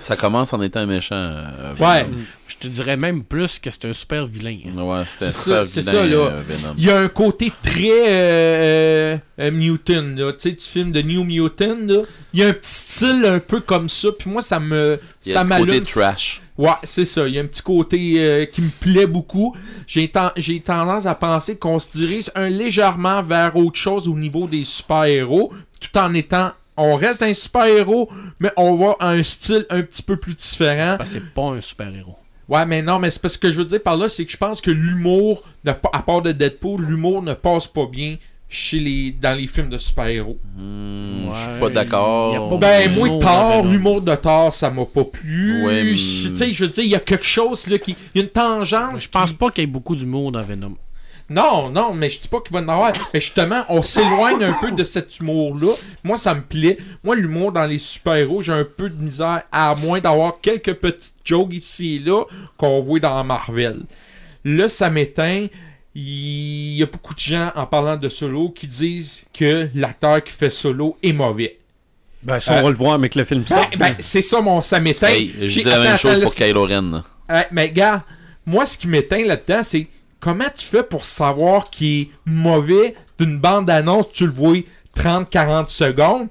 Ça 0.01 0.17
commence 0.17 0.53
en 0.53 0.63
étant 0.63 0.87
méchant. 0.87 1.15
euh, 1.17 1.75
Ouais. 1.81 2.07
Je 2.47 2.57
te 2.57 2.69
dirais 2.69 2.97
même 2.97 3.25
plus 3.25 3.59
que 3.59 3.71
c'est 3.71 3.87
un 3.87 3.93
super 3.93 4.27
vilain. 4.27 4.59
hein. 4.67 4.81
Ouais, 4.83 5.05
c'était 5.07 5.31
super 5.33 5.65
ça, 5.65 5.65
c'est 5.65 5.81
vilain, 5.81 5.93
ça, 5.93 6.07
là. 6.07 6.17
euh, 6.17 6.43
Venom. 6.47 6.75
Il 6.77 6.85
y 6.85 6.91
a 6.91 6.99
un 6.99 7.09
côté 7.09 7.53
très 7.63 8.03
euh, 8.09 9.17
euh, 9.41 9.51
Mutant, 9.51 10.15
là. 10.17 10.33
Tu 10.33 10.51
sais, 10.51 10.53
du 10.53 10.65
film 10.65 10.93
de 10.93 11.03
New 11.03 11.25
Mutant, 11.25 11.77
là. 11.87 12.03
Il 12.35 12.41
y 12.41 12.43
a 12.43 12.49
un 12.49 12.53
petit 12.53 12.71
style 12.71 13.25
un 13.27 13.39
peu 13.39 13.61
comme 13.61 13.89
ça, 13.89 14.09
puis 14.19 14.31
moi, 14.31 14.43
ça 14.43 14.61
me. 14.61 15.01
Il 15.25 15.31
y 15.31 15.33
ça 15.33 15.41
a 15.41 15.43
un 15.43 15.47
côté 15.61 15.81
trash. 15.93 16.43
Ouais, 16.59 16.71
c'est 16.85 17.07
ça. 17.07 17.27
Il 17.27 17.35
y 17.35 17.39
a 17.39 17.43
un 17.43 17.47
petit 17.47 17.63
côté 17.63 18.15
euh, 18.19 18.45
qui 18.45 18.61
me 18.61 18.69
plaît 18.81 19.07
beaucoup. 19.07 19.57
J'ai 19.87 20.09
ten- 20.09 20.33
j'ai 20.37 20.61
tendance 20.61 21.07
à 21.07 21.15
penser 21.15 21.57
qu'on 21.57 21.79
se 21.79 21.93
dirige 21.93 22.31
un 22.35 22.51
légèrement 22.51 23.23
vers 23.23 23.57
autre 23.57 23.79
chose 23.79 24.07
au 24.07 24.15
niveau 24.15 24.47
des 24.47 24.63
super-héros, 24.65 25.53
tout 25.81 25.99
en 25.99 26.13
étant. 26.15 26.53
On 26.77 26.95
reste 26.97 27.23
un 27.23 27.35
super-héros, 27.35 28.09
mais 28.41 28.51
on 28.57 28.77
va 28.77 28.97
à 28.99 29.11
un 29.11 29.23
style 29.23 29.67
un 29.71 29.83
petit 29.83 30.03
peu 30.03 30.17
plus 30.17 30.35
différent. 30.35 30.97
Parce 30.99 31.13
que 31.15 31.19
c'est 31.21 31.35
pas 31.35 31.43
un 31.43 31.61
super-héros. 31.61 32.17
Ouais, 32.49 32.67
mais 32.67 32.83
non, 32.83 32.99
mais 32.99 33.11
c'est 33.11 33.21
parce 33.23 33.37
que 33.37 33.51
je 33.53 33.59
veux 33.59 33.65
dire 33.65 33.83
par 33.83 33.97
là, 33.97 34.09
c'est 34.09 34.25
que 34.25 34.33
je 34.33 34.37
pense 34.37 34.61
que 34.61 34.71
l'humour, 34.71 35.43
à 35.67 36.03
part 36.03 36.23
de 36.23 36.33
Deadpool, 36.33 36.83
l'humour 36.83 37.23
ne 37.23 37.35
passe 37.35 37.67
pas 37.67 37.87
bien 37.87 38.17
chez 38.49 38.79
les, 38.81 39.13
dans 39.13 39.35
les 39.39 39.47
films 39.47 39.71
de 39.71 39.79
super-héros. 39.79 40.39
Hmm, 40.59 41.33
je 41.33 41.39
suis 41.51 41.61
pas 41.61 41.71
d'accord. 41.71 42.59
Ben, 42.59 42.95
moi, 42.95 43.09
Thor, 43.21 43.65
l'humour 43.67 44.03
de 44.03 44.15
Thor, 44.15 44.53
ça 44.53 44.69
m'a 44.71 44.85
pas 44.85 45.05
plu. 45.05 45.65
Ouais, 45.65 45.85
mais- 45.85 45.93
Tu 45.95 46.37
sais, 46.37 46.53
je 46.53 46.65
veux 46.65 46.71
dire, 46.71 46.85
il 46.85 46.91
y 46.91 46.95
a 46.95 47.01
quelque 47.01 47.25
chose, 47.25 47.67
là, 47.69 47.79
qui. 47.79 47.97
Il 48.15 48.19
y 48.19 48.21
a 48.21 48.25
une 48.25 48.31
tangence. 48.31 49.03
Je 49.05 49.09
pense 49.09 49.33
pas 49.33 49.51
qu'il 49.51 49.63
y 49.63 49.65
ait 49.65 49.67
beaucoup 49.71 49.97
d'humour 49.97 50.33
dans 50.33 50.43
Venom. 50.43 50.77
Non, 51.33 51.71
non, 51.71 51.95
mais 51.95 52.09
je 52.11 52.21
dis 52.21 52.29
pas 52.29 52.41
qu'il 52.41 52.53
va 52.53 52.61
en 52.61 52.69
avoir. 52.69 52.93
Mais 53.15 53.21
justement, 53.21 53.65
on 53.69 53.83
s'éloigne 53.83 54.43
un 54.45 54.53
peu 54.55 54.71
de 54.73 54.85
cet 54.85 55.19
humour-là. 55.19 55.73
Moi, 56.05 56.17
ça 56.17 56.35
me 56.35 56.43
plaît. 56.43 56.79
Moi, 57.03 57.17
l'humour 57.17 57.53
dans 57.53 57.65
les 57.67 57.79
super-héros, 57.79 58.43
j'ai 58.43 58.53
un 58.53 58.65
peu 58.65 58.89
de 58.91 59.03
misère, 59.03 59.43
à 59.51 59.75
moins 59.75 60.01
d'avoir 60.01 60.41
quelques 60.41 60.75
petites 60.75 61.15
jokes 61.25 61.53
ici 61.55 61.97
et 61.97 61.99
là 62.01 62.25
qu'on 62.57 62.81
voit 62.83 63.01
dans 63.01 63.23
Marvel. 63.25 63.81
Là, 64.45 64.69
ça 64.69 64.91
m'éteint. 64.91 65.47
Il 65.95 66.75
y 66.77 66.83
a 66.83 66.87
beaucoup 66.87 67.15
de 67.15 67.21
gens, 67.21 67.53
en 67.55 67.67
parlant 67.67 67.97
de 67.97 68.09
Solo, 68.09 68.49
qui 68.51 68.67
disent 68.67 69.25
que 69.35 69.69
l'acteur 69.75 70.25
qui 70.25 70.33
fait 70.33 70.49
Solo 70.51 70.97
est 71.03 71.13
mauvais. 71.13 71.59
Ben, 72.23 72.41
ça, 72.41 72.55
on 72.59 72.63
va 72.63 72.71
le 72.71 72.77
voir 72.77 72.95
avec 72.95 73.15
le 73.15 73.25
film 73.25 73.43
Ben, 73.49 73.57
sort. 73.57 73.67
ben, 73.79 73.97
c'est 73.99 74.23
ça, 74.23 74.41
mon 74.41 74.63
ça 74.63 74.81
m'éteint. 74.81 75.09
Hey, 75.09 75.35
je 75.41 75.47
J'ai- 75.49 75.63
dis 75.63 75.69
la 75.69 75.79
même 75.79 75.89
attends, 75.89 75.97
chose 75.99 76.11
attends, 76.13 76.23
pour 76.23 76.35
Kylo 76.35 76.65
Ren. 76.67 77.03
mais 77.51 77.69
gars, 77.71 78.05
moi 78.47 78.65
ce 78.65 78.79
qui 78.79 78.87
m'éteint 78.89 79.25
là-dedans, 79.27 79.63
c'est 79.65 79.87
comment 80.23 80.49
tu 80.57 80.65
fais 80.65 80.85
pour 80.85 81.05
savoir 81.05 81.69
qu'il 81.69 82.01
est 82.01 82.11
mauvais 82.25 82.95
d'une 83.19 83.39
bande-annonce, 83.39 84.07
tu 84.13 84.25
le 84.25 84.33
vois 84.33 84.57
30-40 84.97 85.69
secondes? 85.69 86.29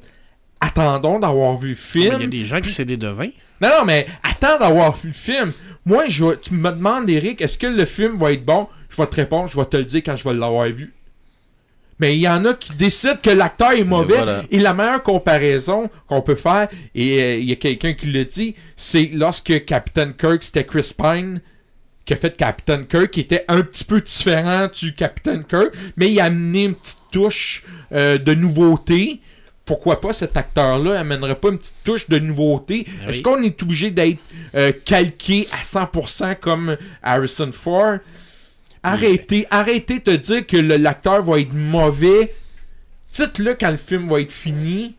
Attendons 0.60 1.20
d'avoir 1.20 1.58
vu 1.58 1.70
le 1.70 1.74
Mais 1.76 2.02
film. 2.02 2.16
Il 2.18 2.22
y 2.22 2.26
a 2.26 2.28
des 2.28 2.44
gens 2.46 2.62
qui 2.62 2.72
c'est 2.72 2.86
des 2.86 2.98
devins. 2.98 3.30
Non, 3.62 3.70
non, 3.80 3.86
mais 3.86 4.08
attends 4.24 4.58
d'avoir 4.58 4.98
vu 4.98 5.10
le 5.10 5.14
film. 5.14 5.52
Moi, 5.86 6.06
je 6.08 6.36
tu 6.36 6.54
me 6.54 6.72
demandes, 6.72 7.10
Eric, 7.10 7.42
est-ce 7.42 7.58
que 7.58 7.68
le 7.68 7.86
film 7.86 8.18
va 8.18 8.32
être 8.32 8.46
bon? 8.46 8.68
Je 8.90 8.98
vais 8.98 9.08
te 9.08 9.16
répondre, 9.16 9.48
je 9.48 9.58
vais 9.58 9.66
te 9.66 9.78
le 9.78 9.84
dire 9.84 10.02
quand 10.04 10.16
je 10.16 10.24
vais 10.28 10.34
l'avoir 10.34 10.68
vu. 10.68 10.94
Mais 12.00 12.16
il 12.16 12.22
y 12.22 12.28
en 12.28 12.46
a 12.46 12.54
qui 12.56 12.74
décident 12.74 13.18
que 13.22 13.30
l'acteur 13.30 13.74
est 13.74 13.84
mauvais. 13.84 14.18
voilà. 14.18 14.44
Et 14.50 14.60
la 14.60 14.74
meilleure 14.74 15.04
comparaison 15.04 15.90
qu'on 16.08 16.22
peut 16.22 16.36
faire, 16.36 16.68
et 16.96 17.22
euh, 17.22 17.38
il 17.38 17.50
y 17.50 17.52
a 17.52 17.56
quelqu'un 17.56 17.94
qui 17.94 18.08
le 18.08 18.26
dit, 18.26 18.56
c'est 18.76 19.10
lorsque 19.14 19.66
Captain 19.66 20.12
Kirk, 20.14 20.42
c'était 20.42 20.66
Chris 20.66 20.94
Pine 20.98 21.42
qui 22.06 22.14
a 22.14 22.16
fait 22.16 22.36
Captain 22.36 22.84
Kirk, 22.84 23.12
qui 23.12 23.22
était 23.22 23.46
un 23.48 23.62
petit 23.62 23.84
peu 23.84 24.02
différent 24.02 24.68
du 24.74 24.94
Captain 24.94 25.44
Kirk, 25.44 25.74
mais 25.98 26.12
il 26.12 26.20
a 26.20 26.26
amené 26.26 26.66
une 26.66 26.76
petite 26.76 26.98
touche 27.12 27.64
euh, 27.92 28.18
de 28.18 28.34
nouveauté. 28.34 29.22
Pourquoi 29.66 30.02
pas 30.02 30.12
cet 30.12 30.36
acteur-là 30.36 31.00
amènerait 31.00 31.36
pas 31.36 31.50
une 31.50 31.60
petite 31.60 31.84
touche 31.84 32.10
de 32.10 32.18
nouveauté? 32.20 32.88
Ah 33.06 33.10
Est-ce 33.10 33.22
qu'on 33.22 33.42
est 33.44 33.62
obligé 33.62 33.92
d'être 33.92 34.20
euh, 34.56 34.72
calqué 34.84 35.48
à 35.52 35.64
100% 35.64 36.38
comme 36.40 36.78
Harrison 37.04 37.52
Ford? 37.52 38.00
Arrêtez, 38.84 39.46
arrêtez 39.52 40.00
de 40.00 40.16
dire 40.16 40.48
que 40.48 40.58
l'acteur 40.58 41.22
va 41.22 41.40
être 41.40 41.54
mauvais. 41.54 42.34
Dites-le 43.14 43.54
quand 43.54 43.70
le 43.70 43.78
film 43.78 44.10
va 44.10 44.22
être 44.22 44.32
fini. 44.32 44.96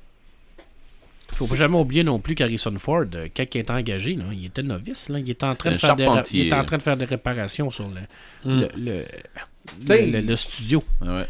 Faut 1.35 1.47
pas 1.47 1.57
jamais 1.57 1.77
oublier 1.79 2.05
non 2.05 2.19
plus 2.19 2.35
qu'Harrison 2.35 2.75
Ford, 2.79 3.05
euh, 3.15 3.29
quand 3.35 3.45
il 3.55 3.59
était 3.59 3.71
engagé, 3.71 4.15
là, 4.15 4.25
il 4.33 4.47
était 4.47 4.63
novice. 4.63 5.09
Là, 5.09 5.19
il, 5.19 5.29
était 5.31 5.45
en 5.45 5.55
train 5.55 5.71
de 5.73 5.79
faire 5.79 5.97
des, 5.97 6.05
ra- 6.07 6.15
charpentier, 6.17 6.41
il 6.43 6.47
était 6.47 6.55
en 6.55 6.59
là. 6.59 6.65
train 6.65 6.77
de 6.77 6.83
faire 6.83 6.97
des 6.97 7.05
réparations 7.07 7.71
sur 7.71 7.89
le, 7.89 8.01
Mm. 8.45 8.61
le, 8.61 8.69
le, 8.77 9.05
T'sais, 9.85 10.07
le- 10.07 10.21
le- 10.21 10.27
le 10.27 10.37
studio. 10.37 10.85
Ouais. 11.01 11.27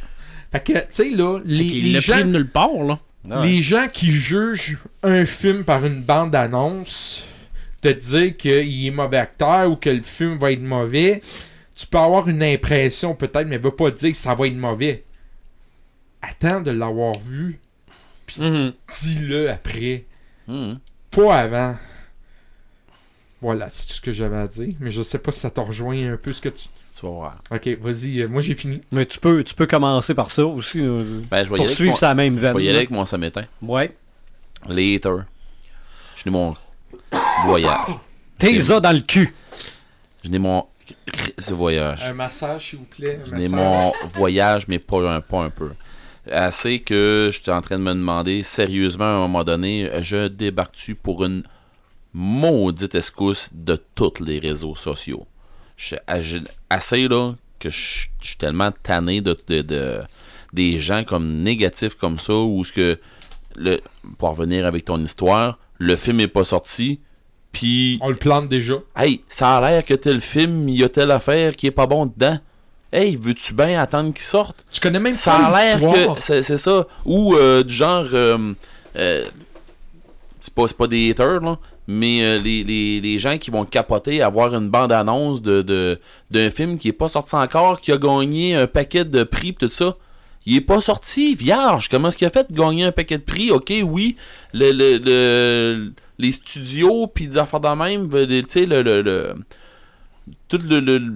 Fait 0.51 0.61
que, 0.65 0.73
tu 0.73 0.79
sais, 0.91 1.11
là, 1.11 1.39
les, 1.45 1.65
il 1.65 2.01
gens... 2.01 2.13
pris 2.15 2.25
de 2.25 2.29
nulle 2.31 2.49
part. 2.49 2.75
Là. 2.85 2.99
Ah 3.31 3.41
ouais. 3.41 3.47
Les 3.47 3.63
gens 3.63 3.87
qui 3.93 4.11
jugent 4.11 4.79
un 5.03 5.25
film 5.25 5.65
par 5.65 5.85
une 5.87 6.03
bande-annonce, 6.03 7.25
de 7.83 7.93
dire 7.93 8.37
qu'il 8.37 8.87
est 8.87 8.91
mauvais 8.91 9.19
acteur 9.19 9.71
ou 9.71 9.77
que 9.77 9.91
le 9.91 10.03
film 10.03 10.39
va 10.39 10.53
être 10.53 10.61
mauvais, 10.63 11.21
tu 11.75 11.87
peux 11.87 11.99
avoir 11.99 12.29
une 12.29 12.43
impression 12.43 13.15
peut-être, 13.15 13.47
mais 13.47 13.59
veut 13.59 13.71
pas 13.71 13.91
dire 13.91 14.11
que 14.13 14.17
ça 14.17 14.35
va 14.35 14.47
être 14.47 14.55
mauvais. 14.57 15.05
Attends 16.21 16.61
de 16.61 16.71
l'avoir 16.71 17.15
vu, 17.19 17.59
Mhm. 18.39 18.73
dis-le 19.03 19.51
après, 19.51 20.05
Mhm. 20.49 20.79
pas 21.11 21.37
avant. 21.39 21.77
Voilà, 23.41 23.69
c'est 23.71 23.87
tout 23.87 23.95
ce 23.95 24.01
que 24.01 24.13
j'avais 24.13 24.37
à 24.37 24.47
dire, 24.47 24.75
mais 24.79 24.91
je 24.93 25.03
sais 25.03 25.19
pas 25.19 25.33
si 25.33 25.41
ça 25.41 25.51
te 25.51 25.59
rejoint 25.61 26.13
un 26.13 26.17
peu 26.17 26.33
ce 26.33 26.41
que 26.41 26.49
tu... 26.49 26.69
Tu 26.95 27.07
vas 27.07 27.11
voir. 27.13 27.39
Ok, 27.51 27.67
vas-y, 27.81 28.21
euh, 28.21 28.29
moi 28.29 28.43
j'ai 28.43 28.53
fini. 28.55 28.81
Mais 28.93 29.07
tu 29.07 29.19
peux, 29.19 29.43
tu 29.43 29.55
peux 29.55 29.67
commencer 29.67 30.15
par 30.15 30.31
ça 30.31 30.45
aussi. 30.45 30.79
euh, 30.81 31.23
Ben, 31.31 31.39
je 31.43 31.45
vais 31.45 31.45
y 31.45 31.47
pour 31.49 31.55
aller 31.55 31.65
avec 31.65 31.75
suivre 31.75 31.91
mon- 31.93 31.97
sa 31.97 32.15
même 32.15 32.37
je 32.37 32.41
veine. 32.43 32.55
vais 32.57 32.65
y 32.65 32.69
aller 32.69 32.77
avec 32.77 32.91
mon 32.91 33.05
samétain. 33.07 33.47
Ouais. 33.63 33.97
Les 34.69 34.95
haters. 34.97 35.25
Je 36.17 36.23
n'ai 36.27 36.31
mon 36.31 36.55
voyage. 37.47 37.89
T'es 38.37 38.61
ça 38.61 38.79
dans 38.79 38.93
le 38.93 39.01
cul. 39.01 39.35
Je 40.23 40.29
n'ai 40.29 40.39
mon 40.39 40.67
ce 41.39 41.55
voyage. 41.55 42.03
Un 42.05 42.13
massage, 42.13 42.69
s'il 42.71 42.81
vous 42.81 42.85
plaît. 42.85 43.21
un 43.25 43.31
Je 43.31 43.35
n'ai 43.37 43.49
mon 43.49 43.93
voyage, 44.15 44.69
mais 44.69 44.79
pas 44.79 44.99
un, 45.17 45.21
pas 45.23 45.45
un 45.45 45.51
peu. 45.51 45.71
Assez 46.31 46.81
que 46.81 47.31
j'étais 47.33 47.51
en 47.51 47.63
train 47.63 47.79
de 47.79 47.83
me 47.83 47.93
demander 47.95 48.43
sérieusement 48.43 49.05
à 49.05 49.09
un 49.09 49.19
moment 49.21 49.43
donné, 49.45 49.91
je 50.03 50.29
débarque-tu 50.29 50.95
pour 50.95 51.25
une 51.25 51.43
maudite 52.13 52.95
escousse 52.95 53.49
de 53.53 53.81
tous 53.95 54.21
les 54.21 54.39
réseaux 54.39 54.75
sociaux? 54.77 55.27
Je, 55.77 55.97
assez 56.71 57.09
là 57.09 57.33
que 57.59 57.71
je, 57.71 58.07
je 58.21 58.27
suis 58.29 58.37
tellement 58.37 58.71
tanné 58.83 59.21
de, 59.21 59.37
de- 59.49 59.63
de- 59.63 60.01
des 60.53 60.79
gens 60.79 61.03
comme 61.03 61.43
négatifs 61.43 61.95
comme 61.95 62.19
ça 62.19 62.35
ou 62.35 62.63
ce 62.63 62.73
que 62.73 63.01
le 63.57 63.81
pour 64.19 64.31
revenir 64.31 64.67
avec 64.67 64.85
ton 64.85 65.03
histoire, 65.03 65.59
le 65.79 65.97
film 65.97 66.21
est 66.21 66.29
pas 66.29 66.45
sorti, 66.45 67.01
Puis, 67.53 67.99
On 68.01 68.09
le 68.11 68.15
plante 68.17 68.49
déjà. 68.49 68.75
hey, 68.97 69.25
ça 69.29 69.57
a 69.59 69.61
l'air 69.71 69.85
que 69.85 69.95
tel 69.95 70.21
film, 70.21 70.69
il 70.69 70.81
y 70.81 70.85
a 70.85 70.89
telle 70.89 71.11
affaire 71.11 71.57
qui 71.57 71.67
est 71.67 71.71
pas 71.73 71.87
bon 71.87 72.07
dedans. 72.07 72.39
Hey, 72.93 73.17
veux-tu 73.17 73.55
bien 73.55 73.81
attendre 73.81 74.13
qu'il 74.13 74.23
sorte? 74.25 74.65
Tu 74.71 74.81
connais 74.81 75.01
même 75.01 75.15
Ça 75.15 75.31
pas 75.31 75.47
a 75.47 75.65
l'air 75.79 75.81
que 76.15 76.21
c'est 76.21 76.43
c'est 76.43 76.59
ça. 76.59 76.87
Ou 77.07 77.35
euh, 77.35 77.63
du 77.63 77.73
genre, 77.73 78.05
euh, 78.13 78.53
euh, 78.97 79.25
c'est 80.41 80.53
pas, 80.53 80.69
c'est 80.69 80.77
pas 80.77 80.87
des 80.89 81.11
haters, 81.11 81.41
là, 81.41 81.59
mais 81.89 82.23
euh, 82.23 82.39
les, 82.39 82.63
les, 82.65 83.01
les 83.01 83.19
gens 83.19 83.39
qui 83.39 83.51
vont 83.51 83.65
capoter 83.65 84.21
à 84.21 84.29
voir 84.29 84.55
une 84.55 84.69
bande-annonce 84.69 85.41
de, 85.41 85.63
de, 85.63 85.99
d'un 86.31 86.51
film 86.51 86.77
qui 86.79 86.89
est 86.89 86.93
pas 86.93 87.09
sorti 87.09 87.35
encore, 87.35 87.81
qui 87.81 87.93
a 87.93 87.97
gagné 87.97 88.55
un 88.57 88.67
paquet 88.67 89.05
de 89.07 89.23
prix 89.25 89.53
pis 89.53 89.67
tout 89.67 89.73
ça. 89.73 89.97
Il 90.45 90.57
est 90.57 90.61
pas 90.61 90.81
sorti, 90.81 91.35
vierge. 91.35 91.89
Comment 91.89 92.09
est-ce 92.09 92.19
qu'il 92.19 92.27
a 92.27 92.31
fait 92.31 92.51
de 92.53 92.57
gagner 92.57 92.85
un 92.85 92.93
paquet 92.93 93.17
de 93.17 93.23
prix? 93.23 93.51
Ok, 93.53 93.73
oui, 93.85 94.17
le, 94.53 94.73
le, 94.73 94.99
le- 94.99 95.93
les 96.19 96.33
studios 96.33 97.07
puis 97.07 97.29
des 97.29 97.39
affaires 97.39 97.61
de 97.61 97.69
même, 97.69 98.09
tu 98.11 98.45
sais, 98.49 98.67
le, 98.67 98.83
le, 98.83 99.01
le- 99.03 99.35
tout 100.49 100.59
le- 100.69 101.13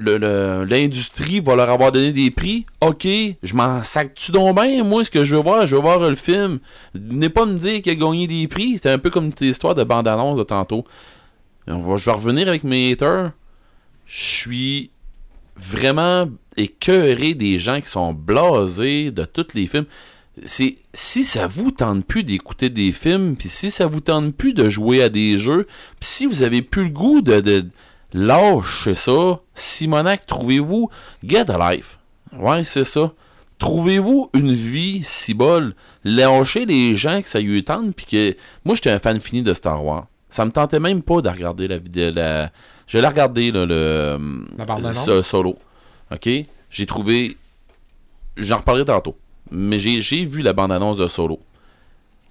l'industrie 0.00 1.40
va 1.40 1.56
leur 1.56 1.68
avoir 1.68 1.92
donné 1.92 2.12
des 2.12 2.30
prix. 2.30 2.64
Ok, 2.80 3.06
je 3.42 3.54
m'en 3.54 3.82
sac-tu 3.82 4.32
donc 4.32 4.60
bien? 4.60 4.82
Moi, 4.82 5.04
ce 5.04 5.10
que 5.10 5.24
je 5.24 5.36
veux 5.36 5.42
voir, 5.42 5.66
je 5.66 5.76
veux 5.76 5.82
voir 5.82 6.00
le 6.00 6.16
film. 6.16 6.58
N'est 6.94 7.28
pas 7.28 7.44
me 7.44 7.58
dire 7.58 7.82
qu'il 7.82 7.92
a 7.92 7.94
gagné 7.94 8.26
des 8.26 8.48
prix. 8.48 8.74
C'était 8.74 8.90
un 8.90 8.98
peu 8.98 9.10
comme 9.10 9.32
tes 9.32 9.48
histoires 9.48 9.74
de 9.74 9.84
bande-annonce 9.84 10.38
de 10.38 10.42
tantôt. 10.42 10.84
On 11.66 11.80
va, 11.80 11.96
je 11.96 12.04
vais 12.04 12.12
revenir 12.12 12.48
avec 12.48 12.64
mes 12.64 12.92
haters. 12.92 13.32
Je 14.06 14.22
suis 14.22 14.90
vraiment 15.56 16.28
écœuré 16.56 17.34
des 17.34 17.58
gens 17.58 17.80
qui 17.80 17.88
sont 17.88 18.12
blasés 18.14 19.10
de 19.10 19.24
tous 19.24 19.48
les 19.54 19.66
films. 19.66 19.86
Si 20.44 20.78
ça 20.94 21.46
vous 21.46 21.70
tente 21.70 22.06
plus 22.06 22.24
d'écouter 22.24 22.70
des 22.70 22.92
films, 22.92 23.36
puis 23.36 23.50
si 23.50 23.70
ça 23.70 23.86
vous 23.86 24.00
tente 24.00 24.34
plus 24.34 24.54
de 24.54 24.68
jouer 24.70 25.02
à 25.02 25.10
des 25.10 25.38
jeux, 25.38 25.66
puis 26.00 26.08
si 26.08 26.26
vous 26.26 26.42
avez 26.42 26.62
plus 26.62 26.84
le 26.84 26.90
goût 26.90 27.20
de 27.20 27.66
lâcher 28.12 28.94
ça, 28.94 29.40
Simonac, 29.54 30.26
trouvez-vous 30.26 30.90
get 31.24 31.50
a 31.50 31.72
life. 31.72 31.98
Ouais, 32.32 32.64
c'est 32.64 32.84
ça. 32.84 33.12
Trouvez-vous 33.58 34.30
une 34.34 34.52
vie 34.52 35.02
si 35.04 35.34
bol? 35.34 35.74
Lâchez 36.04 36.64
les 36.64 36.96
gens 36.96 37.20
que 37.20 37.28
ça 37.28 37.40
lui 37.40 37.62
tente, 37.64 37.94
puis 37.94 38.06
que 38.06 38.36
moi 38.64 38.74
j'étais 38.74 38.90
un 38.90 38.98
fan 38.98 39.20
fini 39.20 39.42
de 39.42 39.52
Star 39.52 39.84
Wars. 39.84 40.06
Ça 40.30 40.44
me 40.44 40.50
tentait 40.50 40.80
même 40.80 41.02
pas 41.02 41.20
de 41.20 41.28
regarder 41.28 41.68
la 41.68 41.78
vidéo. 41.78 42.12
La... 42.14 42.50
Je 42.86 42.98
l'ai 42.98 43.06
regardé 43.06 43.50
là, 43.50 43.66
le 43.66 44.18
La 44.56 44.64
bande-annonce? 44.64 45.04
ce 45.04 45.22
solo. 45.22 45.56
Ok, 46.12 46.28
j'ai 46.70 46.86
trouvé. 46.86 47.36
J'en 48.36 48.58
reparlerai 48.58 48.84
tantôt. 48.86 49.16
Mais 49.50 49.78
j'ai 49.78 50.00
j'ai 50.00 50.24
vu 50.24 50.40
la 50.42 50.52
bande-annonce 50.52 50.96
de 50.96 51.06
solo. 51.06 51.40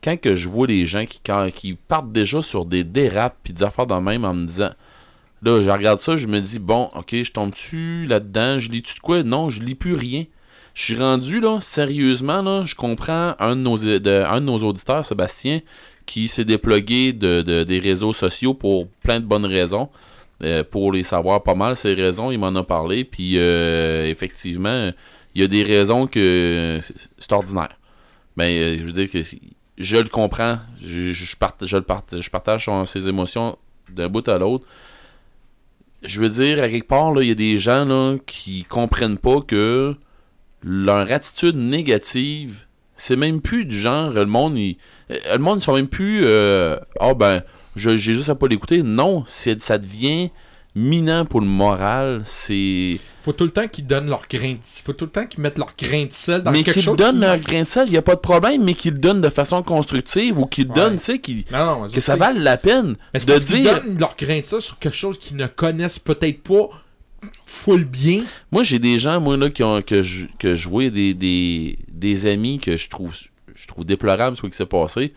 Quand 0.02 0.18
que 0.20 0.34
je 0.36 0.48
vois 0.48 0.66
les 0.68 0.86
gens 0.86 1.06
qui, 1.06 1.20
quand- 1.24 1.50
qui 1.54 1.74
partent 1.74 2.12
déjà 2.12 2.42
sur 2.42 2.66
des 2.66 2.84
dérapes 2.86 3.36
puis 3.44 3.54
des 3.54 3.64
affaires 3.64 3.86
dans 3.86 3.98
le 3.98 4.04
même 4.04 4.26
en 4.26 4.34
me 4.34 4.46
disant. 4.46 4.72
Là, 5.42 5.62
je 5.62 5.70
regarde 5.70 6.02
ça, 6.02 6.16
je 6.16 6.28
me 6.28 6.40
dis, 6.42 6.60
bon, 6.60 6.90
ok, 6.96 7.16
je 7.24 7.32
tombe-tu 7.32 8.06
là-dedans, 8.06 8.60
je 8.60 8.70
lis-tu 8.70 8.96
de 8.96 9.00
quoi? 9.00 9.24
Non, 9.24 9.50
je 9.50 9.62
lis 9.62 9.76
plus 9.76 9.94
rien. 9.94 10.26
Je 10.74 10.84
suis 10.84 10.98
rendu, 10.98 11.40
là, 11.40 11.60
sérieusement, 11.60 12.42
je 12.66 12.76
comprends 12.76 13.36
un 13.40 13.56
de 13.56 13.62
nos, 13.62 13.78
auditeurs, 14.60 15.04
Sébastien, 15.06 15.62
qui 16.06 16.28
s'est 16.28 16.46
déplogué 16.46 17.14
de, 17.14 17.42
de- 17.42 17.64
des 17.64 17.80
réseaux 17.80 18.14
sociaux 18.14 18.54
pour 18.54 18.88
plein 19.04 19.20
de 19.20 19.26
bonnes 19.26 19.46
raisons. 19.46 19.90
Euh, 20.44 20.64
pour 20.64 20.92
les 20.94 21.04
savoir 21.04 21.44
pas 21.44 21.56
mal, 21.56 21.76
ces 21.76 21.94
raisons, 21.94 22.32
il 22.32 22.38
m'en 22.40 22.56
a 22.56 22.64
parlé, 22.64 23.04
puis 23.04 23.34
euh, 23.38 24.08
effectivement, 24.10 24.92
il 25.36 25.42
y 25.42 25.44
a 25.44 25.48
des 25.48 25.64
raisons 25.64 26.08
que 26.08 26.80
c'est- 26.82 27.32
ordinaire. 27.34 27.78
Mais 28.38 28.58
euh, 28.60 28.78
je 28.80 28.84
veux 28.86 28.92
dire 28.94 29.12
que 29.12 29.22
je 29.78 29.98
le 29.98 30.08
comprends, 30.10 30.60
je, 30.86 31.10
le 31.76 31.82
je 32.22 32.30
partage 32.30 32.70
ses 32.86 33.08
émotions 33.10 33.58
d'un 33.90 34.08
bout 34.08 34.28
à 34.30 34.38
l'autre. 34.38 34.66
Je 36.02 36.22
veux 36.22 36.30
dire, 36.30 36.64
à 36.64 36.70
quelque 36.70 36.88
part, 36.88 37.22
il 37.22 37.28
y 37.28 37.32
a 37.32 37.36
des 37.36 37.58
gens 37.58 38.18
qui 38.26 38.64
comprennent 38.64 39.18
pas 39.18 39.42
que 39.42 39.96
leur 40.64 41.12
attitude 41.12 41.56
négative, 41.56 42.66
c'est 42.96 43.16
même 43.16 43.42
plus 43.42 43.66
du 43.66 43.78
genre, 43.78 44.12
le 44.12 44.26
monde, 44.26 44.58
il, 44.58 44.78
euh, 45.12 45.18
le 45.34 45.40
monde, 45.40 45.60
ils 45.60 45.64
sont 45.64 45.76
même 45.76 45.88
plus, 45.88 46.22
euh, 46.24 46.78
ah 47.00 47.14
ben, 47.14 47.44
j'ai 47.76 47.98
juste 47.98 48.30
à 48.30 48.36
pas 48.36 48.48
l'écouter. 48.48 48.84
Non, 48.84 49.24
ça 49.26 49.78
devient 49.78 50.32
minant 50.76 51.26
pour 51.26 51.42
le 51.42 51.48
moral. 51.48 52.22
C'est. 52.26 53.00
Faut 53.22 53.34
tout 53.34 53.44
le 53.44 53.52
temps 53.52 53.68
qu'ils 53.68 53.86
donnent 53.86 54.10
leur 54.10 54.22
grain 54.30 54.54
de... 54.54 54.60
Faut 54.64 54.94
tout 54.94 55.06
le 55.06 55.12
temps 55.12 55.26
qu'ils 55.26 55.42
mettent 55.42 55.58
leur 55.58 55.74
grain 55.78 56.06
de 56.06 56.12
sel 56.14 56.42
dans 56.42 56.52
mais 56.52 56.64
quelque 56.64 56.76
qu'ils 56.76 56.84
chose. 56.84 56.98
donnent 56.98 57.16
qui- 57.16 57.22
leur 57.22 57.38
grain 57.40 57.62
de 57.64 57.68
sel, 57.68 57.88
il 57.88 57.92
n'y 57.92 57.98
a 57.98 58.02
pas 58.02 58.16
de 58.16 58.20
problème, 58.22 58.64
mais 58.64 58.74
qu'ils 58.74 58.94
le 58.94 59.00
donnent 59.00 59.22
de 59.22 59.30
façon 59.30 59.62
constructive 59.64 60.38
ou 60.40 60.46
qu'ils 60.46 60.66
le 60.66 60.70
Ouais. 60.72 60.76
donnent, 60.76 60.98
tu 60.98 61.04
sais, 61.04 61.20
qu'ils- 61.20 61.44
je 61.50 61.94
que 61.94 62.00
ça 62.02 62.16
vale 62.16 62.40
la 62.42 62.58
peine 62.58 62.96
Mais 63.14 63.20
de 63.20 63.34
qu'ils 63.40 63.62
dire. 63.64 63.84
donnent 63.84 63.98
leur 64.00 64.16
grain 64.16 64.40
de 64.40 64.46
sel 64.46 64.62
sur 64.62 64.80
quelque 64.80 64.96
chose 64.96 65.20
qu'ils 65.20 65.38
ne 65.38 65.48
connaissent 65.48 66.00
peut-être 66.00 66.42
pas 66.44 66.70
full 67.46 67.84
bien. 67.84 68.24
Moi, 68.52 68.64
j'ai 68.64 68.80
des 68.80 68.98
gens, 69.00 69.20
moi, 69.20 69.36
là, 69.38 69.50
qui 69.50 69.64
ont, 69.64 69.82
que 69.82 70.02
je, 70.02 70.26
que 70.40 70.56
je 70.56 70.70
vois 70.70 70.90
des, 70.90 71.14
des, 71.14 71.78
des 71.92 72.26
amis 72.28 72.60
que 72.60 72.78
je 72.78 72.88
trouve, 72.88 73.14
je 73.54 73.68
trouve 73.68 73.86
déplorable 73.86 74.38
ce 74.38 74.48
qui 74.48 74.56
s'est 74.56 74.66
passé. 74.66 75.14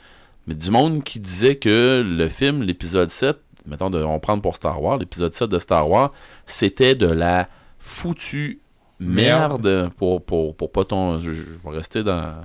Mais 0.49 0.55
du 0.55 0.71
monde 0.73 1.05
qui 1.05 1.21
disait 1.21 1.55
que 1.55 2.03
le 2.05 2.29
film, 2.29 2.63
l'épisode 2.65 3.11
7, 3.11 3.37
mettons, 3.67 3.91
de, 3.91 4.03
on 4.03 4.19
prend 4.19 4.39
pour 4.39 4.57
Star 4.57 4.83
Wars, 4.83 4.99
l'épisode 4.99 5.35
7 5.35 5.51
de 5.51 5.59
Star 5.59 5.89
Wars, 5.89 6.13
c'était 6.47 6.95
de 6.95 7.07
la 7.07 7.49
foutue 7.79 8.61
merde, 9.01 9.91
pour, 9.97 10.23
pour, 10.23 10.57
pour 10.57 10.71
pas 10.71 10.85
ton. 10.85 11.19
Je, 11.19 11.33
je 11.33 11.45
vais 11.65 11.77
rester 11.77 12.03
dans 12.03 12.45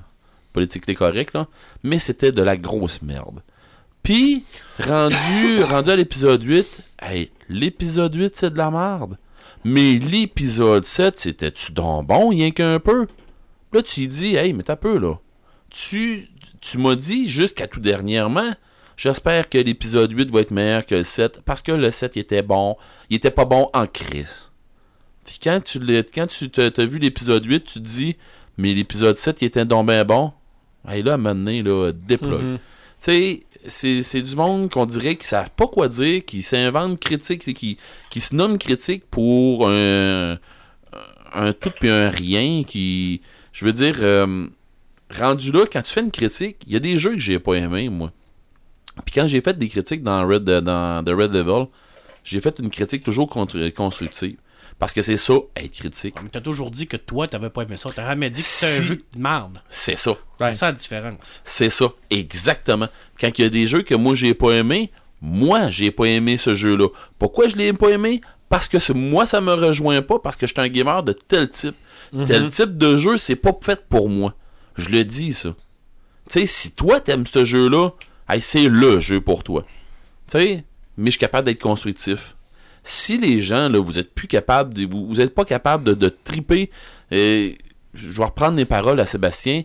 politique 0.58 0.92
correct, 0.98 1.36
là. 1.36 1.48
Mais 1.84 2.00
c'était 2.00 2.32
de 2.32 2.42
la 2.42 2.58
grosse 2.58 3.04
merde. 3.04 3.44
Puis, 4.02 4.44
rendu, 4.80 5.64
rendu 5.70 5.92
à 5.92 5.96
l'épisode 5.96 6.42
8, 6.42 6.84
hey, 7.02 7.30
l'épisode 7.48 8.16
8, 8.16 8.36
c'est 8.36 8.50
de 8.50 8.58
la 8.58 8.72
merde. 8.72 9.18
Mais 9.64 9.94
l'épisode 9.94 10.86
7, 10.86 11.20
c'était-tu 11.20 11.74
donc 11.74 12.08
bon, 12.08 12.30
rien 12.30 12.52
qu'un 12.52 12.80
peu? 12.80 13.06
Là, 13.72 13.84
tu 13.84 14.08
dis, 14.08 14.36
hey, 14.36 14.54
mais 14.54 14.64
t'as 14.64 14.78
peu, 14.78 14.98
là. 14.98 15.20
Tu, 15.70 16.30
tu 16.62 16.78
m'as 16.78 16.96
dit 16.96 17.30
jusqu'à 17.30 17.68
tout 17.68 17.82
dernièrement, 17.82 18.54
j'espère 18.98 19.48
que 19.48 19.58
l'épisode 19.58 20.12
8 20.12 20.32
va 20.32 20.42
être 20.42 20.52
meilleur 20.52 20.86
que 20.86 20.96
le 20.96 21.04
7, 21.04 21.42
parce 21.46 21.62
que 21.62 21.72
le 21.72 21.90
7, 21.92 22.18
il 22.18 22.20
était 22.20 22.42
bon. 22.42 22.76
Il 23.10 23.16
était 23.16 23.32
pas 23.32 23.46
bon 23.46 23.70
en 23.74 23.88
crise. 23.88 24.52
Puis 25.24 25.40
quand 25.42 25.62
tu 25.64 25.80
quand 26.14 26.28
tu 26.28 26.50
t'as 26.50 26.72
t'as 26.72 26.86
vu 26.86 27.00
l'épisode 27.00 27.46
8, 27.46 27.64
tu 27.64 27.74
te 27.76 27.80
dis, 27.80 28.18
mais 28.58 28.74
l'épisode 28.74 29.18
7, 29.18 29.42
il 29.42 29.46
était 29.46 29.66
donc 29.66 29.88
bien 29.88 30.04
bon. 30.04 30.34
Hey, 30.88 31.04
là, 31.04 31.12
à 31.12 31.16
un 31.16 31.18
moment 31.18 31.36
donné, 31.36 31.62
là, 31.64 31.92
déploie. 31.92 32.40
Mhm. 32.40 32.60
Tu 33.04 33.40
sais, 33.68 34.04
c'est, 34.04 34.22
du 34.22 34.36
monde 34.36 34.70
qu'on 34.72 34.86
dirait 34.86 35.16
qu'ils 35.16 35.28
savent 35.28 35.52
pas 35.52 35.68
quoi 35.68 35.88
dire, 35.88 36.24
qui 36.26 36.42
s'inventent 36.42 37.00
critiques, 37.00 37.54
qui, 37.54 37.78
qui 38.10 38.22
se 38.22 38.34
nomment 38.34 38.58
critiques 38.58 39.06
pour 39.10 39.70
un, 39.70 40.40
un 41.34 41.54
tout 41.54 41.72
puis 41.72 41.90
un 41.90 42.10
rien, 42.10 42.64
qui... 42.64 43.22
Je 43.52 43.66
veux 43.66 43.74
dire, 43.74 43.98
euh, 44.02 44.48
rendu 45.12 45.52
là, 45.52 45.66
quand 45.72 45.82
tu 45.82 45.92
fais 45.92 46.02
une 46.02 46.12
critique, 46.12 46.58
il 46.68 46.74
y 46.74 46.76
a 46.76 46.80
des 46.80 46.98
jeux 46.98 47.14
que 47.14 47.20
j'ai 47.20 47.40
pas 47.40 47.56
aimés, 47.56 47.90
moi. 47.90 48.12
Puis 49.06 49.14
quand 49.16 49.28
j'ai 49.28 49.42
fait 49.42 49.58
des 49.58 49.68
critiques 49.70 50.04
dans 50.04 50.28
Red, 50.28 50.44
dans 50.44 51.04
The 51.04 51.10
Red 51.10 51.32
Devil, 51.32 51.68
j'ai 52.24 52.42
fait 52.42 52.56
une 52.60 52.70
critique 52.70 53.04
toujours 53.04 53.28
contre- 53.30 53.70
constructive. 53.70 54.38
Parce 54.80 54.94
que 54.94 55.02
c'est 55.02 55.18
ça, 55.18 55.34
être 55.56 55.72
critique. 55.72 56.16
Mais 56.22 56.30
t'as 56.30 56.42
toujours 56.42 56.70
dit 56.70 56.86
que 56.86 56.98
toi, 56.98 57.28
t'avais 57.28 57.50
pas 57.50 57.64
aimé 57.64 57.78
ça. 57.78 57.90
T'as 57.96 58.06
jamais 58.06 58.30
dit 58.30 58.42
que 58.42 58.48
c'était 58.48 58.78
un 58.80 58.84
jeu 58.84 58.96
de 59.16 59.20
merde. 59.20 59.60
C'est 59.70 59.96
ça. 59.96 60.12
C'est 60.40 60.54
ça 60.54 60.68
la 60.68 60.72
différence. 60.74 61.42
C'est 61.44 61.70
ça, 61.72 61.88
exactement. 62.12 62.88
Quand 63.20 63.30
il 63.40 63.42
y 63.42 63.46
a 63.46 63.50
des 63.50 63.66
jeux 63.66 63.82
que 63.82 63.96
moi 63.96 64.14
j'ai 64.14 64.36
pas 64.36 64.52
aimé, 64.52 64.92
moi 65.20 65.72
j'ai 65.72 65.90
pas 65.90 66.06
aimé 66.06 66.38
ce 66.38 66.54
jeu-là. 66.54 66.88
Pourquoi 67.18 67.48
je 67.48 67.56
l'ai 67.56 67.74
pas 67.74 67.90
aimé? 67.90 68.22
Parce 68.50 68.68
que 68.68 68.78
ce- 68.78 68.94
moi 68.94 69.26
ça 69.26 69.42
me 69.42 69.52
rejoint 69.54 70.02
pas 70.04 70.20
parce 70.20 70.36
que 70.36 70.46
je 70.46 70.54
suis 70.54 70.62
un 70.62 70.68
gamer 70.70 71.02
de 71.02 71.14
tel 71.14 71.50
type. 71.50 71.76
Tel 72.28 72.48
type 72.50 72.78
de 72.78 72.98
jeu, 72.98 73.18
c'est 73.18 73.36
pas 73.36 73.58
fait 73.60 73.84
pour 73.90 74.10
moi. 74.10 74.36
Je 74.76 74.90
le 74.90 75.04
dis 75.04 75.34
ça. 75.34 75.56
Tu 76.30 76.42
sais, 76.42 76.46
si 76.46 76.72
toi 76.72 77.00
t'aimes 77.00 77.26
ce 77.26 77.44
jeu-là, 77.46 77.94
c'est 78.40 78.68
le 78.68 79.00
jeu 79.00 79.22
pour 79.22 79.44
toi. 79.44 79.64
Tu 80.28 80.40
sais, 80.40 80.64
mais 80.98 81.08
je 81.08 81.12
suis 81.12 81.20
capable 81.20 81.46
d'être 81.46 81.62
constructif. 81.62 82.36
Si 82.84 83.18
les 83.18 83.42
gens, 83.42 83.70
là, 83.70 83.80
vous 83.80 84.00
êtes 84.00 84.14
plus 84.14 84.28
capables, 84.28 84.74
de, 84.74 84.86
vous, 84.86 85.14
pas 85.30 85.46
capable 85.46 85.96
de, 85.96 86.10
triper, 86.10 86.70
je 87.12 87.56
vais 87.94 88.24
reprendre 88.24 88.58
les 88.58 88.66
paroles 88.66 89.00
à 89.00 89.06
Sébastien, 89.06 89.64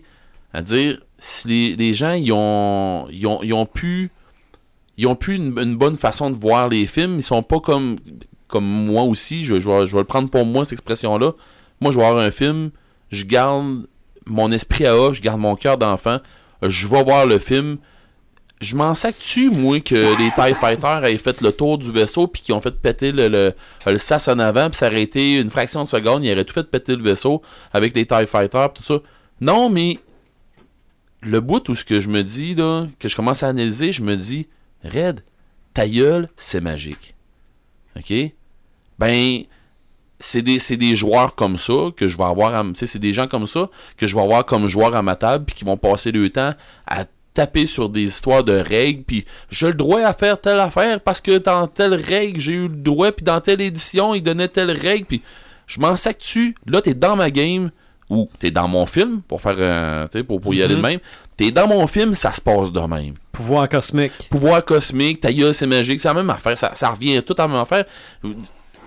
à 0.52 0.62
dire 0.62 1.00
si 1.18 1.76
les, 1.76 1.94
gens 1.94 2.12
ils 2.12 2.32
ont, 2.32 3.06
ils 3.10 3.26
ont, 3.26 3.40
ont 3.40 3.66
pu 3.66 4.10
ils 4.98 5.06
ont 5.06 5.16
pu 5.16 5.36
une, 5.36 5.76
bonne 5.76 5.96
façon 5.96 6.30
de 6.30 6.36
voir 6.36 6.68
les 6.68 6.84
films 6.84 7.16
ils 7.16 7.22
sont 7.22 7.42
pas 7.42 7.60
comme 7.60 7.96
comme 8.48 8.64
moi 8.64 9.04
aussi 9.04 9.44
je, 9.44 9.58
je, 9.58 9.70
vais, 9.70 9.86
je 9.86 9.92
vais 9.92 10.00
le 10.00 10.06
prendre 10.06 10.28
pour 10.28 10.44
moi 10.44 10.64
cette 10.64 10.72
expression 10.72 11.16
là 11.16 11.32
moi 11.80 11.90
je 11.90 11.96
vais 11.96 12.02
voir 12.02 12.18
un 12.18 12.30
film 12.30 12.70
je 13.10 13.24
garde 13.24 13.86
mon 14.26 14.52
esprit 14.52 14.84
à 14.86 14.96
off 14.96 15.14
je 15.14 15.22
garde 15.22 15.40
mon 15.40 15.56
cœur 15.56 15.78
d'enfant 15.78 16.18
je 16.62 16.86
vais 16.86 17.02
voir 17.02 17.24
le 17.24 17.38
film 17.38 17.78
je 18.62 18.76
m'en 18.76 18.94
sac-tu, 18.94 19.50
moi, 19.50 19.80
que 19.80 20.16
les 20.18 20.30
TIE 20.30 20.54
Fighters 20.54 21.04
aient 21.04 21.18
fait 21.18 21.40
le 21.40 21.52
tour 21.52 21.78
du 21.78 21.90
vaisseau 21.90 22.26
puis 22.28 22.42
qu'ils 22.42 22.54
ont 22.54 22.60
fait 22.60 22.70
péter 22.70 23.10
le, 23.10 23.28
le, 23.28 23.98
sas 23.98 24.28
en 24.28 24.38
avant 24.38 24.70
puis 24.70 24.78
ça 24.78 24.86
aurait 24.86 25.02
été 25.02 25.38
une 25.38 25.50
fraction 25.50 25.82
de 25.84 25.88
seconde, 25.88 26.24
ils 26.24 26.32
auraient 26.32 26.44
tout 26.44 26.54
fait 26.54 26.70
péter 26.70 26.94
le 26.94 27.02
vaisseau 27.02 27.42
avec 27.72 27.94
les 27.96 28.06
TIE 28.06 28.26
Fighters 28.26 28.72
tout 28.72 28.82
ça. 28.82 29.00
Non, 29.40 29.68
mais 29.68 29.98
le 31.22 31.40
bout 31.40 31.68
où 31.68 31.74
ce 31.74 31.84
que 31.84 32.00
je 32.00 32.08
me 32.08 32.22
dis, 32.22 32.54
là, 32.54 32.86
que 32.98 33.08
je 33.08 33.16
commence 33.16 33.42
à 33.42 33.48
analyser, 33.48 33.92
je 33.92 34.02
me 34.02 34.16
dis, 34.16 34.48
Red, 34.84 35.24
ta 35.74 35.88
gueule, 35.88 36.28
c'est 36.36 36.60
magique. 36.60 37.14
OK? 37.96 38.12
Ben, 38.98 39.42
c'est 40.18 40.42
des, 40.42 40.96
joueurs 40.96 41.34
comme 41.34 41.58
ça 41.58 41.90
que 41.96 42.06
je 42.06 42.16
vais 42.16 42.24
avoir, 42.24 42.64
c'est 42.74 42.98
des 42.98 43.12
gens 43.12 43.26
comme 43.26 43.46
ça 43.46 43.68
que 43.96 44.06
je 44.06 44.14
vais 44.14 44.22
avoir 44.22 44.46
comme 44.46 44.68
joueurs 44.68 44.94
à 44.94 45.02
ma 45.02 45.16
table 45.16 45.46
puis 45.46 45.56
qui 45.56 45.64
vont 45.64 45.76
passer 45.76 46.12
le 46.12 46.30
temps 46.30 46.54
à 46.86 47.06
taper 47.34 47.66
sur 47.66 47.88
des 47.88 48.02
histoires 48.02 48.44
de 48.44 48.52
règles 48.52 49.04
puis 49.04 49.24
j'ai 49.50 49.68
le 49.68 49.74
droit 49.74 50.00
à 50.00 50.12
faire 50.12 50.40
telle 50.40 50.58
affaire 50.58 51.00
parce 51.00 51.20
que 51.20 51.38
dans 51.38 51.66
telle 51.66 51.94
règle 51.94 52.40
j'ai 52.40 52.52
eu 52.52 52.68
le 52.68 52.76
droit 52.76 53.10
puis 53.12 53.24
dans 53.24 53.40
telle 53.40 53.60
édition 53.60 54.14
il 54.14 54.22
donnait 54.22 54.48
telle 54.48 54.70
règle 54.70 55.06
puis 55.06 55.22
je 55.66 55.80
m'en 55.80 55.96
sac 55.96 56.18
dessus 56.18 56.54
là 56.66 56.80
t'es 56.82 56.94
dans 56.94 57.16
ma 57.16 57.30
game 57.30 57.70
ou 58.10 58.28
t'es 58.38 58.50
dans 58.50 58.68
mon 58.68 58.84
film 58.86 59.22
pour 59.22 59.40
faire 59.40 59.56
euh, 59.58 60.06
pour, 60.26 60.40
pour 60.40 60.54
y 60.54 60.62
aller 60.62 60.76
de 60.76 60.80
même 60.80 61.00
t'es 61.36 61.50
dans 61.50 61.66
mon 61.66 61.86
film 61.86 62.14
ça 62.14 62.32
se 62.32 62.40
passe 62.40 62.70
de 62.70 62.80
même 62.80 63.14
Pouvoir 63.32 63.66
cosmique. 63.66 64.12
pouvoir 64.30 64.62
cosmique, 64.62 65.20
ta 65.20 65.32
gueule, 65.32 65.54
c'est 65.54 65.66
magique, 65.66 65.98
c'est 65.98 66.08
la 66.08 66.14
même 66.14 66.28
affaire, 66.28 66.56
ça, 66.58 66.72
ça 66.74 66.90
revient 66.90 67.22
tout 67.22 67.34
à 67.38 67.42
la 67.42 67.48
même 67.48 67.56
affaire. 67.56 67.86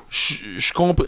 Je, 0.08 0.36
je 0.58 0.72
comprends. 0.72 1.06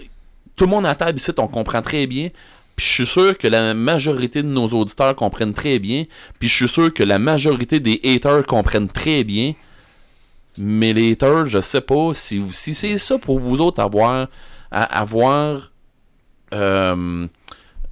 Tout 0.56 0.66
le 0.66 0.72
monde 0.72 0.88
à 0.88 0.96
table 0.96 1.20
ici, 1.20 1.32
on 1.38 1.48
comprend 1.48 1.84
très 1.84 2.08
bien. 2.08 2.30
Puis 2.78 2.86
je 2.86 2.92
suis 2.94 3.06
sûr 3.08 3.38
que 3.38 3.48
la 3.48 3.74
majorité 3.74 4.42
de 4.44 4.48
nos 4.48 4.68
auditeurs 4.70 5.16
comprennent 5.16 5.54
très 5.56 5.80
bien. 5.80 6.06
Puis 6.40 6.48
je 6.48 6.56
suis 6.56 6.68
sûr 6.68 6.94
que 6.94 7.04
la 7.04 7.18
majorité 7.20 7.80
des 7.80 8.00
haters 8.06 8.46
comprennent 8.46 8.88
très 8.88 9.24
bien. 9.24 9.54
Mais 10.60 10.94
les 10.94 11.12
haters, 11.14 11.48
je 11.48 11.60
sais 11.60 11.82
pas 11.82 12.12
si, 12.14 12.42
si 12.52 12.74
c'est 12.76 12.98
ça 13.00 13.18
pour 13.18 13.40
vous 13.40 13.62
autres 13.62 13.82
avoir 13.82 14.28
avoir 14.72 15.72
euh, 16.54 17.28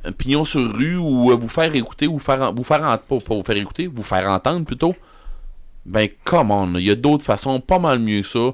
un 0.03 0.11
pignon 0.11 0.45
sur 0.45 0.71
rue 0.75 0.97
ou 0.97 1.31
euh, 1.31 1.35
vous 1.35 1.47
faire 1.49 1.73
écouter 1.75 2.05
ou 2.07 2.19
faire 2.19 2.53
vous 2.53 2.63
faire 2.63 2.83
en- 2.83 2.97
pas, 2.97 3.17
pas 3.19 3.35
vous 3.35 3.43
faire 3.43 3.57
écouter, 3.57 3.87
vous 3.87 4.03
faire 4.03 4.29
entendre 4.29 4.65
plutôt. 4.65 4.93
Ben, 5.85 6.09
come 6.23 6.51
on, 6.51 6.75
il 6.75 6.85
y 6.85 6.91
a 6.91 6.95
d'autres 6.95 7.23
façons 7.25 7.59
pas 7.59 7.79
mal 7.79 7.99
mieux 7.99 8.21
que 8.21 8.27
ça. 8.27 8.51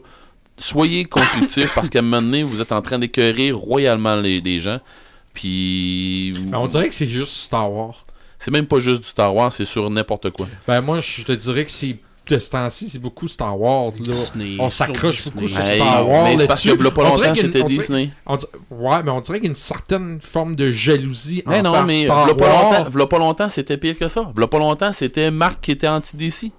Soyez 0.58 1.06
constructifs 1.06 1.72
parce 1.74 1.90
qu'à 1.90 2.00
un 2.00 2.04
moment 2.04 2.22
donné, 2.22 2.44
vous 2.44 2.62
êtes 2.62 2.72
en 2.72 2.82
train 2.82 3.00
d'écœurer 3.00 3.52
royalement 3.52 4.16
les 4.16 4.60
gens. 4.62 4.80
Puis. 5.34 6.34
Ben, 6.48 6.58
on 6.60 6.68
dirait 6.68 6.90
que 6.90 6.96
c'est 6.96 7.08
juste 7.08 7.34
Star 7.34 7.72
Wars. 7.72 8.06
C'est 8.40 8.52
même 8.52 8.66
pas 8.66 8.80
juste 8.80 9.02
du 9.02 9.08
Star 9.08 9.36
Wars, 9.36 9.52
c'est 9.52 9.66
sur 9.66 9.90
n'importe 9.90 10.32
quoi. 10.32 10.48
Ben, 10.68 10.82
moi, 10.82 11.00
je 11.00 11.24
te 11.24 11.32
dirais 11.32 11.66
que 11.66 11.72
c'est. 11.72 11.98
De 12.28 12.38
ce 12.38 12.52
temps-ci, 12.52 12.88
c'est 12.88 13.00
beaucoup 13.00 13.28
Star 13.28 13.60
Wars. 13.60 13.88
Là. 13.92 13.92
Disney, 14.00 14.56
on 14.60 14.70
s'accroche 14.70 15.26
beaucoup 15.32 15.48
sur 15.48 15.60
Hey, 15.60 15.80
Star 15.80 16.08
Wars. 16.08 16.24
mais 16.26 16.38
c'est 16.38 16.48
parce 16.48 16.64
que 16.64 16.70
pas 16.90 17.04
longtemps, 17.04 17.36
c'était 17.36 17.64
Disney. 17.64 18.12
on 18.26 18.38
dirait- 18.38 18.52
Ouais, 18.70 19.04
mais 19.04 19.12
on 19.12 19.20
dirait 19.22 19.40
qu'il 19.40 19.46
y 19.46 19.50
a 19.50 19.52
une 19.52 19.56
certaine 19.56 20.20
forme 20.22 20.56
de 20.56 20.72
jalousie 20.72 21.44
Mais 21.48 21.62
non, 21.62 21.84
mais 21.84 22.06
Star 22.06 22.28
pas, 22.38 22.48
longtemps, 22.86 23.08
pas 23.08 23.18
longtemps, 23.18 23.50
c'était 23.50 23.76
pire 23.78 23.98
que 23.98 24.08
ça. 24.08 24.32
V'là 24.34 24.48
pas 24.48 24.60
longtemps, 24.60 24.94
c'était 24.94 25.30
Marc 25.32 25.62
qui 25.62 25.72
était 25.72 25.88
anti-DC. 25.90 26.52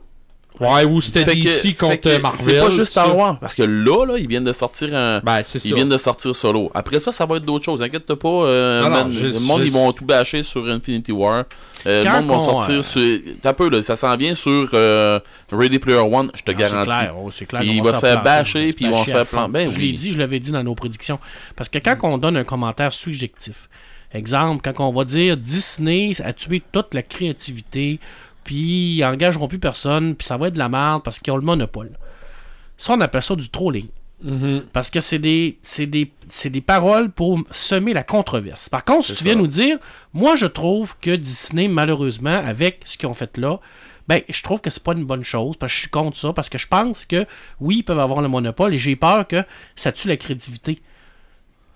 Ouais, 0.63 0.85
ou 0.85 1.01
c'était 1.01 1.25
DC 1.25 1.49
fait 1.49 1.75
contre 1.75 2.19
Marvel. 2.21 2.41
C'est 2.45 2.59
pas 2.61 2.71
juste. 2.71 2.93
Star 2.93 3.17
Wars. 3.17 3.39
Parce 3.41 3.55
que 3.55 3.63
là, 3.63 4.05
là, 4.07 4.19
ils 4.19 4.29
viennent 4.29 4.45
de 4.45 4.53
sortir 4.53 4.95
un. 4.95 5.21
Ben, 5.21 5.43
c'est. 5.45 5.65
Ils 5.65 5.75
viennent 5.75 5.89
de 5.89 5.97
sortir 5.99 6.35
solo. 6.35 6.71
Après 6.75 7.01
ça, 7.01 7.11
ça 7.13 7.27
va 7.27 7.37
être 7.37 7.45
d'autres 7.45 7.65
choses. 7.65 7.83
Inquiète-toi 7.83 8.19
pas. 8.19 8.29
euh, 8.29 8.83
Non, 8.83 8.89
non, 8.89 8.97
man, 9.05 9.13
je- 9.13 9.27
le 9.27 9.41
monde, 9.41 9.61
je- 9.63 9.67
ils 9.67 9.73
vont 9.73 9.93
tout 9.93 10.05
bâcher 10.05 10.43
sur 10.43 10.67
Infinity 10.69 11.13
War. 11.13 11.45
Euh, 11.87 12.05
le 12.05 12.11
monde 12.27 12.29
va 12.39 12.45
sortir 12.45 12.75
euh, 12.77 12.83
sur. 12.83 13.19
T'as 13.43 13.53
peu, 13.53 13.69
là. 13.69 13.83
Ça 13.83 13.97
s'en 13.97 14.17
vient 14.17 14.35
sur 14.35 14.69
euh, 14.75 15.19
Ready 15.51 15.79
Player 15.79 15.99
One, 15.99 16.31
je 16.35 16.43
te 16.43 16.51
Ah, 16.53 16.55
C'est 16.55 16.55
garantis. 16.55 16.87
clair, 16.89 17.15
oh, 17.19 17.31
c'est 17.31 17.47
clair 17.47 17.63
va 17.83 17.95
se 17.95 17.99
faire 17.99 18.23
bâcher, 18.23 18.73
puis 18.73 18.85
ils 18.85 18.91
vont 18.91 19.05
se 19.05 19.11
faire 19.11 19.27
planter. 19.27 19.53
Ben 19.53 19.71
je 19.71 19.77
oui. 19.79 19.87
l'ai 19.87 19.93
dit, 19.93 20.13
je 20.13 20.19
l'avais 20.19 20.39
dit 20.39 20.51
dans 20.51 20.63
nos 20.63 20.75
prédictions. 20.75 21.19
Parce 21.57 21.69
que 21.69 21.79
quand 21.79 21.97
on 22.05 22.19
donne 22.19 22.37
un 22.37 22.45
commentaire 22.45 22.93
subjectif, 22.93 23.69
exemple, 24.13 24.61
quand 24.73 24.87
on 24.89 24.93
va 24.93 25.05
dire 25.05 25.37
Disney 25.37 26.13
a 26.23 26.33
tué 26.33 26.63
toute 26.73 26.95
la 26.95 27.03
créativité, 27.03 27.99
puis 28.45 28.97
ils 28.97 29.05
engageront 29.05 29.49
plus 29.49 29.59
personne, 29.59 30.15
puis 30.15 30.27
ça 30.27 30.37
va 30.37 30.49
être 30.49 30.55
de 30.55 30.59
la 30.59 30.69
merde 30.69 31.03
parce 31.03 31.19
qu'ils 31.19 31.33
ont 31.33 31.37
le 31.37 31.43
monopole. 31.43 31.91
Ça, 32.77 32.95
on 32.95 33.01
appelle 33.01 33.23
ça 33.23 33.37
du 33.37 33.49
trolling. 33.49 33.89
Mhm. 34.23 34.65
Parce 34.73 34.91
que 34.91 35.01
c'est 35.01 35.19
des, 35.19 35.59
c'est 35.63 35.87
des, 35.87 36.13
c'est 36.29 36.51
des 36.51 36.61
paroles 36.61 37.11
pour 37.11 37.41
semer 37.51 37.93
la 37.93 38.05
controverse. 38.05 38.69
Par 38.69 38.85
contre, 38.85 39.07
si 39.07 39.15
tu 39.15 39.25
viens 39.25 39.35
ça. 39.35 39.39
nous 39.39 39.47
dire, 39.49 39.79
moi 40.13 40.37
je 40.37 40.47
trouve 40.47 40.97
que 41.01 41.15
Disney, 41.15 41.69
malheureusement, 41.69 42.31
avec 42.35 42.83
ce 42.85 42.97
qu'ils 42.97 43.09
ont 43.09 43.15
fait 43.15 43.37
là, 43.39 43.59
ben, 44.09 44.21
je 44.29 44.43
trouve 44.43 44.61
que 44.61 44.71
c'est 44.71 44.83
pas 44.83 44.93
une 44.93 45.05
bonne 45.05 45.25
chose, 45.25 45.57
parce 45.57 45.73
que 45.73 45.77
je 45.77 45.81
suis 45.83 45.91
contre 45.91 46.17
ça, 46.17 46.33
parce 46.33 46.49
que 46.49 46.59
je 46.59 46.67
pense 46.67 47.05
que, 47.05 47.25
oui, 47.61 47.79
ils 47.79 47.83
peuvent 47.83 48.01
avoir 48.01 48.21
le 48.21 48.29
monopole, 48.29 48.75
et 48.75 48.79
j'ai 48.79 48.97
peur 48.97 49.27
que 49.27 49.45
ça 49.77 49.93
tue 49.93 50.09
la 50.09 50.17
créativité. 50.17 50.81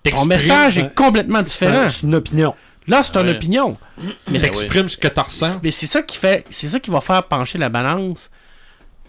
Ton 0.03 0.25
message 0.25 0.77
euh, 0.77 0.81
est 0.83 0.93
complètement 0.93 1.39
C'est 1.39 1.65
différent. 1.65 1.89
c'est 1.89 2.05
une 2.05 2.15
opinion. 2.15 2.55
Là, 2.87 3.03
c'est 3.03 3.15
une 3.17 3.27
Ouais. 3.27 3.35
opinion. 3.35 3.77
Mais 4.29 4.39
c'est 4.39 4.47
T'exprimes 4.47 4.89
ce 4.89 4.97
que 4.97 5.07
tu 5.07 5.19
ressens. 5.19 5.59
mais 5.61 5.71
c'est 5.71 5.87
ça 5.87 6.01
qui 6.01 6.17
fait, 6.17 6.45
c'est 6.49 6.67
ça 6.69 6.79
qui 6.79 6.89
va 6.89 7.01
faire 7.01 7.23
pencher 7.23 7.57
la 7.57 7.69
balance 7.69 8.29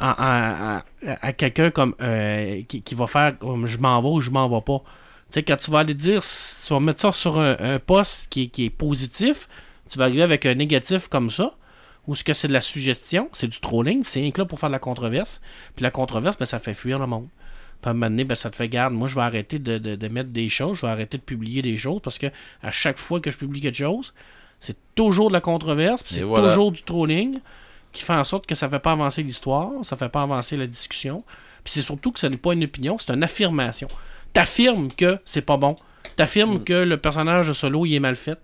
à, 0.01 0.83
quelqu'un 1.37 1.71
comme 1.71 1.95
euh, 2.01 2.63
qui, 2.69 2.83
qui 2.83 2.95
va 2.95 3.07
faire 3.07 3.39
comme 3.39 3.67
je 3.67 3.79
m'en 3.79 4.01
vais 4.01 4.09
ou 4.09 4.21
je 4.21 4.31
m'en 4.31 4.49
vais 4.49 4.61
pas. 4.61 4.79
Tu 5.31 5.35
sais, 5.35 5.43
quand 5.43 5.57
tu 5.57 5.71
vas 5.71 5.81
aller 5.81 5.95
dire, 5.95 6.23
tu 6.23 6.73
vas 6.73 6.81
mettre 6.81 7.01
ça 7.01 7.13
sur 7.13 7.39
un, 7.39 7.57
un 7.61 7.79
poste 7.79 8.29
qui, 8.31 8.45
est- 8.45 8.47
qui 8.49 8.65
est 8.67 8.71
positif, 8.71 9.49
tu 9.91 9.99
vas 9.99 10.05
arriver 10.05 10.23
avec 10.23 10.47
un 10.47 10.55
négatif 10.55 11.09
comme 11.09 11.29
ça, 11.31 11.55
ou 12.07 12.15
ce 12.15 12.25
que 12.25 12.33
c'est 12.33 12.49
de 12.49 12.53
la 12.55 12.61
suggestion, 12.63 13.29
c'est 13.33 13.49
du 13.49 13.61
trolling, 13.61 14.03
c'est 14.05 14.21
rien 14.21 14.31
que 14.31 14.41
là 14.41 14.47
pour 14.47 14.59
faire 14.59 14.71
de 14.71 14.75
la 14.75 14.79
controverse. 14.79 15.41
Puis 15.77 15.83
la 15.83 15.91
controverse, 15.91 16.39
ben, 16.39 16.47
ça 16.47 16.59
fait 16.59 16.75
fuir 16.75 16.99
le 16.99 17.07
monde. 17.07 17.29
Puis 17.81 17.89
à 17.89 17.91
un 17.91 17.95
moment 17.95 18.07
donné, 18.11 18.25
ben, 18.25 18.35
ça 18.35 18.51
te 18.51 18.57
fait 18.57 18.69
garde. 18.69 18.93
Moi, 18.95 19.07
je 19.09 19.15
vais 19.15 19.21
arrêter 19.23 19.59
de, 19.59 19.79
de- 19.79 19.95
de 19.97 20.09
mettre 20.09 20.31
des 20.31 20.49
choses, 20.49 20.77
je 20.79 20.83
vais 20.83 20.89
arrêter 20.93 21.17
de 21.19 21.23
publier 21.23 21.63
des 21.63 21.77
choses 21.77 22.01
parce 22.03 22.19
que 22.19 22.27
à 22.63 22.71
chaque 22.71 22.99
fois 22.99 23.21
que 23.21 23.31
je 23.31 23.39
publie 23.39 23.61
quelque 23.61 23.77
chose, 23.79 24.13
c'est 24.61 24.77
toujours 24.97 25.29
de 25.29 25.35
la 25.35 25.41
controverse, 25.41 26.03
c'est 26.07 26.23
voilà. 26.23 26.49
toujours 26.49 26.73
du 26.73 26.83
trolling 26.83 27.39
qui 27.93 28.03
fait 28.03 28.13
en 28.15 28.25
sorte 28.25 28.47
que 28.47 28.55
ça 28.57 28.69
fait 28.69 28.81
pas 28.81 28.93
avancer 28.93 29.23
l'histoire, 29.23 29.71
ça 29.83 29.97
fait 29.97 30.09
pas 30.09 30.23
avancer 30.23 30.57
la 30.57 30.67
discussion. 30.67 31.23
Puis 31.65 31.73
c'est 31.75 31.83
surtout 31.83 32.11
que 32.13 32.19
ce 32.21 32.27
n'est 32.27 32.37
pas 32.37 32.53
une 32.53 32.65
opinion, 32.65 32.99
c'est 32.99 33.13
une 33.13 33.23
affirmation. 33.23 33.89
T'affirmes 34.33 34.91
que 34.93 35.19
c'est 35.25 35.43
pas 35.43 35.57
bon. 35.57 35.77
T'affirmes 36.17 36.57
Mm. 36.59 36.65
que 36.65 36.73
le 36.73 36.97
personnage 36.97 37.49
de 37.49 37.53
Solo 37.53 37.87
il 37.87 37.95
est 37.95 38.01
mal 38.01 38.17
fait. 38.17 38.39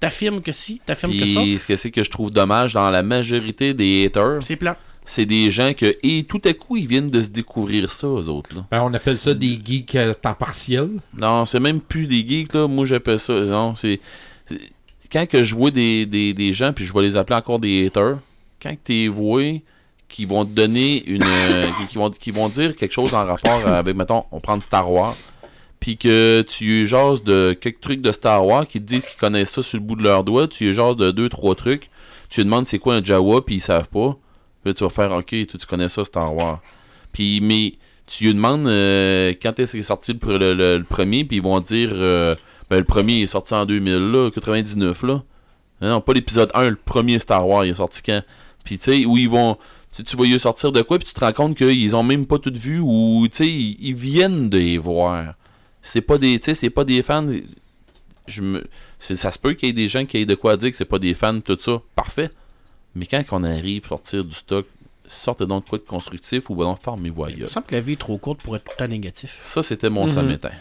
T'affirmes 0.00 0.42
que 0.42 0.50
si, 0.52 0.80
t'affirmes 0.84 1.12
que 1.12 1.26
ça. 1.26 1.40
Ce 1.40 1.66
que 1.66 1.76
c'est 1.76 1.90
que 1.92 2.02
je 2.02 2.10
trouve 2.10 2.30
dommage 2.32 2.72
dans 2.74 2.90
la 2.90 3.02
majorité 3.02 3.72
des 3.72 4.04
haters, 4.06 4.42
C'est 4.42 4.56
plat. 4.56 4.76
C'est 5.04 5.26
des 5.26 5.50
gens 5.50 5.72
que, 5.74 5.96
et 6.02 6.24
tout 6.24 6.40
à 6.44 6.52
coup, 6.52 6.76
ils 6.76 6.86
viennent 6.86 7.10
de 7.10 7.20
se 7.20 7.28
découvrir 7.28 7.90
ça, 7.90 8.06
eux 8.06 8.28
autres. 8.28 8.54
Là. 8.54 8.64
Ben, 8.70 8.82
on 8.82 8.94
appelle 8.94 9.18
ça 9.18 9.34
des 9.34 9.58
geeks 9.64 9.94
euh, 9.96 10.14
temps 10.14 10.34
partiel. 10.34 10.88
Non, 11.16 11.44
c'est 11.44 11.60
même 11.60 11.80
plus 11.80 12.06
des 12.06 12.26
geeks, 12.26 12.54
là. 12.54 12.68
Moi, 12.68 12.84
j'appelle 12.86 13.18
ça. 13.18 13.34
Non, 13.34 13.74
c'est. 13.74 14.00
Quand 15.10 15.26
que 15.28 15.42
je 15.42 15.54
vois 15.54 15.70
des, 15.70 16.06
des, 16.06 16.32
des 16.32 16.52
gens, 16.52 16.72
puis 16.72 16.84
je 16.86 16.92
vais 16.92 17.02
les 17.02 17.16
appeler 17.16 17.36
encore 17.36 17.58
des 17.58 17.86
haters, 17.86 18.18
quand 18.62 18.74
tu 18.84 18.92
les 18.92 19.08
vois 19.08 19.60
qui 20.08 20.24
vont 20.24 20.44
te 20.44 20.50
donner 20.50 21.02
une. 21.06 21.22
euh, 21.24 21.66
qui, 21.88 21.96
vont, 21.98 22.10
qui 22.10 22.30
vont 22.30 22.48
dire 22.48 22.76
quelque 22.76 22.92
chose 22.92 23.12
en 23.14 23.24
rapport 23.26 23.66
avec, 23.66 23.96
mettons, 23.96 24.24
on 24.30 24.40
prend 24.40 24.58
Star 24.60 24.90
Wars, 24.90 25.16
puis 25.80 25.96
que 25.96 26.44
tu 26.48 26.86
jases 26.86 27.24
de 27.24 27.56
quelques 27.60 27.80
trucs 27.80 28.00
de 28.02 28.12
Star 28.12 28.46
Wars, 28.46 28.66
qui 28.68 28.78
te 28.80 28.86
disent 28.86 29.06
qu'ils 29.06 29.18
connaissent 29.18 29.50
ça 29.50 29.62
sur 29.62 29.78
le 29.78 29.84
bout 29.84 29.96
de 29.96 30.02
leurs 30.04 30.22
doigts, 30.22 30.46
tu 30.48 30.72
jases 30.72 30.96
de 30.96 31.10
deux, 31.10 31.28
trois 31.28 31.54
trucs, 31.56 31.90
tu 32.30 32.44
demandes 32.44 32.66
c'est 32.66 32.78
quoi 32.78 32.94
un 32.94 33.04
Jawa, 33.04 33.44
puis 33.44 33.56
ils 33.56 33.60
savent 33.60 33.88
pas. 33.88 34.16
Tu 34.64 34.84
vas 34.84 34.90
faire, 34.90 35.12
ok, 35.12 35.28
toi, 35.46 35.60
tu 35.60 35.66
connais 35.66 35.88
ça, 35.88 36.04
Star 36.04 36.34
Wars. 36.34 36.60
Puis, 37.12 37.40
mais 37.40 37.74
tu 38.06 38.24
lui 38.24 38.34
demandes 38.34 38.66
euh, 38.66 39.32
quand 39.42 39.58
est-ce 39.58 39.72
qu'il 39.72 39.80
est 39.80 39.84
sorti 39.84 40.12
le, 40.22 40.38
le- 40.38 40.54
le- 40.54 40.78
le 40.78 40.84
premier, 40.84 41.24
puis 41.24 41.36
ils 41.38 41.42
vont 41.42 41.60
dire 41.60 41.90
euh, 41.92 42.34
ben, 42.70 42.78
le 42.78 42.84
premier 42.84 43.22
est 43.22 43.26
sorti 43.26 43.54
en 43.54 43.66
2000, 43.66 43.92
là, 44.10 44.30
99, 44.30 45.02
là. 45.02 45.22
Non, 45.80 46.00
pas 46.00 46.12
l'épisode 46.12 46.50
1, 46.54 46.70
le 46.70 46.76
premier 46.76 47.18
Star 47.18 47.46
Wars, 47.46 47.64
il 47.66 47.70
est 47.70 47.74
sorti 47.74 48.02
quand? 48.02 48.22
Puis, 48.64 48.78
tu 48.78 48.84
sais, 48.92 49.04
où 49.04 49.16
ils 49.16 49.28
vont. 49.28 49.56
Tu, 49.94 50.04
tu 50.04 50.16
vas 50.16 50.24
y 50.24 50.38
sortir 50.38 50.72
de 50.72 50.80
quoi, 50.80 50.98
puis 50.98 51.08
tu 51.08 51.12
te 51.14 51.20
rends 51.20 51.32
compte 51.32 51.56
qu'ils 51.56 51.94
ont 51.96 52.02
même 52.04 52.24
pas 52.26 52.38
tout 52.38 52.52
vu, 52.54 52.78
ou, 52.80 53.26
tu 53.30 53.36
sais, 53.38 53.46
ils, 53.50 53.94
viennent 53.94 54.48
de 54.48 54.58
les 54.58 54.78
voir. 54.78 55.34
C'est 55.82 56.00
pas 56.00 56.16
des. 56.18 56.38
Tu 56.38 56.54
c'est 56.54 56.70
pas 56.70 56.84
des 56.84 57.02
fans. 57.02 57.26
Je 58.28 58.42
me. 58.42 58.64
Ça 58.98 59.30
se 59.32 59.38
peut 59.38 59.54
qu'il 59.54 59.68
y 59.68 59.70
ait 59.70 59.74
des 59.74 59.88
gens 59.88 60.06
qui 60.06 60.18
aient 60.18 60.24
de 60.26 60.36
quoi 60.36 60.56
dire 60.56 60.70
que 60.70 60.76
c'est 60.76 60.84
pas 60.84 61.00
des 61.00 61.12
fans, 61.14 61.40
tout 61.40 61.58
ça. 61.60 61.82
Parfait. 61.96 62.30
Mais 62.94 63.06
quand 63.06 63.22
on 63.32 63.44
arrive 63.44 63.84
à 63.86 63.88
sortir 63.88 64.24
du 64.24 64.34
stock, 64.34 64.66
sortez 65.06 65.46
donc 65.46 65.64
de 65.64 65.70
quoi 65.70 65.78
de 65.78 65.84
constructif 65.84 66.50
ou 66.50 66.56
donc 66.56 66.82
fermez-vous 66.82 67.28
Il 67.28 67.38
me 67.38 67.46
semble 67.46 67.66
que 67.66 67.74
la 67.74 67.80
vie 67.80 67.92
est 67.92 68.00
trop 68.00 68.18
courte 68.18 68.42
pour 68.42 68.56
être 68.56 68.64
tout 68.64 68.72
le 68.78 68.84
temps 68.84 68.90
négatif. 68.90 69.36
Ça, 69.40 69.62
c'était 69.62 69.90
mon 69.90 70.08
samétain. 70.08 70.52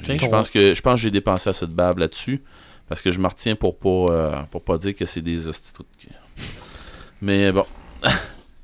Ok. 0.00 0.16
Je 0.20 0.26
pense 0.26 0.50
que 0.50 0.74
je 0.74 0.82
pense 0.82 0.94
que 0.94 1.00
j'ai 1.00 1.10
dépensé 1.10 1.48
assez 1.48 1.66
de 1.66 1.72
bave 1.72 1.98
là-dessus. 1.98 2.42
Parce 2.88 3.02
que 3.02 3.10
je 3.10 3.18
me 3.18 3.26
retiens 3.26 3.56
pour 3.56 3.78
pas 3.78 4.12
euh, 4.12 4.42
pour 4.50 4.62
pas 4.62 4.78
dire 4.78 4.94
que 4.94 5.04
c'est 5.06 5.22
des. 5.22 5.38
Mais 7.20 7.50
bon. 7.52 7.64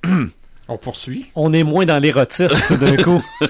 On 0.68 0.76
poursuit. 0.78 1.26
On 1.34 1.52
est 1.52 1.64
moins 1.64 1.84
dans 1.84 1.98
l'érotisme 1.98 2.60
tout 2.68 2.76
d'un 2.76 2.96
coup. 2.96 3.22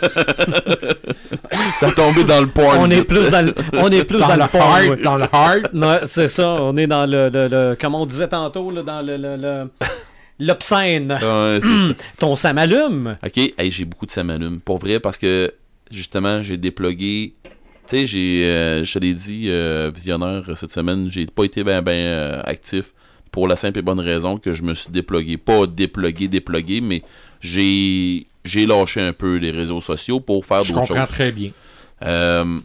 Ça 1.77 1.89
a 1.89 1.93
tombé 1.93 2.25
dans 2.25 2.41
le 2.41 2.49
porn. 2.49 2.77
on 2.81 2.91
est 2.91 3.05
plus 3.05 3.31
dans 3.31 3.45
le, 3.45 3.55
on 3.75 3.89
est 3.91 4.05
plus 4.05 4.19
dans, 4.19 4.35
le 4.37 4.47
porn, 4.49 4.63
hard. 4.73 4.89
ouais. 4.89 4.97
Dans 5.03 5.17
le 5.17 5.27
hard. 5.31 6.05
C'est 6.07 6.29
ça. 6.29 6.57
On 6.61 6.77
est 6.77 6.87
dans 6.87 7.05
le, 7.07 7.29
le, 7.29 7.49
le- 7.49 7.77
comme 7.81 7.95
on 7.95 8.07
disait 8.07 8.29
tantôt, 8.29 8.71
là, 8.71 8.83
dans 8.83 9.03
le, 9.03 9.17
le, 9.17 9.37
le- 9.37 9.71
l'obscène. 10.41 11.13
Ouais. 11.23 11.61
Ton 12.19 12.35
ça 12.37 12.53
m'allume. 12.53 13.17
Ok, 13.25 13.37
hey, 13.59 13.71
j'ai 13.71 13.85
beaucoup 13.85 14.07
de 14.07 14.11
samalume. 14.11 14.61
Pour 14.61 14.79
vrai, 14.79 14.99
parce 15.01 15.19
que 15.19 15.53
justement, 15.91 16.43
j'ai 16.43 16.57
déplugué. 16.57 17.35
Tu 17.89 17.99
sais, 17.99 18.07
j'ai, 18.07 18.45
euh, 18.47 18.85
je 18.85 18.93
te 18.95 18.99
l'ai 19.01 19.13
dit, 19.15 19.47
euh, 19.49 19.91
visionneur, 19.95 20.45
cette 20.57 20.73
semaine, 20.73 21.09
j'ai 21.11 21.27
pas 21.27 21.45
été 21.45 21.63
ben 21.65 21.83
ben 21.83 21.93
euh, 21.93 22.41
actif 22.45 22.87
pour 23.33 23.49
la 23.49 23.57
simple 23.57 23.81
et 23.81 23.83
bonne 23.83 23.99
raison 24.01 24.37
que 24.39 24.53
je 24.53 24.63
me 24.63 24.75
suis 24.75 24.91
déplugué. 24.93 25.37
Pas 25.39 25.67
déplugué, 25.67 26.29
déplugué, 26.29 26.81
mais 26.81 27.03
j'ai 27.41 28.27
j'ai 28.45 28.67
lâché 28.67 29.01
un 29.01 29.13
peu 29.13 29.37
les 29.37 29.51
réseaux 29.51 29.81
sociaux 29.81 30.21
pour 30.21 30.45
faire 30.47 30.63
Je 30.65 30.73
d'autres 30.73 30.87
comprends 30.89 31.07
choses. 31.07 31.15
très 31.15 31.33
bien. 31.33 31.51
Euh, 32.05 32.59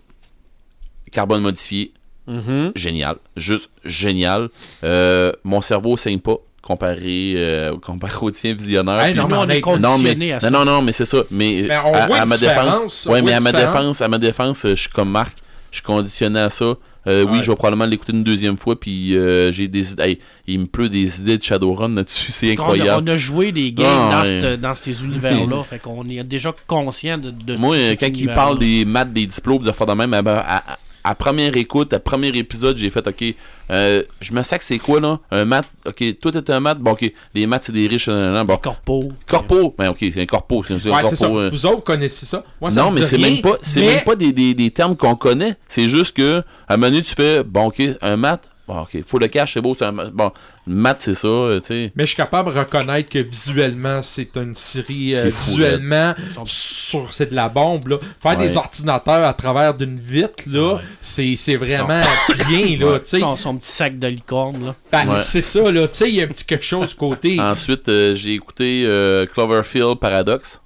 carbone 1.11 1.41
modifié, 1.41 1.91
Mhm. 2.27 2.72
génial. 2.76 3.15
Juste 3.35 3.69
génial. 3.85 4.49
Euh, 4.84 5.31
mon 5.44 5.61
cerveau 5.61 5.95
saigne 5.98 6.19
pas 6.19 6.35
comparé, 6.61 7.34
euh, 7.38 7.77
comparé 7.77 8.18
au 8.22 8.31
tien 8.31 8.53
visionnaire. 8.53 8.99
Hey, 8.99 9.15
non, 9.15 9.27
on 9.31 9.48
est 9.48 9.56
non, 9.56 9.61
conditionné 9.61 10.15
mais, 10.15 10.31
à 10.34 10.39
ça. 10.41 10.49
non, 10.49 10.81
mais 10.81 10.91
c'est 10.91 11.06
ça. 11.06 11.19
Mais, 11.31 11.65
Mais 11.69 11.77
on 11.77 11.94
à, 11.94 12.07
voit 12.07 12.18
à 12.18 12.23
une 12.23 12.30
ma 12.30 12.38
défense, 12.38 13.06
ouais, 13.10 13.22
mais 13.22 13.31
à 13.34 13.39
ma 13.39 13.52
défense, 13.53 14.02
à 14.02 14.07
ma 14.10 14.18
défense, 14.18 14.64
je 14.64 14.76
suis 14.76 14.89
comme 14.89 15.10
Marc. 15.11 15.38
Je 15.72 15.77
suis 15.77 15.84
conditionné 15.84 16.39
à 16.41 16.49
ça. 16.49 16.73
Euh, 17.07 17.25
Oui, 17.29 17.39
je 17.41 17.49
vais 17.49 17.55
probablement 17.55 17.85
l'écouter 17.85 18.11
une 18.13 18.23
deuxième 18.23 18.57
fois. 18.57 18.79
Puis 18.79 19.15
euh, 19.15 19.51
j'ai 19.51 19.67
des 19.67 19.99
hey, 20.01 20.19
il 20.47 20.59
me 20.59 20.65
pleut 20.65 20.89
des 20.89 21.19
idées 21.19 21.38
de 21.38 21.43
Shadowrun 21.43 21.89
là-dessus. 21.95 22.31
C'est 22.31 22.49
a- 22.49 22.51
incroyable. 22.51 23.03
On 23.03 23.13
a 23.13 23.15
joué 23.15 23.51
des 23.51 23.71
games 23.71 23.85
Ah, 23.88 24.11
dans, 24.23 24.29
ouais. 24.29 24.41
cette- 24.41 24.61
dans 24.61 24.75
ces 24.75 25.03
univers-là. 25.03 25.63
fait 25.69 25.79
qu'on 25.79 26.07
est 26.07 26.23
déjà 26.23 26.53
conscient 26.67 27.17
de, 27.17 27.31
de 27.31 27.55
Moi, 27.55 27.75
quand 27.99 28.09
il 28.13 28.27
parle 28.34 28.59
des 28.59 28.84
maths, 28.85 29.13
des 29.13 29.25
diplômes, 29.27 29.61
des 29.63 29.69
affaires 29.69 29.88
de 29.88 29.93
même, 29.93 30.13
à, 30.13 30.19
à- 30.19 30.73
à- 30.73 30.77
à 31.09 31.15
première 31.15 31.55
écoute, 31.57 31.93
à 31.93 31.99
premier 31.99 32.27
épisode, 32.29 32.77
j'ai 32.77 32.89
fait 32.89 33.05
OK. 33.07 33.23
euh, 33.71 34.03
je 34.21 34.34
me 34.34 34.41
sais 34.43 34.57
que 34.57 34.63
c'est 34.63 34.77
quoi 34.79 34.99
là? 34.99 35.19
Un 35.31 35.45
maths, 35.45 35.69
OK. 35.85 36.03
Tout 36.21 36.35
est 36.38 36.49
un 36.49 36.59
maths. 36.59 36.79
Bon, 36.79 36.91
OK. 36.91 37.11
Les 37.34 37.45
maths, 37.47 37.63
c'est 37.63 37.71
des 37.71 37.88
riches. 37.88 38.07
nan, 38.07 38.45
bon. 38.45 38.57
corpo. 38.57 39.11
Corpo. 39.27 39.73
Ben, 39.77 39.89
OK, 39.89 39.97
c'est 39.99 40.21
un 40.21 40.25
corpo. 40.25 40.63
C'est 40.67 40.73
un 40.73 40.77
Ouais, 40.77 41.01
corpo, 41.01 41.15
ça. 41.15 41.25
euh, 41.27 41.49
Vous 41.51 41.65
autres 41.65 41.84
connaissez 41.84 42.25
ça. 42.25 42.43
Moi, 42.61 42.71
ça 42.71 42.81
non, 42.84 42.91
mais 42.91 43.03
c'est 43.03 43.17
même 43.17 43.41
pas, 43.41 43.57
c'est 43.61 43.81
mais- 43.81 43.95
même 43.95 44.03
pas 44.03 44.15
des, 44.15 44.31
des, 44.31 44.53
des 44.53 44.71
termes 44.71 44.95
qu'on 44.95 45.15
connaît. 45.15 45.55
C'est 45.67 45.89
juste 45.89 46.15
que, 46.15 46.39
à 46.67 46.73
un 46.73 46.77
moment 46.77 46.89
donné, 46.91 47.01
tu 47.01 47.13
fais, 47.15 47.43
bon, 47.43 47.65
ok, 47.67 47.81
un 48.01 48.17
maths, 48.17 48.49
bon, 48.67 48.81
ok, 48.81 48.97
faut 49.07 49.19
le 49.19 49.27
cash, 49.27 49.53
c'est 49.53 49.61
beau, 49.61 49.75
c'est 49.77 49.85
un. 49.85 49.91
Bon, 49.93 50.31
maths, 50.68 50.98
c'est 51.02 51.14
ça, 51.14 51.27
euh, 51.27 51.60
tu 51.60 51.68
sais. 51.68 51.91
Mais 51.95 52.03
je 52.03 52.07
suis 52.07 52.15
capable 52.18 52.53
de 52.53 52.60
reconnaître 52.60 53.10
que 53.10 53.19
visuellement, 53.19 54.02
c'est 54.02 54.35
une 54.38 54.53
série 54.56 55.15
euh, 55.15 55.31
fou, 55.31 55.52
visuellement 55.52 56.14
sur 56.45 57.14
c'est 57.14 57.30
de 57.31 57.35
la 57.35 57.49
bombe 57.49 57.88
là. 57.88 57.98
Faire 58.22 58.38
Ouais. 58.38 58.45
des 58.45 58.57
ordinateurs 58.57 59.26
à 59.26 59.34
travers 59.34 59.73
d'une 59.73 59.99
vitre 59.99 60.44
là, 60.48 60.76
Ouais. 60.76 60.81
c'est 61.02 61.35
c'est 61.35 61.56
vraiment 61.56 62.02
bien 62.48 62.77
là, 62.77 62.94
Ouais. 62.94 62.99
tu 62.99 63.07
sais. 63.07 63.19
Son, 63.19 63.35
son 63.35 63.57
petit 63.57 63.72
sac 63.72 63.98
de 63.98 64.07
licorne, 64.07 64.65
là. 64.65 64.76
Ben, 64.91 65.07
Ouais. 65.07 65.22
c'est 65.22 65.41
ça 65.41 65.72
là, 65.72 65.88
tu 65.88 65.95
sais, 65.95 66.10
il 66.10 66.15
y 66.15 66.22
a 66.22 66.26
un 66.26 66.27
petit 66.27 66.45
quelque 66.45 66.65
chose 66.65 66.89
du 66.89 66.95
côté. 66.95 67.39
Ensuite, 67.39 67.88
euh, 67.89 68.14
j'ai 68.14 68.34
écouté 68.34 68.84
euh, 68.85 69.26
Cloverfield 69.26 69.99
Paradox. 69.99 70.61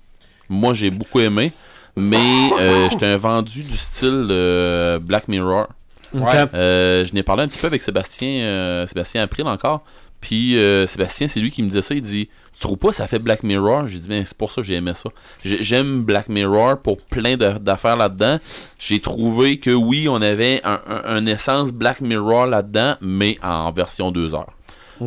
Moi, 0.49 0.73
j'ai 0.73 0.89
beaucoup 0.91 1.19
aimé. 1.19 1.51
Mais 1.97 2.17
euh, 2.57 2.87
j'étais 2.89 3.05
un 3.07 3.17
vendu 3.17 3.63
du 3.63 3.75
style 3.75 4.27
euh, 4.31 4.97
Black 4.99 5.27
Mirror. 5.27 5.67
Euh, 6.53 7.05
je 7.05 7.13
n'ai 7.13 7.23
parlé 7.23 7.43
un 7.43 7.47
petit 7.47 7.59
peu 7.59 7.67
avec 7.67 7.81
Sébastien, 7.81 8.29
euh, 8.43 8.85
Sébastien 8.87 9.21
April 9.23 9.45
encore. 9.47 9.83
Puis 10.19 10.59
euh, 10.59 10.85
Sébastien, 10.85 11.27
c'est 11.27 11.39
lui 11.39 11.49
qui 11.49 11.63
me 11.63 11.67
disait 11.69 11.81
ça. 11.81 11.95
Il 11.95 12.01
dit 12.01 12.29
Tu 12.53 12.59
trouves 12.59 12.77
pas 12.77 12.91
ça 12.91 13.07
fait 13.07 13.17
Black 13.17 13.41
Mirror 13.41 13.87
J'ai 13.87 13.97
dit 13.97 14.07
Ben, 14.07 14.23
c'est 14.23 14.37
pour 14.37 14.51
ça 14.51 14.61
que 14.61 14.67
j'ai 14.67 14.75
aimé 14.75 14.91
ça. 14.93 15.09
J'ai- 15.43 15.63
J'aime 15.63 16.03
Black 16.03 16.29
Mirror 16.29 16.77
pour 16.77 16.97
plein 17.01 17.37
d'affaires 17.37 17.97
là-dedans. 17.97 18.37
J'ai 18.79 18.99
trouvé 18.99 19.57
que 19.57 19.71
oui, 19.71 20.07
on 20.07 20.21
avait 20.21 20.61
un, 20.63 20.79
un- 20.87 21.01
un 21.05 21.25
essence 21.25 21.71
Black 21.71 22.01
Mirror 22.01 22.45
là-dedans, 22.45 22.97
mais 23.01 23.39
en 23.41 23.71
version 23.71 24.11
2 24.11 24.35
heures. 24.35 24.51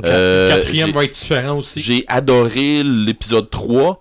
Euh, 0.08 0.48
quatrième 0.50 0.90
va 0.90 1.04
être 1.04 1.12
différent 1.14 1.58
aussi. 1.58 1.80
j'ai 1.80 2.04
adoré 2.08 2.82
l'épisode 2.82 3.48
3. 3.50 4.00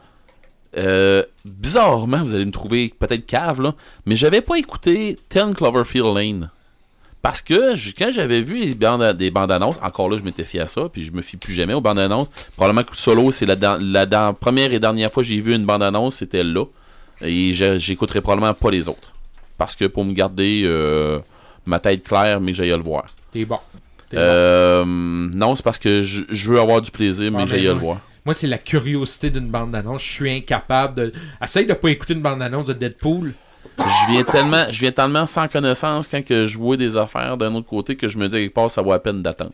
Euh, 0.76 1.22
bizarrement, 1.46 2.24
vous 2.24 2.34
allez 2.34 2.46
me 2.46 2.52
trouver 2.52 2.92
peut-être 2.98 3.28
cave, 3.28 3.62
là, 3.62 3.76
mais 4.08 4.16
j'avais 4.16 4.42
pas 4.42 4.56
écouté 4.58 5.16
10 5.30 5.54
Cloverfield 5.54 6.08
Lane. 6.16 6.50
Parce 7.24 7.42
que 7.42 7.74
je- 7.76 7.92
quand 7.98 8.12
j'avais 8.14 8.42
vu 8.42 8.60
les 8.60 8.76
bandes, 8.76 9.16
des 9.18 9.32
bandes 9.32 9.52
annonces, 9.52 9.78
encore 9.82 10.10
là, 10.10 10.18
je 10.18 10.24
m'étais 10.24 10.44
fié 10.44 10.60
à 10.60 10.68
ça, 10.68 10.90
puis 10.92 11.04
je 11.04 11.12
me 11.12 11.22
fie 11.24 11.38
plus 11.38 11.54
jamais 11.54 11.74
aux 11.74 11.82
bandes 11.82 11.98
annonces. 11.98 12.28
Probablement 12.58 12.84
que 12.84 12.96
Solo, 12.96 13.32
c'est 13.32 13.46
la, 13.48 14.34
première 14.34 14.72
et 14.74 14.80
dernière 14.80 15.12
fois 15.12 15.24
que 15.24 15.30
j'ai 15.30 15.40
vu 15.42 15.56
une 15.56 15.66
bande 15.66 15.82
annonce, 15.84 16.18
c'était 16.18 16.44
là. 16.44 16.66
Et 17.22 17.54
j'écouterai 17.54 18.20
probablement 18.22 18.54
pas 18.54 18.70
les 18.70 18.90
autres. 18.90 19.14
Parce 19.58 19.76
que 19.76 19.86
pour 19.86 20.04
me 20.04 20.12
garder 20.14 20.64
euh, 20.66 21.20
ma 21.66 21.80
tête 21.80 22.04
claire, 22.06 22.42
mais 22.42 22.54
j'aille 22.54 22.70
le 22.70 22.76
voir. 22.84 23.06
T'es 23.32 23.46
bon. 23.46 23.58
Euh, 24.14 24.84
non, 24.86 25.56
c'est 25.56 25.64
parce 25.64 25.80
que 25.80 26.04
je, 26.04 26.24
je 26.30 26.52
veux 26.52 26.60
avoir 26.60 26.82
du 26.82 26.92
plaisir, 26.92 27.32
mais 27.32 27.44
Ah, 27.44 27.46
j'aille 27.48 27.64
le 27.64 27.72
voir. 27.72 28.00
Moi, 28.26 28.34
c'est 28.34 28.48
la 28.48 28.58
curiosité 28.58 29.30
d'une 29.30 29.48
bande 29.48 29.72
d'annonce. 29.72 30.02
Je 30.04 30.12
suis 30.12 30.32
incapable 30.32 30.96
de. 30.96 31.14
Essaye 31.44 31.66
de 31.66 31.74
pas 31.74 31.90
écouter 31.90 32.14
une 32.14 32.22
bande 32.22 32.40
d'annonce 32.40 32.66
de 32.66 32.74
Deadpool. 32.74 33.34
Je 33.78 34.12
viens 34.12 34.24
tellement 34.24 34.66
je 34.70 34.80
viens 34.80 34.92
tellement 34.92 35.26
sans 35.26 35.48
connaissance 35.48 36.08
quand 36.08 36.24
que 36.24 36.46
je 36.46 36.58
vois 36.58 36.78
des 36.78 36.96
affaires 36.98 37.38
d'un 37.38 37.54
autre 37.56 37.68
côté 37.68 37.96
que 37.96 38.08
je 38.08 38.18
me 38.18 38.28
dis 38.28 38.38
quelque 38.38 38.54
part 38.54 38.70
ça 38.70 38.82
vaut 38.82 38.92
la 38.92 39.00
peine 39.00 39.22
d'attendre. 39.22 39.54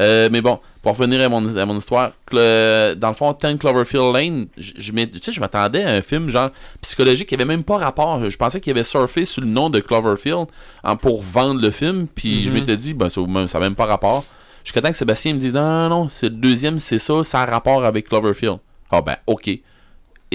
Euh, 0.00 0.28
mais 0.32 0.40
bon, 0.40 0.58
pour 0.80 0.96
revenir 0.96 1.20
à 1.20 1.28
mon, 1.28 1.54
à 1.56 1.66
mon 1.66 1.76
histoire, 1.78 2.12
dans 2.30 3.08
le 3.08 3.14
fond, 3.14 3.36
10 3.40 3.58
Cloverfield 3.58 4.14
Lane, 4.14 4.46
je, 4.56 5.40
m'attendais 5.40 5.84
à 5.84 5.90
un 5.90 6.02
film 6.02 6.30
genre 6.30 6.50
psychologique 6.80 7.28
qui 7.28 7.34
avait 7.34 7.44
même 7.44 7.62
pas 7.62 7.76
rapport. 7.76 8.28
Je 8.28 8.36
pensais 8.36 8.60
qu'il 8.60 8.70
avait 8.72 8.84
surfé 8.84 9.26
sur 9.26 9.42
le 9.42 9.48
nom 9.48 9.68
de 9.68 9.80
Cloverfield 9.80 10.46
en, 10.82 10.96
pour 10.96 11.22
vendre 11.22 11.60
le 11.60 11.70
film, 11.70 12.06
puis 12.08 12.42
je 12.44 12.48
Mhm. 12.48 12.54
m'étais 12.54 12.76
dit, 12.76 12.94
ben, 12.94 13.10
ça 13.10 13.20
n'a 13.20 13.58
même 13.60 13.74
pas 13.74 13.84
rapport. 13.84 14.24
Jusqu'à 14.64 14.80
temps 14.80 14.90
que 14.90 14.96
Sébastien 14.96 15.34
me 15.34 15.38
dise, 15.38 15.52
non, 15.52 15.60
non, 15.62 15.88
non, 15.88 16.08
c'est 16.08 16.30
le 16.30 16.36
deuxième, 16.36 16.78
c'est 16.78 16.98
ça, 16.98 17.22
ça 17.22 17.42
a 17.42 17.46
rapport 17.46 17.84
avec 17.84 18.08
Cloverfield. 18.08 18.58
Ah 18.90 19.02
ben, 19.02 19.16
ok. 19.26 19.48
Et 19.48 19.60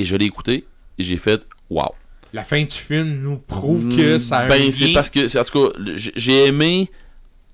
je 0.06 0.16
l'ai 0.16 0.26
écouté, 0.26 0.66
et 1.00 1.04
j'ai 1.04 1.18
fait, 1.18 1.42
wow. 1.72 1.94
La 2.38 2.44
fin 2.44 2.62
du 2.62 2.72
film 2.78 3.22
nous 3.24 3.38
prouve 3.38 3.96
que 3.98 4.20
ça 4.20 4.38
a 4.38 4.48
Ben, 4.48 4.72
c'est 4.72 4.94
parce 4.94 5.10
que, 5.10 5.40
en 5.40 5.44
tout 5.44 5.72
cas, 5.72 5.80
j'ai 6.16 6.46
aimé 6.46 6.88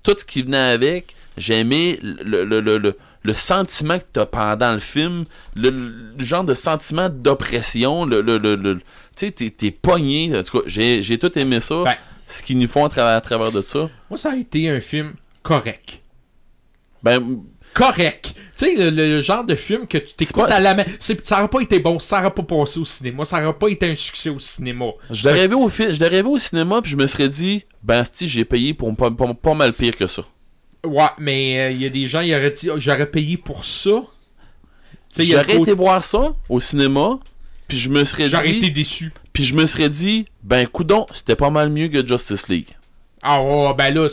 tout 0.02 0.14
ce 0.18 0.26
qui 0.26 0.42
venait 0.42 0.58
avec. 0.58 1.14
J'ai 1.38 1.60
aimé 1.60 1.98
le, 2.02 2.44
le, 2.44 2.60
le, 2.60 2.76
le, 2.76 2.94
le 3.22 3.32
sentiment 3.34 3.98
que 3.98 4.04
tu 4.12 4.20
as 4.20 4.26
pendant 4.26 4.74
le 4.74 4.80
film, 4.80 5.24
le, 5.56 5.70
le 5.70 6.22
genre 6.22 6.44
de 6.44 6.52
sentiment 6.52 7.08
d'oppression, 7.08 8.04
le, 8.04 8.20
le, 8.20 8.36
le, 8.36 8.56
le- 8.56 8.74
tu 9.16 9.24
sais, 9.24 9.30
t'es, 9.30 9.48
t'es 9.48 9.70
pogné. 9.70 10.36
En 10.36 10.42
tout 10.42 10.58
cas, 10.60 10.64
j'ai, 10.66 11.18
tout 11.18 11.32
aimé 11.38 11.60
ça. 11.60 11.82
Ben. 11.82 11.94
ce 12.26 12.42
qu'ils 12.42 12.58
nous 12.58 12.68
font 12.68 12.84
à 12.84 12.90
travers, 12.90 13.16
à 13.16 13.20
travers 13.22 13.52
de 13.52 13.62
ça. 13.62 13.88
Moi, 14.10 14.18
ça 14.18 14.32
a 14.32 14.36
été 14.36 14.68
un 14.68 14.80
film 14.82 15.14
correct. 15.42 16.02
Ben, 17.02 17.42
Correct. 17.74 18.32
Tu 18.56 18.66
sais, 18.66 18.74
le, 18.76 18.90
le 18.90 19.20
genre 19.20 19.44
de 19.44 19.56
film 19.56 19.86
que 19.88 19.98
tu 19.98 20.14
t'écoutes 20.14 20.44
à 20.50 20.60
la 20.60 20.74
main. 20.74 20.84
Ça 21.00 21.38
aurait 21.40 21.48
pas 21.48 21.60
été 21.60 21.80
bon, 21.80 21.98
ça 21.98 22.20
aurait 22.20 22.30
pas 22.30 22.42
passé 22.44 22.78
au 22.78 22.84
cinéma, 22.84 23.24
ça 23.24 23.42
aurait 23.42 23.58
pas 23.58 23.68
été 23.68 23.90
un 23.90 23.96
succès 23.96 24.30
au 24.30 24.38
cinéma. 24.38 24.86
je 25.10 25.28
vu 25.28 25.54
au, 25.54 25.68
fi- 25.68 25.92
je 25.92 26.22
au 26.24 26.38
cinéma, 26.38 26.80
puis 26.80 26.92
je 26.92 26.96
me 26.96 27.06
serais 27.06 27.28
dit, 27.28 27.64
ben, 27.82 28.04
si 28.10 28.28
j'ai 28.28 28.44
payé 28.44 28.72
pour 28.72 28.94
pas, 28.96 29.10
pas, 29.10 29.34
pas 29.34 29.54
mal 29.54 29.72
pire 29.72 29.96
que 29.96 30.06
ça. 30.06 30.22
Ouais, 30.86 31.02
mais 31.18 31.74
il 31.74 31.82
y 31.82 31.86
a 31.86 31.88
des 31.88 32.06
gens, 32.06 32.20
ils 32.20 32.32
auraient 32.34 32.50
dit, 32.52 32.70
Oh, 32.70 32.78
j'aurais 32.78 33.10
payé 33.10 33.36
pour 33.36 33.64
ça. 33.64 34.04
J'aurais 35.18 35.56
été 35.56 35.72
voir 35.72 36.02
ça 36.04 36.34
au 36.48 36.60
cinéma, 36.60 37.18
puis 37.68 37.78
je 37.78 37.88
me 37.88 38.04
serais 38.04 38.28
J'aurais 38.28 38.50
dit. 38.50 38.58
été 38.58 38.70
déçu. 38.70 39.12
Puis 39.32 39.44
je 39.44 39.54
me 39.54 39.66
serais 39.66 39.88
dit, 39.88 40.26
ben 40.42 40.66
coudon, 40.66 41.06
c'était 41.12 41.36
pas 41.36 41.50
mal 41.50 41.70
mieux 41.70 41.88
que 41.88 42.06
Justice 42.06 42.48
League. 42.48 42.68
Ah 43.26 43.42
ouais, 43.42 43.72
ben 43.76 43.94
là, 43.94 44.06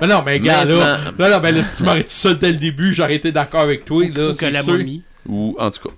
ben 0.00 0.06
non, 0.06 0.22
mais 0.24 0.38
gars, 0.38 0.66
là, 0.66 0.98
non, 1.18 1.28
non, 1.30 1.38
ben 1.40 1.54
là, 1.54 1.64
si 1.64 1.76
tu 1.76 1.82
m'aurais 1.82 2.02
dit 2.04 2.12
ça 2.12 2.34
dès 2.34 2.52
le 2.52 2.58
début, 2.58 2.92
j'aurais 2.92 3.14
été 3.14 3.32
d'accord 3.32 3.62
avec 3.62 3.86
toi, 3.86 4.04
là, 4.14 4.28
Ou 4.28 4.30
que 4.32 4.36
c'est 4.36 4.50
la 4.50 4.62
sûr. 4.62 4.74
momie. 4.74 5.02
Ou 5.26 5.56
en 5.58 5.70
tout 5.70 5.88
cas. 5.88 5.94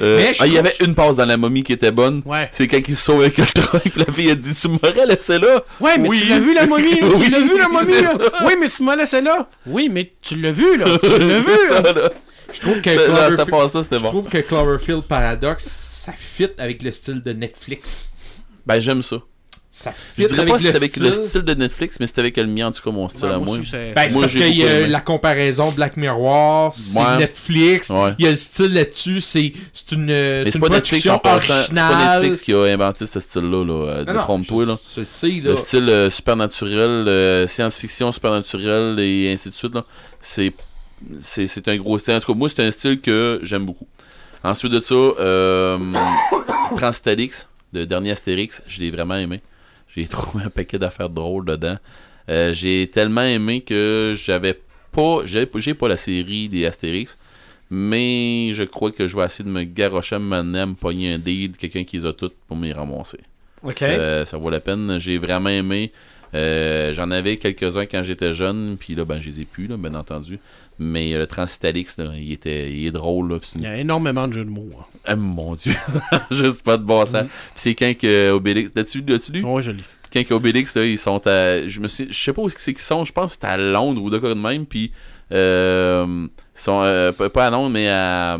Euh, 0.00 0.32
ah, 0.40 0.46
il 0.46 0.52
y 0.52 0.58
avait 0.58 0.74
une 0.80 0.94
passe 0.94 1.14
dans 1.16 1.24
la 1.24 1.36
momie 1.36 1.62
qui 1.62 1.72
était 1.72 1.92
bonne. 1.92 2.20
Ouais. 2.26 2.48
C'est 2.52 2.66
quand 2.66 2.80
il 2.86 2.96
se 2.96 3.02
sauve 3.04 3.20
avec 3.20 3.38
le 3.38 3.44
puis 3.78 3.92
la 3.96 4.12
fille 4.12 4.30
a 4.30 4.34
dit 4.34 4.52
Tu 4.52 4.68
m'aurais 4.68 5.06
laissé 5.06 5.38
là? 5.38 5.62
Ouais, 5.80 5.96
mais 5.98 6.08
Oui. 6.08 6.20
tu 6.22 6.28
l'as 6.28 6.38
vu 6.40 6.52
la 6.52 6.66
momie, 6.66 7.00
là? 7.00 7.06
Oui, 7.14 7.24
tu 7.26 7.30
l'as 7.30 7.38
vu 7.40 7.56
la 7.58 7.68
momie, 7.68 8.02
là? 8.02 8.12
Oui, 8.44 8.54
mais 8.60 8.68
tu 8.68 8.82
m'as 8.82 8.96
laissé 8.96 9.20
là. 9.20 9.48
Oui, 9.66 9.88
mais 9.88 10.12
tu 10.20 10.34
l'as 10.36 10.50
vu, 10.50 10.76
là. 10.76 10.86
Tu 11.00 11.08
l'as 11.08 11.38
vu, 11.38 11.50
ça, 11.68 11.80
là. 11.80 11.92
là. 11.92 12.10
Je 12.52 12.60
trouve 12.60 12.80
que 12.82 12.90
là, 12.90 13.44
Cloverfield, 13.44 13.86
je 13.90 13.98
bon. 13.98 14.08
trouve 14.08 14.28
que 14.28 14.38
Cloverfield 14.38 15.02
Paradox, 15.02 15.64
ça 15.64 16.12
fit 16.16 16.48
avec 16.58 16.82
le 16.82 16.90
style 16.92 17.22
de 17.22 17.32
Netflix. 17.32 18.10
Ben 18.66 18.80
j'aime 18.80 19.02
ça. 19.02 19.18
Ça 19.76 19.92
Je 20.16 20.26
dirais 20.26 20.38
avec, 20.42 20.52
pas 20.52 20.58
c'était 20.60 20.76
avec 20.76 20.90
style. 20.92 21.02
le 21.02 21.10
style 21.26 21.42
de 21.42 21.54
Netflix, 21.54 21.96
mais 21.98 22.06
c'était 22.06 22.20
avec 22.20 22.36
le 22.36 22.46
mien, 22.46 22.68
en 22.68 22.72
tout 22.72 22.80
cas, 22.80 22.92
mon 22.92 23.08
style 23.08 23.24
Ouais, 23.26 23.34
à 23.34 23.38
moi 23.38 23.58
aussi, 23.58 23.68
c'est- 23.68 23.92
Ben, 23.92 24.02
c'est 24.08 24.12
Moi, 24.12 24.20
parce 24.22 24.32
j'ai 24.32 24.38
qu'il 24.38 24.56
y 24.56 24.64
a 24.64 24.78
aimé. 24.82 24.86
la 24.88 25.00
comparaison 25.00 25.72
Black 25.72 25.96
Mirror, 25.96 26.72
c'est 26.76 26.96
Ouais. 26.96 27.16
Netflix, 27.18 27.90
Ouais. 27.90 28.12
il 28.20 28.24
y 28.24 28.28
a 28.28 28.30
le 28.30 28.36
style 28.36 28.72
là-dessus, 28.72 29.20
c'est 29.20 29.52
c'est 29.72 29.90
une, 29.92 30.04
Mais 30.04 30.44
c'est 30.44 30.50
c'est 30.52 30.58
une 30.58 30.60
pas 30.60 30.68
Netflix 30.68 31.06
en. 31.08 31.20
C'est 31.24 31.74
pas. 31.74 32.14
Netflix 32.20 32.40
qui 32.42 32.54
a 32.54 32.62
inventé 32.66 33.04
ce 33.06 33.18
style-là. 33.18 33.64
Là. 33.64 33.72
Euh, 33.72 34.04
là. 34.04 34.26
Sais, 35.04 35.28
là. 35.28 35.40
Le 35.50 35.56
style 35.56 35.88
euh, 35.90 36.08
supernaturel, 36.08 36.90
euh, 37.08 37.46
science-fiction 37.48 38.12
supernaturelle 38.12 38.96
et 39.00 39.32
ainsi 39.32 39.48
de 39.50 39.54
suite, 39.54 39.74
là, 39.74 39.84
c'est, 40.20 40.52
c'est, 41.18 41.48
c'est 41.48 41.66
un 41.66 41.76
gros 41.76 41.98
style. 41.98 42.14
En 42.14 42.20
tout 42.20 42.32
cas, 42.32 42.38
moi, 42.38 42.48
c'est 42.48 42.62
un 42.64 42.70
style 42.70 43.00
que 43.00 43.40
j'aime 43.42 43.66
beaucoup. 43.66 43.88
Ensuite 44.44 44.70
de 44.72 44.80
ça, 44.80 44.94
euh, 44.94 45.78
Transtalix, 46.76 47.48
le 47.72 47.86
dernier 47.86 48.12
Astérix, 48.12 48.62
je 48.68 48.80
l'ai 48.80 48.92
vraiment 48.92 49.16
aimé. 49.16 49.40
J'ai 49.94 50.06
trouvé 50.08 50.44
un 50.44 50.50
paquet 50.50 50.78
d'affaires 50.78 51.10
drôles 51.10 51.46
dedans. 51.46 51.76
Euh, 52.28 52.54
j'ai 52.54 52.88
tellement 52.88 53.22
aimé 53.22 53.60
que 53.60 54.14
j'avais 54.16 54.58
pas, 54.92 55.26
j'ai, 55.26 55.48
j'ai 55.56 55.74
pas 55.74 55.88
la 55.88 55.96
série 55.96 56.48
des 56.48 56.64
Astérix, 56.64 57.18
mais 57.70 58.52
je 58.54 58.62
crois 58.62 58.90
que 58.90 59.08
je 59.08 59.16
vais 59.16 59.24
essayer 59.24 59.44
de 59.44 59.54
me 59.54 59.64
garrocher 59.64 60.16
à 60.16 60.18
me 60.18 60.74
pogner 60.74 61.14
un 61.14 61.18
deal, 61.18 61.52
quelqu'un 61.52 61.84
qui 61.84 61.98
les 61.98 62.06
a 62.06 62.12
toutes 62.12 62.36
pour 62.46 62.56
m'y 62.56 62.72
ramasser. 62.72 63.20
Ça 64.26 64.36
vaut 64.36 64.50
la 64.50 64.60
peine. 64.60 64.98
J'ai 64.98 65.18
vraiment 65.18 65.50
aimé. 65.50 65.92
Euh, 66.34 66.92
J'en 66.94 67.10
avais 67.10 67.36
quelques-uns 67.36 67.86
quand 67.86 68.02
j'étais 68.02 68.32
jeune, 68.32 68.76
puis 68.78 68.94
là, 68.94 69.04
ben, 69.04 69.18
je 69.18 69.26
les 69.28 69.40
ai 69.42 69.44
plus, 69.44 69.66
là, 69.66 69.76
bien 69.76 69.94
entendu. 69.94 70.38
Mais 70.78 71.12
euh, 71.14 71.18
le 71.20 71.26
Transitalix, 71.28 71.96
il, 72.16 72.32
était, 72.32 72.72
il 72.72 72.86
est 72.86 72.90
drôle. 72.90 73.30
Là, 73.32 73.38
Il 73.56 73.62
y 73.62 73.66
a 73.66 73.76
énormément 73.76 74.26
de 74.26 74.32
jeux 74.32 74.44
de 74.44 74.50
mots. 74.50 74.68
hein. 74.78 74.84
Ah, 75.04 75.14
mon 75.16 75.54
Dieu, 75.54 75.72
juste 76.32 76.62
pas 76.64 76.76
de 76.76 76.82
bon 76.82 77.04
sens. 77.04 77.22
Puis 77.22 77.30
c'est 77.56 77.74
quand 77.76 77.94
que 77.96 78.30
Obélix, 78.32 78.72
l'as-tu 78.74 79.00
lu? 79.02 79.44
Ouais, 79.44 79.62
je 79.62 79.70
lis. 79.70 79.84
quand 80.12 80.30
Obélix, 80.32 80.74
là, 80.74 80.84
ils 80.84 80.98
sont 80.98 81.24
à. 81.28 81.66
Je 81.66 81.78
me 81.78 81.86
suis. 81.88 82.08
Je 82.10 82.18
sais 82.20 82.32
pas 82.32 82.42
où 82.42 82.48
c'est 82.48 82.72
qu'ils 82.72 82.82
sont, 82.82 83.04
je 83.04 83.12
pense 83.12 83.36
que 83.36 83.40
c'est 83.42 83.46
à 83.46 83.56
Londres 83.56 84.02
ou 84.02 84.10
de 84.10 84.18
quoi 84.18 84.30
de 84.34 84.40
même, 84.40 84.66
puis. 84.66 84.90
Euh, 85.32 86.26
ils 86.56 86.60
sont. 86.60 86.80
euh, 86.82 87.12
pas 87.12 87.30
pas 87.30 87.46
à 87.46 87.50
Londres, 87.50 87.70
mais 87.70 87.88
à. 87.88 88.38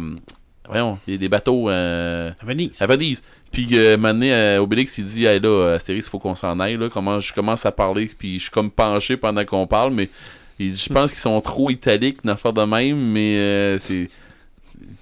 Voyons, 0.68 0.98
il 1.06 1.12
y 1.14 1.16
a 1.16 1.18
des 1.20 1.28
bateaux 1.28 1.68
euh, 1.68 2.30
À 2.40 2.46
Venise. 2.46 2.80
à 2.80 2.86
Venise. 2.86 3.22
Puis, 3.54 3.68
euh, 3.72 3.96
maintenant, 3.96 4.26
euh, 4.28 4.58
Obélix, 4.58 4.98
il 4.98 5.04
dit, 5.06 5.24
hey, 5.24 5.40
là, 5.40 5.74
Astérix, 5.74 6.06
il 6.06 6.10
faut 6.10 6.18
qu'on 6.18 6.34
s'en 6.34 6.58
aille, 6.60 6.76
là. 6.76 6.88
Comment 6.92 7.20
je 7.20 7.32
commence 7.32 7.64
à 7.64 7.72
parler, 7.72 8.10
puis 8.18 8.34
je 8.38 8.42
suis 8.42 8.50
comme 8.50 8.70
penché 8.70 9.16
pendant 9.16 9.44
qu'on 9.44 9.66
parle, 9.66 9.92
mais. 9.94 10.10
il 10.58 10.74
je 10.74 10.92
pense 10.92 11.10
qu'ils 11.12 11.20
sont 11.20 11.40
trop 11.40 11.70
italiques, 11.70 12.18
une 12.24 12.30
affaire 12.30 12.52
de 12.52 12.62
même, 12.64 12.98
mais 13.12 13.36
euh, 13.38 13.78
c'est. 13.78 14.08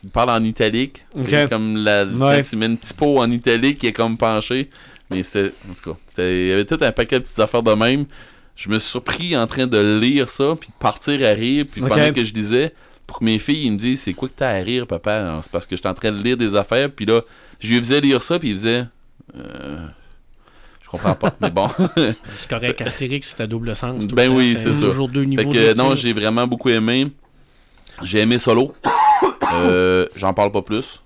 Il 0.04 0.10
parle 0.10 0.30
en 0.30 0.42
italique. 0.44 1.04
Ok. 1.16 1.26
C'est 1.30 1.48
Comme 1.48 1.76
la, 1.76 2.04
Ouais. 2.04 2.42
tu 2.42 2.56
mets 2.56 2.66
une 2.66 2.78
typo 2.78 3.18
en 3.20 3.30
italique, 3.30 3.82
il 3.82 3.88
est 3.88 3.92
comme 3.92 4.16
penché. 4.16 4.68
Mais 5.10 5.22
c'était. 5.22 5.52
En 5.70 5.74
tout 5.74 5.92
cas, 5.92 5.98
il 6.24 6.46
y 6.48 6.52
avait 6.52 6.64
tout 6.64 6.78
un 6.80 6.92
paquet 6.92 7.18
de 7.18 7.24
petites 7.24 7.38
affaires 7.40 7.62
de 7.62 7.72
même. 7.74 8.04
Je 8.56 8.68
me 8.68 8.78
suis 8.78 8.90
surpris 8.90 9.36
en 9.36 9.46
train 9.46 9.66
de 9.66 9.98
lire 9.98 10.28
ça, 10.28 10.54
puis 10.60 10.68
de 10.68 10.74
partir 10.78 11.26
à 11.26 11.30
rire, 11.32 11.64
puis 11.70 11.80
Ok. 11.82 11.88
pendant 11.88 12.12
que 12.12 12.22
je 12.24 12.32
disais, 12.32 12.74
pour 13.06 13.18
que 13.20 13.24
mes 13.24 13.38
filles, 13.38 13.64
ils 13.66 13.72
me 13.72 13.78
disent, 13.78 14.02
c'est 14.02 14.12
quoi 14.12 14.28
que 14.28 14.34
t'as 14.36 14.50
à 14.50 14.58
rire, 14.62 14.86
papa? 14.86 15.38
C'est 15.42 15.50
parce 15.50 15.66
que 15.66 15.74
j'étais 15.74 15.88
en 15.88 15.94
train 15.94 16.12
de 16.12 16.22
lire 16.22 16.36
des 16.36 16.54
affaires, 16.54 16.90
puis 16.90 17.06
là, 17.06 17.22
je 17.62 17.68
lui 17.68 17.78
faisais 17.78 18.01
lire 18.01 18.20
ça, 18.20 18.39
puis 18.39 18.51
il 18.51 18.56
faisait. 18.56 18.84
Euh, 19.36 19.86
je 20.82 20.89
comprends 20.89 21.14
pas, 21.14 21.32
mais 21.40 21.51
bon. 21.51 21.68
C'est 22.36 22.48
correct, 22.48 22.80
Astérix, 22.80 23.28
c'est 23.30 23.40
à 23.40 23.47
double 23.47 23.74
sens. 23.76 24.06
Ben 24.09 24.28
oui, 24.28 24.55
c'est 24.59 24.72
ça. 24.72 24.86
toujours 24.86 25.09
deux 25.09 25.24
niveaux 25.24 25.51
Fait 25.51 25.72
que 25.72 25.74
non, 25.74 25.94
j'ai 25.94 26.12
vraiment 26.12 26.47
beaucoup 26.47 26.68
aimé. 26.68 27.06
J'ai 28.02 28.20
aimé 28.20 28.39
Solo. 28.39 28.74
Euh, 29.55 30.06
J'en 30.16 30.32
parle 30.32 30.51
pas 30.51 30.62
plus. 30.62 31.02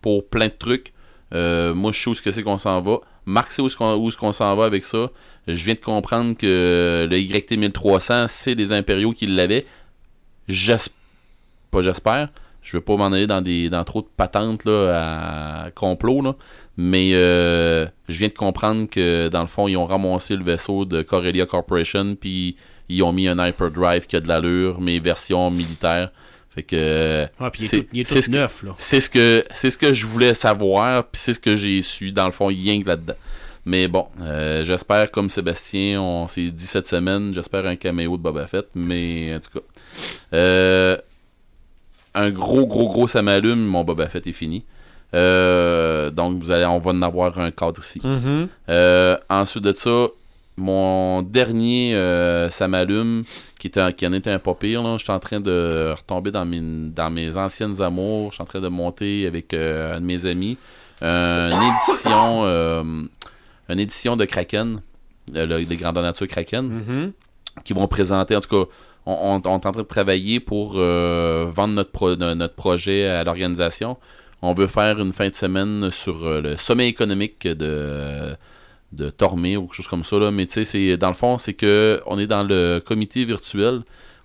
Pour 0.00 0.28
plein 0.28 0.46
de 0.46 0.54
trucs. 0.56 0.92
Euh, 1.34 1.74
moi, 1.74 1.90
je 1.90 2.00
sais 2.00 2.08
où 2.08 2.12
est-ce 2.12 2.22
que 2.22 2.30
c'est 2.30 2.44
qu'on 2.44 2.58
s'en 2.58 2.80
va. 2.80 2.98
Marc 3.26 3.50
sait 3.52 3.62
où 3.62 3.66
est-ce 3.66 3.76
qu'on 3.76 3.96
où 3.96 4.08
est-ce 4.08 4.16
qu'on 4.16 4.30
s'en 4.30 4.54
va 4.54 4.64
avec 4.64 4.84
ça. 4.84 5.10
Je 5.48 5.64
viens 5.64 5.74
de 5.74 5.80
comprendre 5.80 6.36
que 6.36 7.08
le 7.10 7.18
YT 7.18 7.56
1300, 7.56 8.26
c'est 8.28 8.54
les 8.54 8.72
impériaux 8.72 9.12
qui 9.12 9.26
l'avaient. 9.26 9.66
J'espère. 10.46 10.94
Pas 11.72 11.80
j'espère. 11.80 12.28
Je 12.62 12.76
veux 12.76 12.82
pas 12.82 12.96
m'en 12.96 13.06
aller 13.06 13.26
dans 13.26 13.40
des 13.40 13.70
dans 13.70 13.84
trop 13.84 14.02
de 14.02 14.08
patentes 14.16 14.64
là, 14.64 15.64
à 15.66 15.70
complot. 15.70 16.22
Là. 16.22 16.36
Mais 16.76 17.10
euh, 17.14 17.86
je 18.08 18.18
viens 18.18 18.28
de 18.28 18.32
comprendre 18.32 18.88
que 18.88 19.28
dans 19.28 19.42
le 19.42 19.46
fond, 19.46 19.68
ils 19.68 19.76
ont 19.76 19.86
ramassé 19.86 20.36
le 20.36 20.44
vaisseau 20.44 20.84
de 20.84 21.02
Corellia 21.02 21.46
Corporation, 21.46 22.16
puis 22.18 22.56
ils 22.88 23.02
ont 23.02 23.12
mis 23.12 23.28
un 23.28 23.46
hyperdrive 23.46 24.06
qui 24.06 24.16
a 24.16 24.20
de 24.20 24.28
l'allure, 24.28 24.80
mais 24.80 24.98
version 24.98 25.50
militaire. 25.50 26.10
Fait 26.54 26.62
que 26.62 27.26
Ah, 27.38 27.50
puis 27.50 27.62
il 27.62 27.66
est 27.66 27.82
tout, 27.82 27.86
il 27.92 28.06
tout 28.06 28.30
neuf, 28.30 28.62
là. 28.62 28.74
c'est 28.78 29.00
ce 29.00 29.08
que 29.08 29.44
c'est 29.52 29.70
ce 29.70 29.78
que 29.78 29.92
je 29.92 30.04
voulais 30.06 30.34
savoir, 30.34 31.04
puis 31.04 31.20
c'est 31.20 31.32
ce 31.32 31.40
que 31.40 31.54
j'ai 31.54 31.80
su 31.82 32.12
dans 32.12 32.26
le 32.26 32.32
fond, 32.32 32.46
rien 32.46 32.82
que 32.82 32.88
là-dedans. 32.88 33.14
Mais 33.66 33.86
bon, 33.86 34.06
euh, 34.22 34.64
j'espère 34.64 35.10
comme 35.10 35.28
Sébastien, 35.28 36.00
on 36.00 36.26
s'est 36.28 36.50
dit 36.50 36.66
cette 36.66 36.88
semaine, 36.88 37.34
j'espère 37.34 37.66
un 37.66 37.76
caméo 37.76 38.16
de 38.16 38.22
Boba 38.22 38.46
Fett, 38.46 38.66
mais 38.74 39.34
en 39.36 39.40
tout 39.40 39.60
cas, 39.60 39.66
euh, 40.32 40.96
un 42.14 42.30
gros 42.30 42.66
gros 42.66 42.88
gros 42.88 43.06
ça 43.08 43.22
m'allume, 43.22 43.60
mon 43.64 43.84
Boba 43.84 44.08
Fett 44.08 44.26
est 44.26 44.32
fini. 44.32 44.64
Euh, 45.14 46.10
donc 46.10 46.38
vous 46.42 46.50
allez, 46.50 46.66
on 46.66 46.78
va 46.78 46.90
en 46.92 47.02
avoir 47.02 47.38
un 47.38 47.50
cadre 47.50 47.80
ici. 47.80 48.00
Mhm. 48.04 48.48
Euh, 48.68 49.16
ensuite 49.28 49.64
de 49.64 49.72
ça, 49.72 50.06
mon 50.56 51.22
dernier 51.22 51.94
euh, 51.94 52.48
ça 52.50 52.68
m'allume, 52.68 53.22
qui, 53.58 53.68
était, 53.68 53.92
qui 53.94 54.06
en 54.06 54.12
était 54.12 54.30
un 54.30 54.38
pas 54.38 54.54
pire. 54.54 54.98
Je 54.98 55.04
suis 55.04 55.12
en 55.12 55.18
train 55.18 55.40
de 55.40 55.94
retomber 55.96 56.30
dans 56.30 56.44
mes, 56.44 56.60
dans 56.60 57.10
mes 57.10 57.36
anciennes 57.36 57.80
amours. 57.82 58.30
Je 58.30 58.34
suis 58.36 58.42
en 58.42 58.46
train 58.46 58.60
de 58.60 58.68
monter 58.68 59.26
avec 59.26 59.52
euh, 59.54 59.96
un 59.96 60.00
de 60.00 60.06
mes 60.06 60.26
amis 60.26 60.56
une 61.02 61.08
édition, 61.88 62.44
une 63.68 63.78
édition 63.80 64.16
de 64.16 64.24
Kraken, 64.26 64.80
le- 65.32 65.64
des 65.64 65.76
Grandeur 65.76 66.02
Nature 66.02 66.26
Kraken 66.26 66.66
Mhm. 66.68 67.12
qui 67.64 67.72
vont 67.72 67.88
présenter. 67.88 68.36
En 68.36 68.40
tout 68.40 68.64
cas, 68.64 68.70
on, 69.22 69.38
est 69.40 69.46
en 69.46 69.58
train 69.60 69.72
de 69.72 69.82
travailler 69.82 70.40
pour 70.40 70.74
euh, 70.76 71.50
vendre 71.54 71.74
notre, 71.74 71.90
pro- 71.90 72.16
no- 72.16 72.34
notre 72.34 72.54
projet 72.54 73.06
à 73.06 73.24
l'organisation. 73.24 73.96
On 74.42 74.54
veut 74.54 74.66
faire 74.66 74.98
une 74.98 75.12
fin 75.12 75.28
de 75.28 75.34
semaine 75.34 75.90
sur 75.90 76.24
euh, 76.26 76.40
le 76.40 76.56
sommet 76.56 76.88
économique 76.88 77.46
de, 77.46 78.36
Tormé 79.16 79.56
ou 79.56 79.62
quelque 79.66 79.74
chose 79.76 79.88
comme 79.88 80.04
ça. 80.04 80.30
Mais 80.30 80.46
tu 80.46 80.64
sais, 80.64 80.96
dans 80.96 81.08
le 81.08 81.14
fond, 81.14 81.38
c'est 81.38 81.54
que 81.54 82.00
on 82.06 82.18
est 82.18 82.26
dans 82.26 82.42
le 82.42 82.80
comité 82.84 83.24
virtuel. 83.24 83.82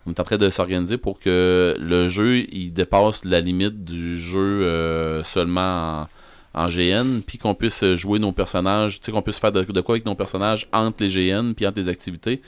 On 0.08 0.12
est 0.12 0.20
en 0.20 0.24
train 0.24 0.38
de 0.38 0.50
s'organiser 0.50 0.98
pour 0.98 1.20
que 1.20 1.76
le 1.80 2.10
jeu 2.10 2.46
il 2.52 2.72
dépasse 2.72 3.26
la 3.26 3.40
limite 3.42 3.84
du 3.84 4.18
jeu 4.20 4.62
euh, 4.62 5.24
seulement 5.24 6.08
en, 6.54 6.64
en 6.66 6.68
GN, 6.70 7.22
puis 7.26 7.38
qu'on 7.38 7.54
puisse 7.56 7.84
jouer 7.96 8.20
nos 8.20 8.32
personnages, 8.32 9.00
tu 9.00 9.06
sais, 9.08 9.12
qu'on 9.12 9.22
puisse 9.24 9.40
faire 9.40 9.52
de, 9.52 9.64
de 9.64 9.82
quoi 9.82 9.96
avec 9.96 10.06
nos 10.06 10.16
personnages 10.16 10.68
entre 10.72 11.04
les 11.04 11.10
GN, 11.10 11.54
puis 11.54 11.66
entre 11.68 11.80
les 11.80 11.90
activités. 11.90 12.42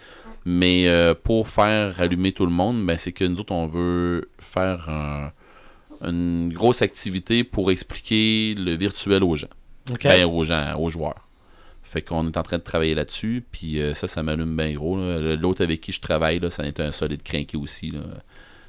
Mais 0.49 0.87
euh, 0.87 1.13
pour 1.13 1.49
faire 1.49 1.99
allumer 1.99 2.31
tout 2.31 2.45
le 2.45 2.51
monde, 2.53 2.85
ben, 2.85 2.95
c'est 2.95 3.11
que 3.11 3.25
nous 3.25 3.39
autres, 3.41 3.51
on 3.51 3.67
veut 3.67 4.29
faire 4.39 4.87
un- 4.89 5.31
une 6.07 6.53
grosse 6.53 6.81
activité 6.81 7.43
pour 7.43 7.69
expliquer 7.69 8.55
le 8.57 8.75
virtuel 8.77 9.23
aux 9.25 9.35
gens. 9.35 9.49
OK. 9.91 10.03
Ben, 10.03 10.25
aux 10.25 10.43
gens, 10.45 10.79
aux 10.79 10.89
joueurs. 10.89 11.27
Fait 11.83 12.01
qu'on 12.01 12.25
est 12.27 12.37
en 12.37 12.43
train 12.43 12.59
de 12.59 12.63
travailler 12.63 12.95
là-dessus, 12.95 13.43
puis 13.51 13.81
euh, 13.81 13.93
ça, 13.93 14.07
ça 14.07 14.23
m'allume 14.23 14.55
bien 14.55 14.71
gros. 14.73 14.95
L'autre 14.97 15.63
avec 15.63 15.81
qui 15.81 15.91
je 15.91 15.99
travaille, 15.99 16.39
là, 16.39 16.49
ça 16.49 16.63
a 16.63 16.67
été 16.67 16.81
un 16.81 16.91
solide 16.93 17.23
crinqué 17.23 17.57
aussi. 17.57 17.93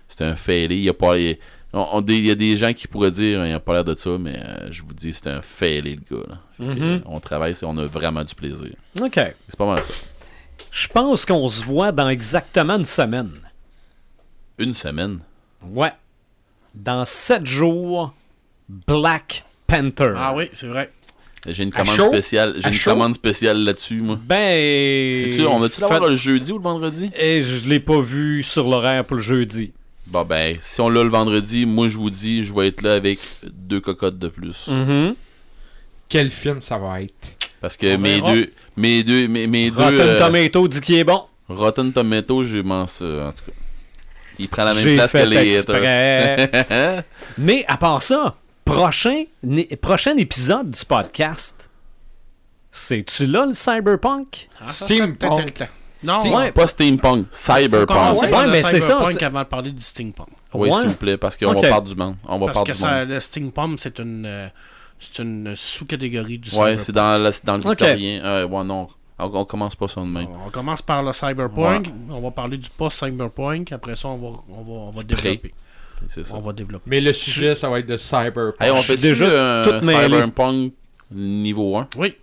C'est 0.09 0.23
un 0.23 0.35
failé. 0.35 0.77
Il 0.77 0.83
y 0.85 0.89
a 0.89 0.95
pas... 0.95 1.17
il- 1.19 1.37
on- 1.73 1.87
on- 1.93 2.01
des- 2.01 2.17
il 2.17 2.27
y 2.27 2.31
a 2.31 2.35
des 2.35 2.57
gens 2.57 2.73
qui 2.73 2.89
pourraient 2.89 3.11
dire 3.13 3.45
il 3.45 3.49
n'y 3.49 3.55
a 3.55 3.61
pas 3.61 3.75
l'air 3.75 3.85
de 3.85 3.95
ça, 3.95 4.17
mais 4.19 4.37
euh, 4.37 4.69
je 4.73 4.83
vous 4.83 4.95
dis, 4.95 5.13
c'est 5.13 5.29
un 5.29 5.43
failé, 5.43 5.97
le 5.97 6.17
gars. 6.17 6.25
là. 6.29 6.39
Mhm. 6.59 6.83
euh, 6.83 6.99
on 7.07 7.21
travaille, 7.21 7.55
on 7.63 7.77
a 7.79 7.85
vraiment 7.87 8.25
du 8.25 8.35
plaisir. 8.35 8.73
OK. 9.01 9.15
C'est 9.15 9.57
pas 9.57 9.67
mal 9.67 9.83
ça. 9.83 9.95
Je 10.71 10.89
pense 10.89 11.25
qu'on 11.25 11.49
se 11.49 11.63
voit 11.65 11.93
dans 11.93 12.09
exactement 12.09 12.77
une 12.77 12.85
semaine. 12.85 13.31
Une 14.59 14.75
semaine? 14.75 15.21
Ouais. 15.65 15.93
Dans 16.75 17.05
sept 17.05 17.47
jours, 17.47 18.13
Black 18.69 19.45
Panther. 19.67 20.13
Ah 20.17 20.35
oui, 20.35 20.49
c'est 20.53 20.67
vrai. 20.67 20.93
J'ai 21.47 21.63
une 21.63 21.71
commande 21.71 22.01
spéciale. 22.01 22.55
J'ai 22.59 22.69
une 22.71 22.79
commande 22.79 23.15
spéciale 23.15 23.59
là-dessus, 23.65 24.01
moi. 24.01 24.19
Ben. 24.23 25.15
C'est-tu, 25.15 25.47
on 25.47 25.59
va-tu 25.59 25.77
fait- 25.77 25.81
l'avoir 25.83 26.11
le 26.11 26.17
jeudi 26.17 26.53
ou 26.53 26.59
le 26.59 26.65
vendredi? 26.65 27.11
Et 27.17 27.41
je 27.43 27.69
l'ai 27.69 27.81
pas 27.81 28.01
vu 28.01 28.43
sur 28.43 28.69
l'horaire 28.69 29.05
pour 29.05 29.17
le 29.17 29.23
jeudi. 29.23 29.73
Bon 30.07 30.25
ben, 30.25 30.57
si 30.61 30.81
on 30.81 30.89
l'a 30.89 31.03
le 31.05 31.11
vendredi, 31.11 31.67
moi 31.67 31.89
je 31.89 31.99
vous 31.99 32.09
dis, 32.11 32.43
je 32.43 32.55
vais 32.55 32.69
être 32.69 32.81
là 32.83 32.95
avec 32.95 33.19
deux 33.45 33.81
cocottes 33.81 34.19
de 34.19 34.29
plus. 34.29 34.67
Mhm. 34.69 35.15
Quel 36.09 36.31
film 36.31 36.63
ça 36.63 36.79
va 36.79 37.03
être? 37.03 37.33
Parce 37.61 37.77
que 37.77 37.95
On 37.97 37.99
mes 37.99 38.17
verra. 38.21 38.33
deux, 38.35 38.53
mes 38.77 39.03
deux, 39.03 39.29
mes, 39.29 39.47
mes 39.47 39.71
deux, 39.71 39.77
Rotten 39.83 40.01
euh, 40.01 40.19
Tomato 40.19 40.69
dit 40.69 40.81
qu'il 40.81 40.95
est 40.97 41.05
bon. 41.05 41.23
Rotten 41.49 41.93
Tomato, 41.93 42.45
je 42.45 42.59
m'en 42.59 42.87
ça, 42.87 43.05
en 43.05 43.33
tout 43.33 43.45
cas. 43.47 43.53
Il 44.39 44.49
prend 44.49 44.65
la 44.65 44.75
même 44.75 44.85
J'ai 44.85 44.95
place 44.97 45.11
que 45.13 45.19
fait 45.19 45.27
les 45.27 45.57
exprès. 45.57 46.49
haters. 46.55 47.03
Mais 47.39 47.65
à 47.67 47.77
part 47.77 48.03
ça, 48.03 48.37
prochain, 48.65 49.25
né- 49.43 49.65
prochain 49.81 50.17
épisode 50.17 50.71
du 50.71 50.85
podcast, 50.85 51.69
c'est-tu 52.71 53.27
là 53.27 53.47
le 53.47 53.55
cyberpunk? 53.55 54.49
Ah, 54.61 54.67
ça 54.71 54.85
Steampunk. 54.85 55.21
serait 55.21 55.45
peut-être 55.45 55.61
le 55.61 55.67
temps. 55.67 55.73
Non, 56.05 56.21
Steam- 56.21 56.35
ouais. 56.37 56.53
Pas 56.53 56.67
steampunk, 56.69 57.27
Faut 57.33 57.53
cyberpunk. 57.61 57.89
commence 57.89 58.21
Ouais, 58.21 58.31
par 58.31 58.45
le 58.45 58.53
mais 58.53 58.63
c'est 58.63 58.79
ça, 58.81 58.87
cyberpunk 58.87 59.17
c'est- 59.19 59.25
avant 59.25 59.41
de 59.41 59.45
parler 59.47 59.71
du 59.73 59.83
steampunk. 59.83 60.29
Oui, 60.55 60.71
Ouais. 60.71 60.79
s'il 60.81 60.89
vous 60.91 60.95
plaît, 60.95 61.17
parce 61.17 61.37
qu'on 61.37 61.47
Ok. 61.57 61.63
va 61.65 61.69
parler 61.71 61.89
du 61.89 61.97
monde. 61.97 62.17
On 62.29 62.39
va 62.39 62.47
Parce 62.47 62.59
parler 62.59 62.69
que 62.69 62.77
du 62.77 62.79
ça, 62.81 62.99
monde. 63.01 63.09
le 63.09 63.21
steampunk, 63.21 63.81
c'est 63.81 63.99
une, 63.99 64.25
euh, 64.25 64.49
c'est 65.01 65.23
une 65.23 65.55
sous-catégorie 65.57 66.39
du 66.39 66.49
Ouais, 66.51 66.77
cyberpunk. 66.77 66.81
c'est 66.81 66.93
dans, 66.93 67.23
la- 67.23 67.31
dans 67.45 67.57
le 67.57 67.63
victorien. 67.63 68.25
Euh, 68.25 68.47
ouais, 68.47 68.65
non, 68.65 68.89
on, 69.19 69.25
on 69.25 69.45
commence 69.45 69.75
pas 69.77 69.89
ça 69.89 70.01
de 70.01 70.07
même. 70.07 70.29
On 70.47 70.51
commence 70.51 70.83
par 70.83 71.03
le 71.03 71.13
cyberpunk, 71.13 71.91
on 72.11 72.21
va 72.21 72.31
parler 72.31 72.57
du 72.57 72.69
post-cyberpunk, 72.71 73.73
après 73.73 73.95
ça, 73.95 74.09
on 74.09 74.17
va, 74.17 74.39
on 74.51 74.63
va, 74.63 74.73
on 74.73 74.91
va 74.91 75.03
développer. 75.03 75.53
C'est 76.09 76.25
ça. 76.25 76.37
On 76.37 76.41
va 76.41 76.53
développer. 76.53 76.85
Mais 76.89 77.01
le 77.01 77.13
sujet, 77.13 77.55
ça 77.57 77.69
va 77.69 77.81
être 77.81 77.87
de 77.89 77.97
Cyberpunk. 77.97 78.55
Hey, 78.61 78.71
on 78.71 78.77
fait 78.77 78.97
déjà 78.97 79.63
un 79.63 79.81
cyberpunk 79.81 80.73
niveau 81.11 81.77
1. 81.77 81.89
Oui, 81.97 82.15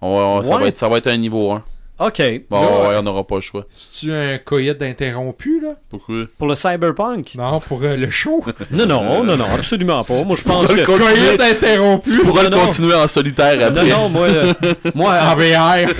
On 0.00 0.38
va- 0.38 0.42
ça, 0.42 0.54
Ouais. 0.56 0.62
va 0.62 0.68
être, 0.68 0.78
ça 0.78 0.88
va 0.88 0.96
être 0.98 1.06
un 1.06 1.16
niveau 1.16 1.52
1. 1.52 1.64
OK. 1.98 2.22
Bon, 2.50 2.60
Là, 2.60 2.88
ouais, 2.88 2.96
on 2.98 3.02
n'aura 3.04 3.26
pas 3.26 3.36
le 3.36 3.40
choix. 3.40 3.64
C'est-tu 3.74 4.12
un 4.12 4.36
coït 4.38 4.82
interrompu, 4.82 5.60
là? 5.62 5.70
Pourquoi? 5.88 6.24
Pour 6.36 6.46
le 6.46 6.54
cyberpunk? 6.54 7.34
Non, 7.36 7.58
pour 7.60 7.82
euh, 7.82 7.96
le 7.96 8.10
show. 8.10 8.44
Non, 8.70 8.84
non, 8.84 9.24
non, 9.24 9.34
non, 9.36 9.46
absolument 9.54 10.04
pas. 10.04 10.22
Moi, 10.24 10.36
je 10.36 10.42
pense 10.42 10.66
que... 10.72 10.84
coït 10.84 11.40
interrompu! 11.40 12.10
Tu 12.10 12.18
pourras 12.18 12.42
Non, 12.44 12.50
le 12.50 12.56
non. 12.56 12.66
continuer 12.66 12.94
en 12.94 13.06
solitaire 13.08 13.56
Non, 13.56 13.66
après. 13.80 13.88
non, 13.88 14.08
moi, 14.10 14.26
euh, 14.28 14.52
moi, 14.94 15.14
En 15.22 15.36
VR. 15.36 15.90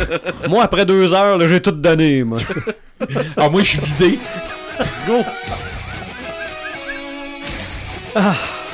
moi, 0.51 0.64
après 0.64 0.85
deux 0.85 1.14
heures, 1.14 1.39
là, 1.39 1.48
j'ai 1.48 1.62
tout 1.62 1.70
donné, 1.73 2.23
moi. 2.24 2.40
Ah, 3.39 3.48
moi, 3.48 3.62
je 3.62 3.68
suis 3.68 3.81
vidé. 3.81 4.18
go! 5.06 5.23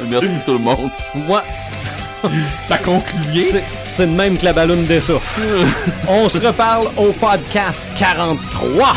Merci 0.08 0.28
tout 0.44 0.52
le 0.52 0.58
monde. 0.58 0.90
moi, 1.14 1.42
Ça 2.68 2.78
concluait. 2.78 3.42
C'est- 3.86 4.06
de 4.06 4.12
même 4.12 4.36
que 4.38 4.44
la 4.44 4.52
balloune 4.52 4.84
dessouffle. 4.84 5.40
On 6.08 6.28
se 6.28 6.38
reparle 6.38 6.88
au 6.96 7.12
podcast 7.12 7.82
43. 7.96 8.94